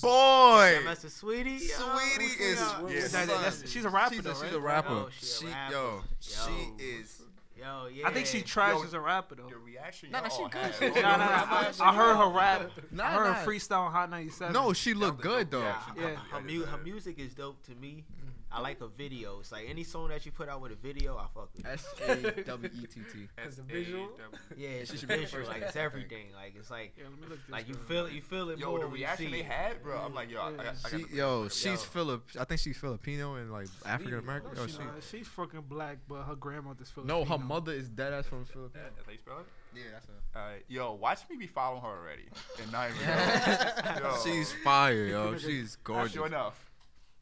Boy, 0.03 0.79
That's 0.85 1.05
a 1.05 1.07
Saweetie. 1.09 1.61
yo. 1.61 1.75
Saweetie 1.77 2.41
is, 2.41 2.59
Yeah. 2.59 3.07
son, 3.07 3.27
That- 3.29 3.29
that's- 3.29 3.63
she's 3.71 3.85
a 3.85 3.89
rapper 3.91 4.15
she's 4.15 4.25
though, 4.25 4.35
she's 4.35 4.53
a 4.53 4.61
rapper. 4.61 4.89
Oh, 4.91 5.09
she 5.19 5.25
a 5.25 5.29
she, 5.29 5.47
rapper. 5.55 5.73
yo, 5.75 5.81
Yo. 5.95 6.03
she 6.21 6.83
is. 6.85 7.23
Yo, 7.59 7.89
yeah. 7.93 8.07
I 8.07 8.13
think 8.13 8.27
she 8.27 8.43
tries 8.43 8.77
Yo, 8.79 8.85
as 8.85 8.95
a 8.95 9.01
rapper 9.01 9.35
though. 9.35 9.49
The 9.49 9.57
reaction 9.57 10.11
Nah, 10.13 10.21
y'all 10.21 10.29
she 10.31 10.43
all 10.43 10.49
good. 10.49 10.61
had. 10.63 10.75
She- 10.95 11.01
Nah, 11.03 11.17
nah, 11.17 11.25
I, 11.27 11.73
I 11.81 11.95
heard 11.95 12.17
her 12.17 12.29
rap. 12.29 12.71
Nah, 12.93 13.05
I 13.05 13.13
heard 13.15 13.25
nah. 13.29 13.35
her 13.35 13.47
freestyle 13.51 13.81
on 13.87 13.93
Hot 13.93 14.11
97. 14.11 14.53
No, 14.53 14.73
she 14.73 14.95
looked 14.95 15.21
good 15.21 15.51
though. 15.51 15.63
Yeah, 15.63 15.83
Yeah. 15.97 16.17
her, 16.31 16.41
mu- 16.41 16.65
her 16.65 16.79
music 16.79 17.19
is 17.19 17.35
dope 17.35 17.61
to 17.65 17.75
me. 17.75 18.05
I 18.51 18.61
like 18.63 18.81
a 18.81 18.89
video. 18.89 19.41
It's 19.41 19.53
Like 19.53 19.67
any 19.69 19.85
song 19.85 20.09
that 20.09 20.25
you 20.25 20.33
put 20.33 20.49
out 20.49 20.63
with 20.63 20.73
a 20.73 20.77
video, 20.77 21.17
I 21.19 21.27
fuck 21.35 21.51
with. 21.55 21.67
S 21.67 21.87
A 22.09 22.17
W 22.47 22.71
E 22.83 22.87
T 22.87 23.01
T. 23.13 23.29
Cause 23.37 23.57
the 23.57 23.63
visual. 23.63 24.09
Yeah, 24.57 24.69
it's 24.71 24.91
just 24.91 25.05
visual. 25.05 25.47
Like 25.47 25.63
it's 25.63 25.77
everything. 25.77 26.27
Like 26.35 26.55
it's 26.59 26.71
like 26.71 26.95
Yeah, 26.97 27.05
let 27.11 27.21
me 27.21 27.27
look 27.29 27.39
this 27.45 27.51
like 27.51 27.69
you 27.69 27.75
girl 27.75 27.83
feel 27.85 28.07
it. 28.07 28.13
you 28.15 28.23
feel 28.23 28.49
it 28.51 28.59
Yo, 28.59 28.71
more 28.71 28.79
the 28.79 28.87
when 28.87 28.95
reaction 28.95 29.31
they 29.33 29.43
had, 29.43 29.83
bro. 29.83 29.99
I'm 29.99 30.15
like, 30.15 30.31
yo, 30.31 30.41
I, 30.41 30.49
I, 30.49 30.53
got- 30.53 30.75
I 30.85 30.89
She, 30.89 31.05
yo, 31.15 31.49
she's 31.49 31.65
Yo. 31.67 31.77
Philip. 31.77 32.25
I 32.41 32.45
think 32.45 32.61
she's 32.63 32.77
Filipino 32.79 33.35
and 33.35 33.53
like 33.53 33.69
African 33.85 34.19
American. 34.19 34.51
No, 34.55 34.67
she 34.67 34.73
she. 34.73 35.19
she's 35.19 35.29
fucking 35.29 35.65
black, 35.69 35.99
but 36.09 36.23
her 36.23 36.35
grandmother's 36.35 36.89
Filipino. 36.91 37.19
No, 37.19 37.25
her 37.27 37.39
mother 37.39 37.73
is 37.73 37.91
dead 37.91 38.15
ass 38.15 38.25
from 38.27 38.47
Philippines. 38.47 38.83
That's 38.97 39.05
how 39.07 39.13
you 39.13 39.19
spell 39.19 39.39
it? 39.41 39.47
Yeah, 39.77 39.83
that's 39.93 40.07
her. 40.07 40.13
All 40.41 40.49
right, 40.49 40.65
yo, 40.69 40.95
watch 40.95 41.21
me 41.29 41.37
be 41.37 41.47
following 41.47 41.83
her 41.83 41.89
already. 41.89 42.25
And 42.63 42.73
not 42.73 42.89
even 42.89 44.03
yo, 44.03 44.17
She's 44.25 44.53
fire, 44.65 45.05
yo. 45.07 45.37
She's 45.39 45.77
not 45.77 45.85
gorgeous. 45.85 46.13
sure 46.15 46.27
enough. 46.27 46.68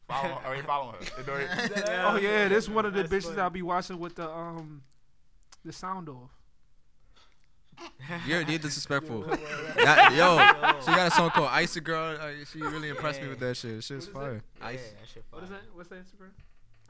Follow, 0.07 0.41
already 0.45 0.61
following 0.63 0.95
her. 0.95 1.21
You 1.21 1.27
know 1.27 1.33
what- 1.33 1.89
Oh 1.89 2.15
yeah, 2.17 2.47
this 2.47 2.69
one 2.69 2.85
of 2.85 2.93
the 2.93 3.03
That's 3.03 3.13
bitches 3.25 3.29
funny. 3.29 3.41
I'll 3.41 3.49
be 3.49 3.61
watching 3.61 3.99
with 3.99 4.15
the 4.15 4.29
um 4.29 4.81
the 5.65 5.73
sound 5.73 6.07
off. 6.09 6.29
You're, 8.25 8.41
you're 8.41 8.57
disrespectful. 8.59 9.23
That, 9.77 10.13
yo, 10.13 10.37
she 10.81 10.87
got 10.87 11.07
a 11.07 11.11
song 11.11 11.29
called 11.29 11.49
Icy 11.51 11.79
Girl. 11.81 12.17
Uh, 12.19 12.31
she 12.51 12.59
really 12.59 12.89
impressed 12.89 13.21
me 13.21 13.27
with 13.27 13.39
that 13.39 13.55
shit. 13.55 13.83
Shit's 13.83 14.07
What 14.11 14.23
is 14.33 14.41
fire. 14.59 14.71
Yeah, 14.71 14.71
that 14.71 14.79
shit 15.13 15.23
What 15.29 15.43
is 15.43 15.49
that? 15.49 15.61
What's 15.73 15.89
that 15.89 15.99
Instagram? 15.99 16.31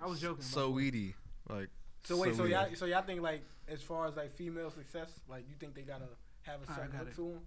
I 0.01 0.05
was 0.07 0.21
joking. 0.21 0.41
So 0.43 0.69
weedy. 0.69 1.13
Like, 1.49 1.67
So 2.05 2.15
wait, 2.17 2.35
so 2.35 2.43
weedy. 2.43 2.53
y'all, 2.55 2.67
so 2.75 2.85
y'all 2.85 3.01
think 3.01 3.21
like 3.21 3.41
as 3.67 3.81
far 3.81 4.07
as 4.07 4.15
like 4.15 4.33
female 4.35 4.71
success, 4.71 5.09
like 5.27 5.43
you 5.49 5.55
think 5.59 5.75
they 5.75 5.81
gotta 5.81 6.05
have 6.43 6.59
a 6.67 6.71
I 6.71 6.75
certain 6.75 6.91
got 6.91 7.05
look 7.05 7.15
to 7.15 7.21
them? 7.21 7.39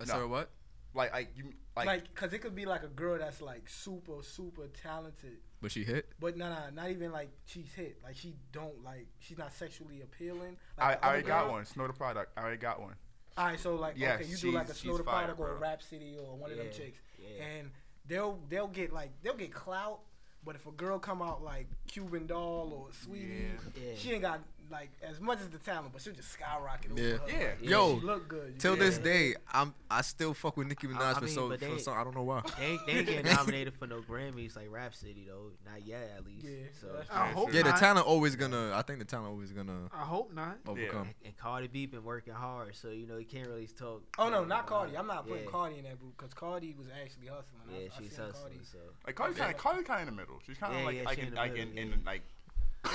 Uh, 0.00 0.04
No. 0.18 0.26
What? 0.28 0.50
Like, 0.92 1.12
like 1.12 1.28
you, 1.36 1.52
like, 1.76 1.86
Like, 1.86 2.14
cause 2.14 2.32
it 2.32 2.40
could 2.40 2.54
be 2.54 2.66
like 2.66 2.82
a 2.82 2.88
girl 2.88 3.18
that's 3.18 3.40
like 3.40 3.68
super, 3.68 4.22
super 4.22 4.66
talented, 4.68 5.38
But 5.62 5.70
she 5.70 5.84
hit? 5.84 6.08
but 6.18 6.36
no, 6.36 6.48
no, 6.48 6.58
not 6.74 6.90
even 6.90 7.12
like 7.12 7.30
she's 7.46 7.72
hit. 7.72 7.98
Like 8.02 8.16
she 8.16 8.34
don't 8.52 8.82
like 8.84 9.06
she's 9.20 9.38
not 9.38 9.52
sexually 9.52 10.00
appealing. 10.02 10.56
I, 10.78 10.88
Like 10.88 11.00
the 11.00 11.04
I 11.06 11.08
already 11.08 11.22
other 11.30 11.42
got 11.44 11.50
one. 11.50 11.64
Snow 11.64 11.86
tha 11.86 11.92
Product. 11.92 12.32
I 12.36 12.40
already 12.42 12.56
got 12.56 12.80
one. 12.80 12.94
All 13.38 13.46
right, 13.46 13.60
so 13.60 13.76
like 13.76 13.94
Yeah, 13.96 14.14
okay, 14.14 14.24
you 14.24 14.36
do 14.36 14.50
like 14.50 14.68
a 14.68 14.74
Snow 14.74 14.92
the 14.94 14.98
she's 14.98 15.04
fire, 15.06 15.26
Product 15.26 15.40
or 15.40 15.48
a 15.48 15.50
bro. 15.52 15.60
Rapsody 15.60 16.16
or 16.18 16.36
one 16.36 16.50
of 16.50 16.56
them 16.56 16.66
chicks, 16.72 16.98
yeah. 17.18 17.44
and 17.44 17.70
they'll 18.06 18.38
they'll 18.48 18.66
get 18.68 18.92
like 18.92 19.10
they'll 19.22 19.34
get 19.36 19.52
clout. 19.54 20.00
But 20.44 20.56
if 20.56 20.66
a 20.66 20.72
girl 20.72 20.98
come 20.98 21.20
out 21.22 21.44
like 21.44 21.68
Cuban 21.86 22.26
Doll 22.26 22.72
or 22.74 22.88
Saweetie, 22.92 23.42
Yeah. 23.76 23.82
Yeah. 23.90 23.92
she 23.96 24.12
ain't 24.12 24.22
got 24.22 24.40
like 24.70 24.90
as 25.02 25.20
much 25.20 25.40
as 25.40 25.48
the 25.48 25.58
talent, 25.58 25.92
but 25.92 26.00
she'll 26.00 26.12
just 26.14 26.30
skyrocket 26.32 26.92
over 26.92 27.00
Yeah. 27.02 27.16
her. 27.16 27.28
Yeah. 27.28 27.46
Like, 27.60 27.70
Yo, 27.70 27.98
she 28.00 28.06
look 28.06 28.28
good. 28.28 28.58
Till 28.60 28.74
Yeah. 28.76 28.84
this 28.84 28.98
day, 28.98 29.34
I'm 29.52 29.74
I 29.90 30.02
still 30.02 30.32
fuck 30.34 30.56
with 30.56 30.68
Nicki 30.68 30.86
Minaj 30.86 31.00
I 31.00 31.14
for 31.14 31.24
mean, 31.24 31.34
so 31.34 31.48
but 31.48 31.60
for 31.60 31.78
so 31.78 31.92
I 31.92 32.04
don't 32.04 32.14
know 32.14 32.22
why. 32.22 32.42
They 32.58 32.64
ain't, 32.66 32.86
they 32.86 32.92
ain't 32.92 33.06
getting 33.08 33.32
nominated 33.34 33.74
for 33.74 33.86
no 33.86 34.00
Grammys 34.02 34.54
like 34.56 34.68
Rapsody 34.70 35.26
though. 35.28 35.50
Not 35.70 35.84
yet, 35.84 36.12
at 36.16 36.24
least. 36.24 36.44
Yeah, 36.46 36.66
So 36.80 37.02
I 37.12 37.28
hope 37.32 37.52
Yeah, 37.52 37.62
the 37.62 37.70
not. 37.70 37.78
talent 37.80 38.06
always 38.06 38.36
gonna. 38.36 38.72
I 38.74 38.82
think 38.82 39.00
the 39.00 39.04
talent 39.04 39.28
always 39.30 39.50
gonna 39.52 39.88
I 39.92 40.04
hope 40.04 40.32
not. 40.32 40.58
overcome. 40.66 41.02
and, 41.02 41.14
and 41.24 41.36
Cardi 41.36 41.66
B 41.68 41.86
been 41.86 42.04
working 42.04 42.34
hard, 42.34 42.76
so 42.76 42.88
you 42.90 43.06
know 43.06 43.16
you 43.18 43.26
can't 43.26 43.48
really 43.48 43.66
talk. 43.66 44.02
Oh 44.18 44.28
no, 44.28 44.44
not 44.44 44.60
about 44.60 44.66
Cardi. 44.66 44.96
I'm 44.96 45.06
not 45.06 45.26
putting 45.26 45.44
yeah. 45.44 45.50
Cardi 45.50 45.78
in 45.78 45.84
that 45.84 45.98
group 45.98 46.16
because 46.16 46.32
Cardi 46.34 46.74
was 46.78 46.86
actually 47.02 47.26
hustling. 47.26 47.62
I- 47.68 47.72
Yeah, 47.72 47.88
I 47.96 47.98
she's 48.02 48.10
seen 48.16 48.24
hustling. 48.26 48.52
Cardi. 48.52 48.58
So 48.70 48.78
Like 49.06 49.16
Cardi 49.16 49.34
kind 49.34 49.54
of, 49.54 49.60
Cardi 49.60 49.82
kind 49.82 50.02
of 50.02 50.08
in 50.08 50.14
the 50.14 50.20
middle. 50.22 50.38
She's 50.46 50.58
kind 50.58 50.76
of 50.76 50.84
like, 50.84 50.96
yeah, 50.96 51.02
like, 51.04 51.16
she 51.18 51.22
in, 51.22 51.28
in 51.28 51.34
like, 51.34 51.52
middle, 51.54 51.68
in, 51.70 51.76
yeah. 51.76 51.94
in, 51.94 52.02
like. 52.04 52.22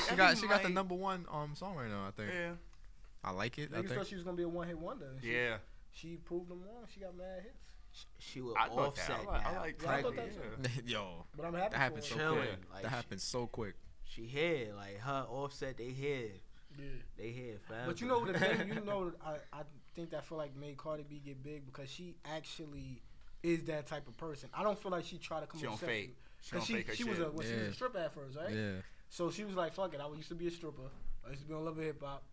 She 0.10 0.16
got 0.16 0.38
she 0.38 0.48
got 0.48 0.64
the 0.64 0.70
number 0.70 0.96
one 0.96 1.26
um 1.32 1.54
song 1.56 1.76
right 1.76 1.90
now. 1.90 2.06
I 2.08 2.12
think. 2.12 2.30
Yeah. 2.34 2.52
I 3.24 3.32
like 3.32 3.58
it. 3.58 3.70
I 3.74 3.78
Niggas 3.78 3.88
think. 3.88 4.00
thought 4.00 4.08
she 4.08 4.16
was 4.16 4.24
gonna 4.24 4.38
be 4.38 4.44
a 4.44 4.50
one 4.50 4.68
hit 4.68 4.78
wonder. 4.78 5.08
She, 5.22 5.32
Yeah. 5.34 5.58
She 5.92 6.18
proved 6.18 6.50
them 6.50 6.62
wrong. 6.62 6.86
She 6.94 7.00
got 7.00 7.16
mad 7.18 7.44
hits. 7.44 8.06
she 8.20 8.42
was 8.42 8.56
I 8.60 8.68
thought 8.68 8.78
offset 8.90 9.08
that. 9.08 9.28
I 9.28 9.32
like, 9.32 9.46
I 9.48 9.60
like 9.60 9.82
Yeah, 9.84 9.92
I 9.92 10.02
thought 10.02 10.16
that 10.16 10.28
yeah. 10.76 10.82
Yo, 10.86 11.26
But 11.36 11.46
I'm 11.46 11.54
happy 11.54 11.72
that 11.72 11.78
happened 11.80 12.04
for 12.04 12.10
so 12.10 12.16
her. 12.18 12.24
Chilling, 12.24 12.38
quick. 12.48 12.60
like, 12.74 12.84
that 12.84 12.90
she- 12.90 12.96
happened 12.96 13.22
so 13.22 13.48
quick. 13.48 13.76
She 14.04 14.22
here, 14.26 14.68
like 14.76 15.00
her 15.00 15.26
offset. 15.30 15.78
They 15.78 15.90
here, 15.90 16.30
Yeah. 16.78 16.86
they 17.18 17.30
here 17.32 17.56
forever. 17.68 17.84
But 17.88 18.02
you 18.02 18.08
know 18.08 18.24
the 18.26 18.38
thing, 18.38 18.68
you 18.70 18.82
know, 18.86 19.12
I, 19.26 19.32
I 19.52 19.62
think 19.96 20.12
that 20.12 20.26
feel 20.26 20.38
like 20.38 20.56
made 20.56 20.78
Cardi 20.78 21.04
B 21.10 21.22
get 21.26 21.42
big 21.44 21.66
because 21.66 21.90
she 21.90 22.16
actually 22.26 23.02
is 23.42 23.64
that 23.64 23.88
type 23.88 24.08
of 24.08 24.16
person. 24.18 24.50
I 24.54 24.62
don't 24.64 24.80
feel 24.80 24.92
like 24.92 25.06
she 25.06 25.18
tried 25.18 25.42
to 25.42 25.48
come 25.48 25.60
She 25.62 25.66
up 25.68 25.80
don't 25.80 25.90
fake. 25.90 26.16
She 26.42 26.52
Cause 26.52 26.60
don't 26.60 26.68
she, 26.68 26.74
fake 26.74 26.88
her 26.90 26.96
she 26.96 27.04
shit. 27.04 27.10
was 27.12 27.20
a 27.20 27.32
well, 27.32 27.48
she 27.48 27.54
was 27.56 27.62
a 27.70 27.74
stripper 27.74 27.98
at 28.00 28.14
first, 28.14 28.38
right? 28.38 28.54
Yeah. 28.54 28.72
So 29.10 29.32
she 29.32 29.44
was 29.46 29.56
like, 29.56 29.74
"Fuck 29.74 29.94
it, 29.94 30.00
I 30.02 30.16
used 30.16 30.30
to 30.30 30.36
be 30.36 30.48
a 30.48 30.52
stripper. 30.52 30.82
I 31.26 31.30
used 31.32 31.42
to 31.44 31.48
be 31.48 31.54
on 31.54 31.64
Love 31.66 31.78
and 31.78 31.86
Hip 31.88 32.04
Hop. 32.04 32.24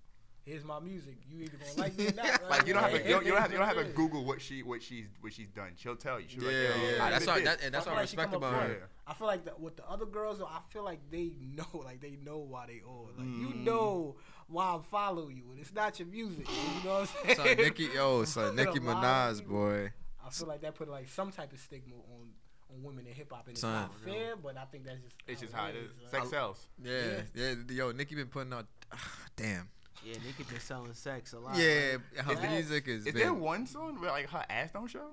Here's 0.45 0.65
my 0.65 0.81
music. 0.81 1.19
You 1.31 1.41
either 1.45 1.57
gonna 1.57 1.79
like 1.81 1.97
me 1.97 2.09
or 2.09 2.13
not." 2.15 2.25
Right? 2.27 2.41
Like 2.51 2.67
you 2.67 2.73
don't 2.75 2.83
have 2.83 2.93
to, 2.93 2.99
you 2.99 3.09
don't, 3.11 3.25
you 3.25 3.31
don't 3.33 3.41
have, 3.41 3.53
you 3.53 3.59
don't 3.59 3.67
have 3.69 3.77
to. 3.77 3.85
Google 3.93 4.25
what 4.25 4.41
she 4.43 4.63
what 4.65 4.83
she's 4.83 5.07
what 5.21 5.33
she's 5.33 5.49
done. 5.49 5.71
She'll 5.77 5.95
tell 5.97 6.19
you. 6.19 6.27
She'll 6.29 6.43
Yeah, 6.43 6.49
like, 6.71 6.77
yo, 6.81 6.97
yeah. 6.97 7.05
I 7.05 7.11
That's 7.11 7.25
did 7.25 7.31
why. 7.31 7.35
this. 7.41 7.45
That, 7.45 7.65
and 7.65 7.75
that's 7.75 7.87
I 7.87 7.91
what 7.91 7.93
feel 7.93 7.93
I 7.93 7.95
like 7.97 8.03
respect 8.03 8.35
about 8.35 8.51
front. 8.53 8.69
her. 8.71 8.89
I 9.07 9.15
feel 9.15 9.27
like 9.29 9.45
the, 9.45 9.53
with 9.59 9.77
the 9.77 9.89
other 9.89 10.07
girls, 10.07 10.39
though, 10.39 10.47
I 10.47 10.61
feel 10.71 10.85
like 10.85 10.99
they 11.11 11.31
know, 11.41 11.67
like 11.85 12.01
they 12.01 12.17
know 12.25 12.39
why 12.39 12.67
they 12.67 12.81
owe. 12.87 13.09
Like 13.17 13.27
you 13.29 13.49
Mm. 13.49 13.65
know 13.65 14.17
why 14.49 14.75
I'm 14.75 14.83
following 14.83 15.37
you, 15.37 15.45
and 15.53 15.61
it's 15.61 15.73
not 15.73 15.99
your 16.01 16.09
music. 16.09 16.49
You 16.49 16.89
know 16.89 17.01
what 17.01 17.11
I'm 17.25 17.37
Son 17.37 17.45
saying? 17.47 17.59
Nicki, 17.59 17.89
yo, 17.95 18.25
son 18.25 18.57
Nicki 18.57 18.81
Minaj, 18.81 19.47
boy. 19.47 19.93
I 20.27 20.31
feel 20.31 20.49
like 20.49 20.63
that 20.63 20.75
put 20.75 20.89
like 20.89 21.09
some 21.09 21.31
type 21.31 21.53
of 21.53 21.61
stigma 21.61 21.95
on 21.95 22.29
on 22.75 22.83
women 22.83 23.07
in 23.07 23.13
hip 23.15 23.31
hop, 23.33 23.47
and 23.47 23.53
it's 23.53 23.61
Son. 23.61 23.73
not 23.73 24.01
fair. 24.01 24.37
But 24.37 24.57
I 24.57 24.65
think 24.67 24.85
that's 24.85 25.01
just 25.01 25.15
It's 25.27 25.41
just 25.41 25.53
how 25.53 25.67
it 25.67 25.77
is. 25.77 25.91
like. 26.03 26.11
Sex 26.11 26.31
sells. 26.31 26.67
Yeah, 26.83 27.23
yeah. 27.35 27.55
Yo, 27.71 27.93
Nicki 27.93 28.15
been 28.15 28.27
putting 28.29 28.53
out. 28.53 28.67
Ah, 28.93 28.99
damn. 29.37 29.69
Yeah, 30.05 30.15
Nicki 30.27 30.43
been 30.43 30.61
selling 30.61 30.93
sex 30.95 31.33
a 31.33 31.39
lot. 31.39 31.57
Yeah, 31.57 31.93
right? 32.17 32.25
her 32.25 32.33
Is 32.33 32.41
music 32.51 32.89
is. 32.89 32.99
Is 33.07 33.13
big. 33.13 33.15
there 33.15 33.33
one 33.33 33.67
song 33.67 34.01
where 34.01 34.11
like 34.11 34.29
her 34.31 34.45
ass 34.51 34.71
don't 34.73 34.89
show? 34.89 35.13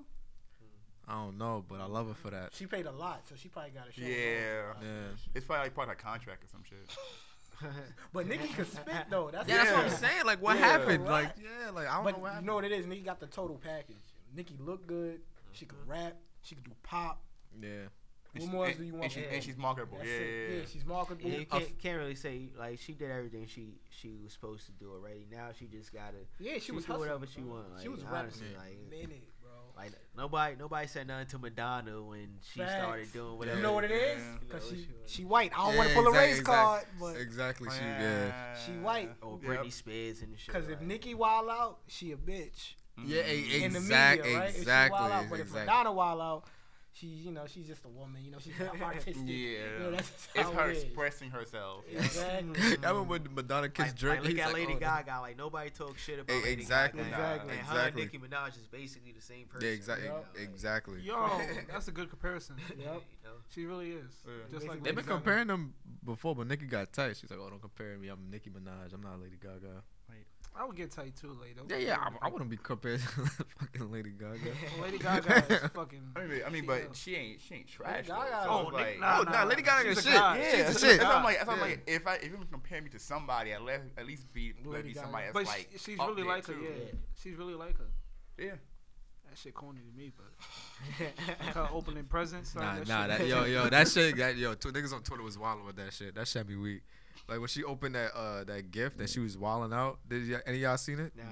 I 1.08 1.14
don't 1.14 1.38
know, 1.38 1.64
but 1.68 1.80
I 1.80 1.86
love 1.86 2.06
her 2.08 2.14
for 2.14 2.30
that. 2.30 2.50
She 2.54 2.66
paid 2.66 2.86
a 2.86 2.92
lot, 2.92 3.22
so 3.28 3.34
she 3.36 3.48
probably 3.48 3.70
got 3.72 3.88
a 3.88 3.92
show. 3.92 4.02
Yeah. 4.02 4.74
Yeah. 4.80 4.88
It's 5.34 5.44
probably 5.44 5.64
like 5.64 5.74
part 5.74 5.88
of 5.88 5.96
her 5.96 6.00
contract 6.02 6.44
or 6.44 6.48
some 6.48 6.62
shit. 6.68 6.78
But 8.14 8.26
Nicki 8.26 8.48
could 8.48 8.66
spit 8.72 9.06
though. 9.10 9.28
That's, 9.30 9.46
Yeah, 9.46 9.56
that's 9.58 9.72
what 9.72 9.84
I'm 9.84 9.90
saying. 9.90 10.24
Like, 10.24 10.40
what 10.40 10.56
Yeah. 10.56 10.66
happened? 10.66 11.04
Right. 11.04 11.24
Like, 11.24 11.34
yeah, 11.42 11.70
like 11.70 11.88
I 11.88 11.94
don't 11.96 12.04
But 12.04 12.16
know 12.16 12.22
what 12.22 12.34
you 12.40 12.46
know 12.46 12.54
what 12.54 12.64
it 12.64 12.72
is? 12.72 12.86
Nicki 12.86 13.02
got 13.02 13.20
the 13.20 13.26
total 13.26 13.60
package. 13.62 13.96
Nicki 14.34 14.54
look 14.58 14.86
good. 14.86 15.20
She 15.52 15.66
could 15.66 15.76
rap. 15.86 16.16
She 16.42 16.54
could 16.54 16.64
do 16.64 16.70
pop. 16.82 17.20
Yeah. 17.60 17.68
What 18.32 18.42
And 18.44 18.52
more 18.52 18.66
else 18.66 18.76
do 18.76 18.84
you 18.84 18.92
want 18.92 19.04
And, 19.04 19.12
she, 19.12 19.24
and 19.24 19.42
she's 19.42 19.56
marketable. 19.56 19.98
Yeah, 20.04 20.12
yeah, 20.12 20.20
yeah. 20.20 20.54
yeah, 20.58 20.62
she's 20.72 20.84
marketable. 20.84 21.28
Yeah, 21.30 21.38
you 21.38 21.46
can't, 21.46 21.78
can't 21.82 21.98
really 21.98 22.14
say 22.14 22.50
like 22.56 22.78
she 22.78 22.92
did 22.92 23.10
everything 23.10 23.46
she 23.48 23.74
she 23.90 24.18
was 24.22 24.32
supposed 24.32 24.66
to 24.66 24.72
do 24.72 24.92
already. 24.92 25.26
Now 25.32 25.48
she 25.58 25.66
just 25.66 25.92
gotta 25.92 26.18
Yeah, 26.38 26.54
she, 26.54 26.60
she 26.60 26.72
was 26.72 26.84
do 26.84 26.92
hustling, 26.92 27.08
whatever 27.10 27.26
she 27.26 27.40
bro. 27.40 27.54
want. 27.54 27.72
Like, 27.72 27.82
she 27.82 27.88
was 27.88 28.04
honestly, 28.04 28.46
rapping 28.54 28.78
like 28.88 28.88
minute, 29.08 29.28
bro. 29.42 29.50
like 29.76 29.90
nobody 30.16 30.54
nobody 30.56 30.86
said 30.86 31.08
nothing 31.08 31.26
to 31.26 31.38
Madonna 31.40 32.00
when 32.04 32.28
she 32.40 32.60
Facts. 32.60 32.72
started 32.80 33.12
doing 33.12 33.36
whatever. 33.36 33.56
You 33.56 33.62
know 33.64 33.72
what 33.72 33.82
it 33.82 33.90
is? 33.90 34.20
Yeah. 34.22 34.36
Because 34.38 34.70
You 34.70 34.76
she 34.76 34.82
she 34.84 34.88
she 35.16 35.24
white. 35.24 35.50
I 35.52 35.64
don't 35.64 35.72
Yeah, 35.72 35.78
want 35.78 35.88
to 35.88 35.94
pull 35.96 36.06
a 36.06 36.12
race 36.12 36.38
exact- 36.38 36.46
card, 36.46 36.84
but 37.00 37.16
Exactly. 37.16 37.68
She, 37.70 37.82
yeah. 37.84 38.54
she 38.64 38.72
white. 38.78 39.10
Or 39.22 39.40
Yep. 39.42 39.50
Britney 39.64 39.72
Spears 39.72 40.22
and 40.22 40.38
shit. 40.38 40.46
Because 40.46 40.68
if 40.68 40.78
like. 40.78 40.82
Nicki 40.86 41.14
wild 41.16 41.48
out, 41.48 41.78
she 41.88 42.12
a 42.12 42.16
bitch. 42.16 42.74
Yeah, 43.04 43.22
e- 43.22 43.42
mm-hmm. 43.42 43.64
in 43.64 43.72
the 43.72 43.80
media, 43.80 43.96
right? 44.38 44.48
If 44.50 44.54
she 44.54 44.58
exactly, 44.60 45.00
wild 45.00 45.12
out, 45.12 45.24
but 45.30 45.34
if 45.40 45.46
exactly. 45.46 45.66
Madonna 45.66 45.92
wild 45.92 46.20
out, 46.20 46.44
she 46.92 47.06
you 47.06 47.30
know 47.30 47.42
she's 47.46 47.66
just 47.66 47.84
a 47.84 47.88
woman. 47.88 48.22
You 48.24 48.32
know 48.32 48.38
she's 48.40 48.58
not 48.58 48.80
artistic. 48.82 49.16
Yeah. 49.24 49.24
You 49.24 49.84
know, 49.84 49.90
that's 49.92 50.10
just 50.10 50.28
It's 50.34 50.50
how 50.50 50.52
her 50.52 50.70
it 50.70 50.76
is. 50.76 50.82
expressing 50.84 51.30
herself. 51.30 51.84
Exactly. 51.90 52.60
I 52.60 52.88
remember 52.88 53.02
when 53.02 53.20
mm-hmm. 53.22 53.34
Madonna 53.36 53.68
kissed 53.68 53.88
like, 53.88 53.96
Drake. 53.96 54.20
like, 54.20 54.28
look 54.28 54.38
at 54.38 54.46
like, 54.46 54.54
Lady 54.54 54.72
oh, 54.76 54.80
Gaga. 54.80 55.20
Like 55.20 55.38
nobody 55.38 55.70
talk 55.70 55.98
shit 55.98 56.18
about 56.18 56.42
Lady 56.42 56.52
exactly, 56.52 57.02
Gaga. 57.04 57.14
exactly, 57.14 57.40
And 57.56 57.66
her 57.66 57.78
and 57.78 57.78
exactly. 57.78 58.02
Nicki 58.02 58.18
Minaj 58.18 58.48
is 58.48 58.66
basically 58.66 59.12
the 59.12 59.22
same 59.22 59.46
person. 59.46 59.68
Yeah, 59.68 59.74
exactly, 59.74 60.06
Yup. 60.06 60.36
exactly. 60.38 61.00
Yo, 61.02 61.40
that's 61.70 61.88
a 61.88 61.92
good 61.92 62.10
comparison. 62.10 62.56
Yep. 62.78 63.02
She 63.54 63.64
really 63.64 63.90
is. 63.90 64.12
Yeah. 64.26 64.32
Just 64.50 64.68
like 64.68 64.82
They've 64.82 64.94
Lady 64.94 64.96
been 64.96 65.04
Gaga. 65.06 65.14
comparing 65.14 65.46
them 65.48 65.74
before, 66.04 66.36
but 66.36 66.46
Nicki 66.46 66.66
got 66.66 66.92
tight. 66.92 67.16
She's 67.16 67.30
like, 67.30 67.40
"Oh, 67.40 67.50
don't 67.50 67.60
compare 67.60 67.96
me. 67.98 68.08
I'm 68.08 68.30
Nicki 68.30 68.48
Minaj. 68.50 68.92
I'm 68.92 69.02
not 69.02 69.20
Lady 69.20 69.36
Gaga." 69.40 69.82
I 70.54 70.64
would 70.66 70.76
get 70.76 70.90
tight 70.90 71.16
too, 71.16 71.36
later. 71.40 71.62
Yeah, 71.68 71.76
yeah. 71.76 71.96
I, 72.20 72.26
I 72.26 72.28
wouldn't 72.28 72.50
be 72.50 72.56
compared 72.56 73.00
to 73.00 73.06
fucking 73.06 73.90
Lady 73.92 74.10
Gaga. 74.10 74.50
Lady 74.82 74.98
Gaga 74.98 75.44
is 75.48 75.70
fucking. 75.74 76.02
I 76.16 76.24
mean, 76.26 76.40
I 76.46 76.50
mean, 76.50 76.66
but 76.66 76.94
she 76.94 77.14
ain't 77.14 77.40
she 77.40 77.54
ain't 77.54 77.68
trash. 77.68 77.96
Lady 77.96 78.08
Gaga- 78.08 78.30
though, 78.30 78.42
so 78.44 78.50
Oh, 78.50 78.60
it's 78.68 78.72
like, 78.72 79.00
nah, 79.00 79.18
oh, 79.20 79.22
nah, 79.22 79.30
nah, 79.30 79.44
Lady 79.44 79.62
Gaga 79.62 79.88
is 79.90 79.98
a 79.98 80.02
shit. 80.02 80.12
god. 80.12 80.38
Yeah, 80.38 80.50
She's 80.50 80.58
that's, 80.66 80.80
shit. 80.80 80.98
that's 81.00 81.04
why 81.04 81.14
I'm 81.16 81.24
like, 81.24 81.36
that's 81.36 81.48
why 81.48 81.54
I'm 81.54 81.60
like, 81.60 81.82
if 81.86 82.06
I 82.06 82.14
if 82.16 82.24
you 82.24 82.38
compare 82.50 82.82
me 82.82 82.90
to 82.90 82.98
somebody, 82.98 83.52
at 83.52 83.62
least 83.62 83.80
at 83.96 84.06
least 84.06 84.32
be 84.32 84.52
let 84.64 84.74
Lady 84.74 84.88
me 84.88 84.94
Gaga. 84.94 85.04
somebody 85.06 85.24
that's 85.26 85.34
But 85.34 85.46
like 85.46 85.68
she, 85.72 85.78
she's 85.78 85.98
really 85.98 86.22
like 86.24 86.46
her. 86.46 86.52
too. 86.52 86.60
Yeah, 86.62 86.98
she's 87.22 87.36
really 87.36 87.54
like 87.54 87.78
her. 87.78 87.86
Yeah. 88.38 88.50
That 89.28 89.38
shit 89.38 89.54
corny 89.54 89.78
to 89.80 89.96
me, 89.96 90.10
but 90.16 91.06
like 91.46 91.54
her 91.54 91.68
opening 91.72 92.04
presents. 92.04 92.50
son, 92.50 92.62
Nah, 92.64 92.74
that 92.74 92.88
nah, 92.88 93.06
shit- 93.06 93.18
that 93.20 93.26
yo, 93.28 93.44
yo, 93.44 93.68
that 93.68 93.86
shit, 93.88 94.16
that 94.16 94.36
yo, 94.36 94.54
two 94.54 94.72
niggas 94.72 94.92
on 94.92 95.02
Twitter 95.04 95.22
was 95.22 95.38
wilding 95.38 95.64
with 95.64 95.76
that 95.76 95.92
shit. 95.92 96.16
That 96.16 96.26
shit 96.26 96.44
be 96.48 96.56
weak. 96.56 96.82
Like 97.30 97.38
when 97.38 97.48
she 97.48 97.62
opened 97.64 97.94
that 97.94 98.12
uh 98.14 98.44
that 98.44 98.70
gift 98.70 98.98
that 98.98 99.08
she 99.08 99.20
was 99.20 99.38
wilding 99.38 99.72
out. 99.76 99.98
Did 100.08 100.28
y- 100.30 100.40
any 100.46 100.56
of 100.58 100.62
y'all 100.62 100.76
seen 100.76 100.98
it? 101.00 101.12
Nah. 101.16 101.22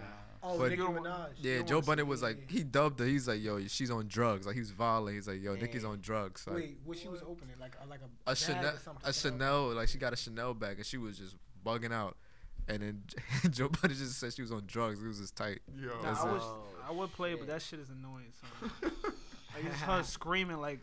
Oh, 0.41 0.57
But- 0.57 0.71
Nicki 0.71 0.83
Minaj. 0.83 1.31
Yeah, 1.39 1.63
Joe 1.63 1.77
wanna 1.77 1.87
Budden 1.87 2.07
was 2.07 2.23
like 2.23 2.49
he 2.51 2.63
dubbed 2.63 3.01
her. 3.01 3.07
He's 3.07 3.27
like, 3.27 3.43
yo, 3.43 3.61
she's 3.67 3.91
on 3.91 4.07
drugs. 4.07 4.47
Like 4.47 4.55
he 4.55 4.61
was 4.61 4.71
violent. 4.71 5.17
He's 5.17 5.27
like, 5.27 5.43
yo, 5.43 5.57
Nicki's 5.57 5.85
on 5.85 5.99
drugs. 6.01 6.47
Like 6.47 6.57
Wait, 6.57 6.79
what 6.85 6.97
she 6.97 7.09
was 7.09 7.21
opening 7.23 7.57
like 7.61 7.75
a, 7.85 7.87
like 7.89 8.01
a, 8.01 8.31
a 8.31 8.35
bag 8.35 8.37
Chanel, 8.37 8.67
or 8.75 8.79
something. 8.79 9.09
a 9.09 9.13
Chanel, 9.13 9.75
like 9.75 9.89
she 9.89 9.99
got 9.99 10.13
a 10.13 10.17
Chanel 10.17 10.55
bag 10.55 10.77
and 10.77 10.87
she 10.87 10.97
was 10.99 11.19
just 11.19 11.35
bugging 11.67 11.93
out. 11.93 12.17
And 12.69 12.83
then 12.83 13.03
Joe 13.51 13.69
Budden 13.69 13.97
just 13.97 14.21
said 14.21 14.33
she 14.35 14.43
was 14.43 14.53
on 14.53 14.63
drugs. 14.67 15.03
It 15.03 15.09
was 15.09 15.19
just 15.19 15.35
tight. 15.35 15.59
Yo. 15.77 15.89
Nah, 15.89 16.03
That's 16.03 16.21
I, 16.21 16.29
it. 16.29 16.33
wish, 16.35 16.43
Oh, 16.45 16.63
I 16.89 16.93
would 16.93 17.13
play 17.15 17.33
it, 17.33 17.37
but 17.41 17.47
shit. 17.47 17.49
that 17.49 17.63
shit 17.63 17.81
is 17.81 17.89
annoying. 17.91 18.31
Son. 18.41 18.71
like 19.55 19.65
it's 19.65 19.81
her 19.81 20.03
screaming 20.05 20.59
like, 20.59 20.81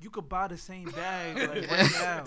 "You 0.00 0.10
could 0.10 0.28
buy 0.28 0.48
the 0.48 0.56
same 0.56 0.90
bag 0.90 1.36
like 1.36 1.70
right 1.70 1.90
now. 1.92 2.24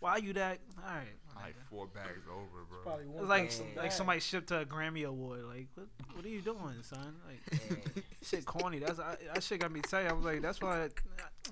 Why 0.00 0.16
you 0.16 0.32
that? 0.32 0.58
All 0.82 0.90
right." 0.94 1.06
My 1.36 1.46
like 1.46 1.54
four 1.70 1.86
bags 1.86 2.22
over, 2.30 2.64
bro. 2.68 2.78
Probably 2.82 3.06
one 3.06 3.20
It's 3.22 3.28
like 3.28 3.48
bag. 3.50 3.66
Yeah. 3.76 3.82
like 3.82 3.92
somebody 3.92 4.20
shipped 4.20 4.50
her 4.50 4.60
a 4.60 4.64
Grammy 4.66 5.04
award. 5.06 5.44
Like, 5.44 5.66
what, 5.74 5.86
what 6.14 6.24
are 6.24 6.28
you 6.28 6.40
doing, 6.40 6.82
son? 6.82 7.14
Like, 7.26 7.60
Yeah. 7.70 8.02
shit 8.22 8.44
corny. 8.44 8.78
That's 8.78 8.98
I, 8.98 9.16
that 9.34 9.42
shit 9.42 9.60
got 9.60 9.70
me 9.72 9.80
tight. 9.82 10.06
I 10.06 10.12
was 10.12 10.24
like, 10.24 10.40
that's 10.42 10.60
why 10.60 10.84
I, 10.84 10.88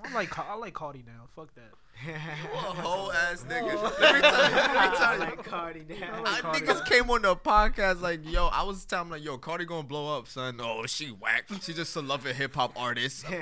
I 0.04 0.12
like 0.14 0.38
I 0.38 0.54
like 0.56 0.74
Cardi 0.74 1.04
now. 1.06 1.26
Fuck 1.36 1.54
that. 1.54 1.70
You 2.04 2.10
a 2.12 2.56
whole 2.56 3.12
ass 3.12 3.44
nigga. 3.48 4.00
Let 4.00 4.14
me 4.14 4.20
tell 4.20 4.50
you. 4.50 4.56
Let 4.56 4.72
me 4.72 4.78
I 4.78 4.94
tell 4.98 5.12
you. 5.14 5.20
like 5.20 5.44
Cardi 5.44 5.84
I 5.88 6.00
now. 6.00 6.22
like 6.24 6.34
I 6.34 6.40
Cardi. 6.40 6.60
niggas 6.66 6.86
came 6.86 7.08
on 7.10 7.22
the 7.22 7.36
podcast 7.36 8.00
like, 8.02 8.20
yo, 8.28 8.48
I 8.48 8.64
was 8.64 8.84
telling 8.84 9.10
them 9.10 9.18
like, 9.18 9.24
yo, 9.24 9.38
Cardi 9.38 9.64
gonna 9.64 9.84
blow 9.84 10.18
up, 10.18 10.26
son. 10.26 10.58
Oh, 10.60 10.84
she 10.86 11.06
whack. 11.10 11.44
She 11.62 11.72
just 11.72 11.94
a 11.94 12.00
loving 12.02 12.34
hip 12.34 12.56
hop 12.56 12.72
artist. 12.76 13.24
yo, 13.30 13.36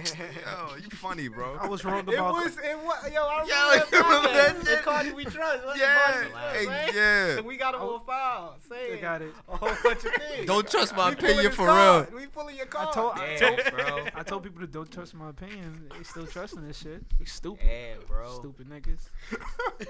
you 0.76 0.90
funny, 0.90 1.28
bro. 1.28 1.56
I 1.60 1.66
was 1.66 1.82
wrong 1.84 2.00
It 2.06 2.14
about. 2.14 2.34
was 2.34 2.58
it 2.58 2.78
was 2.78 3.10
yo. 3.12 3.22
I 3.22 3.44
Yo, 3.46 3.70
remember 3.70 3.96
you 3.96 4.02
remember 4.02 4.28
that 4.28 4.54
that 4.60 4.66
shit? 4.66 4.76
The 4.78 4.82
Cardi 4.84 5.12
we 5.12 5.24
trust. 5.24 5.64
What's 5.64 5.80
yeah, 5.80 6.24
the 6.30 6.38
hey, 6.38 6.58
we 6.60 6.66
trust, 6.66 6.94
yeah. 6.94 7.38
And 7.38 7.46
we 7.46 7.56
got 7.56 7.74
him 7.74 7.80
I- 7.80 7.84
on 7.84 8.04
file. 8.04 8.56
I 8.56 8.68
Saying 8.68 9.00
got 9.00 9.22
it. 9.22 9.32
a 9.48 9.56
whole 9.56 9.70
bunch 9.82 10.04
of 10.04 10.12
things. 10.12 10.46
Don't 10.46 10.70
trust 10.70 10.94
my 10.94 11.08
We 11.08 11.16
pulling 11.16 11.32
opinion 11.32 11.52
for 11.52 11.66
card. 11.66 12.08
real. 12.12 12.20
We 12.20 12.26
pulling 12.26 12.56
your 12.56 12.66
card. 12.66 12.92
told- 12.92 13.14
I 13.16 13.36
Damn, 13.38 13.74
bro. 13.74 14.04
I 14.14 14.22
told 14.22 14.42
people 14.44 14.60
to 14.60 14.66
don't 14.66 14.90
trust 14.92 15.14
my 15.14 15.30
opinion. 15.30 15.88
They 15.96 16.04
still 16.04 16.26
trusting 16.42 16.66
this 16.66 16.78
shit. 16.78 17.04
They 17.20 17.24
stupid. 17.24 17.64
Yeah, 17.64 17.94
bro. 18.08 18.40
Stupid 18.40 18.68
niggas. 18.68 19.10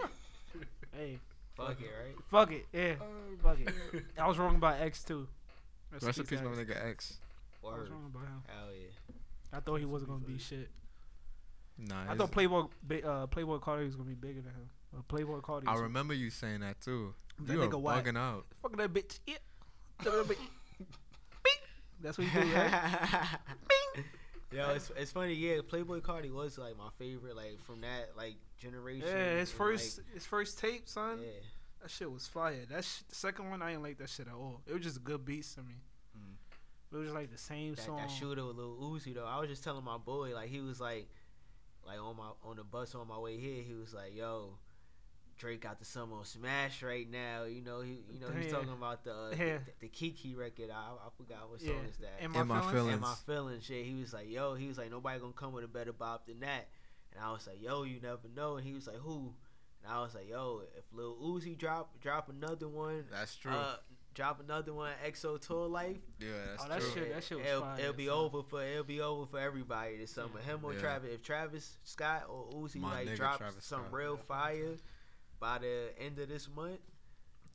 hey, 0.95 1.19
Fuck 1.57 1.79
it, 1.81 1.85
right? 1.85 2.15
fuck 2.31 2.53
it. 2.53 2.67
Yeah, 2.73 2.95
fuck 3.43 3.59
it. 3.59 4.05
I 4.19 4.29
was 4.29 4.39
wrong 4.39 4.57
about 4.57 4.81
X 4.81 5.03
too. 5.03 5.29
Rest 6.03 6.19
in 6.19 6.27
peace, 6.27 6.41
my 6.43 6.51
X. 6.51 6.59
nigga 6.59 6.91
X. 6.91 7.19
I 7.65 7.67
was 7.67 7.89
wrong 7.89 8.11
about 8.15 8.25
him. 8.25 8.43
Hell 8.47 8.69
yeah. 8.75 9.57
I 9.57 9.61
thought 9.61 9.77
he 9.77 9.87
wasn't 9.87 10.11
gonna 10.11 10.25
be 10.25 10.39
shit. 10.39 10.69
Nah, 11.79 12.11
I 12.11 12.17
thought 12.17 12.33
Playboi 12.33 12.69
uh, 13.03 13.27
Playboi 13.29 13.61
Carti 13.61 13.87
was 13.87 13.97
gonna 13.97 14.09
be 14.11 14.15
bigger 14.15 14.43
than 14.43 14.53
him. 14.53 14.71
Uh, 14.95 15.01
Playboi 15.09 15.41
Carti. 15.41 15.65
I 15.67 15.77
remember 15.79 16.13
you 16.13 16.29
saying 16.29 16.61
that 16.61 16.83
too. 16.83 17.15
That 17.41 17.55
you 17.55 17.63
are 17.63 17.69
nigga 17.69 17.81
whack. 17.81 18.05
bugging 18.05 18.19
out. 18.19 18.45
Fuck 18.61 18.77
that 18.77 18.93
bitch. 18.93 19.21
Yeah. 19.27 19.37
That 20.05 20.13
bitch. 20.13 20.37
Beep. 20.79 21.63
That's 22.03 22.19
what 22.19 22.27
you 22.27 22.41
do, 22.43 22.47
right? 22.55 23.39
Yo, 24.53 24.71
it's, 24.71 24.91
it's 24.97 25.13
funny. 25.13 25.35
Yeah, 25.35 25.59
Playboi 25.59 26.03
Carti 26.03 26.31
was 26.31 26.59
like 26.59 26.77
my 26.77 26.89
favorite, 26.99 27.37
like 27.37 27.61
from 27.61 27.81
that 27.81 28.11
like 28.17 28.37
generation. 28.59 29.07
Yeah, 29.07 29.39
his 29.39 29.51
and, 29.51 29.59
first 29.59 30.01
his 30.13 30.27
first 30.27 30.59
tape, 30.59 30.89
son. 30.89 31.19
Like, 31.19 31.43
That 31.81 31.91
shit 31.91 32.11
was 32.11 32.27
fire. 32.27 32.65
That 32.69 32.85
sh- 32.85 33.03
the 33.09 33.15
second 33.15 33.51
one, 33.51 33.63
I 33.63 33.71
didn't 33.71 33.83
like 33.83 33.99
that 33.99 34.11
shit 34.11 34.29
at 34.29 34.35
all. 34.35 34.61
It 34.67 34.75
was 34.75 34.83
just 34.83 35.03
good 35.03 35.25
beats 35.25 35.55
to 35.55 35.63
me. 35.63 35.75
Mm. 36.17 36.35
It 36.93 36.97
was 36.97 37.07
just 37.07 37.15
like 37.15 37.33
the 37.33 37.39
same 37.39 37.71
yeah, 37.71 37.75
that, 37.77 37.83
song. 37.83 37.97
that 37.97 38.11
shooter 38.11 38.45
with 38.45 38.57
Lil 38.57 38.77
Uzi 38.81 39.15
though. 39.15 39.27
I 39.27 39.41
was 39.41 39.49
just 39.49 39.65
telling 39.65 39.85
my 39.85 39.99
boy 39.99 40.35
like 40.35 40.51
he 40.51 40.61
was 40.61 40.81
like, 40.81 41.09
like 41.87 41.99
on 41.99 42.17
my 42.17 42.31
on 42.45 42.57
the 42.57 42.65
bus 42.65 42.95
on 42.95 43.09
my 43.09 43.19
way 43.19 43.39
here, 43.39 43.63
he 43.63 43.75
was 43.75 43.95
like, 43.95 44.15
"Yo, 44.15 44.59
Drake 45.39 45.61
got 45.61 45.79
the 45.79 45.85
summer 45.85 46.17
on 46.17 46.25
Smash 46.25 46.83
right 46.83 47.09
now." 47.11 47.45
You 47.45 47.63
know, 47.63 47.81
he 47.81 48.03
you 48.13 48.21
know 48.21 48.29
he's 48.31 48.47
Yeah. 48.47 48.53
talking 48.53 48.73
about 48.73 49.05
the 49.05 49.13
uh, 49.15 49.31
Yeah. 49.31 49.37
the, 49.59 49.61
the 49.81 49.89
Kiki 49.89 50.35
record. 50.35 50.71
I, 50.71 50.93
I 51.07 51.09
forgot 51.17 51.51
what 51.51 51.61
song 51.61 51.71
Yeah. 51.71 51.89
is 51.91 51.97
that. 51.99 52.21
In 52.25 52.31
my, 52.33 52.43
my 52.43 52.61
feelings. 52.61 52.73
feelings. 52.73 52.93
and 52.93 53.01
my 53.01 53.15
feelings 53.27 53.65
shit. 53.65 53.85
He 53.87 53.95
was 53.95 54.13
like, 54.13 54.31
yo, 54.31 54.55
he 54.55 54.67
was 54.69 54.79
like, 54.79 54.91
nobody 54.91 55.19
gonna 55.21 55.33
come 55.33 55.53
with 55.53 55.65
a 55.65 55.69
better 55.69 55.93
bop 55.93 56.27
than 56.27 56.41
that. 56.41 56.69
And 57.15 57.23
I 57.25 57.31
was 57.33 57.47
like, 57.47 57.61
yo, 57.63 57.83
you 57.83 58.01
never 58.01 58.29
know. 58.35 58.57
And 58.57 58.67
he 58.67 58.73
was 58.73 58.87
like, 58.87 58.97
who? 58.97 59.35
And 59.85 59.93
I 59.93 60.01
was 60.01 60.15
like, 60.15 60.29
yo, 60.31 60.63
if 60.79 60.85
Lil 60.93 61.17
Uzi 61.17 61.59
drop 61.59 62.01
drop 62.01 62.29
another 62.29 62.69
one, 62.69 63.05
That's 63.11 63.35
true. 63.35 63.51
uh, 63.53 63.77
drop 64.15 64.39
another 64.41 64.73
one, 64.73 64.93
XO 65.07 65.41
Tour 65.41 65.67
Life, 65.67 65.97
yeah, 66.21 66.29
that's 66.51 66.65
Oh, 66.65 66.69
that 66.69 66.81
true. 66.81 66.91
shit- 66.95 67.15
that 67.15 67.25
shit 67.25 67.39
was 67.39 67.47
it'll, 67.47 67.61
fire, 67.63 67.81
it'll 67.81 67.93
be 67.95 68.07
son. 68.07 68.15
over 68.15 68.43
for 68.45 68.63
it'll 68.63 68.85
be 68.85 69.01
over 69.01 69.27
for 69.27 69.41
everybody 69.41 69.97
this 69.97 70.13
summer. 70.13 70.39
Him 70.41 70.61
or 70.63 70.73
Yeah. 70.75 70.81
Travis, 70.81 71.11
if 71.15 71.23
Travis 71.23 71.77
Scott 71.85 72.27
or 72.29 72.49
Uzi 72.53 72.77
My 72.77 73.01
like 73.01 73.09
nigga 73.09 73.17
drops 73.17 73.39
Travis 73.39 73.65
some 73.65 73.81
Scott. 73.81 73.93
real 73.93 74.17
fire 74.19 74.77
by 75.43 75.59
the 75.59 75.89
end 76.01 76.19
of 76.21 76.29
this 76.29 76.49
month, 76.55 76.79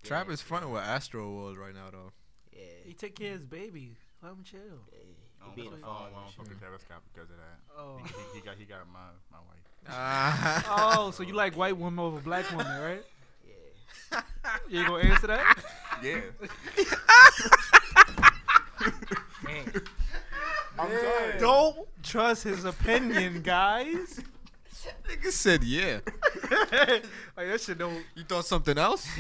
Travis 0.04 0.42
yeah, 0.42 0.48
fronting 0.48 0.72
with 0.72 0.84
Astro 0.84 1.34
World 1.34 1.58
right 1.58 1.74
now 1.74 1.90
though. 1.92 2.12
yeah, 2.52 2.60
He 2.86 2.94
took 2.94 3.16
care 3.16 3.34
of 3.34 3.40
his 3.40 3.46
baby. 3.48 3.96
Let 4.22 4.34
him 4.34 4.44
chill. 4.44 4.60
yeah, 4.92 5.00
I 5.42 5.50
he 5.56 5.62
being 5.62 5.74
a 5.74 5.78
father. 5.78 5.82
don't- 5.82 5.92
I 5.92 6.10
don't 6.16 6.26
and 6.26 6.34
fuck 6.36 6.50
with 6.50 6.60
Travis 6.60 6.82
Scott 6.82 7.02
because 7.14 7.30
of 7.30 7.38
that. 7.38 7.60
Oh. 7.80 7.98
He, 8.04 8.10
he, 8.34 8.40
he 8.40 8.46
got 8.46 8.56
he 8.58 8.66
got 8.66 8.80
my 8.92 9.00
my 9.32 9.38
wife. 9.40 9.64
Ah. 9.90 10.98
oh, 11.00 11.12
so 11.12 11.24
you 11.24 11.34
like 11.34 11.56
white 11.56 11.78
women 11.78 11.98
over 12.00 12.20
black 12.20 12.50
women, 12.52 12.82
right? 12.82 13.04
Yeah. 13.48 14.22
You 14.70 14.80
ain't 14.80 14.88
gonna 14.90 15.04
answer 15.04 15.28
that? 15.28 15.58
Yeah. 16.04 16.20
Damn. 19.46 19.72
I'm 20.78 20.90
sorry. 20.92 21.40
Don't 21.40 21.88
trust 22.04 22.44
his 22.44 22.66
opinion, 22.66 23.42
guys. 23.42 24.20
Nigga 25.08 25.32
said 25.32 25.64
yeah. 25.64 26.00
like 27.36 27.48
that 27.48 27.62
shit 27.62 27.78
don't. 27.78 28.04
You 28.16 28.24
thought 28.24 28.46
something 28.46 28.78
else? 28.78 29.08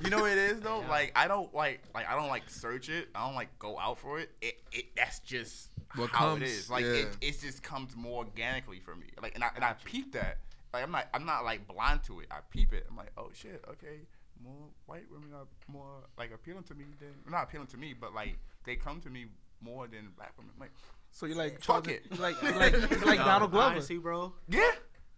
You 0.00 0.10
know 0.10 0.20
what 0.20 0.32
it 0.32 0.38
is 0.38 0.60
though? 0.60 0.84
Like 0.88 1.12
I 1.14 1.28
don't 1.28 1.52
like 1.54 1.82
like 1.94 2.08
I 2.08 2.14
don't 2.14 2.28
like 2.28 2.48
search 2.48 2.88
it. 2.88 3.08
I 3.14 3.26
don't 3.26 3.34
like 3.34 3.58
go 3.58 3.78
out 3.78 3.98
for 3.98 4.18
it. 4.20 4.30
It, 4.40 4.60
it 4.72 4.86
that's 4.96 5.18
just 5.20 5.70
What 5.96 6.10
how 6.10 6.30
comes, 6.30 6.42
it 6.42 6.48
is. 6.48 6.70
Like 6.70 6.84
yeah. 6.84 6.92
it, 6.92 7.16
it 7.20 7.40
just 7.40 7.62
comes 7.62 7.96
more 7.96 8.24
organically 8.24 8.80
for 8.80 8.94
me. 8.94 9.06
Like 9.20 9.34
and 9.34 9.44
I 9.44 9.50
and 9.54 9.64
I 9.64 9.74
peep 9.84 10.12
that. 10.12 10.38
Like 10.72 10.82
I'm 10.82 10.90
not 10.90 11.08
I'm 11.12 11.26
not 11.26 11.44
like 11.44 11.66
blind 11.66 12.04
to 12.04 12.20
it. 12.20 12.26
I 12.30 12.38
peep 12.50 12.72
it. 12.72 12.86
I'm 12.88 12.96
like, 12.96 13.12
oh 13.16 13.30
shit, 13.34 13.64
okay. 13.68 14.00
more 14.42 14.68
white 14.86 15.04
women 15.10 15.30
are 15.34 15.46
more 15.66 16.04
like 16.16 16.32
appealing 16.32 16.64
to 16.64 16.74
me 16.74 16.84
than 17.00 17.14
not 17.30 17.44
appealing 17.44 17.68
to 17.68 17.76
me, 17.76 17.94
but 17.98 18.14
like 18.14 18.38
they 18.64 18.76
come 18.76 19.00
to 19.00 19.10
me 19.10 19.26
more 19.60 19.86
than 19.86 20.10
black 20.16 20.32
women. 20.38 20.52
Like 20.58 20.72
So 21.10 21.26
you're 21.26 21.36
like 21.36 21.62
Fuck 21.62 21.88
it. 21.88 22.04
You 22.10 22.16
like 22.18 22.40
you 22.42 22.52
like 22.58 22.72
you 22.72 22.96
like 23.06 23.18
Yo, 23.18 23.24
Donald 23.24 23.50
Glover. 23.50 23.66
Honestly, 23.72 23.98
bro. 23.98 24.32
yeah, 24.48 24.60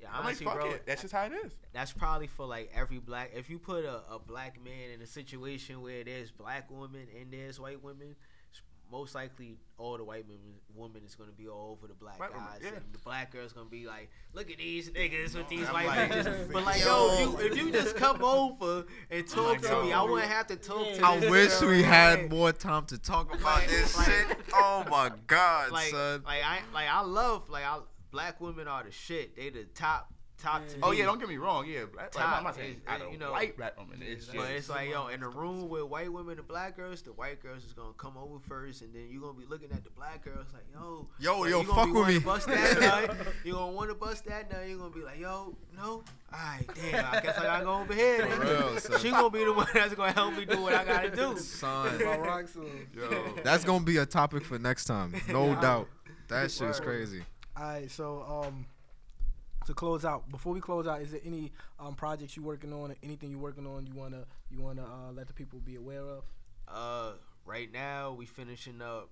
Yeah, 0.00 0.08
I'm 0.08 0.16
like 0.16 0.24
honestly, 0.24 0.46
fuck 0.46 0.60
bro. 0.60 0.70
it. 0.70 0.82
That's 0.86 1.02
just 1.02 1.12
how 1.14 1.24
it 1.24 1.32
is. 1.44 1.52
That's 1.72 1.92
probably 1.92 2.26
for 2.26 2.46
like 2.46 2.70
every 2.74 2.98
black. 2.98 3.32
If 3.34 3.50
you 3.50 3.58
put 3.58 3.84
a, 3.84 4.00
a 4.10 4.18
black 4.18 4.62
man 4.64 4.90
in 4.94 5.02
a 5.02 5.06
situation 5.06 5.82
where 5.82 6.02
there's 6.04 6.30
black 6.30 6.70
women 6.70 7.06
and 7.18 7.32
there's 7.32 7.60
white 7.60 7.82
women, 7.82 8.08
s- 8.10 8.16
most 8.90 9.14
likely 9.14 9.56
all 9.78 9.96
the 9.96 10.04
white 10.04 10.26
women 10.26 10.54
woman 10.74 11.02
is 11.04 11.14
gonna 11.14 11.30
be 11.32 11.48
all 11.48 11.70
over 11.72 11.86
the 11.86 11.94
black 11.94 12.18
White 12.18 12.32
women, 12.32 12.46
guys, 12.46 12.60
yeah. 12.62 12.68
and 12.76 12.92
the 12.92 12.98
black 12.98 13.32
girl's 13.32 13.52
gonna 13.52 13.68
be 13.68 13.86
like, 13.86 14.10
"Look 14.32 14.50
at 14.50 14.58
these 14.58 14.90
niggas 14.90 15.34
with 15.36 15.48
these 15.48 15.66
I'm 15.68 15.72
white 15.74 15.86
like, 15.86 16.10
bitches." 16.10 16.50
But 16.52 16.64
like, 16.64 16.80
yo. 16.80 16.86
yo, 16.86 17.36
if 17.38 17.40
you, 17.40 17.46
if 17.46 17.56
you 17.58 17.72
just 17.72 17.96
come 17.96 18.22
over 18.24 18.84
and 19.10 19.26
talk 19.28 19.60
to 19.62 19.82
me, 19.82 19.92
I 19.92 20.02
wouldn't 20.02 20.30
have 20.30 20.46
to 20.48 20.56
talk 20.56 20.86
to. 20.94 21.04
I 21.06 21.18
this 21.18 21.30
wish 21.30 21.58
girl, 21.60 21.70
we 21.70 21.76
like- 21.78 21.84
had 21.86 22.30
more 22.30 22.52
time 22.52 22.86
to 22.86 22.98
talk 22.98 23.32
about 23.34 23.42
Like- 23.60 23.68
this 23.68 23.96
like- 23.96 24.06
shit. 24.06 24.26
Oh 24.54 24.84
my 24.90 25.10
god, 25.26 25.72
like, 25.72 25.90
son. 25.90 26.22
like 26.26 26.42
I 26.44 26.60
like 26.74 26.88
I 26.90 27.00
love 27.02 27.48
like 27.48 27.64
I 27.64 27.78
black 28.10 28.40
women 28.40 28.68
are 28.68 28.82
the 28.84 28.90
shit. 28.90 29.36
They 29.36 29.50
the 29.50 29.64
top 29.64 30.12
top 30.42 30.66
to 30.68 30.74
Oh 30.82 30.90
me. 30.90 30.98
yeah, 30.98 31.04
don't 31.04 31.18
get 31.18 31.28
me 31.28 31.36
wrong. 31.36 31.66
Yeah, 31.68 31.84
black, 31.92 32.14
like, 32.14 32.24
I'm 32.24 32.42
not 32.42 32.50
Top 32.50 32.56
saying 32.56 32.72
is- 32.72 32.80
out 32.88 33.00
of 33.02 33.12
you 33.12 33.18
know, 33.18 33.32
white 33.32 33.56
black 33.56 33.78
women. 33.78 34.00
It's 34.02 34.24
just 34.26 34.36
But 34.36 34.50
it's 34.50 34.68
like, 34.68 34.88
yo, 34.90 35.08
in 35.08 35.22
a 35.22 35.28
room 35.28 35.68
with 35.68 35.84
white 35.84 36.12
women 36.12 36.38
and 36.38 36.48
black 36.48 36.76
girls, 36.76 37.02
the 37.02 37.12
white 37.12 37.42
girls 37.42 37.64
is 37.64 37.72
gonna 37.72 37.92
come 37.96 38.16
over 38.16 38.38
first, 38.48 38.82
and 38.82 38.94
then 38.94 39.08
you're 39.10 39.20
gonna 39.22 39.38
be 39.38 39.46
looking 39.46 39.70
at 39.72 39.84
the 39.84 39.90
black 39.90 40.24
girls 40.24 40.46
like, 40.52 40.64
yo, 40.72 41.06
Yo, 41.18 41.40
like, 41.40 41.50
yo, 41.50 41.60
you 41.62 41.66
fuck 41.72 41.92
with 41.92 42.08
me. 42.08 42.18
Bust 42.18 42.46
that 42.46 42.80
nut. 43.08 43.16
You 43.44 43.52
gonna 43.54 43.72
want 43.72 43.90
to 43.90 43.94
bust 43.94 44.24
that 44.26 44.50
nut. 44.50 44.68
You're 44.68 44.78
gonna 44.78 44.90
be 44.90 45.00
like, 45.02 45.18
yo, 45.20 45.54
no, 45.76 46.02
alright, 46.32 46.68
damn, 46.74 47.04
I 47.14 47.20
guess 47.20 47.38
I 47.38 47.42
gotta 47.44 47.64
go 47.64 47.74
over 47.80 47.94
here. 47.94 48.26
For 48.26 48.40
real. 48.90 48.98
She 48.98 49.10
gonna 49.10 49.30
be 49.30 49.44
the 49.44 49.52
one 49.52 49.66
that's 49.74 49.94
gonna 49.94 50.12
help 50.12 50.34
me 50.36 50.44
do 50.44 50.60
what 50.62 50.74
I 50.74 50.84
gotta 50.84 51.10
do. 51.14 51.36
Son, 51.38 51.98
My 52.04 52.16
rock 52.18 52.46
yo. 52.96 53.34
that's 53.44 53.64
gonna 53.64 53.84
be 53.84 53.98
a 53.98 54.06
topic 54.06 54.44
for 54.44 54.58
next 54.58 54.84
time, 54.86 55.14
no 55.28 55.54
doubt. 55.60 55.88
That 56.28 56.50
shit 56.50 56.68
is 56.68 56.80
crazy. 56.80 57.22
All 57.56 57.64
right, 57.64 57.90
so 57.90 58.22
um, 58.46 58.64
to 59.70 59.74
close 59.74 60.04
out, 60.04 60.28
before 60.30 60.52
we 60.52 60.60
close 60.60 60.86
out, 60.86 61.00
is 61.00 61.12
there 61.12 61.20
any 61.24 61.52
um 61.78 61.94
projects 61.94 62.36
you're 62.36 62.44
working 62.44 62.72
on, 62.72 62.90
or 62.90 62.96
anything 63.02 63.30
you're 63.30 63.40
working 63.40 63.66
on 63.66 63.86
you 63.86 63.94
wanna 63.94 64.24
you 64.50 64.60
wanna 64.60 64.84
uh, 64.84 65.12
let 65.12 65.26
the 65.28 65.32
people 65.32 65.60
be 65.60 65.76
aware 65.76 66.02
of? 66.02 66.24
Uh, 66.68 67.12
right 67.46 67.72
now 67.72 68.12
we 68.12 68.26
finishing 68.26 68.82
up 68.82 69.08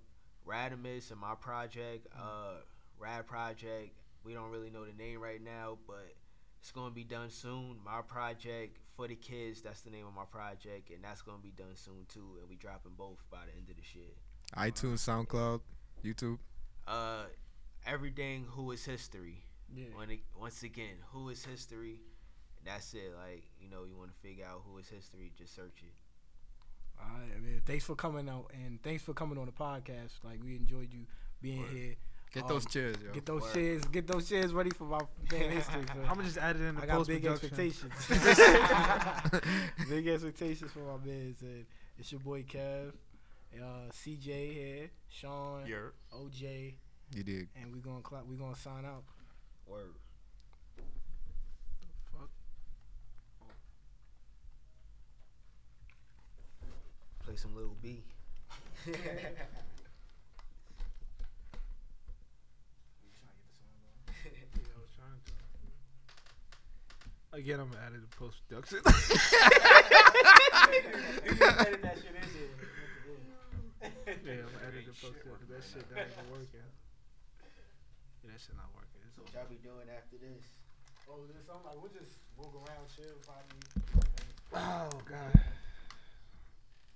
Radimus 0.46 1.10
and 1.10 1.20
my 1.20 1.34
project, 1.34 2.06
uh, 2.14 2.60
Rad 2.98 3.26
Project. 3.26 3.92
We 4.24 4.34
don't 4.34 4.50
really 4.50 4.70
know 4.70 4.84
the 4.84 4.92
name 4.92 5.20
right 5.20 5.42
now, 5.42 5.78
but 5.86 6.12
it's 6.60 6.72
gonna 6.72 6.90
be 6.90 7.04
done 7.04 7.30
soon. 7.30 7.76
My 7.84 8.02
project 8.02 8.78
for 8.96 9.06
the 9.06 9.14
kids, 9.14 9.62
that's 9.62 9.82
the 9.82 9.90
name 9.90 10.06
of 10.06 10.14
my 10.14 10.24
project, 10.24 10.90
and 10.90 11.02
that's 11.02 11.22
gonna 11.22 11.38
be 11.38 11.52
done 11.56 11.74
soon 11.74 12.04
too. 12.08 12.38
And 12.40 12.48
we 12.48 12.56
dropping 12.56 12.92
both 12.96 13.22
by 13.30 13.38
the 13.46 13.52
end 13.52 13.70
of 13.70 13.76
the 13.76 13.98
year. 13.98 14.10
iTunes, 14.56 15.06
SoundCloud, 15.06 15.60
YouTube. 16.04 16.38
Uh, 16.86 17.26
everything 17.86 18.46
who 18.50 18.72
is 18.72 18.84
history. 18.84 19.44
Yeah. 19.74 19.86
When 19.94 20.10
it, 20.10 20.20
once 20.38 20.62
again, 20.62 20.96
who 21.12 21.28
is 21.28 21.44
history? 21.44 22.00
That's 22.64 22.94
it. 22.94 23.12
Like 23.16 23.44
you 23.60 23.68
know, 23.70 23.84
you 23.84 23.96
want 23.96 24.10
to 24.14 24.16
figure 24.28 24.44
out 24.46 24.62
who 24.66 24.78
is 24.78 24.88
history, 24.88 25.32
just 25.38 25.54
search 25.54 25.82
it. 25.82 25.92
All 27.00 27.06
right, 27.20 27.30
I 27.36 27.40
mean, 27.40 27.62
thanks 27.64 27.84
for 27.84 27.94
coming 27.94 28.28
out 28.28 28.50
and 28.52 28.82
thanks 28.82 29.02
for 29.04 29.12
coming 29.14 29.38
on 29.38 29.46
the 29.46 29.52
podcast. 29.52 30.24
Like 30.24 30.42
we 30.42 30.56
enjoyed 30.56 30.92
you 30.92 31.06
being 31.40 31.64
here. 31.72 31.94
Get 32.34 32.42
Um, 32.42 32.48
those 32.50 32.66
chairs, 32.66 32.96
yo. 33.02 33.12
Get 33.12 33.24
those 33.24 33.42
Word. 33.42 33.54
chairs, 33.54 33.84
get 33.84 34.06
those 34.06 34.28
chairs 34.28 34.52
ready 34.52 34.70
for 34.70 34.84
my 34.84 34.98
fan 35.30 35.50
history. 35.50 35.82
fam. 35.84 36.00
I'm 36.02 36.08
gonna 36.16 36.24
just 36.24 36.36
add 36.38 36.56
it 36.56 36.62
in 36.62 36.74
the 36.74 36.82
I 36.82 36.86
got 36.86 36.96
post 36.98 37.08
big 37.08 37.22
production. 37.22 37.48
expectations. 37.48 37.92
big 39.88 40.08
expectations 40.08 40.70
for 40.72 40.80
my 40.80 40.96
bids. 40.98 41.40
And 41.42 41.64
it's 41.98 42.10
your 42.12 42.20
boy 42.20 42.42
Kev, 42.42 42.92
uh, 43.56 43.90
CJ 43.92 44.52
here, 44.52 44.90
Sean, 45.08 45.66
You're 45.66 45.94
OJ, 46.12 46.74
you 47.14 47.22
did. 47.22 47.48
and 47.60 47.72
we 47.72 47.80
gonna 47.80 48.02
clock, 48.02 48.24
we 48.28 48.36
gonna 48.36 48.54
sign 48.56 48.84
out. 48.84 49.04
Word. 49.68 49.94
Fuck. 52.12 52.30
Play 57.24 57.36
some 57.36 57.54
little 57.54 57.76
B. 57.82 58.02
Again, 67.30 67.60
I'm 67.60 67.68
gonna 67.68 67.82
add 67.86 67.92
it 67.92 67.96
in 67.96 68.06
post 68.18 68.38
production. 68.48 68.78
yeah, 68.84 68.90
I'm 68.90 68.94
gonna 71.38 71.52
add 74.66 74.74
it 74.74 74.88
in 74.88 74.94
post 74.96 75.20
production. 75.22 75.46
That 75.50 75.62
shit 75.62 75.84
not 75.92 76.06
even 76.08 76.26
working. 76.32 76.64
Yeah, 78.24 78.32
that 78.32 78.40
shit 78.40 78.56
not 78.56 78.70
working. 78.74 78.87
It's 79.18 79.34
What 79.34 79.34
y'all 79.34 79.50
be 79.50 79.58
doing 79.66 79.90
after 79.90 80.14
this? 80.20 80.44
Oh, 81.10 81.26
this 81.26 81.48
I'm 81.50 81.64
like 81.64 81.80
we'll 81.80 81.90
just 81.90 82.20
walk 82.36 82.54
around, 82.54 82.86
chill, 82.92 83.18
probably. 83.26 83.58
Oh 84.52 84.92
god. 85.08 85.34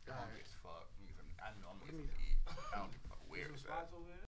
hungry 0.06 0.44
as 0.44 0.54
fuck. 0.62 0.86
I 1.42 1.50
know 1.58 1.72
I'm 1.74 1.80
gonna 1.82 1.98
eat. 1.98 2.38
I 2.46 2.78
don't 2.78 2.92
give 2.92 3.02
a 3.02 3.08
fuck 3.10 3.22
where 3.26 3.48
it's 3.50 3.64
at. 3.66 3.90
over 3.90 4.06
there? 4.06 4.20